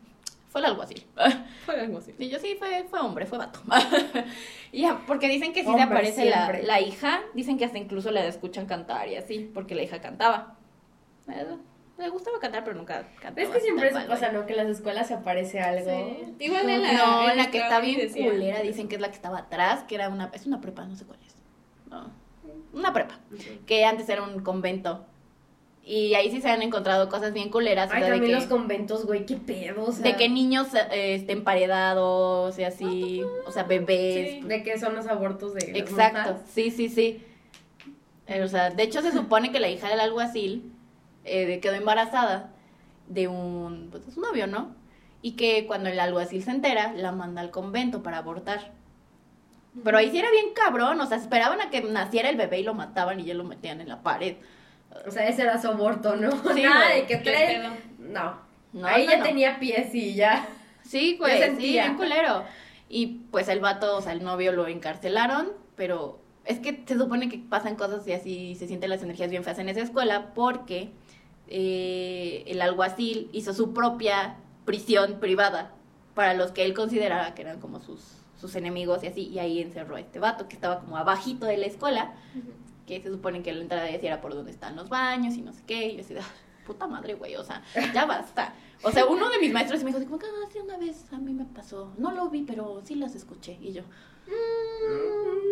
fue 0.49 0.62
el 0.62 0.68
alguacil. 0.68 1.05
Fue 1.66 1.76
el 1.76 1.82
alguacil. 1.82 2.16
Y 2.20 2.30
yo 2.30 2.39
sí, 2.39 2.55
fue, 2.59 2.86
fue 2.89 2.99
hombre, 2.99 3.26
fue 3.26 3.38
vato. 3.38 3.62
y 4.72 4.82
ya, 4.82 5.01
porque 5.07 5.30
dicen 5.30 5.53
que 5.53 5.64
si 5.64 5.74
se 5.74 5.82
aparece 5.82 6.26
la, 6.26 6.59
la, 6.62 6.82
hija, 6.82 7.22
dicen 7.34 7.57
que 7.57 7.66
hasta 7.66 7.78
incluso 7.78 8.12
la 8.12 8.26
escuchan 8.26 8.66
cantar 8.66 9.07
y 9.07 9.16
así, 9.16 9.49
porque 9.53 9.76
la 9.76 9.84
hija 9.84 10.01
cantaba. 10.01 10.57
Me 12.02 12.10
gustaba 12.10 12.39
cantar, 12.39 12.64
pero 12.64 12.76
nunca 12.76 13.06
cantaba. 13.22 13.47
Es 13.47 13.54
que 13.54 13.60
siempre 13.60 13.89
es, 13.89 13.95
o 13.95 14.18
sea, 14.18 14.32
no, 14.32 14.47
que 14.47 14.54
en 14.54 14.58
las 14.58 14.76
escuelas 14.76 15.08
se 15.08 15.14
aparece 15.14 15.60
algo. 15.60 15.91
Sí. 15.91 16.45
Igual 16.45 16.68
en 16.68 16.82
la. 16.82 16.93
No, 16.93 17.30
en 17.30 17.38
la 17.38 17.52
que 17.52 17.60
está 17.60 17.80
bien 17.80 18.12
culera, 18.12 18.60
dicen 18.62 18.88
que 18.88 18.95
es 18.95 19.02
la 19.02 19.10
que 19.10 19.18
estaba 19.18 19.38
atrás, 19.38 19.84
que 19.84 19.93
era 19.93 20.10
una. 20.10 20.32
Es 20.34 20.47
una 20.47 20.60
prepa, 20.62 20.84
no 20.84 20.95
sé 20.95 21.06
cuál 21.06 21.20
es. 21.28 21.36
No. 21.91 22.10
Una 22.74 22.91
prepa. 22.91 23.20
Que 23.68 23.86
antes 23.86 24.10
era 24.10 24.24
un 24.24 24.41
convento. 24.41 25.06
Y 25.84 26.16
ahí 26.16 26.32
sí 26.32 26.41
se 26.41 26.49
han 26.49 26.64
encontrado 26.64 27.08
cosas 27.08 27.34
bien 27.34 27.49
culeras. 27.49 27.91
Ay, 27.91 28.02
también 28.02 28.22
de 28.22 28.28
que, 28.30 28.34
los 28.34 28.45
conventos, 28.45 29.06
güey, 29.06 29.28
qué 29.28 29.36
pedo. 29.36 29.84
O 29.84 29.91
sea, 29.91 30.04
de 30.04 30.16
que 30.16 30.28
niños 30.28 30.74
eh, 30.74 31.14
estén 31.14 31.39
emparedados 31.39 32.58
y 32.58 32.64
así. 32.64 33.22
O 33.45 33.52
sea, 33.52 33.62
bebés. 33.62 34.39
Sí. 34.39 34.41
De 34.47 34.64
que 34.64 34.80
son 34.80 34.95
los 34.95 35.06
abortos 35.06 35.54
de. 35.54 35.78
Exacto, 35.78 36.39
sí, 36.52 36.72
sí, 36.72 36.89
sí. 36.89 37.24
O 38.43 38.47
sea, 38.47 38.72
de 38.72 38.82
hecho 38.82 39.04
se 39.04 39.12
supone 39.12 39.52
que 39.52 39.60
la 39.60 39.70
hija 39.70 39.88
del 39.88 39.99
alguacil 39.99 40.72
eh, 41.26 41.60
quedó 41.60 41.74
embarazada 41.74 42.52
de 43.08 43.28
un, 43.28 43.90
pues, 43.92 44.06
de 44.06 44.12
su 44.12 44.22
novio, 44.22 44.48
¿no? 44.48 44.76
Y 45.22 45.34
que 45.34 45.66
cuando 45.68 45.90
el 45.90 46.00
alguacil 46.00 46.44
se 46.44 46.52
entera, 46.52 46.94
la 46.94 47.12
manda 47.12 47.42
al 47.42 47.52
convento 47.52 48.02
para 48.02 48.18
abortar. 48.18 48.72
Pero 49.84 49.98
ahí 49.98 50.10
sí 50.12 50.18
era 50.18 50.32
bien 50.32 50.48
cabrón, 50.54 51.00
o 51.00 51.06
sea, 51.06 51.18
esperaban 51.18 51.62
a 51.62 51.70
que 51.70 51.82
naciera 51.82 52.30
el 52.30 52.38
bebé 52.38 52.60
y 52.60 52.64
lo 52.64 52.74
mataban 52.74 53.20
y 53.20 53.26
ya 53.26 53.34
lo 53.34 53.44
metían 53.44 53.80
en 53.82 53.88
la 53.88 54.02
pared. 54.02 54.36
O 55.08 55.12
sea, 55.12 55.28
ese 55.28 55.44
era 55.44 55.62
su 55.62 55.68
aborto, 55.68 56.16
¿no? 56.16 56.32
Sí, 56.54 56.64
Nada 56.64 56.96
de 56.96 57.06
que 57.06 57.18
trae... 57.18 57.62
No. 58.00 58.38
no. 58.74 58.88
Ahí 58.88 59.08
ya 59.08 59.24
tenía 59.24 59.60
pies 59.60 59.94
y 59.96 60.16
ya. 60.16 60.46
Sí, 60.84 61.16
güey, 61.18 61.56
sí, 61.56 61.72
bien 61.72 61.96
culero. 61.96 62.44
Y 62.90 63.22
pues 63.32 63.48
el 63.48 63.62
vato, 63.62 63.96
o 63.96 64.02
sea, 64.02 64.12
el 64.12 64.24
novio 64.24 64.52
lo 64.52 64.68
encarcelaron, 64.68 65.54
pero 65.76 66.20
es 66.46 66.60
que 66.60 66.84
se 66.86 66.98
supone 66.98 67.30
que 67.30 67.38
pasan 67.38 67.76
cosas 67.76 68.06
y 68.08 68.14
así 68.14 68.56
se 68.56 68.68
sienten 68.68 68.90
las 68.90 69.04
energías 69.04 69.30
bien 69.30 69.44
feas 69.44 69.60
en 69.60 69.70
esa 69.70 69.82
escuela 69.82 70.34
porque 70.34 70.90
eh, 71.54 72.45
el 72.47 72.62
alguacil 72.62 73.30
hizo 73.34 73.54
su 73.54 73.74
propia 73.74 74.38
prisión 74.64 75.20
privada 75.20 75.74
para 76.16 76.34
los 76.34 76.52
que 76.52 76.64
él 76.64 76.74
consideraba 76.74 77.34
que 77.34 77.41
eran 77.41 77.60
como 77.60 77.82
sus, 77.82 77.99
sus 78.39 78.56
enemigos 78.56 79.04
y 79.04 79.08
así, 79.08 79.28
y 79.28 79.39
ahí 79.39 79.60
encerró 79.60 79.97
a 79.97 79.99
este 79.99 80.20
vato 80.20 80.47
que 80.47 80.56
estaba 80.56 80.80
como 80.80 80.95
abajito 80.95 81.45
de 81.45 81.58
la 81.58 81.66
escuela, 81.66 82.14
que 82.88 83.02
se 83.02 83.10
supone 83.10 83.43
que 83.43 83.52
la 83.52 83.62
entrada 83.62 83.89
era 83.89 84.22
por 84.22 84.34
donde 84.34 84.52
están 84.52 84.78
los 84.78 84.88
baños 84.88 85.36
y 85.36 85.41
no 85.41 85.52
sé 85.52 85.62
qué, 85.68 85.88
y 85.88 85.91
yo 85.91 85.97
decía, 85.97 86.20
ah, 86.22 86.66
puta 86.66 86.88
madre, 86.88 87.16
güey, 87.16 87.36
o 87.36 87.43
sea, 87.43 87.62
ya 87.93 88.06
basta. 88.06 88.54
O 88.82 88.91
sea, 88.91 89.06
uno 89.06 89.30
de 89.30 89.39
mis 89.39 89.52
maestros 89.52 89.84
me 89.84 89.91
dijo, 89.91 89.99
como, 90.06 90.24
ah, 90.24 90.49
sí, 90.54 90.60
una 90.60 90.78
vez 90.78 91.12
a 91.12 91.18
mí 91.18 91.34
me 91.34 91.45
pasó, 91.45 91.91
no 91.97 92.12
lo 92.12 92.30
vi, 92.30 92.43
pero 92.43 92.82
sí 92.86 92.95
las 92.95 93.14
escuché, 93.14 93.58
y 93.62 93.74
yo, 93.74 93.82
mm, 93.82 95.51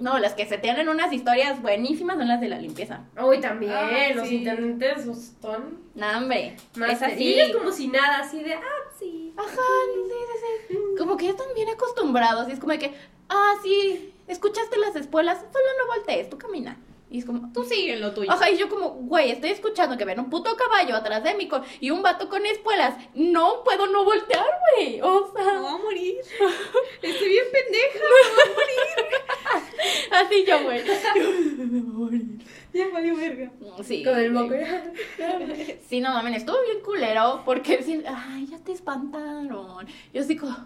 no, 0.00 0.18
las 0.18 0.34
que 0.34 0.46
se 0.46 0.58
tienen 0.58 0.88
unas 0.88 1.12
historias 1.12 1.60
buenísimas 1.60 2.16
son 2.16 2.26
las 2.26 2.40
de 2.40 2.48
la 2.48 2.58
limpieza. 2.58 3.00
Uy, 3.22 3.40
también, 3.40 4.16
los 4.16 4.30
intendentes 4.30 5.04
son... 5.40 5.78
No, 5.94 6.18
hombre, 6.18 6.56
es 6.88 7.02
así. 7.02 7.38
es 7.38 7.54
como 7.54 7.70
si 7.70 7.88
nada, 7.88 8.20
así 8.20 8.42
de, 8.42 8.54
ah, 8.54 8.90
sí. 8.98 9.34
Ajá, 9.36 9.48
sí, 9.50 10.00
sí, 10.08 10.74
sí. 10.74 10.78
Como 10.98 11.16
que 11.16 11.26
ya 11.26 11.30
están 11.32 11.48
bien 11.54 11.68
acostumbrados 11.68 12.48
y 12.48 12.52
es 12.52 12.58
como 12.58 12.72
de 12.72 12.78
que, 12.78 12.94
ah, 13.28 13.54
sí, 13.62 14.14
escuchaste 14.26 14.78
las 14.78 14.96
espuelas, 14.96 15.38
solo 15.38 15.66
no 15.78 15.94
voltees, 15.94 16.30
tú 16.30 16.38
camina. 16.38 16.78
Y 17.10 17.18
es 17.18 17.24
como, 17.24 17.52
tú 17.52 17.64
sigue 17.64 17.94
en 17.94 18.00
lo 18.00 18.14
tuyo. 18.14 18.30
Ajá, 18.30 18.48
y 18.50 18.56
yo 18.56 18.68
como, 18.68 18.90
güey, 18.90 19.32
estoy 19.32 19.50
escuchando 19.50 19.98
que 19.98 20.04
ven 20.04 20.20
un 20.20 20.30
puto 20.30 20.56
caballo 20.56 20.94
atrás 20.94 21.24
de 21.24 21.34
mí 21.34 21.48
con, 21.48 21.62
y 21.80 21.90
un 21.90 22.02
vato 22.02 22.28
con 22.28 22.46
espuelas. 22.46 22.94
No 23.14 23.64
puedo 23.64 23.88
no 23.88 24.04
voltear, 24.04 24.46
güey. 24.76 25.00
O 25.00 25.32
sea. 25.34 25.44
Me 25.44 25.58
voy 25.58 25.74
a 25.74 25.78
morir. 25.78 26.16
Estoy 27.02 27.28
bien 27.28 27.44
pendeja, 27.52 27.98
me 27.98 28.32
voy 28.32 28.44
a 28.44 28.54
morir. 28.54 28.80
así 30.12 30.44
yo, 30.46 30.62
güey. 30.62 32.40
Ya 32.72 32.86
valió 32.92 33.16
verga. 33.16 33.50
Sí. 33.82 34.04
Con 34.04 34.16
el 34.16 34.30
moco. 34.30 34.54
Sí, 35.88 36.00
no 36.00 36.10
mames, 36.12 36.36
estuvo 36.36 36.56
bien 36.62 36.80
culero 36.84 37.42
porque 37.44 37.82
sí, 37.82 38.00
ay, 38.06 38.46
ya 38.46 38.58
te 38.58 38.70
espantaron. 38.70 39.88
Yo 40.14 40.20
así 40.20 40.36
como, 40.36 40.56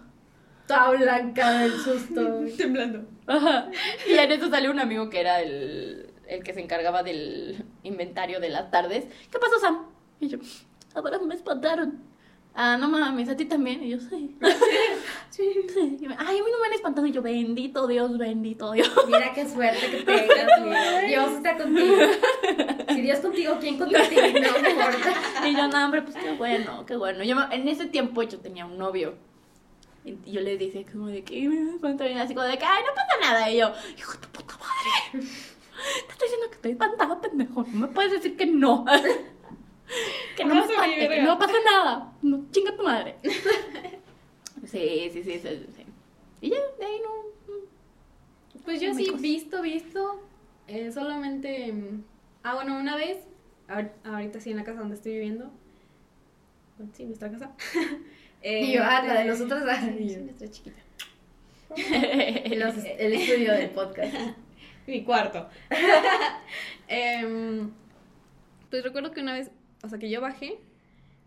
Toda 0.67 0.91
blanca 0.91 1.59
del 1.59 1.73
susto. 1.73 2.41
Temblando. 2.57 3.05
ajá. 3.27 3.69
Y 4.07 4.13
en 4.13 4.31
eso 4.31 4.49
salió 4.49 4.71
un 4.71 4.79
amigo 4.79 5.09
que 5.09 5.19
era 5.19 5.41
el, 5.41 6.09
el 6.27 6.43
que 6.43 6.53
se 6.53 6.61
encargaba 6.61 7.03
del 7.03 7.65
inventario 7.83 8.39
de 8.39 8.49
las 8.49 8.71
tardes. 8.71 9.05
¿Qué 9.31 9.39
pasó, 9.39 9.59
Sam? 9.59 9.85
Y 10.19 10.27
yo, 10.27 10.37
ahora 10.93 11.19
me 11.19 11.35
espantaron. 11.35 12.15
Ah, 12.57 12.77
no 12.77 12.87
mames, 12.87 13.27
a 13.27 13.35
ti 13.35 13.43
también. 13.43 13.83
Y 13.83 13.89
yo, 13.89 13.99
sí. 13.99 14.37
Sí. 15.29 15.51
sí. 15.73 15.97
Y 15.99 16.07
me, 16.07 16.15
ay, 16.17 16.39
a 16.39 16.43
mí 16.43 16.49
no 16.49 16.59
me 16.61 16.67
han 16.67 16.73
espantado. 16.73 17.05
Y 17.05 17.11
yo, 17.11 17.21
bendito 17.21 17.87
Dios, 17.87 18.17
bendito 18.17 18.71
Dios. 18.71 18.89
Mira 19.07 19.33
qué 19.33 19.45
suerte 19.49 19.91
que 19.91 19.97
tengas. 20.03 21.07
Dios 21.07 21.31
está 21.33 21.57
contigo. 21.57 21.97
Si 22.87 23.01
Dios 23.01 23.19
contigo, 23.19 23.57
¿quién 23.59 23.77
contra 23.77 24.07
ti? 24.07 24.15
No 24.15 24.69
importa. 24.69 25.45
Y 25.45 25.53
yo, 25.53 25.67
no, 25.67 25.83
hombre, 25.83 26.03
pues 26.03 26.15
qué 26.15 26.31
bueno, 26.37 26.85
qué 26.85 26.95
bueno. 26.95 27.25
Yo 27.25 27.35
en 27.51 27.67
ese 27.67 27.87
tiempo 27.87 28.23
yo 28.23 28.39
tenía 28.39 28.65
un 28.65 28.77
novio. 28.77 29.15
Y 30.05 30.31
yo 30.31 30.39
le 30.39 30.57
decía 30.57 30.85
como 30.89 31.07
de 31.07 31.23
que 31.23 31.49
me 31.49 31.71
espantan 31.71 32.11
y 32.11 32.19
así 32.19 32.33
como 32.33 32.45
de 32.45 32.57
que, 32.57 32.63
ay, 32.63 32.83
no 32.87 32.93
pasa 32.93 33.19
nada. 33.19 33.51
Y 33.51 33.57
yo, 33.57 33.73
hijo 33.97 34.13
de 34.13 34.19
tu 34.19 34.29
puta 34.29 34.53
madre. 34.57 35.27
Te 36.07 36.11
estoy 36.13 36.27
diciendo 36.27 36.49
que 36.49 36.55
estoy 36.55 36.71
espantada, 36.71 37.21
pendejo. 37.21 37.63
No 37.73 37.79
me 37.79 37.87
puedes 37.87 38.11
decir 38.13 38.35
que 38.37 38.45
no. 38.45 38.85
Que 40.35 40.43
no 40.45 40.55
me 40.55 40.61
Pasa 40.61 40.67
mi 40.87 40.93
espante, 40.93 41.09
que 41.09 41.21
no 41.21 41.37
pasa 41.39 41.53
nada. 41.71 42.13
No, 42.21 42.45
chinga 42.51 42.75
tu 42.75 42.83
madre. 42.83 43.15
Sí, 44.65 45.09
sí, 45.13 45.23
sí, 45.23 45.39
sí, 45.39 45.65
sí. 45.75 45.85
Y 46.41 46.49
ya, 46.49 46.57
de 46.79 46.85
ahí 46.85 46.99
no. 47.03 47.55
Pues 48.63 48.81
yo 48.81 48.89
No 48.89 48.95
me 48.95 49.03
sí, 49.03 49.11
visto, 49.19 49.61
visto. 49.61 50.19
eh, 50.67 50.91
solamente. 50.91 51.71
mm, 51.71 52.03
Ah, 52.43 52.55
bueno, 52.55 52.77
una 52.79 52.95
vez. 52.95 53.17
ahor- 53.67 53.91
Ahorita 54.03 54.39
sí 54.39 54.51
en 54.51 54.57
la 54.57 54.63
casa 54.63 54.79
donde 54.79 54.95
estoy 54.95 55.13
viviendo. 55.13 55.51
Bueno, 56.77 56.91
sí, 56.95 57.05
nuestra 57.05 57.31
casa. 57.31 57.51
Eh, 58.41 58.61
Y 58.61 58.73
yo, 58.73 58.83
ah, 58.83 59.01
la 59.01 59.13
de 59.13 59.19
este, 59.21 59.43
nosotros. 59.45 59.63
ah, 59.67 59.81
Sí, 59.97 60.17
nuestra 60.17 60.47
chiquita. 60.51 60.79
Los- 62.55 62.85
el 62.85 63.13
estudio 63.13 63.53
del 63.53 63.69
podcast. 63.71 64.13
Mi 64.87 65.03
cuarto. 65.03 65.49
Em, 66.87 67.71
pues 68.69 68.83
recuerdo 68.83 69.11
que 69.11 69.21
una 69.21 69.33
vez, 69.33 69.51
o 69.83 69.89
sea, 69.89 69.97
que 69.99 70.09
yo 70.09 70.21
bajé, 70.21 70.59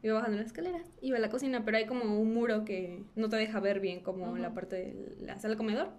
iba 0.03 0.15
bajando 0.15 0.37
las 0.39 0.47
escaleras, 0.47 0.83
iba 1.01 1.17
a 1.17 1.21
la 1.21 1.29
cocina, 1.31 1.65
pero 1.65 1.77
hay 1.77 1.87
como 1.87 2.21
un 2.21 2.33
muro 2.33 2.65
que 2.65 3.03
no 3.17 3.29
te 3.29 3.37
deja 3.37 3.59
ver 3.61 3.81
bien 3.81 4.01
como 4.01 4.37
la 4.37 4.55
parte 4.55 4.77
de 4.77 5.17
la 5.21 5.39
sala 5.39 5.57
comedor. 5.57 5.91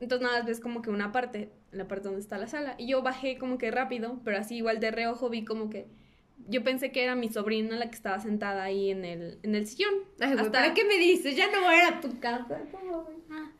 Entonces 0.00 0.22
nada 0.24 0.38
más 0.38 0.46
ves 0.46 0.60
como 0.60 0.80
que 0.80 0.90
una 0.90 1.10
parte, 1.12 1.50
la 1.72 1.88
parte 1.88 2.04
donde 2.04 2.20
está 2.20 2.38
la 2.38 2.46
sala. 2.46 2.76
Y 2.78 2.86
yo 2.86 3.02
bajé 3.02 3.36
como 3.36 3.58
que 3.58 3.70
rápido, 3.70 4.20
pero 4.24 4.38
así 4.38 4.56
igual 4.56 4.80
de 4.80 4.90
reojo 4.90 5.28
vi 5.28 5.44
como 5.44 5.68
que... 5.70 5.86
Yo 6.46 6.62
pensé 6.62 6.92
que 6.92 7.02
era 7.02 7.14
mi 7.16 7.28
sobrina 7.28 7.76
la 7.76 7.90
que 7.90 7.96
estaba 7.96 8.20
sentada 8.20 8.62
ahí 8.62 8.90
en 8.90 9.04
el, 9.04 9.38
en 9.42 9.54
el 9.56 9.66
sillón. 9.66 9.92
Ay, 10.20 10.32
Hasta- 10.38 10.52
¿Para 10.52 10.72
qué 10.74 10.84
me 10.84 10.96
dices? 10.96 11.36
Ya 11.36 11.50
no 11.50 11.60
voy 11.62 11.74
a 11.74 11.88
ir 11.88 11.94
a 11.94 12.00
tu 12.00 12.18
casa. 12.20 12.46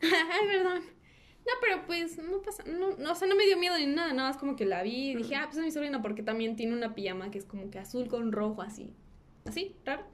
Ay, 0.00 0.46
perdón. 0.46 0.82
No, 1.48 1.54
pero 1.62 1.86
pues 1.86 2.18
no 2.18 2.42
pasa, 2.42 2.62
no, 2.64 2.94
no, 2.98 3.12
o 3.12 3.14
sea, 3.14 3.26
no 3.26 3.34
me 3.34 3.46
dio 3.46 3.56
miedo 3.56 3.78
ni 3.78 3.86
nada, 3.86 4.12
nada 4.12 4.28
más 4.28 4.36
como 4.36 4.54
que 4.54 4.66
la 4.66 4.82
vi 4.82 5.12
y 5.12 5.14
dije, 5.14 5.34
ah, 5.34 5.44
pues 5.46 5.56
es 5.56 5.64
mi 5.64 5.70
sobrina 5.70 6.02
porque 6.02 6.22
también 6.22 6.56
tiene 6.56 6.74
una 6.74 6.94
pijama 6.94 7.30
que 7.30 7.38
es 7.38 7.46
como 7.46 7.70
que 7.70 7.78
azul 7.78 8.06
con 8.08 8.32
rojo, 8.32 8.60
así, 8.60 8.92
así, 9.46 9.74
raro. 9.82 10.04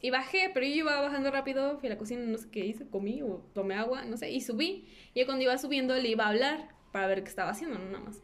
Y 0.00 0.08
bajé, 0.10 0.50
pero 0.54 0.64
yo 0.64 0.72
iba 0.72 0.98
bajando 1.02 1.30
rápido, 1.30 1.78
fui 1.78 1.88
a 1.88 1.92
la 1.92 1.98
cocina, 1.98 2.22
no 2.24 2.38
sé 2.38 2.48
qué 2.50 2.64
hice, 2.64 2.88
comí 2.88 3.20
o 3.20 3.46
tomé 3.52 3.74
agua, 3.74 4.06
no 4.06 4.16
sé, 4.16 4.30
y 4.30 4.40
subí. 4.40 4.86
Y 5.12 5.24
cuando 5.26 5.44
iba 5.44 5.58
subiendo 5.58 5.94
le 5.94 6.08
iba 6.08 6.24
a 6.24 6.28
hablar 6.28 6.74
para 6.90 7.06
ver 7.06 7.22
qué 7.22 7.28
estaba 7.28 7.50
haciendo, 7.50 7.78
no 7.78 7.84
nada 7.90 8.04
más. 8.04 8.22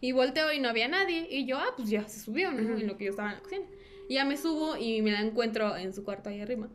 Y 0.00 0.12
volteo 0.12 0.50
y 0.52 0.60
no 0.60 0.68
había 0.68 0.88
nadie. 0.88 1.26
Y 1.30 1.46
yo, 1.46 1.58
ah, 1.58 1.72
pues 1.76 1.90
ya 1.90 2.06
se 2.08 2.20
subió, 2.20 2.52
¿no? 2.52 2.62
Ujú. 2.62 2.80
En 2.80 2.86
lo 2.86 2.96
que 2.96 3.06
yo 3.06 3.10
estaba 3.10 3.30
en 3.30 3.36
la 3.36 3.42
cocina. 3.42 3.66
Y 4.08 4.14
ya 4.14 4.24
me 4.24 4.36
subo 4.36 4.76
y 4.76 5.00
me 5.02 5.12
la 5.12 5.20
encuentro 5.20 5.76
en 5.76 5.94
su 5.94 6.04
cuarto 6.04 6.28
ahí 6.28 6.40
arriba. 6.40 6.68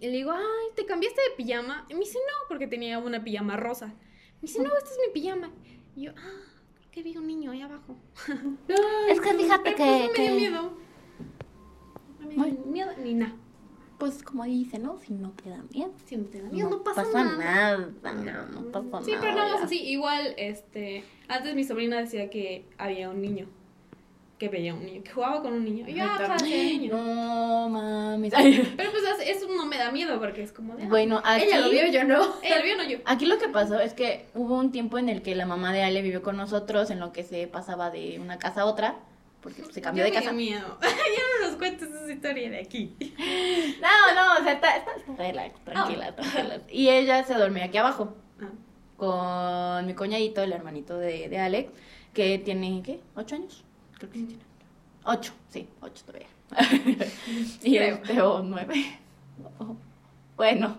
Y 0.00 0.06
le 0.06 0.12
digo, 0.12 0.32
ay, 0.32 0.66
¿te 0.76 0.84
cambiaste 0.86 1.20
de 1.20 1.36
pijama? 1.36 1.84
Y 1.88 1.94
me 1.94 2.00
dice, 2.00 2.18
no, 2.18 2.48
porque 2.48 2.66
tenía 2.66 2.98
una 2.98 3.22
pijama 3.24 3.56
rosa. 3.56 3.86
Me 3.86 4.42
dice, 4.42 4.62
no, 4.62 4.68
esta 4.76 4.90
es 4.90 4.98
mi 5.06 5.12
pijama. 5.12 5.50
Y 5.96 6.02
yo, 6.02 6.12
ah, 6.16 6.40
creo 6.76 6.90
que 6.92 7.02
vi 7.02 7.16
un 7.16 7.26
niño 7.26 7.50
ahí 7.50 7.60
abajo. 7.62 7.96
Es 9.08 9.20
que 9.20 9.34
fíjate 9.34 9.74
Pero 9.76 9.76
pues 9.76 9.78
no 9.78 9.78
que. 9.78 9.86
me 9.86 9.98
dio 10.02 10.12
que- 10.12 10.30
miedo. 10.36 10.72
No 12.20 12.26
me 12.28 12.34
dio 12.34 12.42
Ay. 12.44 12.58
miedo 12.66 12.90
ni 13.02 13.14
nada. 13.14 13.34
Pues 13.98 14.22
como 14.22 14.44
dice, 14.44 14.78
¿no? 14.78 15.00
Si 15.00 15.12
no 15.12 15.32
te 15.32 15.50
da 15.50 15.60
miedo. 15.72 15.92
Si 16.06 16.16
no 16.16 16.26
te 16.26 16.40
da 16.40 16.48
miedo, 16.50 16.70
no, 16.70 16.84
pasa, 16.84 17.02
nada. 17.12 17.36
nada. 18.02 18.48
No, 18.52 18.60
no 18.62 18.82
pasa 18.90 19.04
Sí, 19.04 19.10
nada. 19.10 19.22
pero 19.22 19.34
nada 19.34 19.48
más 19.50 19.60
ya. 19.60 19.66
así. 19.66 19.80
Igual, 19.90 20.34
este, 20.36 21.02
antes 21.26 21.56
mi 21.56 21.64
sobrina 21.64 21.98
decía 21.98 22.30
que 22.30 22.64
había 22.78 23.10
un 23.10 23.20
niño. 23.20 23.48
Que 24.38 24.48
veía 24.48 24.72
un 24.72 24.86
niño, 24.86 25.02
que 25.02 25.10
jugaba 25.10 25.42
con 25.42 25.52
un 25.52 25.64
niño. 25.64 25.84
Y 25.88 25.94
yo, 25.94 26.04
ah, 26.04 26.24
pues, 26.28 26.42
niño. 26.44 26.94
No 26.96 27.68
mames. 27.68 28.32
Pero 28.76 28.90
pues 28.92 29.02
eso 29.26 29.48
no 29.48 29.66
me 29.66 29.76
da 29.78 29.90
miedo 29.90 30.18
porque 30.20 30.42
es 30.44 30.52
como 30.52 30.76
de. 30.76 30.84
ah, 30.84 30.86
Bueno, 30.88 31.20
aquí, 31.24 31.44
Ella 31.46 31.58
lo 31.60 31.70
vio, 31.70 31.86
yo 31.90 32.04
no. 32.04 32.34
Ella 32.42 32.58
lo 32.58 32.62
vio, 32.64 32.76
no 32.76 32.84
yo. 32.84 32.98
aquí 33.04 33.26
lo 33.26 33.38
que 33.38 33.48
pasó 33.48 33.80
es 33.80 33.94
que 33.94 34.26
hubo 34.34 34.54
un 34.56 34.70
tiempo 34.70 34.96
en 34.98 35.08
el 35.08 35.22
que 35.22 35.34
la 35.34 35.44
mamá 35.44 35.72
de 35.72 35.82
Ale 35.82 36.02
vivió 36.02 36.22
con 36.22 36.36
nosotros, 36.36 36.90
en 36.90 37.00
lo 37.00 37.12
que 37.12 37.24
se 37.24 37.48
pasaba 37.48 37.90
de 37.90 38.20
una 38.20 38.38
casa 38.38 38.60
a 38.60 38.66
otra, 38.66 38.94
porque 39.40 39.62
pues, 39.62 39.74
se 39.74 39.80
cambió 39.80 40.04
de 40.04 40.10
me 40.10 40.14
casa. 40.14 40.30
dio 40.30 40.36
miedo. 40.36 40.78
ya 40.82 40.88
no 41.40 41.48
nos 41.48 41.56
cuentes 41.56 41.88
esa 41.90 42.12
historia 42.12 42.48
de 42.50 42.60
aquí. 42.60 42.94
No, 43.80 44.14
no, 44.14 44.40
o 44.40 44.44
sea, 44.44 44.52
está, 44.52 44.76
está, 44.76 44.92
relax, 45.16 45.64
tranquila, 45.64 46.14
tranquila. 46.14 46.60
Y 46.70 46.88
ella 46.90 47.24
se 47.24 47.34
dormía 47.34 47.64
aquí 47.64 47.78
abajo 47.78 48.14
Ah. 48.40 48.50
con 48.96 49.86
mi 49.86 49.94
coñadito, 49.94 50.42
el 50.42 50.52
hermanito 50.52 50.96
de, 50.98 51.28
de 51.28 51.38
Alex, 51.38 51.70
que 52.14 52.38
tiene, 52.38 52.82
¿qué? 52.84 53.00
¿Ocho 53.16 53.34
años? 53.36 53.64
Creo 53.98 54.10
que 54.10 54.18
sí 54.18 54.24
tiene. 54.24 54.42
Ocho, 55.04 55.32
sí, 55.50 55.66
ocho 55.80 56.04
todavía. 56.04 56.28
y 57.62 57.76
este, 57.76 58.20
o 58.22 58.42
nueve. 58.42 58.98
Bueno, 60.36 60.76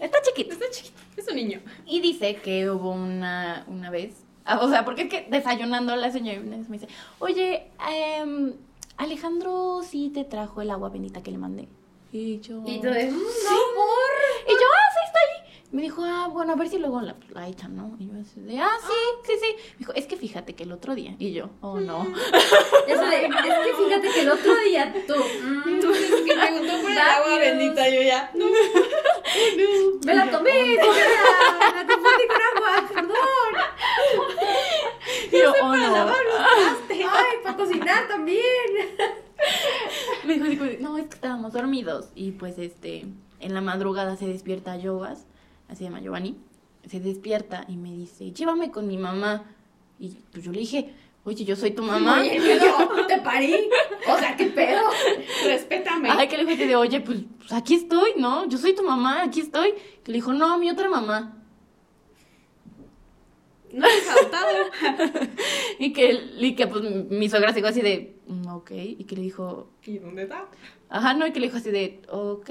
está 0.00 0.18
chiquito. 0.22 0.52
Está 0.52 0.66
chiquito. 0.70 0.94
Es 1.16 1.28
un 1.28 1.36
niño. 1.36 1.60
Y 1.86 2.00
dice 2.00 2.36
que 2.36 2.70
hubo 2.70 2.92
una, 2.92 3.64
una 3.66 3.90
vez, 3.90 4.14
ah, 4.44 4.60
o 4.60 4.68
sea, 4.68 4.84
porque 4.84 5.02
es 5.02 5.08
que 5.08 5.26
desayunando 5.30 5.94
la 5.96 6.10
señora 6.10 6.40
me 6.40 6.58
dice, 6.78 6.88
oye, 7.18 7.66
em, 7.90 8.54
Alejandro 8.96 9.82
sí 9.82 10.10
te 10.14 10.24
trajo 10.24 10.62
el 10.62 10.70
agua 10.70 10.88
bendita 10.90 11.22
que 11.22 11.30
le 11.32 11.38
mandé. 11.38 11.68
Y 12.12 12.40
yo... 12.40 12.62
Y 12.66 12.78
"Mm, 12.78 12.82
no, 12.82 12.90
Y 12.90 14.52
yo, 14.52 14.66
ah, 14.70 14.90
sí, 14.92 15.00
está 15.06 15.18
ahí. 15.18 15.61
Me 15.72 15.80
dijo, 15.80 16.02
ah, 16.04 16.28
bueno, 16.30 16.52
a 16.52 16.56
ver 16.56 16.68
si 16.68 16.76
luego 16.78 17.00
la, 17.00 17.16
la 17.30 17.48
echan, 17.48 17.74
¿no? 17.74 17.96
Y 17.98 18.06
yo 18.06 18.12
así 18.20 18.40
de, 18.40 18.60
ah, 18.60 18.68
sí, 18.86 18.92
sí, 19.26 19.32
sí. 19.40 19.56
Me 19.72 19.78
dijo, 19.78 19.92
es 19.94 20.06
que 20.06 20.16
fíjate 20.18 20.54
que 20.54 20.64
el 20.64 20.72
otro 20.72 20.94
día. 20.94 21.14
Y 21.18 21.32
yo, 21.32 21.48
oh, 21.62 21.80
no. 21.80 22.02
Eso 22.86 23.06
de, 23.06 23.24
es 23.26 23.34
que 23.34 23.84
fíjate 23.84 24.08
que 24.10 24.20
el 24.20 24.30
otro 24.30 24.54
día 24.60 24.94
tú. 25.06 25.14
mm, 25.14 25.68
Entonces 25.68 26.10
que 26.26 26.34
preguntó 26.34 26.82
por 26.82 26.90
el 26.90 26.98
agua 26.98 27.38
bendita, 27.38 27.88
yo 27.88 28.02
ya. 28.02 28.30
No. 28.34 28.46
Me 30.04 30.14
la 30.14 30.30
tomé, 30.30 30.52
señora. 30.52 31.74
La 31.74 31.86
confundí 31.86 32.26
con 32.28 32.42
agua, 32.56 32.88
perdón. 32.92 33.16
Y 35.32 35.38
yo, 35.38 35.52
oh, 35.62 35.74
no. 35.74 36.12
Ay, 37.10 37.36
para 37.42 37.56
cocinar 37.56 38.08
también. 38.08 38.42
Me 40.24 40.38
dijo, 40.38 40.64
no, 40.80 40.98
es 40.98 41.06
que 41.06 41.14
estábamos 41.14 41.52
dormidos. 41.54 42.08
Y 42.14 42.32
pues, 42.32 42.58
este, 42.58 43.06
en 43.40 43.54
la 43.54 43.60
madrugada 43.62 44.16
se 44.16 44.26
despierta 44.26 44.78
Jovas, 44.82 45.24
así 45.72 45.78
se 45.78 45.84
llama 45.84 46.00
Giovanni, 46.00 46.36
se 46.86 47.00
despierta 47.00 47.64
y 47.68 47.76
me 47.76 47.92
dice, 47.92 48.30
llévame 48.32 48.70
con 48.70 48.86
mi 48.86 48.96
mamá. 48.98 49.44
Y 49.98 50.08
pues 50.32 50.44
yo 50.44 50.52
le 50.52 50.60
dije, 50.60 50.92
oye, 51.24 51.44
yo 51.44 51.54
soy 51.56 51.70
tu 51.72 51.82
mamá. 51.82 52.20
Oye, 52.20 52.38
yo 52.60 53.06
te 53.06 53.18
parí. 53.20 53.54
O 54.12 54.18
sea, 54.18 54.36
qué 54.36 54.46
pedo. 54.46 54.82
Respétame. 55.46 56.08
Ay, 56.10 56.28
que 56.28 56.36
le 56.36 56.44
dije 56.44 56.66
de, 56.66 56.76
oye, 56.76 57.00
pues, 57.00 57.20
pues, 57.38 57.52
aquí 57.52 57.74
estoy, 57.74 58.12
¿no? 58.18 58.48
Yo 58.48 58.58
soy 58.58 58.74
tu 58.74 58.82
mamá, 58.82 59.22
aquí 59.22 59.40
estoy. 59.40 59.74
Que 60.02 60.10
le 60.12 60.18
dijo, 60.18 60.32
no, 60.32 60.58
mi 60.58 60.70
otra 60.70 60.88
mamá. 60.90 61.38
No 63.72 63.86
he 63.86 64.00
saltado. 64.00 64.48
Y 65.78 65.92
que, 65.92 66.12
y 66.38 66.54
que 66.54 66.66
pues 66.68 66.82
mi 67.10 67.28
suegra 67.28 67.52
se 67.52 67.58
quedó 67.60 67.68
así 67.70 67.80
de, 67.80 68.16
"Mm, 68.28 68.46
ok. 68.48 68.70
Y 68.72 69.04
que 69.04 69.16
le 69.16 69.22
dijo, 69.22 69.70
¿Y 69.84 69.98
dónde 69.98 70.24
está? 70.24 70.46
ajá, 70.90 71.14
no, 71.14 71.26
y 71.26 71.32
que 71.32 71.40
le 71.40 71.46
dijo 71.46 71.56
así 71.56 71.70
de, 71.70 72.02
ok, 72.08 72.50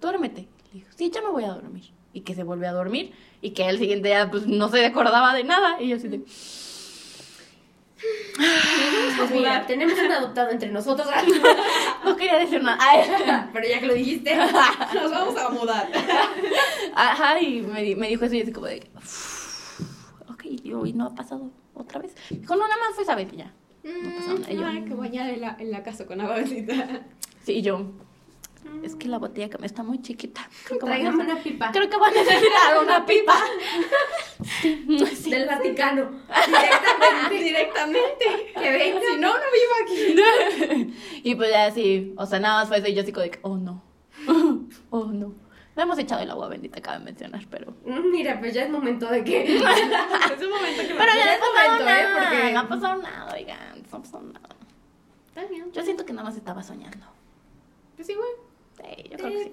duérmete. 0.00 0.42
Le 0.72 0.80
dijo, 0.80 0.88
sí, 0.96 1.10
ya 1.10 1.20
me 1.20 1.28
voy 1.30 1.44
a 1.44 1.48
dormir. 1.52 1.84
Y 2.12 2.20
que 2.22 2.34
se 2.34 2.42
volvió 2.42 2.68
a 2.68 2.72
dormir. 2.72 3.12
Y 3.40 3.50
que 3.50 3.64
al 3.64 3.78
siguiente 3.78 4.08
día, 4.08 4.30
pues, 4.30 4.46
no 4.46 4.68
se 4.68 4.84
acordaba 4.84 5.34
de 5.34 5.44
nada. 5.44 5.80
Y 5.80 5.88
yo 5.88 5.96
así 5.96 6.08
de, 6.08 6.20
Pues 9.16 9.30
mira, 9.30 9.66
tenemos 9.66 9.98
un 9.98 10.10
adoptado 10.12 10.50
entre 10.50 10.70
nosotros. 10.70 11.06
no 12.04 12.16
quería 12.16 12.38
decir 12.38 12.62
nada. 12.62 12.78
Ay. 12.80 13.08
Pero 13.52 13.68
ya 13.68 13.80
que 13.80 13.86
lo 13.86 13.94
dijiste. 13.94 14.34
Nos 14.94 15.10
vamos 15.10 15.36
a 15.38 15.48
mudar. 15.50 15.88
Ajá, 16.94 17.40
y 17.40 17.60
me, 17.62 17.94
me 17.96 18.08
dijo 18.08 18.24
eso 18.24 18.34
y 18.34 18.42
así 18.42 18.52
como 18.52 18.66
de, 18.66 18.88
"Uf, 18.96 19.80
ok, 20.30 20.44
y 20.46 20.68
yo, 20.68 20.84
¿y 20.86 20.92
no 20.92 21.06
ha 21.06 21.14
pasado 21.14 21.50
otra 21.74 22.00
vez? 22.00 22.14
Dijo, 22.30 22.54
no, 22.56 22.66
nada 22.66 22.80
más 22.80 22.94
fue 22.94 23.04
esa 23.04 23.14
vez 23.14 23.28
y 23.32 23.36
ya. 23.36 23.52
No 23.84 24.14
pasa 24.16 24.34
nada. 24.34 24.52
Y 24.52 24.56
yo, 24.56 24.66
Ay, 24.66 24.84
que 24.84 24.94
bañar 24.94 25.30
en 25.30 25.40
la, 25.40 25.56
en 25.58 25.70
la 25.70 25.82
casa 25.82 26.06
con 26.06 26.20
agua 26.20 26.36
bendita. 26.36 27.02
Sí, 27.44 27.54
y 27.54 27.62
yo, 27.62 27.86
Es 28.82 28.96
que 28.96 29.08
la 29.08 29.18
botella 29.18 29.48
que 29.48 29.58
me 29.58 29.66
está 29.66 29.82
muy 29.82 30.00
chiquita. 30.02 30.48
Creo 30.66 30.78
que, 30.78 30.84
voy 30.84 30.92
a, 30.94 30.96
Tráigame 30.96 31.24
una 31.24 31.36
pipa. 31.42 31.70
creo 31.72 31.88
que 31.88 31.96
voy 31.96 32.08
a 32.08 32.12
necesitar 32.12 32.78
una 32.82 33.06
pipa. 33.06 33.34
Sí, 34.60 34.84
sí. 35.14 35.30
Del 35.30 35.46
Vaticano. 35.46 36.10
Directamente. 37.30 37.44
Directamente. 37.44 38.52
Que 38.54 38.70
venga. 38.70 39.00
Si 39.00 39.20
no, 39.20 39.28
no 39.28 39.44
vivo 39.52 39.74
aquí. 39.84 40.94
y 41.22 41.34
pues 41.36 41.50
ya 41.50 41.66
así, 41.66 42.12
o 42.16 42.26
sea, 42.26 42.40
nada 42.40 42.60
más 42.60 42.68
fue 42.68 42.78
eso 42.78 42.88
y 42.88 42.94
yo 42.94 43.02
así 43.02 43.12
como 43.12 43.22
de, 43.22 43.30
que, 43.30 43.38
oh 43.42 43.56
no, 43.56 43.82
oh 44.90 45.04
no. 45.06 45.34
No 45.74 45.82
hemos 45.82 45.96
echado 45.98 46.20
el 46.22 46.30
agua 46.30 46.48
bendita, 46.48 46.82
cabe 46.82 46.98
mencionar, 47.04 47.46
pero... 47.50 47.72
Mm, 47.86 48.10
Mira, 48.10 48.38
pues 48.40 48.52
ya 48.52 48.64
es 48.64 48.70
momento 48.70 49.06
de 49.08 49.24
que. 49.24 49.56
Es 49.56 49.62
un 49.62 50.50
momento 50.50 50.82
que 50.86 50.92
me 50.92 51.00
Pero 51.00 51.12
ya 51.14 51.24
ya 51.24 51.34
es 51.34 51.40
momento, 51.40 51.88
¿eh? 51.88 52.06
Porque- 52.12 52.52
no 52.52 52.60
ha 52.60 52.68
pasado 52.68 53.02
nada, 53.02 53.32
oigan, 53.34 53.58
no 53.90 53.96
ha 53.96 54.02
pasado 54.02 54.22
nada. 54.24 54.48
Está 55.28 55.44
bien. 55.46 55.72
Yo 55.72 55.82
siento 55.82 56.04
que 56.04 56.12
nada 56.12 56.24
más 56.28 56.36
estaba 56.36 56.62
soñando. 56.62 57.06
Pues 57.96 58.08
igual. 58.10 58.28
Sí, 58.36 58.51
yo 59.10 59.16
creo 59.18 59.30
que 59.30 59.44
sí. 59.44 59.52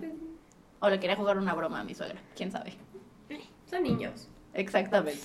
O 0.80 0.90
le 0.90 1.00
quería 1.00 1.16
jugar 1.16 1.38
una 1.38 1.54
broma 1.54 1.82
a 1.82 1.84
mi 1.84 1.94
suegra, 1.94 2.20
quién 2.36 2.52
sabe. 2.52 2.74
Son 3.70 3.84
niños. 3.84 4.28
Exactamente. 4.54 5.22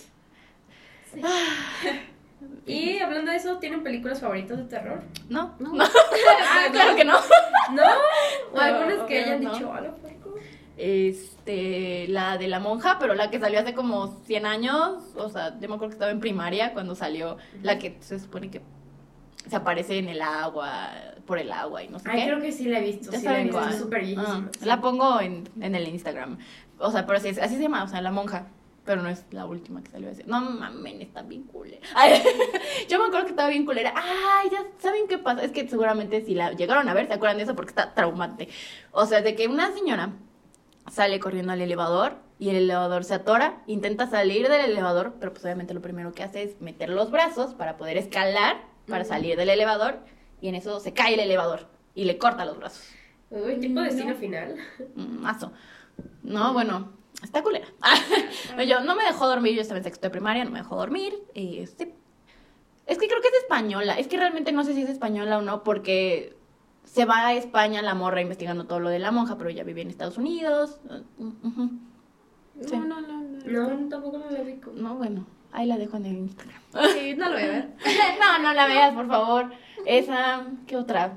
Y 2.66 2.99
hablando 2.99 3.30
de 3.30 3.36
eso, 3.38 3.59
¿tienen 3.59 3.82
películas 3.82 4.20
favoritas 4.20 4.59
de 4.59 4.64
terror? 4.64 5.03
No, 5.28 5.55
No. 5.59 5.72
no. 5.72 5.84
Ah, 6.42 6.66
claro 6.72 6.97
que 6.97 7.05
no. 7.05 7.18
¿No? 7.72 7.82
¿O 8.53 8.59
algunas 8.59 9.07
que 9.07 9.22
hayan 9.24 9.42
no. 9.42 9.53
dicho 9.55 9.72
algo? 9.72 9.97
Este, 10.76 12.09
la 12.09 12.36
de 12.36 12.49
la 12.49 12.59
monja, 12.59 12.99
pero 12.99 13.14
la 13.14 13.30
que 13.30 13.38
salió 13.38 13.61
hace 13.61 13.74
como 13.74 14.09
100 14.26 14.45
años, 14.47 15.05
o 15.14 15.28
sea, 15.28 15.51
yo 15.61 15.68
me 15.68 15.74
acuerdo 15.76 15.88
que 15.90 15.95
estaba 15.95 16.11
en 16.11 16.20
primaria 16.20 16.72
cuando 16.72 16.95
salió, 16.97 17.36
la 17.62 17.78
que 17.78 17.97
se 18.01 18.18
supone 18.18 18.51
que 18.51 18.61
se 19.49 19.57
aparece 19.57 19.99
en 19.99 20.09
el 20.09 20.20
agua, 20.22 20.90
por 21.26 21.38
el 21.38 21.53
agua 21.53 21.82
y 21.82 21.88
no 21.88 21.99
sé 21.99 22.09
Ay, 22.11 22.20
qué. 22.20 22.26
creo 22.26 22.40
que 22.40 22.53
sí 22.53 22.64
la 22.64 22.78
he 22.78 22.82
visto. 22.82 23.11
Ya 23.11 23.18
sí 23.18 23.24
la 23.26 23.40
he 23.40 23.51
saben 23.51 23.66
visto. 23.66 23.84
súper 23.84 24.01
viejísima. 24.01 24.51
Ah, 24.53 24.64
La 24.64 24.80
pongo 24.80 25.20
en, 25.20 25.49
en 25.61 25.74
el 25.74 25.86
Instagram. 25.88 26.38
O 26.78 26.90
sea, 26.90 27.07
pero 27.07 27.20
sí, 27.20 27.28
es- 27.28 27.38
así 27.38 27.57
se 27.57 27.62
llama, 27.62 27.84
o 27.84 27.88
sea, 27.88 28.01
la 28.01 28.11
monja. 28.11 28.47
Pero 28.84 29.01
no 29.01 29.09
es 29.09 29.24
la 29.30 29.47
última 29.47 29.82
que 29.82 29.90
salió 29.90 30.11
ese. 30.11 30.24
No 30.24 30.42
mames, 30.42 31.01
está 31.01 31.22
bien 31.22 31.45
culera. 31.45 31.78
Ay, 31.95 32.22
yo 32.88 32.99
me 32.99 33.07
acuerdo 33.07 33.24
que 33.24 33.30
estaba 33.30 33.49
bien 33.49 33.64
culera. 33.64 33.95
Ay, 33.97 34.51
ya 34.53 34.59
saben 34.78 35.09
qué 35.09 35.16
pasa. 35.16 35.42
Es 35.42 35.53
que 35.53 35.66
seguramente 35.66 36.22
si 36.22 36.34
la 36.34 36.53
llegaron 36.53 36.86
a 36.90 36.92
ver, 36.95 37.07
se 37.07 37.14
acuerdan 37.14 37.38
de 37.38 37.45
eso 37.45 37.55
porque 37.55 37.70
está 37.70 37.95
traumante. 37.95 38.51
O 38.92 39.07
sea, 39.07 39.22
de 39.22 39.34
que 39.34 39.49
una 39.49 39.72
señora 39.72 40.11
sale 40.92 41.18
corriendo 41.18 41.53
al 41.53 41.62
elevador 41.62 42.16
y 42.38 42.51
el 42.51 42.57
elevador 42.57 43.05
se 43.05 43.14
atora, 43.14 43.62
intenta 43.66 44.07
salir 44.07 44.49
del 44.49 44.61
elevador, 44.72 45.14
pero 45.18 45.32
pues 45.32 45.42
obviamente 45.45 45.72
lo 45.72 45.80
primero 45.80 46.12
que 46.12 46.22
hace 46.22 46.42
es 46.42 46.61
meter 46.61 46.90
los 46.90 47.11
brazos 47.11 47.55
para 47.55 47.78
poder 47.78 47.97
escalar, 47.97 48.57
para 48.89 49.05
salir 49.05 49.37
del 49.37 49.49
elevador 49.49 49.99
y 50.41 50.49
en 50.49 50.55
eso 50.55 50.80
se 50.80 50.93
cae 50.93 51.14
el 51.14 51.20
elevador 51.20 51.66
y 51.95 52.05
le 52.05 52.18
corta 52.18 52.45
los 52.45 52.59
brazos. 52.59 52.85
Uy, 53.30 53.59
tipo 53.59 53.80
destino 53.80 54.11
No. 54.11 54.16
final. 54.16 54.57
Mm, 54.95 55.18
Mazo. 55.20 55.53
No, 56.22 56.53
bueno, 56.53 56.93
está 57.22 57.43
culera. 57.43 57.66
yo 58.68 58.80
no 58.80 58.95
me 58.95 59.05
dejó 59.05 59.26
dormir, 59.26 59.55
yo 59.55 59.62
estaba 59.62 59.78
en 59.78 59.85
sexto 59.85 60.07
de 60.07 60.11
primaria, 60.11 60.45
no 60.45 60.51
me 60.51 60.59
dejó 60.59 60.76
dormir. 60.76 61.14
Y 61.35 61.66
sí. 61.66 61.93
Es 62.87 62.99
que 62.99 63.09
creo 63.09 63.20
que 63.22 63.28
es 63.28 63.35
española. 63.43 63.99
Es 63.99 64.09
que 64.09 64.16
realmente 64.18 64.53
no 64.53 64.62
sé 64.64 64.74
si 64.74 64.82
es 64.82 64.91
española 64.91 65.39
o 65.39 65.43
no, 65.43 65.64
porque 65.64 66.37
se 66.85 67.07
va 67.07 67.26
a 67.26 67.35
España 67.35 67.80
la 67.82 67.95
morra 67.95 68.20
investigando 68.20 68.66
todo 68.66 68.78
lo 68.80 68.91
de 68.91 68.99
la 68.99 69.11
monja, 69.11 69.39
pero 69.39 69.49
ella 69.51 69.64
vive 69.64 69.80
en 69.82 69.89
Estados 69.89 70.18
Unidos. 70.18 70.80
Uh. 71.18 71.68
Sí. 72.61 72.76
No, 72.76 72.85
no, 72.87 73.01
no. 73.01 73.22
No, 73.47 73.74
No, 73.74 73.89
tampoco 73.89 74.18
la 74.30 74.43
ubico. 74.43 74.70
No, 74.74 74.95
bueno, 74.97 75.26
ahí 75.55 75.66
la 75.66 75.78
dejo 75.78 75.96
en 75.96 76.07
el 76.07 76.16
Instagram. 76.16 76.61
Sí, 76.94 77.14
no 77.16 77.26
lo 77.28 77.32
voy 77.34 77.42
a 77.42 77.46
ver. 77.46 77.68
no, 78.20 78.38
no 78.42 78.52
la 78.52 78.66
veas, 78.66 78.92
por 78.94 79.07
favor. 79.09 79.50
Esa, 79.86 80.46
¿qué 80.66 80.76
otra? 80.76 81.14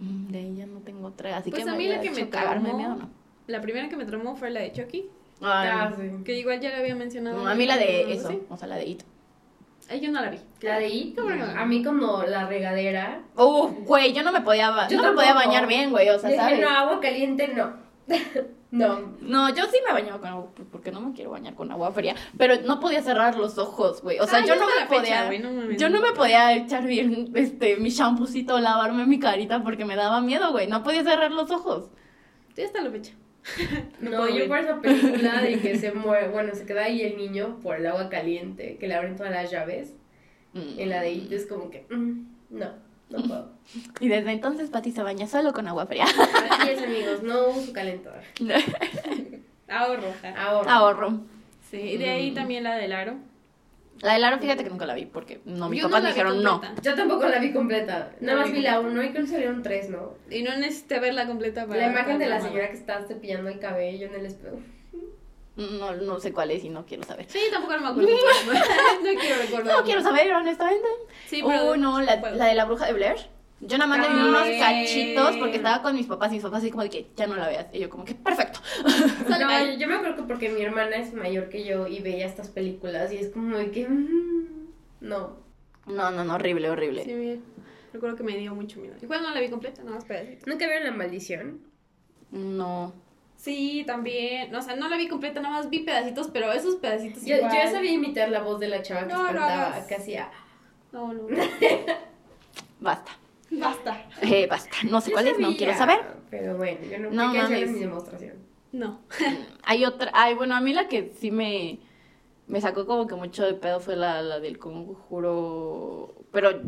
Mm, 0.00 0.26
De 0.28 0.40
ella 0.40 0.66
no 0.66 0.80
tengo 0.80 1.06
otra, 1.08 1.36
así 1.38 1.50
Pues 1.50 1.64
que 1.64 1.70
a 1.70 1.74
mí 1.74 1.88
la 1.88 2.00
que 2.00 2.10
me 2.10 2.20
hecho 2.22 2.30
cagarme 2.30 2.68
de 2.68 2.74
traumó- 2.74 2.76
miedo, 2.76 2.94
¿no? 2.96 3.10
La 3.46 3.60
primera 3.62 3.88
que 3.88 3.96
me 3.96 4.04
traumó 4.04 4.36
fue 4.36 4.50
la 4.50 4.60
de 4.60 4.72
Chucky. 4.72 5.06
Ay, 5.40 5.68
Ah, 5.72 5.92
sí. 5.96 6.10
Que 6.24 6.38
igual 6.38 6.60
ya 6.60 6.70
la 6.70 6.78
había 6.78 6.94
mencionado. 6.94 7.38
no, 7.42 7.48
a 7.48 7.54
mí 7.54 7.64
la 7.66 7.76
de 7.76 8.12
eso, 8.12 8.28
Sí. 8.28 8.42
o 8.48 8.56
sea, 8.56 8.68
la 8.68 8.76
de 8.76 8.84
It. 8.86 9.02
Ay, 9.90 10.00
yo 10.00 10.10
no 10.12 10.20
la 10.20 10.28
vi. 10.30 10.38
La 10.60 10.78
de 10.78 10.88
It, 10.88 11.16
¿Cómo 11.18 11.30
no? 11.30 11.44
a 11.46 11.64
mí 11.64 11.82
como 11.82 12.22
la 12.24 12.46
regadera. 12.46 13.22
Uf, 13.36 13.70
güey, 13.86 14.12
yo 14.12 14.22
no 14.22 14.32
me 14.32 14.42
podía, 14.42 14.70
ba- 14.70 14.88
Yo 14.88 14.98
no 15.00 15.10
me 15.10 15.14
podía 15.14 15.32
bañar 15.32 15.66
bien, 15.66 15.90
güey, 15.90 16.08
o 16.10 16.18
sea, 16.18 16.34
¿sabes? 16.36 16.60
no, 16.60 16.68
agua 16.68 17.00
caliente, 17.00 17.48
no. 17.48 17.72
no. 18.70 19.16
No, 19.20 19.48
yo 19.54 19.64
sí 19.66 19.78
me 19.86 19.92
bañaba 19.92 20.20
con 20.20 20.28
agua, 20.28 20.48
pues, 20.54 20.68
porque 20.70 20.92
no 20.92 21.00
me 21.00 21.12
quiero 21.14 21.30
bañar 21.30 21.54
con 21.54 21.70
agua 21.72 21.90
fría, 21.92 22.14
pero 22.36 22.54
no 22.66 22.80
podía 22.80 23.02
cerrar 23.02 23.36
los 23.36 23.56
ojos, 23.58 24.02
güey. 24.02 24.18
O 24.18 24.26
sea, 24.26 24.38
Ah, 24.38 24.42
yo 24.42 24.54
ya 24.54 24.56
no 24.56 24.66
me 24.66 24.86
fecha, 24.86 25.26
podía, 25.26 25.40
no 25.40 25.70
yo 25.72 25.88
no 25.88 26.00
me 26.00 26.12
podía 26.12 26.54
echar 26.54 26.84
bien, 26.86 27.30
este, 27.34 27.76
mi 27.76 27.90
champucito, 27.90 28.58
lavarme 28.60 29.06
mi 29.06 29.18
carita 29.18 29.62
porque 29.62 29.84
me 29.84 29.96
daba 29.96 30.20
miedo, 30.20 30.52
güey. 30.52 30.66
No 30.66 30.82
podía 30.82 31.02
cerrar 31.02 31.32
los 31.32 31.50
ojos. 31.50 31.90
Sí, 32.54 32.62
hasta 32.62 32.82
la 32.82 32.90
fecha. 32.90 33.12
No, 34.00 34.10
puedo 34.10 34.28
yo 34.28 34.46
por 34.46 34.58
esa 34.58 34.80
película 34.80 35.40
de 35.40 35.58
que 35.60 35.78
se 35.78 35.92
muere, 35.92 36.28
bueno, 36.28 36.54
se 36.54 36.66
queda 36.66 36.84
ahí 36.84 37.02
el 37.02 37.16
niño 37.16 37.58
por 37.62 37.76
el 37.76 37.86
agua 37.86 38.08
caliente, 38.10 38.76
que 38.78 38.86
le 38.88 38.94
abren 38.94 39.16
todas 39.16 39.32
las 39.32 39.50
llaves. 39.50 39.94
Mm. 40.52 40.78
En 40.78 40.88
la 40.90 41.00
de 41.00 41.12
It 41.12 41.32
es 41.32 41.46
como 41.46 41.70
que, 41.70 41.86
mm, 41.88 42.26
no, 42.50 42.66
no 43.10 43.18
puedo. 43.22 43.58
Y 44.00 44.08
desde 44.08 44.32
entonces 44.32 44.70
Pati 44.70 44.92
se 44.92 45.02
baña 45.02 45.26
solo 45.26 45.52
con 45.52 45.68
agua 45.68 45.86
fría. 45.86 46.04
Así 46.06 46.70
es, 46.70 46.82
amigos, 46.82 47.22
no 47.22 47.48
uso 47.48 47.72
calentador. 47.72 48.22
Ahorro. 49.68 50.12
Ahora. 50.36 50.72
Ahorro. 50.74 51.20
Sí, 51.70 51.76
y 51.78 51.96
de 51.98 52.08
ahí 52.10 52.30
Mm. 52.30 52.34
también 52.34 52.64
la 52.64 52.76
del 52.76 52.92
aro. 52.92 53.16
La 54.00 54.14
del 54.14 54.24
aro, 54.24 54.38
fíjate 54.38 54.62
que 54.64 54.70
nunca 54.70 54.86
la 54.86 54.94
vi 54.94 55.06
porque 55.06 55.40
no, 55.44 55.68
mis 55.68 55.82
Yo 55.82 55.88
papás 55.88 56.02
no 56.02 56.08
me 56.08 56.14
dijeron 56.14 56.42
no. 56.42 56.62
Yo 56.82 56.94
tampoco 56.94 57.26
la 57.28 57.38
vi 57.40 57.52
completa. 57.52 58.12
Nada 58.20 58.38
más 58.40 58.52
vi 58.52 58.60
la 58.62 58.76
completa. 58.76 59.00
1 59.00 59.02
y 59.04 59.10
creo 59.10 59.24
que 59.24 59.30
salieron 59.30 59.62
3, 59.62 59.90
¿no? 59.90 60.14
Y 60.30 60.42
no 60.42 60.56
necesité 60.56 61.00
verla 61.00 61.26
completa 61.26 61.66
para. 61.66 61.80
La 61.80 61.90
imagen 61.92 62.18
de 62.18 62.26
la 62.28 62.40
señora 62.40 62.68
que 62.70 62.76
estaba 62.76 63.04
cepillando 63.06 63.50
el 63.50 63.58
cabello 63.58 64.06
en 64.06 64.14
el 64.14 64.26
espejo. 64.26 64.60
No, 65.58 65.92
no 65.96 66.20
sé 66.20 66.32
cuál 66.32 66.52
es 66.52 66.62
y 66.62 66.68
no 66.68 66.86
quiero 66.86 67.02
saber. 67.02 67.26
Sí, 67.28 67.40
tampoco 67.50 67.74
no 67.76 67.82
me 67.82 67.88
acuerdo. 67.88 68.10
no 69.02 69.20
quiero 69.20 69.42
recordar. 69.42 69.76
No 69.76 69.84
quiero 69.84 70.02
saber, 70.02 70.32
honestamente. 70.32 70.86
Sí, 71.26 71.42
pero. 71.44 71.72
Uy, 71.72 71.78
no, 71.78 72.00
la, 72.00 72.16
de 72.16 72.54
la 72.54 72.64
bruja 72.64 72.86
de 72.86 72.92
Blair. 72.92 73.16
Yo 73.60 73.76
nada 73.76 73.88
más 73.88 74.08
le 74.08 74.14
vi 74.14 74.20
unos 74.20 74.46
cachitos 74.60 75.36
porque 75.38 75.56
estaba 75.56 75.82
con 75.82 75.96
mis 75.96 76.06
papás 76.06 76.30
y 76.30 76.34
mis 76.34 76.44
papás 76.44 76.60
así 76.60 76.70
como 76.70 76.84
de 76.84 76.90
que 76.90 77.10
ya 77.16 77.26
no 77.26 77.34
la 77.34 77.48
veas. 77.48 77.66
Y 77.72 77.80
yo 77.80 77.90
como 77.90 78.04
que, 78.04 78.14
perfecto. 78.14 78.60
No, 79.28 79.36
yo, 79.40 79.78
yo 79.78 79.88
me 79.88 79.96
acuerdo 79.96 80.14
que 80.14 80.22
porque 80.22 80.48
mi 80.48 80.62
hermana 80.62 80.94
es 80.94 81.12
mayor 81.12 81.48
que 81.48 81.64
yo 81.64 81.88
y 81.88 81.98
veía 81.98 82.26
estas 82.26 82.48
películas 82.50 83.12
y 83.12 83.16
es 83.16 83.30
como 83.30 83.56
de 83.56 83.72
que... 83.72 83.88
mm, 83.88 84.68
no. 85.00 85.38
No, 85.86 86.10
no, 86.12 86.22
no, 86.22 86.34
horrible, 86.34 86.70
horrible. 86.70 87.02
Sí, 87.02 87.14
bien. 87.14 87.42
Recuerdo 87.92 88.16
que 88.16 88.22
me 88.22 88.36
dio 88.36 88.54
mucho 88.54 88.78
miedo. 88.78 88.94
Igual 89.02 89.22
no 89.22 89.34
la 89.34 89.40
vi 89.40 89.48
completa, 89.48 89.82
nada 89.82 89.96
más 89.96 90.04
pedacitos. 90.04 90.46
¿Nunca 90.46 90.66
vieron 90.66 90.84
La 90.84 90.92
Maldición? 90.92 91.60
No. 92.30 92.92
Sí, 93.38 93.84
también. 93.86 94.52
O 94.54 94.60
sea, 94.60 94.74
no 94.74 94.88
la 94.88 94.96
vi 94.96 95.06
completa, 95.06 95.40
nada 95.40 95.54
más 95.58 95.70
vi 95.70 95.78
pedacitos, 95.80 96.28
pero 96.32 96.52
esos 96.52 96.74
pedacitos. 96.76 97.22
Yo, 97.22 97.28
yo 97.28 97.36
igual. 97.36 97.52
ya 97.52 97.70
sabía 97.70 97.92
imitar 97.92 98.28
la 98.30 98.40
voz 98.42 98.58
de 98.58 98.66
la 98.68 98.82
chava 98.82 99.02
que 99.06 99.12
No, 99.12 99.22
no 99.22 99.28
espantaba, 99.28 99.66
hagas. 99.68 99.86
que 99.86 99.94
hacía... 99.94 100.28
No, 100.92 101.12
no. 101.12 101.22
Basta. 102.80 103.12
Basta. 103.50 104.04
Eh, 104.22 104.46
basta. 104.48 104.76
No 104.90 105.00
sé 105.00 105.10
Yo 105.10 105.14
cuál 105.14 105.28
es, 105.28 105.38
no 105.38 105.56
quiero 105.56 105.74
saber. 105.74 106.00
Pero 106.30 106.56
bueno, 106.56 106.80
yo 106.84 106.98
no, 106.98 107.10
No 107.10 107.32
no 107.32 107.42
hacer 107.42 107.66
mi 107.68 107.78
demostración. 107.80 108.34
No. 108.72 109.00
Hay 109.64 109.84
otra. 109.84 110.10
Ay, 110.14 110.34
bueno, 110.34 110.54
a 110.54 110.60
mí 110.60 110.74
la 110.74 110.88
que 110.88 111.12
sí 111.18 111.30
me, 111.30 111.78
me 112.46 112.60
sacó 112.60 112.86
como 112.86 113.06
que 113.06 113.14
mucho 113.14 113.46
de 113.46 113.54
pedo 113.54 113.80
fue 113.80 113.96
la, 113.96 114.20
la 114.22 114.40
del 114.40 114.58
conjuro. 114.58 116.14
Pero. 116.32 116.60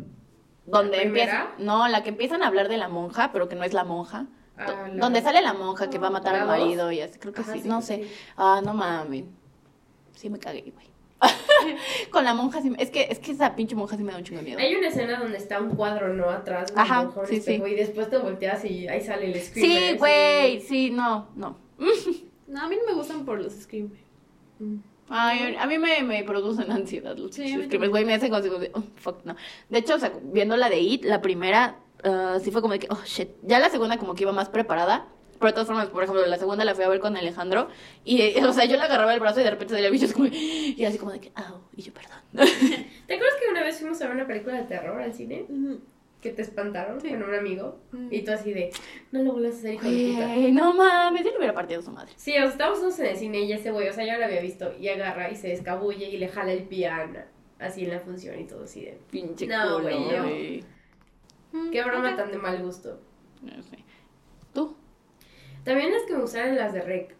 Donde 0.66 1.02
empieza. 1.02 1.48
No, 1.58 1.86
la 1.88 2.02
que 2.02 2.10
empiezan 2.10 2.42
a 2.42 2.46
hablar 2.46 2.68
de 2.68 2.78
la 2.78 2.88
monja, 2.88 3.30
pero 3.32 3.48
que 3.48 3.56
no 3.56 3.64
es 3.64 3.74
la 3.74 3.84
monja. 3.84 4.26
Ah, 4.60 4.88
la- 4.92 5.00
Donde 5.00 5.22
sale 5.22 5.42
la 5.42 5.52
monja 5.54 5.88
que 5.90 5.98
va 5.98 6.08
a 6.08 6.10
matar 6.10 6.34
¿La 6.34 6.42
al 6.42 6.46
marido 6.46 6.90
y 6.92 7.00
así. 7.00 7.18
Creo 7.18 7.32
que 7.32 7.40
Ajá, 7.40 7.52
sí. 7.54 7.60
sí, 7.62 7.68
No 7.68 7.82
sé. 7.82 8.04
sí. 8.04 8.10
Ah, 8.36 8.60
no 8.64 8.74
mames. 8.74 9.24
Sí 10.14 10.28
me 10.30 10.38
cagué, 10.38 10.72
güey. 10.74 10.86
Con 12.10 12.24
la 12.24 12.34
monja 12.34 12.62
sí 12.62 12.70
me- 12.70 12.82
Es 12.82 12.90
que, 12.90 13.06
es 13.10 13.18
que 13.18 13.32
esa 13.32 13.54
pinche 13.54 13.74
monja 13.74 13.96
sí 13.96 14.02
me 14.02 14.12
da 14.12 14.18
un 14.18 14.24
chingo 14.24 14.38
de 14.40 14.44
miedo. 14.46 14.58
Hay 14.58 14.74
una 14.74 14.88
escena 14.88 15.18
donde 15.20 15.36
está 15.38 15.60
un 15.60 15.74
cuadro, 15.76 16.14
¿no? 16.14 16.30
Atrás, 16.30 16.72
Ajá, 16.76 17.00
un 17.02 17.26
sí, 17.26 17.36
espejo, 17.36 17.66
sí. 17.66 17.72
y 17.72 17.74
después 17.76 18.08
te 18.08 18.18
volteas 18.18 18.64
y 18.64 18.88
ahí 18.88 19.00
sale 19.02 19.26
el 19.32 19.40
screamer. 19.40 19.92
Sí, 19.92 19.96
güey. 19.98 20.60
Sí, 20.60 20.90
no, 20.90 21.28
no. 21.36 21.56
No, 22.46 22.62
a 22.62 22.68
mí 22.68 22.74
no 22.76 22.84
me 22.84 22.94
gustan 22.98 23.24
por 23.24 23.40
los 23.40 23.52
scream. 23.52 23.92
Mm. 24.58 24.78
Ay, 25.08 25.54
a 25.56 25.66
mí 25.66 25.78
me, 25.78 26.02
me 26.02 26.24
producen 26.24 26.70
ansiedad 26.72 27.16
los 27.16 27.32
Sí, 27.34 27.48
screamers, 27.48 27.90
güey, 27.90 28.04
me 28.04 28.14
hacen 28.14 28.28
como 28.30 28.42
de, 28.42 28.70
oh, 28.74 28.82
fuck, 28.96 29.24
no. 29.24 29.36
De 29.68 29.78
hecho, 29.78 29.94
o 29.94 29.98
sea, 30.00 30.12
viendo 30.22 30.56
la 30.56 30.68
de 30.68 30.80
It, 30.80 31.04
la 31.04 31.20
primera, 31.22 31.76
ah, 32.04 32.38
sí 32.42 32.50
fue 32.50 32.60
como 32.62 32.72
de 32.74 32.80
que, 32.80 32.86
oh, 32.90 32.98
shit. 33.04 33.28
Ya 33.42 33.58
la 33.58 33.68
segunda 33.70 33.96
como 33.98 34.14
que 34.14 34.22
iba 34.24 34.32
más 34.32 34.48
preparada, 34.48 35.06
pero 35.38 35.48
de 35.48 35.52
todas 35.54 35.66
formas, 35.68 35.88
por 35.88 36.02
ejemplo, 36.02 36.24
la 36.26 36.36
segunda 36.38 36.64
la 36.64 36.74
fui 36.74 36.84
a 36.84 36.88
ver 36.88 37.00
con 37.00 37.16
Alejandro, 37.16 37.68
y, 38.04 38.20
eh, 38.22 38.34
o 38.46 38.52
sea, 38.52 38.64
yo 38.66 38.76
le 38.76 38.82
agarraba 38.82 39.14
el 39.14 39.20
brazo 39.20 39.40
y 39.40 39.44
de 39.44 39.50
repente 39.50 39.74
salía 39.74 39.90
bichos 39.90 40.12
como, 40.12 40.26
y 40.26 40.84
así 40.84 40.98
como 40.98 41.12
de 41.12 41.20
que, 41.20 41.32
au, 41.34 41.60
y 41.76 41.82
yo, 41.82 41.92
perdón. 41.92 42.18
¿Te 42.32 43.14
acuerdas 43.14 43.34
que 43.40 43.50
una 43.50 43.62
vez 43.62 43.78
fuimos 43.78 44.00
a 44.02 44.06
ver 44.06 44.16
una 44.16 44.26
película 44.26 44.56
de 44.56 44.64
terror 44.64 45.00
al 45.00 45.12
cine? 45.14 45.46
Que 46.20 46.30
te 46.32 46.42
espantaron 46.42 47.00
Sí. 47.00 47.08
con 47.08 47.22
un 47.22 47.34
amigo. 47.34 47.78
Mm. 47.92 48.08
Y 48.10 48.20
tú 48.22 48.32
así 48.32 48.52
de, 48.52 48.70
no 49.10 49.22
lo 49.22 49.32
vuelvas 49.32 49.54
a 49.54 49.58
hacer, 49.60 49.74
hijo 49.74 49.88
de 49.88 50.12
puta. 50.12 50.52
No 50.52 50.74
mames, 50.74 51.24
yo 51.24 51.30
le 51.30 51.38
hubiera 51.38 51.54
partido 51.54 51.80
a 51.80 51.82
su 51.82 51.90
madre. 51.90 52.12
Sí, 52.16 52.32
o 52.32 52.40
sea, 52.42 52.44
estábamos 52.50 52.98
en 52.98 53.06
el 53.06 53.16
cine 53.16 53.40
y 53.40 53.52
ese 53.54 53.70
güey, 53.70 53.88
o 53.88 53.92
sea, 53.94 54.04
yo 54.04 54.18
lo 54.18 54.26
había 54.26 54.42
visto, 54.42 54.70
y 54.78 54.88
agarra 54.88 55.30
y 55.30 55.36
se 55.36 55.50
escabulle 55.54 56.10
y 56.10 56.18
le 56.18 56.28
jala 56.28 56.52
el 56.52 56.64
piano, 56.64 57.20
así 57.58 57.84
en 57.84 57.92
la 57.92 58.00
función 58.00 58.38
y 58.38 58.44
todo 58.44 58.64
así 58.64 58.82
de, 58.84 58.98
Pinche 59.10 59.46
No, 59.46 59.62
culo, 59.62 59.80
güey, 59.80 60.10
yo- 60.14 60.22
güey. 60.22 60.64
Mm, 61.52 61.70
qué 61.70 61.82
broma 61.84 62.10
ok. 62.10 62.16
tan 62.16 62.30
de 62.32 62.38
mal 62.38 62.62
gusto. 62.62 63.00
No 63.42 63.62
sé. 63.62 63.78
¿Tú? 64.52 64.76
También 65.64 65.92
las 65.92 66.02
que 66.02 66.14
me 66.14 66.20
gustaron 66.20 66.56
las 66.56 66.72
de 66.72 66.80
Rec. 66.82 67.16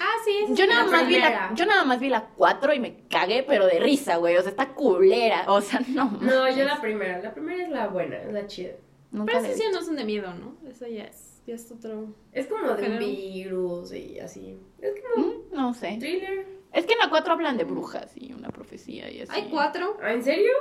Ah, 0.00 0.14
sí, 0.24 0.54
Yo 0.54 0.66
nada, 0.66 0.86
más 0.86 1.06
vi 1.06 1.18
la, 1.18 1.52
yo 1.54 1.66
nada 1.66 1.84
más 1.84 2.00
vi 2.00 2.08
la 2.08 2.24
4 2.36 2.72
y 2.72 2.80
me 2.80 3.04
cagué, 3.08 3.42
pero 3.46 3.66
de 3.66 3.78
risa, 3.80 4.16
güey. 4.16 4.36
O 4.36 4.40
sea, 4.40 4.50
está 4.50 4.68
culera. 4.74 5.44
O 5.48 5.60
sea, 5.60 5.80
no. 5.88 6.04
No, 6.20 6.40
mames. 6.40 6.56
yo 6.56 6.64
la 6.64 6.80
primera. 6.80 7.18
La 7.20 7.34
primera 7.34 7.62
es 7.64 7.68
la 7.70 7.88
buena, 7.88 8.16
es 8.22 8.32
la 8.32 8.46
chida. 8.46 8.72
Nunca 9.10 9.32
Pero 9.34 9.44
esas 9.46 9.58
ya 9.58 9.70
no 9.70 9.82
son 9.82 9.96
de 9.96 10.04
miedo, 10.04 10.32
¿no? 10.34 10.56
Eso 10.68 10.86
ya 10.86 11.04
es, 11.04 11.42
ya 11.46 11.54
es 11.54 11.70
otro... 11.70 12.14
Es 12.32 12.46
como 12.46 12.66
de 12.74 12.90
un 12.90 12.98
virus 12.98 13.92
y 13.92 14.18
así. 14.20 14.58
Es 14.80 14.94
como 15.14 15.26
Mm, 15.26 15.32
No 15.52 15.74
sé. 15.74 15.96
thriller. 15.98 16.46
Es 16.72 16.84
que 16.86 16.92
en 16.94 16.98
la 16.98 17.08
4 17.10 17.32
hablan 17.32 17.56
de 17.58 17.64
brujas 17.64 18.12
y 18.14 18.32
una 18.32 18.48
profecía 18.50 19.10
y 19.10 19.22
así. 19.22 19.32
Hay 19.34 19.48
cuatro. 19.50 19.96
¿Ah, 20.02 20.12
¿En 20.12 20.22
serio? 20.22 20.52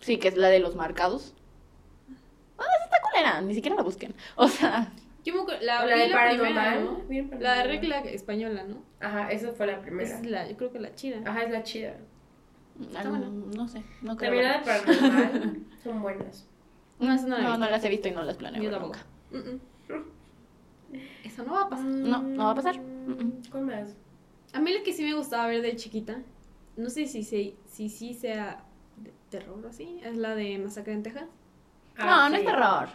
Sí, 0.00 0.18
que 0.18 0.28
es 0.28 0.36
la 0.36 0.48
de 0.48 0.60
los 0.60 0.74
marcados. 0.76 1.34
Ah, 2.60 2.64
esa 2.76 2.84
está 2.84 2.98
culera. 3.00 3.40
Ni 3.40 3.54
siquiera 3.54 3.76
la 3.76 3.82
busquen. 3.82 4.14
O 4.36 4.46
sea, 4.48 4.92
Yo 5.24 5.34
me 5.34 5.40
acuerdo- 5.42 5.62
la, 5.62 5.84
de 5.86 6.08
la 6.08 6.14
paranormal. 6.16 7.04
primera, 7.06 7.32
¿no? 7.34 7.40
La 7.40 7.54
de 7.54 7.64
regla 7.64 7.98
española, 8.00 8.64
¿no? 8.64 8.82
Ajá, 9.00 9.30
esa 9.30 9.52
fue 9.52 9.66
la 9.66 9.80
primera. 9.80 10.08
Esa 10.08 10.18
es 10.20 10.26
la, 10.26 10.48
yo 10.48 10.56
creo 10.56 10.72
que 10.72 10.78
la 10.80 10.94
chida. 10.94 11.18
Ajá, 11.24 11.42
es 11.42 11.50
la 11.50 11.62
chida. 11.62 11.96
ah, 12.96 13.08
buena. 13.08 13.26
no 13.28 13.68
sé. 13.68 13.82
No 14.02 14.16
creo. 14.16 14.30
También 14.30 14.44
la 14.44 14.58
de 14.58 14.64
paranormal 14.64 15.66
son 15.84 16.02
buenas. 16.02 16.46
No, 16.98 17.16
no 17.16 17.38
la 17.38 17.42
No, 17.42 17.58
no 17.58 17.70
las 17.70 17.82
he 17.84 17.88
visto 17.88 18.08
y 18.08 18.10
no 18.12 18.22
las 18.22 18.36
planeo. 18.36 18.62
Yo 18.62 18.70
tampoco. 18.70 18.98
Mm, 19.30 19.36
mm. 19.38 19.60
Eso 21.24 21.44
no 21.44 21.52
va 21.52 21.62
a 21.62 21.68
pasar. 21.68 21.86
No, 21.86 22.22
no 22.22 22.44
va 22.44 22.50
a 22.50 22.54
pasar. 22.54 22.78
Mm, 22.78 23.10
mm. 23.12 23.42
¿Cuál 23.50 23.64
más? 23.66 23.96
A 24.52 24.60
mí 24.60 24.72
la 24.72 24.82
que 24.82 24.92
sí 24.92 25.04
me 25.04 25.14
gustaba 25.14 25.46
ver 25.46 25.62
de 25.62 25.76
chiquita, 25.76 26.20
no 26.76 26.90
sé 26.90 27.06
si 27.06 27.22
se, 27.22 27.54
si 27.66 27.88
sí 27.88 28.14
sea 28.14 28.64
de 28.96 29.12
terror 29.30 29.64
o 29.64 29.68
así, 29.68 30.00
es 30.04 30.16
la 30.16 30.34
de 30.34 30.58
Masacre 30.58 30.92
en 30.92 31.02
Texas. 31.02 31.24
No, 31.98 32.04
Ah, 32.04 32.28
no 32.28 32.36
sí. 32.36 32.42
es 32.42 32.46
terror. 32.46 32.88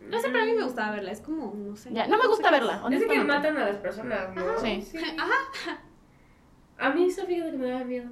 No 0.00 0.20
sé, 0.20 0.28
pero 0.28 0.42
a 0.42 0.46
mí 0.46 0.52
me 0.52 0.62
gustaba 0.64 0.92
verla, 0.92 1.10
es 1.10 1.20
como, 1.20 1.52
no 1.54 1.74
sé. 1.76 1.90
Ya, 1.92 2.06
no 2.06 2.16
me 2.18 2.26
gusta 2.28 2.50
verla. 2.50 2.82
Es 2.92 3.04
que 3.04 3.18
matan 3.24 3.56
a 3.56 3.64
las 3.66 3.76
personas, 3.76 4.34
¿no? 4.34 4.58
Sí. 4.60 4.82
Ajá, 5.18 5.80
A 6.78 6.90
mí 6.90 7.06
esa 7.06 7.24
fíjate 7.26 7.50
que 7.52 7.56
me 7.58 7.70
daba 7.70 7.84
miedo. 7.84 8.10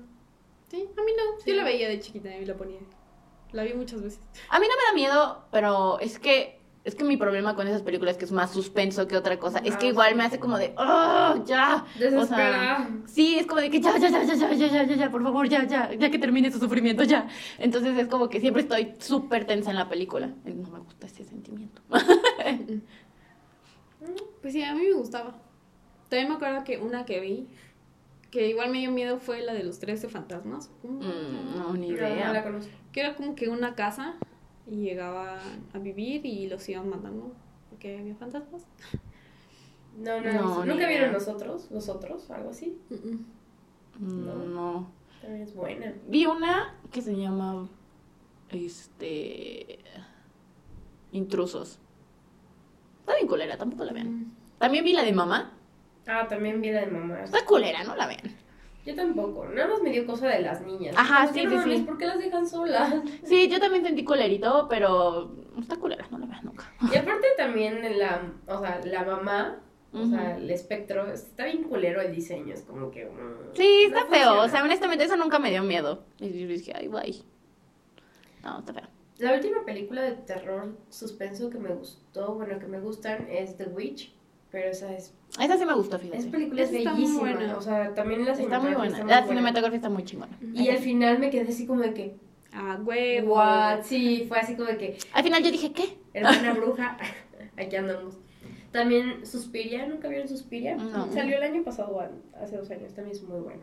sí, 0.69 0.89
a 0.97 1.03
mí 1.03 1.13
no. 1.17 1.41
Sí. 1.41 1.51
Yo 1.51 1.57
la 1.57 1.65
veía 1.65 1.89
de 1.89 2.01
chiquita 2.01 2.35
y 2.35 2.45
la 2.47 2.55
ponía. 2.57 2.81
La 3.53 3.63
vi 3.63 3.75
muchas 3.75 4.03
veces. 4.03 4.21
A 4.51 4.59
mí 4.59 4.67
no 4.69 4.75
me 4.77 4.83
da 4.89 4.93
miedo, 4.95 5.45
pero 5.53 6.01
es 6.01 6.19
que 6.19 6.61
es 6.85 6.95
que 6.95 7.03
mi 7.05 7.17
problema 7.17 7.57
con 7.57 7.67
esas 7.67 7.81
películas 7.83 8.17
que 8.19 8.27
es 8.27 8.33
más 8.33 8.53
suspenso 8.53 9.09
que 9.09 9.17
otra 9.17 9.39
cosa. 9.39 9.59
Es 9.61 9.77
que 9.77 9.87
Ah, 9.87 9.91
igual 9.91 10.15
me 10.17 10.25
hace 10.25 10.39
como 10.39 10.59
de, 10.59 10.75
¡oh, 10.77 11.43
ya! 11.47 11.85
O 12.19 12.25
sea, 12.27 12.89
sí, 13.07 13.37
es 13.39 13.47
como 13.47 13.61
de 13.63 13.71
que 13.71 13.81
ya, 13.81 13.97
ya, 13.99 14.09
ya, 14.11 14.23
ya, 14.23 14.35
ya, 14.35 14.53
ya, 14.53 14.67
ya, 14.69 14.83
ya, 14.85 14.95
ya, 14.97 15.11
por 15.11 15.23
favor, 15.23 15.49
ya, 15.49 15.67
ya, 15.67 15.93
ya 15.95 16.11
que 16.11 16.19
termine 16.19 16.53
su 16.53 16.59
sufrimiento, 16.59 17.03
ya. 17.05 17.27
Entonces 17.59 17.97
es 17.97 18.07
como 18.09 18.29
que 18.29 18.39
siempre 18.41 18.63
estoy 18.63 18.95
súper 18.99 19.47
tensa 19.47 19.71
en 19.71 19.77
la 19.77 19.89
película. 19.89 20.27
No 20.45 20.69
me 20.71 20.79
gusta 20.81 21.07
ese 21.07 21.25
sentimiento. 21.25 21.81
Pues 24.43 24.53
sí, 24.53 24.63
a 24.63 24.75
mí 24.75 24.83
me 24.83 24.93
gustaba. 24.93 25.35
También 26.09 26.29
me 26.29 26.35
acuerdo 26.35 26.65
que 26.65 26.77
una 26.79 27.05
que 27.07 27.21
vi, 27.21 27.49
que 28.31 28.49
igual 28.49 28.71
me 28.71 28.79
dio 28.81 28.91
miedo, 28.91 29.19
fue 29.19 29.41
la 29.41 29.55
de 29.55 29.65
los 29.65 29.79
13 29.79 30.09
fantasmas. 30.09 30.71
Mm, 30.83 31.57
no, 31.57 31.73
ni 31.75 31.89
No, 31.89 31.97
no 31.97 32.03
la 32.03 32.11
idea. 32.11 32.43
conozco. 32.43 32.71
Que 32.93 33.01
era 33.01 33.15
como 33.15 33.35
que 33.35 33.49
una 33.49 33.75
casa 33.75 34.15
y 34.67 34.77
llegaban 34.77 35.39
a 35.73 35.79
vivir 35.79 36.25
y 36.25 36.49
los 36.49 36.69
iban 36.69 36.89
matando 36.89 37.33
porque 37.71 37.99
había 37.99 38.15
fantasmas. 38.15 38.67
No, 39.99 40.21
no, 40.21 40.33
No, 40.33 40.43
no. 40.43 40.61
ni 40.63 40.69
¿Nunca 40.71 40.75
idea. 40.85 40.89
vieron 40.89 41.13
nosotros? 41.13 41.69
¿Los 41.71 41.89
otros? 41.89 42.31
¿Algo 42.31 42.51
así? 42.51 42.79
No, 44.01 44.35
no. 44.35 44.91
También 45.21 45.43
es 45.43 45.55
buena. 45.55 45.95
Vi 46.09 46.27
una 46.27 46.75
que 46.91 47.01
se 47.03 47.17
llama, 47.17 47.69
este, 48.51 49.79
Intrusos. 51.13 51.79
Está 53.01 53.15
bien 53.15 53.29
culera, 53.29 53.57
tampoco 53.57 53.85
la 53.85 53.93
vean. 53.93 54.35
También 54.59 54.85
vi 54.85 54.93
la 54.95 55.05
de 55.05 55.13
mamá. 55.13 55.53
Ah, 56.07 56.27
también 56.29 56.61
vi 56.61 56.71
la 56.73 56.81
de 56.81 56.87
mamá. 56.91 57.23
Está 57.23 57.45
culera, 57.45 57.85
no 57.85 57.95
la 57.97 58.07
vean. 58.07 58.21
Yo 58.85 58.95
tampoco. 58.95 59.47
Nada 59.47 59.69
más 59.69 59.83
me 59.83 59.91
dio 59.91 60.07
cosa 60.07 60.29
de 60.29 60.41
las 60.43 60.61
niñas. 60.63 60.95
Ajá, 60.99 61.33
sí, 61.33 61.41
sí, 61.49 61.57
sí. 61.65 61.83
¿Por 61.83 61.97
qué 61.97 62.07
las 62.07 62.19
dejan 62.19 62.47
solas? 62.47 62.95
Sí, 63.25 63.49
yo 63.49 63.59
también 63.59 63.83
sentí 63.85 64.05
culerito, 64.05 64.67
pero 64.69 65.35
está 65.59 65.77
culera, 65.77 66.07
no 66.11 66.19
la 66.19 66.27
veas 66.27 66.45
nunca. 66.45 66.71
Y 66.93 66.97
aparte 66.97 67.27
también 67.39 67.99
la, 67.99 68.33
o 68.47 68.61
sea, 68.61 68.81
la 68.85 69.05
mamá, 69.05 69.61
o 69.93 70.05
sea, 70.07 70.37
el 70.37 70.51
espectro, 70.51 71.11
está 71.13 71.47
bien 71.47 71.63
culero 71.65 72.01
el 72.03 72.15
diseño, 72.15 72.53
es 72.53 72.63
como 72.63 72.91
que... 72.91 73.07
mm, 73.07 73.55
Sí, 73.55 73.87
no 73.91 73.99
está 73.99 74.11
feo. 74.11 74.43
O 74.43 74.49
sea, 74.49 74.63
honestamente, 74.63 75.05
eso 75.05 75.17
nunca 75.17 75.39
me 75.39 75.51
dio 75.51 75.63
miedo. 75.63 76.05
Y 76.19 76.41
yo 76.41 76.49
dije, 76.49 76.73
ay, 76.77 76.89
guay. 76.89 77.25
No, 78.43 78.59
está 78.59 78.75
feo. 78.75 78.89
La 79.19 79.33
última 79.33 79.65
película 79.65 80.03
de 80.03 80.13
terror 80.13 80.77
suspenso 80.91 81.49
que 81.49 81.59
me 81.59 81.73
gustó, 81.73 82.35
bueno, 82.35 82.59
que 82.59 82.67
me 82.67 82.81
gustan 82.81 83.29
es 83.31 83.57
The 83.57 83.67
Witch, 83.67 84.13
pero 84.55 84.71
esa 84.71 84.95
es, 84.97 85.13
Esa 85.41 85.59
sí 85.59 85.65
me 85.67 85.75
gustó, 85.75 85.97
esa 85.97 86.05
fíjate. 86.07 86.29
película 86.31 86.63
es 86.63 86.69
Esa 86.71 86.79
está 86.79 86.91
muy 86.93 87.01
bellísima, 87.03 87.21
buena. 87.35 87.57
o 87.59 87.61
sea, 87.61 87.93
también 87.95 88.25
la 88.25 88.33
Está 88.33 88.61
muy 88.61 88.73
buena. 88.73 88.83
La 88.83 88.87
está 88.87 89.01
muy 89.01 89.05
buena. 89.05 89.27
cinematografía 89.27 89.77
está 89.77 89.89
muy 89.91 90.05
chingona. 90.05 90.39
Y 90.55 90.69
al 90.69 90.79
final 90.79 91.19
me 91.19 91.29
quedé 91.31 91.49
así 91.51 91.67
como 91.67 91.81
de 91.81 91.93
que, 91.93 92.17
Ah, 92.53 92.79
huevo. 92.85 93.35
what, 93.35 93.83
sí, 93.83 94.27
fue 94.29 94.39
así 94.39 94.55
como 94.55 94.69
de 94.69 94.79
que, 94.79 94.99
Al 95.13 95.25
final 95.25 95.43
yo 95.43 95.51
dije, 95.51 95.73
¿qué? 95.73 95.99
hermana 96.15 96.53
bruja, 96.55 96.97
aquí 97.59 97.75
andamos. 97.77 98.15
También 98.71 99.27
Suspiria, 99.27 99.87
¿nunca 99.87 100.07
vieron 100.09 100.29
Suspiria? 100.29 100.77
No. 100.77 101.13
Salió 101.13 101.37
el 101.37 101.43
año 101.43 101.63
pasado, 101.65 102.01
hace 102.41 102.57
dos 102.57 102.71
años, 102.71 102.95
también 102.95 103.17
es 103.17 103.23
muy 103.25 103.41
buena. 103.41 103.63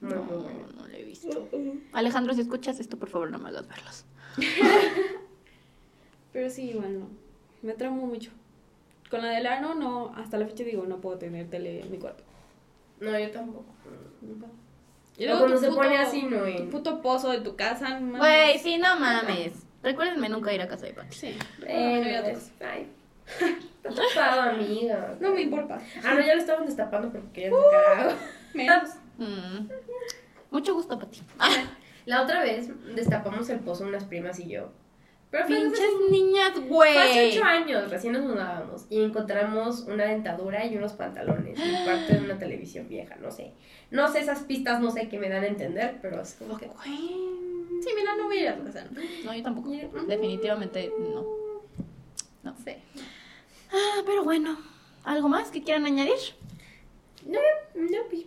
Muy, 0.00 0.14
No, 0.14 0.22
muy 0.22 0.36
buena. 0.44 0.58
no 0.76 0.86
la 0.86 0.96
he 0.96 1.02
visto. 1.04 1.48
Alejandro, 1.92 2.34
si 2.34 2.40
escuchas 2.42 2.78
esto, 2.80 2.96
por 2.98 3.08
favor, 3.08 3.30
no 3.32 3.38
me 3.40 3.48
hagas 3.48 3.66
verlos. 3.68 4.04
Pero 6.32 6.48
sí, 6.50 6.70
igual 6.70 7.00
no. 7.00 7.06
Me 7.62 7.72
tramo 7.74 8.06
mucho. 8.06 8.30
Con 9.10 9.22
la 9.22 9.30
del 9.30 9.46
ano, 9.46 9.74
no, 9.74 10.14
hasta 10.16 10.38
la 10.38 10.46
fecha 10.46 10.62
digo, 10.64 10.84
no 10.86 11.00
puedo 11.00 11.18
tener 11.18 11.48
tele 11.50 11.80
en 11.80 11.90
mi 11.90 11.98
cuarto. 11.98 12.22
No, 13.00 13.18
yo 13.18 13.30
tampoco. 13.30 13.64
No 14.22 14.34
puedo. 14.38 14.52
Y 15.18 15.24
luego 15.24 15.40
cuando 15.40 15.56
tu 15.56 15.62
se 15.62 15.68
puto- 15.68 15.80
pone 15.82 15.98
así, 15.98 16.22
no, 16.22 16.38
Tu 16.38 16.44
en- 16.46 16.70
puto 16.70 17.02
pozo 17.02 17.30
de 17.30 17.40
tu 17.40 17.56
casa, 17.56 17.98
no 18.00 18.06
mames. 18.06 18.18
Güey, 18.20 18.58
sí, 18.58 18.78
no 18.78 18.98
mames. 18.98 19.52
Recuérdenme 19.82 20.28
nunca 20.28 20.52
ir 20.52 20.62
a 20.62 20.68
casa 20.68 20.86
de 20.86 20.92
Pati. 20.92 21.14
Sí. 21.16 21.38
Ya 21.60 22.20
es- 22.28 22.52
ay, 22.60 22.86
Está 23.82 23.90
tapado, 24.14 24.42
amiga. 24.50 25.16
No 25.20 25.32
me 25.32 25.42
importa. 25.42 25.78
Ah, 26.04 26.14
no, 26.14 26.20
ya 26.20 26.34
lo 26.34 26.40
estaban 26.40 26.66
destapando 26.66 27.10
porque 27.10 27.46
algo. 27.46 27.58
Menos. 28.54 28.90
Mm. 29.18 29.68
Mucho 30.50 30.74
gusto, 30.74 30.98
Pati. 30.98 31.20
La 32.06 32.22
otra 32.22 32.42
vez 32.42 32.70
destapamos 32.94 33.48
el 33.50 33.60
pozo 33.60 33.84
unas 33.84 34.04
primas 34.04 34.38
y 34.40 34.48
yo. 34.48 34.70
Pero 35.30 35.46
Pinches 35.46 35.80
niñas, 36.10 36.52
fue 36.68 36.98
hace 36.98 37.12
güey. 37.12 37.30
ocho 37.38 37.44
años, 37.44 37.88
recién 37.90 38.12
nos 38.14 38.24
mudábamos. 38.24 38.86
Y 38.90 39.00
encontramos 39.00 39.82
una 39.82 40.04
dentadura 40.06 40.66
y 40.66 40.76
unos 40.76 40.94
pantalones. 40.94 41.56
Y 41.58 41.86
parte 41.86 42.14
de 42.18 42.24
una 42.24 42.36
televisión 42.38 42.88
vieja, 42.88 43.14
no 43.16 43.30
sé. 43.30 43.52
No 43.92 44.10
sé, 44.10 44.20
esas 44.20 44.40
pistas 44.40 44.80
no 44.80 44.90
sé 44.90 45.08
qué 45.08 45.18
me 45.20 45.28
dan 45.28 45.44
a 45.44 45.46
entender, 45.46 45.98
pero 46.02 46.20
es 46.20 46.34
como 46.34 46.58
que. 46.58 46.66
Güey. 46.66 46.98
Sí, 47.82 47.88
mira, 47.96 48.16
no 48.16 48.24
voy 48.24 48.38
a 48.38 48.42
ir 48.42 48.48
a. 48.48 48.56
¿no? 48.56 49.34
Yo 49.34 49.42
tampoco. 49.42 49.72
Ya. 49.72 49.88
Definitivamente 50.08 50.92
no. 50.98 51.24
No. 52.42 52.56
Sí. 52.64 52.72
Ah, 53.72 54.02
pero 54.04 54.24
bueno. 54.24 54.58
¿Algo 55.04 55.28
más 55.28 55.50
que 55.50 55.62
quieran 55.62 55.86
añadir? 55.86 56.14
No, 57.26 57.38
no, 57.74 57.98
pues. 58.10 58.24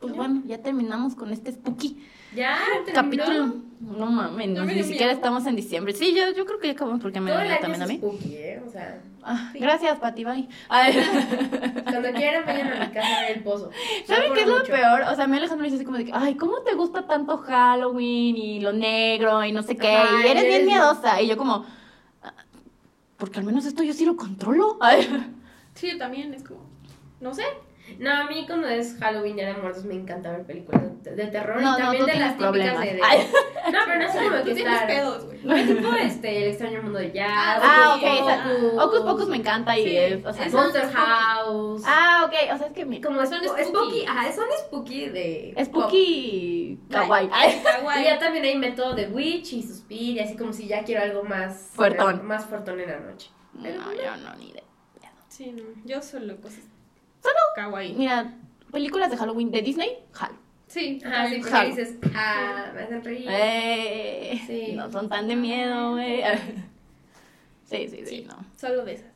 Pues 0.00 0.10
No. 0.12 0.16
bueno, 0.16 0.42
ya 0.46 0.58
terminamos 0.58 1.14
con 1.14 1.32
este 1.32 1.52
spooky 1.52 2.04
Ya, 2.34 2.58
terminó. 2.86 3.24
capítulo. 3.24 3.54
No 3.80 4.06
mames, 4.06 4.48
No 4.48 4.64
ni 4.64 4.82
siquiera 4.82 5.12
estamos 5.12 5.44
en 5.46 5.56
diciembre. 5.56 5.92
Sí, 5.92 6.14
yo, 6.14 6.30
yo 6.32 6.46
creo 6.46 6.58
que 6.58 6.68
ya 6.68 6.72
acabamos 6.72 7.02
porque 7.02 7.20
me 7.20 7.30
año 7.32 7.58
también 7.60 7.82
a 7.82 7.86
mí. 7.86 7.96
spooky, 7.98 8.34
¿eh? 8.36 8.62
O 8.66 8.70
sea, 8.70 9.00
Ah, 9.26 9.48
Sí. 9.52 9.58
Gracias, 9.58 9.98
Pati, 10.00 10.22
bye. 10.24 10.46
Cuando 11.84 12.12
quieran 12.12 12.44
vayan 12.44 12.72
a 12.74 12.86
mi 12.86 12.92
casa 12.92 13.18
a 13.18 13.20
ver 13.22 13.36
el 13.38 13.42
pozo. 13.42 13.70
¿Saben 14.06 14.34
qué 14.34 14.40
es 14.42 14.46
lo 14.46 14.58
mucho. 14.58 14.72
peor? 14.72 15.00
O 15.10 15.14
sea, 15.14 15.24
a 15.24 15.26
mí 15.26 15.36
Alejandro 15.38 15.62
me 15.62 15.64
dice 15.64 15.76
así 15.76 15.84
como 15.86 15.96
de 15.96 16.04
que, 16.04 16.12
ay, 16.14 16.34
¿cómo 16.36 16.60
te 16.60 16.74
gusta 16.74 17.06
tanto 17.06 17.38
Halloween 17.38 18.36
y 18.36 18.60
lo 18.60 18.72
negro 18.74 19.42
y 19.44 19.52
no 19.52 19.62
sé 19.62 19.76
qué? 19.76 19.92
Y 20.24 20.26
eres 20.26 20.42
y 20.44 20.46
bien 20.46 20.54
eres- 20.62 20.66
miedosa. 20.66 21.22
Y 21.22 21.28
yo 21.28 21.38
como, 21.38 21.64
"Ah, 22.22 22.34
porque 23.16 23.38
al 23.38 23.46
menos 23.46 23.64
esto 23.64 23.82
yo 23.82 23.94
sí 23.94 24.04
lo 24.04 24.16
controlo. 24.16 24.76
Ay. 24.82 25.08
Sí, 25.74 25.90
yo 25.92 25.96
también 25.98 26.34
es 26.34 26.42
como. 26.44 26.60
No 27.20 27.32
sé. 27.34 27.44
No, 27.98 28.10
a 28.12 28.24
mí 28.24 28.44
cuando 28.46 28.66
es 28.68 28.96
Halloween, 28.98 29.36
Día 29.36 29.48
de 29.48 29.60
Muertos, 29.60 29.84
me 29.84 29.94
encanta 29.94 30.30
ver 30.32 30.44
películas 30.44 30.82
de, 31.02 31.14
de 31.16 31.26
terror 31.26 31.56
No, 31.60 31.60
y 31.60 31.64
no, 31.72 31.76
también 31.78 32.04
tú 32.04 32.10
de 32.10 32.18
las 32.18 32.38
típicas 32.38 32.80
de, 32.80 32.86
de-. 32.86 33.00
No, 33.72 33.78
pero 33.84 33.98
no 33.98 34.04
es 34.04 34.10
como 34.12 34.44
que 34.44 34.50
estar... 34.52 34.86
pedos, 34.86 35.24
güey. 35.26 35.38
¿Qué 35.42 35.74
tipo 35.74 35.92
este, 35.94 36.42
El 36.44 36.48
extraño 36.50 36.82
mundo 36.82 36.98
de 36.98 37.12
jazz? 37.12 37.60
Ah, 37.62 37.96
ok, 37.96 38.80
Hocus 38.82 39.00
Pocus, 39.00 39.00
Pocus 39.12 39.28
me 39.28 39.36
encanta 39.36 39.78
y 39.78 39.84
Sí, 39.84 39.96
es, 39.96 40.24
o 40.24 40.32
sea, 40.32 40.46
es- 40.46 40.52
Monster. 40.54 40.90
House. 40.92 41.82
Ah, 41.86 42.24
ok, 42.26 42.54
o 42.54 42.58
sea, 42.58 42.66
es 42.68 42.72
que 42.72 42.84
mi, 42.86 43.00
como 43.00 43.24
son 43.26 43.44
spooky. 43.44 43.64
spooky. 43.64 44.04
Ajá, 44.06 44.32
son 44.32 44.46
spooky 44.66 45.08
de... 45.10 45.54
spooky 45.64 46.78
pop. 46.88 46.90
kawaii. 47.02 47.28
Ay. 47.32 47.60
Y 47.60 47.62
Kawaii. 47.62 48.04
ya 48.04 48.18
también 48.18 48.44
hay 48.44 48.56
método 48.56 48.94
de 48.94 49.08
Witch 49.08 49.52
y 49.52 49.62
Suspiria, 49.62 50.24
así 50.24 50.36
como 50.36 50.52
si 50.52 50.66
ya 50.66 50.82
quiero 50.84 51.02
algo 51.02 51.22
más... 51.22 51.70
Fuertón. 51.74 52.26
Más 52.26 52.46
fuertón 52.46 52.80
en 52.80 52.90
la 52.90 53.00
noche. 53.00 53.30
No, 53.52 53.62
yo 53.92 54.16
no, 54.22 54.34
ni 54.36 54.50
idea. 54.50 54.62
Sí, 55.28 55.52
no. 55.52 55.64
Yo 55.84 56.00
solo 56.00 56.36
cosas. 56.40 56.60
Solo, 57.24 57.40
Kawaii. 57.56 57.94
mira, 57.94 58.34
películas 58.70 59.10
de 59.10 59.16
Halloween 59.16 59.50
de 59.50 59.62
Disney, 59.62 59.98
Hal. 60.20 60.32
Sí. 60.66 61.00
Ajá, 61.04 61.28
sí, 61.28 61.40
porque 61.40 61.66
dices, 61.66 61.94
ah, 62.14 62.70
me 62.74 62.82
hacen 62.82 63.02
reír. 63.04 63.26
Eh, 63.30 64.40
Sí. 64.46 64.72
No 64.74 64.90
son 64.90 65.08
tan 65.08 65.26
de 65.28 65.36
miedo, 65.36 65.92
güey. 65.92 66.22
Sí, 67.64 67.88
sí, 67.88 67.98
sí, 68.04 68.06
Sí. 68.06 68.26
no. 68.28 68.36
Solo 68.56 68.84
de 68.84 68.92
esas. 68.94 69.06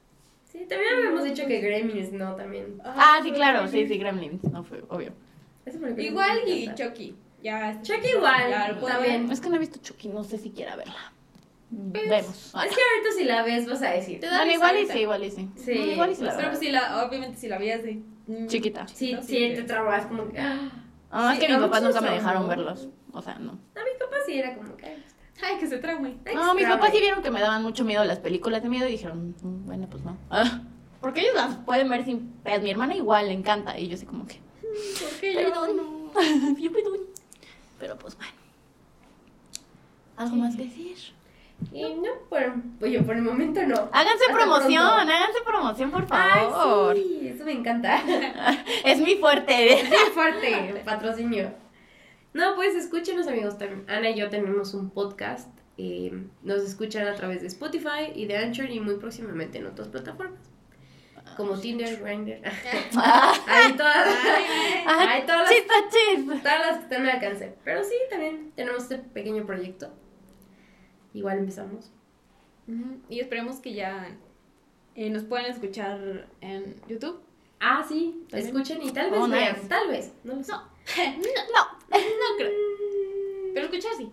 Sí, 0.51 0.61
también 0.69 0.95
habíamos 0.97 1.23
dicho 1.25 1.47
que 1.47 1.61
Gremlins 1.61 2.13
no, 2.13 2.35
también. 2.35 2.81
Ah, 2.83 3.21
sí, 3.23 3.31
claro, 3.31 3.69
sí, 3.69 3.87
sí, 3.87 3.99
Gremlins, 3.99 4.43
no 4.45 4.65
fue 4.65 4.83
obvio. 4.89 5.13
Igual 5.99 6.39
y. 6.49 6.75
Chucky. 6.75 7.15
Ya. 7.43 7.79
Chucky 7.83 8.09
igual, 8.17 8.79
puedo 8.81 8.95
también. 8.95 9.31
Es 9.31 9.41
que 9.41 9.51
no 9.51 9.57
he 9.57 9.59
visto 9.59 9.79
Chucky, 9.83 10.09
no 10.09 10.25
sé 10.25 10.39
si 10.39 10.51
quiera 10.51 10.77
verla. 10.77 11.13
Pues, 11.70 12.09
Vemos. 12.09 12.35
Es 12.36 12.53
que 12.53 12.59
ahorita 12.82 13.11
si 13.16 13.24
la 13.24 13.43
ves 13.43 13.66
vas 13.66 13.82
a 13.82 13.90
decir. 13.90 14.20
Te 14.20 14.27
da 14.27 14.39
Bueno, 14.39 14.53
igual 14.53 14.78
y 14.78 14.86
sí, 14.86 14.99
igual 15.01 15.24
y 15.24 15.31
sí. 15.31 15.49
Sí, 15.57 15.73
igual 15.73 16.11
y 16.11 16.15
sí 16.15 16.24
la 16.24 16.36
Pero 16.36 16.49
pues 16.49 16.59
si 16.61 16.70
la, 16.70 17.05
obviamente 17.07 17.39
si 17.39 17.49
la 17.49 17.59
veías 17.59 17.82
de 17.82 18.03
mm, 18.27 18.47
Chiquita. 18.47 18.89
Sí, 18.89 19.16
sí, 19.23 19.36
que- 19.36 19.55
te 19.57 19.62
trabas 19.65 20.07
como 20.07 20.28
que... 20.31 20.39
ah. 20.40 20.70
Ah, 21.11 21.32
es 21.35 21.40
Sí, 21.40 21.47
que 21.47 21.53
mis 21.53 21.62
papás 21.62 21.82
nunca 21.82 22.01
me 22.01 22.09
no. 22.09 22.15
dejaron 22.15 22.49
verlos. 22.49 22.89
O 23.12 23.23
sea, 23.23 23.35
no. 23.39 23.53
A 23.53 23.55
mi 23.85 23.99
papá 23.99 24.16
sí 24.27 24.39
era 24.39 24.55
como 24.55 24.77
que... 24.77 24.86
Ay, 25.43 25.57
que 25.59 25.66
se 25.66 25.78
traume. 25.78 26.16
No, 26.35 26.55
mis 26.55 26.66
papás 26.66 26.90
sí 26.93 27.01
vieron 27.01 27.23
que 27.23 27.31
me 27.31 27.40
daban 27.40 27.62
mucho 27.62 27.85
miedo 27.85 28.05
las 28.05 28.19
películas 28.19 28.62
de 28.62 28.69
miedo 28.69 28.89
y 28.89 28.93
dijeron, 28.93 29.35
"Mm, 29.40 29.66
bueno, 29.66 29.86
pues 29.90 30.03
no. 30.05 30.16
Ah, 30.31 30.62
porque 31.01 31.20
ellos 31.20 31.35
las 31.36 31.55
pueden 31.59 31.89
ver 31.89 32.05
sin 32.05 32.28
pedos. 32.43 32.62
Mi 32.62 32.70
hermana 32.70 32.95
igual 32.97 33.28
le 33.28 33.35
encanta. 33.35 33.78
Y 33.78 33.89
yo 33.89 33.95
así 33.95 34.05
como 34.05 34.27
que, 34.27 34.40
¿Por 34.62 35.20
qué 35.20 35.32
yo 35.35 35.40
perdón. 35.53 35.77
no? 35.77 36.12
yo 36.59 36.73
perdón. 36.73 36.99
Pero 37.78 37.97
pues 37.99 38.16
bueno. 38.16 38.32
¿Algo 40.16 40.36
más 40.36 40.57
que 40.57 40.65
decir? 40.65 40.97
Y 41.73 41.83
no, 41.95 42.09
por, 42.29 42.41
pues 42.79 42.93
yo 42.93 43.05
por 43.05 43.17
el 43.17 43.23
momento 43.23 43.61
no. 43.67 43.89
Háganse 43.93 44.25
Hasta 44.27 44.33
promoción, 44.35 44.85
pronto. 44.95 45.13
háganse 45.13 45.39
promoción, 45.45 45.91
por 45.91 46.07
favor. 46.07 46.95
Ay, 46.97 47.03
sí, 47.21 47.29
eso 47.29 47.45
me 47.45 47.53
encanta. 47.53 48.01
Es 48.85 48.99
mi 49.01 49.17
fuerte. 49.17 49.81
Es 49.81 49.91
bien 49.91 50.13
fuerte, 50.15 50.83
patrocinio. 50.85 51.53
No, 52.33 52.55
pues 52.55 52.75
escúchenos 52.77 53.27
amigos. 53.27 53.57
Ana 53.89 54.11
y 54.11 54.15
yo 54.17 54.31
tenemos 54.31 54.73
un 54.75 54.91
podcast. 54.91 55.49
eh, 55.79 56.13
nos 56.43 56.63
escuchan 56.63 57.07
a 57.09 57.15
través 57.15 57.41
de 57.41 57.49
Spotify 57.49 58.13
y 58.15 58.27
de 58.27 58.37
Anchor 58.37 58.71
y 58.71 58.81
muy 58.81 58.97
próximamente 58.97 59.59
en 59.59 59.67
otras 59.67 59.89
plataformas. 59.89 60.41
Como 61.37 61.59
Tinder, 61.59 62.01
Grindr. 62.03 62.41
Ahí 63.47 63.73
todas. 63.77 64.09
Ahí 64.87 65.23
todas 65.27 65.51
las, 65.51 66.43
todas 66.43 66.61
las 66.67 66.77
que 66.79 66.83
están 66.85 67.03
al 67.03 67.11
alcance. 67.11 67.55
Pero 67.65 67.83
sí, 67.85 67.95
también 68.11 68.53
tenemos 68.57 68.83
este 68.85 68.99
pequeño 68.99 69.45
proyecto. 69.45 69.93
Igual 71.15 71.39
empezamos. 71.39 71.91
Y 73.09 73.21
esperemos 73.21 73.57
que 73.61 73.73
ya 73.73 74.09
eh, 74.95 75.09
nos 75.11 75.25
puedan 75.25 75.47
escuchar 75.47 76.29
en 76.43 76.77
YouTube. 76.87 77.21
Ah, 77.61 77.85
sí, 77.89 78.25
También. 78.31 78.47
escuchen 78.57 78.83
y 78.83 78.91
tal 78.93 79.11
vez 79.11 79.21
Oh, 79.21 79.27
nice. 79.27 79.39
vean. 79.41 79.69
Tal 79.69 79.89
vez. 79.89 80.13
No 80.25 80.43
sé. 80.45 80.53
No, 80.57 81.93
no 81.93 82.37
creo. 82.37 82.51
Pero 83.55 83.67
escuchar 83.67 83.93
sí. 83.97 84.11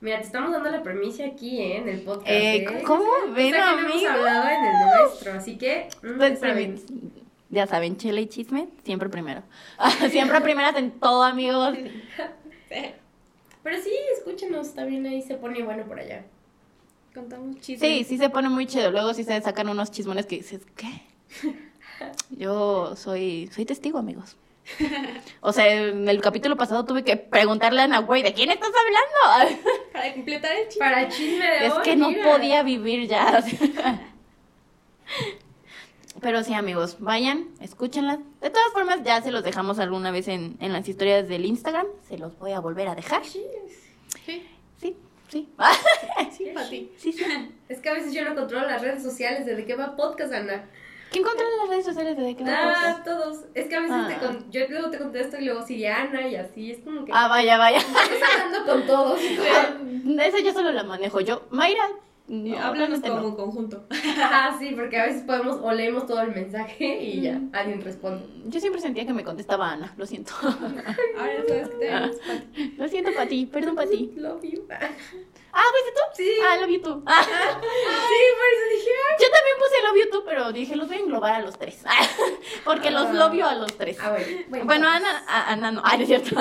Mira, 0.00 0.18
te 0.20 0.26
estamos 0.26 0.52
dando 0.52 0.70
la 0.70 0.82
premisa 0.82 1.24
aquí 1.26 1.58
¿eh? 1.60 1.78
en 1.78 1.88
el 1.88 2.00
podcast. 2.02 2.28
Eh, 2.30 2.56
¿eh? 2.64 2.82
¿cómo 2.86 3.04
O 3.04 3.32
ven, 3.32 3.52
sea, 3.52 3.74
que 3.76 3.82
no 3.82 3.88
hemos 3.88 4.04
hablado 4.04 4.48
en 4.48 4.64
el 4.64 4.72
nuestro, 5.02 5.32
así 5.32 5.58
que. 5.58 5.88
mm, 6.02 6.16
Pues, 6.18 6.40
ya 6.40 6.48
saben. 6.48 6.80
Ya 7.48 7.66
saben, 7.66 7.96
chile 7.96 8.20
y 8.22 8.26
chisme, 8.26 8.68
siempre 8.84 9.08
primero. 9.08 9.42
siempre 10.10 10.40
primeras 10.40 10.76
en 10.76 10.92
todo, 10.92 11.22
amigos. 11.22 11.76
Pero 13.66 13.82
sí, 13.82 13.90
escúchenos, 14.16 14.74
también 14.74 15.04
ahí 15.06 15.20
se 15.22 15.34
pone 15.34 15.60
bueno 15.64 15.82
por 15.86 15.98
allá. 15.98 16.24
Contamos 17.12 17.56
chistes. 17.58 17.80
Sí, 17.80 18.04
sí 18.04 18.16
se 18.16 18.30
pone 18.30 18.48
muy 18.48 18.64
chido. 18.66 18.92
Luego 18.92 19.12
sí 19.12 19.24
se 19.24 19.40
sacan 19.40 19.68
unos 19.68 19.90
chismones 19.90 20.24
que 20.26 20.36
dices, 20.36 20.60
¿qué? 20.76 21.02
Yo 22.30 22.94
soy, 22.94 23.50
soy 23.52 23.64
testigo, 23.64 23.98
amigos. 23.98 24.36
O 25.40 25.52
sea, 25.52 25.66
en 25.66 26.08
el 26.08 26.20
capítulo 26.20 26.56
pasado 26.56 26.84
tuve 26.84 27.02
que 27.02 27.16
preguntarle 27.16 27.80
a 27.80 27.84
Ana, 27.86 27.98
güey, 28.02 28.22
¿de 28.22 28.32
quién 28.34 28.52
estás 28.52 28.70
hablando? 28.70 29.58
Para 29.92 30.14
completar 30.14 30.52
el 30.56 30.68
chiste. 30.68 30.78
Para 30.78 31.02
el 31.02 31.08
chisme 31.08 31.44
de 31.44 31.66
Es 31.66 31.72
hoy, 31.72 31.82
que 31.82 31.96
no 31.96 32.10
mira. 32.10 32.22
podía 32.22 32.62
vivir 32.62 33.08
ya. 33.08 33.42
Pero 36.20 36.42
sí, 36.42 36.54
amigos, 36.54 36.96
vayan, 37.00 37.48
escúchenlas. 37.60 38.18
De 38.40 38.50
todas 38.50 38.72
formas, 38.72 39.00
ya 39.04 39.20
se 39.22 39.30
los 39.30 39.44
dejamos 39.44 39.78
alguna 39.78 40.10
vez 40.10 40.28
en, 40.28 40.56
en 40.60 40.72
las 40.72 40.88
historias 40.88 41.28
del 41.28 41.44
Instagram. 41.44 41.86
Se 42.08 42.16
los 42.18 42.38
voy 42.38 42.52
a 42.52 42.60
volver 42.60 42.88
a 42.88 42.94
dejar. 42.94 43.24
Sí, 43.24 43.44
Sí, 44.24 44.42
sí. 44.80 44.96
sí, 45.28 45.48
para 45.56 46.68
ti. 46.68 46.90
Sí, 46.96 47.12
sí. 47.12 47.24
Es 47.68 47.80
que 47.80 47.88
a 47.88 47.92
veces 47.94 48.12
yo 48.12 48.24
no 48.24 48.34
controlo 48.34 48.66
las 48.66 48.80
redes 48.82 49.02
sociales. 49.02 49.44
¿De 49.46 49.64
qué 49.64 49.74
va 49.74 49.94
podcast, 49.96 50.32
Ana? 50.32 50.64
¿Quién 51.10 51.22
controla 51.22 51.50
las 51.60 51.68
redes 51.68 51.84
sociales 51.84 52.16
de 52.16 52.34
qué 52.36 52.42
va 52.44 52.50
Ah, 52.52 52.74
podcast? 52.74 53.04
todos. 53.04 53.44
Es 53.54 53.68
que 53.68 53.76
a 53.76 53.80
veces 53.80 53.96
Ah. 53.96 54.08
te 54.08 54.26
con- 54.26 54.50
yo 54.50 54.60
luego 54.68 54.90
te 54.90 54.98
contesto 54.98 55.36
y 55.38 55.44
luego 55.44 55.64
sí, 55.66 55.86
Ana 55.86 56.26
y 56.26 56.34
así. 56.36 56.72
Es 56.72 56.78
como 56.78 57.04
que. 57.04 57.12
Ah, 57.14 57.28
vaya, 57.28 57.56
vaya. 57.58 57.78
Estás 57.78 58.42
hablando 58.42 58.72
con 58.72 58.86
todos. 58.86 59.20
Esa 60.20 60.40
yo 60.40 60.52
solo 60.52 60.72
la 60.72 60.82
manejo 60.82 61.20
yo. 61.20 61.42
Mayra, 61.50 61.88
no, 62.28 62.58
Háblanos 62.58 63.00
como 63.00 63.20
no. 63.20 63.28
un 63.28 63.36
conjunto. 63.36 63.86
Ajá, 63.90 64.56
sí, 64.58 64.72
porque 64.74 64.98
a 64.98 65.06
veces 65.06 65.22
podemos 65.22 65.60
o 65.62 65.72
leemos 65.72 66.06
todo 66.06 66.20
el 66.22 66.34
mensaje 66.34 67.02
y 67.02 67.20
ya, 67.20 67.40
alguien 67.52 67.80
responde. 67.82 68.26
Yo 68.46 68.60
siempre 68.60 68.80
sentía 68.80 69.06
que 69.06 69.12
me 69.12 69.22
contestaba 69.24 69.70
Ana, 69.70 69.94
lo 69.96 70.06
siento. 70.06 70.32
Ahora 70.42 71.42
sabes 71.46 71.68
que 71.68 71.76
tenemos 71.76 72.16
Pati. 72.16 72.74
Lo 72.76 72.88
siento, 72.88 73.10
Pati, 73.14 73.46
perdón, 73.46 73.76
Pati. 73.76 74.12
Love 74.16 74.42
you. 74.42 74.66
Ah, 75.58 75.62
¿fuiste 75.70 75.92
tú? 75.94 76.00
Sí. 76.14 76.30
Ah, 76.46 76.56
love 76.60 76.68
you 76.70 76.82
tú. 76.82 77.02
Ah, 77.06 77.22
Sí, 77.24 77.28
por 77.30 78.46
eso 78.52 78.64
dije, 78.74 78.90
"Ay". 78.90 79.16
yo 79.18 79.30
también 79.30 79.56
puse 79.58 79.82
love 79.82 79.96
you 80.04 80.10
tú, 80.10 80.22
pero 80.26 80.52
dije, 80.52 80.76
los 80.76 80.86
voy 80.88 80.96
a 80.98 81.00
englobar 81.00 81.34
a 81.36 81.40
los 81.40 81.58
tres. 81.58 81.82
Porque 82.64 82.90
los 82.90 83.06
Ah. 83.06 83.12
you 83.34 83.44
a 83.46 83.54
los 83.54 83.74
tres. 83.76 83.96
Ah, 84.00 84.10
bueno. 84.10 84.26
Bueno, 84.48 84.64
Bueno, 84.66 84.88
Ana, 84.88 85.24
a- 85.26 85.52
Ana 85.52 85.72
no. 85.72 85.80
Ay, 85.82 85.96
no 85.98 86.02
es 86.04 86.08
cierto. 86.08 86.36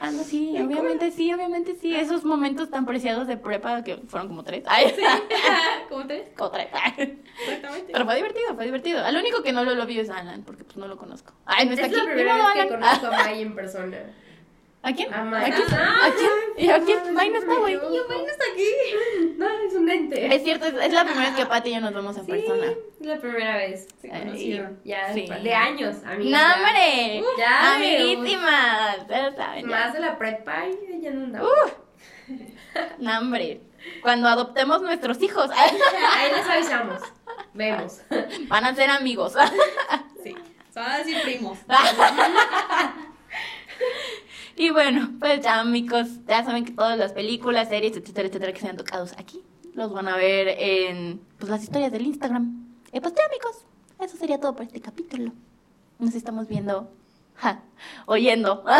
Ana 0.00 0.22
sí, 0.24 0.54
obviamente 0.60 1.10
sí, 1.10 1.32
obviamente 1.32 1.74
sí. 1.80 1.94
Esos 1.96 2.24
momentos 2.24 2.70
tan 2.70 2.84
preciados 2.84 3.26
de 3.26 3.36
prepa 3.36 3.82
que 3.82 3.96
fueron 4.08 4.28
como 4.28 4.44
tres. 4.44 4.64
Ay, 4.66 4.94
¿Cómo 5.88 6.06
te 6.06 6.14
ves? 6.18 6.28
como 6.36 6.50
tres. 6.50 6.68
Exactamente. 7.38 7.92
Pero 7.92 8.04
fue 8.04 8.16
divertido, 8.16 8.54
fue 8.54 8.64
divertido. 8.66 9.04
Al 9.04 9.16
único 9.16 9.42
que 9.42 9.52
no 9.52 9.64
lo 9.64 9.86
you 9.88 10.00
es 10.00 10.10
Alan, 10.10 10.42
porque 10.44 10.64
pues 10.64 10.76
no 10.76 10.86
lo 10.86 10.96
conozco. 10.98 11.32
Ay, 11.46 11.66
no 11.66 11.72
está 11.72 11.86
Es 11.86 11.92
aquí. 11.92 12.00
la 12.06 12.12
primera 12.12 12.34
vez 12.36 12.44
que 12.64 12.68
conozco 12.68 13.06
a 13.06 13.10
May 13.24 13.42
en 13.42 13.54
persona. 13.54 13.98
¿A 14.86 14.92
quién? 14.92 15.12
A 15.14 15.22
¿A 15.22 15.44
quién? 15.44 15.66
Ah, 15.72 16.06
¿A 16.06 16.10
quién? 16.12 16.30
¿Y 16.58 16.68
a 16.70 16.78
quién? 16.80 17.14
May 17.14 17.30
no 17.30 17.38
está, 17.38 17.54
güey. 17.54 17.72
Yo, 17.74 17.80
May 18.08 18.18
no 18.18 18.26
está 18.26 18.44
aquí. 18.52 18.68
No, 19.38 19.48
es 19.48 19.72
un 19.74 19.88
ente. 19.90 20.34
Es 20.34 20.42
cierto, 20.44 20.66
es, 20.66 20.74
es 20.74 20.92
la 20.92 21.04
primera 21.04 21.30
vez 21.30 21.36
que 21.38 21.46
Pati 21.46 21.70
y 21.70 21.74
yo 21.74 21.80
nos 21.80 21.94
vemos 21.94 22.16
en 22.18 22.26
Sí, 22.26 22.30
persona. 22.32 22.66
es 23.00 23.06
la 23.06 23.16
primera 23.18 23.56
vez. 23.56 23.88
Se 24.00 24.08
conocieron. 24.10 24.80
Ya, 24.84 25.12
Sí. 25.14 25.26
de 25.42 25.54
años, 25.54 25.96
¡No, 26.02 26.10
amiga. 26.10 26.54
hombre! 26.54 27.22
Ya, 27.38 27.74
Amiguísimas. 27.76 29.08
Ya 29.08 29.32
saben, 29.34 29.62
ya. 29.68 29.70
Más 29.70 29.92
de 29.94 30.00
la 30.00 30.18
prepa 30.18 30.64
y 30.68 31.00
ya 31.00 31.10
no 31.12 31.24
andaba. 31.24 31.48
No, 32.98 33.18
hombre. 33.18 33.60
Cuando 34.02 34.28
adoptemos 34.28 34.82
nuestros 34.82 35.20
hijos, 35.22 35.50
Ahí 35.56 36.30
les 36.30 36.46
avisamos. 36.48 37.00
Vemos. 37.54 38.00
van 38.48 38.64
a 38.66 38.74
ser 38.74 38.90
amigos. 38.90 39.32
Sí. 40.22 40.34
Se 40.70 40.78
van 40.80 40.90
a 40.90 40.98
decir 40.98 41.22
primos. 41.22 41.58
Y 44.56 44.70
bueno, 44.70 45.10
pues 45.18 45.40
ya 45.40 45.60
amigos, 45.60 46.06
ya 46.26 46.44
saben 46.44 46.64
que 46.64 46.72
todas 46.72 46.98
las 46.98 47.12
películas, 47.12 47.68
series, 47.68 47.96
etcétera, 47.96 48.28
etcétera, 48.28 48.52
que 48.52 48.60
sean 48.60 48.76
tocados 48.76 49.12
aquí, 49.18 49.42
los 49.74 49.92
van 49.92 50.08
a 50.08 50.16
ver 50.16 50.48
en 50.58 51.20
pues, 51.38 51.50
las 51.50 51.62
historias 51.62 51.90
del 51.90 52.06
Instagram. 52.06 52.64
Y 52.92 53.00
pues 53.00 53.14
ya 53.14 53.22
amigos, 53.26 53.64
eso 54.00 54.16
sería 54.16 54.38
todo 54.38 54.54
por 54.54 54.64
este 54.66 54.80
capítulo. 54.80 55.32
Nos 55.98 56.14
estamos 56.14 56.48
viendo, 56.48 56.90
ja, 57.36 57.62
oyendo. 58.06 58.64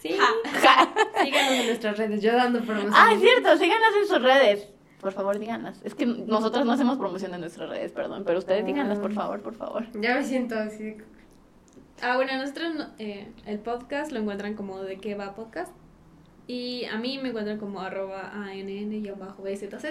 Sí. 0.00 0.10
Ja. 0.16 0.94
Síganos 1.24 1.52
en 1.54 1.66
nuestras 1.66 1.98
redes. 1.98 2.22
Yo 2.22 2.32
dando 2.32 2.60
promoción. 2.60 2.92
ah, 2.94 3.10
es 3.12 3.20
cierto, 3.20 3.56
síganos 3.56 3.88
en 4.00 4.06
sus 4.06 4.22
redes. 4.22 4.68
Por 5.00 5.12
favor, 5.12 5.40
díganlas. 5.40 5.80
Es 5.82 5.96
que 5.96 6.06
nosotros 6.06 6.64
no 6.64 6.70
hacemos 6.70 6.98
promoción 6.98 7.34
en 7.34 7.40
nuestras 7.40 7.68
redes, 7.68 7.90
perdón, 7.90 8.22
pero 8.24 8.38
ustedes 8.38 8.64
díganlas, 8.64 9.00
por 9.00 9.12
favor, 9.12 9.42
por 9.42 9.54
favor. 9.54 9.86
Ya 10.00 10.14
me 10.14 10.22
siento 10.22 10.56
así. 10.56 10.98
Ah, 12.02 12.16
bueno, 12.16 12.36
nosotros 12.36 12.74
no- 12.74 12.88
eh, 12.98 13.28
el 13.46 13.58
podcast 13.58 14.12
lo 14.12 14.20
encuentran 14.20 14.54
como 14.54 14.80
de 14.82 14.98
qué 14.98 15.14
va 15.14 15.34
podcast. 15.34 15.72
Y 16.46 16.86
a 16.86 16.96
mí 16.96 17.18
me 17.18 17.28
encuentran 17.28 17.58
como 17.58 17.80
arroba 17.80 18.30
ANN-BZZ. 18.34 19.84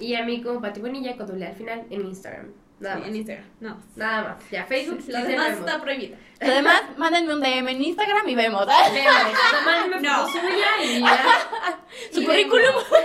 Y 0.00 0.14
a 0.16 0.24
mí 0.24 0.42
como 0.42 0.60
Pati 0.60 0.80
Bonilla 0.80 1.16
con 1.16 1.26
doble 1.28 1.46
al 1.46 1.54
final 1.54 1.84
en 1.90 2.06
Instagram. 2.06 2.50
Nada 2.80 2.94
Sí, 2.96 3.00
más. 3.00 3.08
en 3.10 3.16
Instagram. 3.16 3.44
No. 3.60 3.78
Nada 3.94 4.22
más. 4.34 4.50
Ya, 4.50 4.64
Facebook. 4.66 5.00
sí 5.02 5.12
Lo 5.12 5.18
demás 5.22 5.50
vemos. 5.52 5.60
está 5.68 5.80
prohibido. 5.80 6.16
Además, 6.40 6.82
mándenme 6.96 7.34
un 7.34 7.40
DM 7.40 7.68
en 7.70 7.82
Instagram 7.82 8.28
y 8.28 8.34
vemos. 8.34 8.66
Vemos. 8.66 9.38
Tomándome 9.52 10.02
No. 10.02 10.26
suya 10.26 10.84
y 10.84 11.00
ya. 11.00 11.80
Su 12.10 12.22
Y 12.22 12.26
currículum. 12.26 12.64
vemos. 12.66 12.84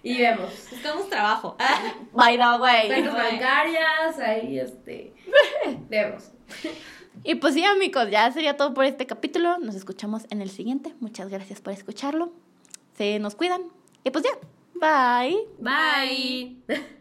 Y 0.00 0.16
vemos. 0.18 0.68
Buscamos 0.70 1.08
trabajo. 1.10 1.56
By 2.12 2.36
the 2.38 2.62
way. 2.62 2.86
Cuentas 2.86 3.14
bancarias, 3.14 4.18
ahí 4.20 4.58
este. 4.60 5.12
Vemos. 5.88 6.30
Y 7.24 7.36
pues 7.36 7.54
sí, 7.54 7.64
amigos, 7.64 8.10
ya 8.10 8.30
sería 8.32 8.56
todo 8.56 8.74
por 8.74 8.84
este 8.84 9.06
capítulo. 9.06 9.58
Nos 9.58 9.74
escuchamos 9.74 10.26
en 10.30 10.42
el 10.42 10.50
siguiente. 10.50 10.94
Muchas 11.00 11.28
gracias 11.28 11.60
por 11.60 11.72
escucharlo. 11.72 12.32
Se 12.96 13.18
nos 13.18 13.34
cuidan. 13.34 13.62
Y 14.04 14.10
pues 14.10 14.24
ya. 14.24 14.30
Bye. 14.74 15.36
Bye. 15.58 16.56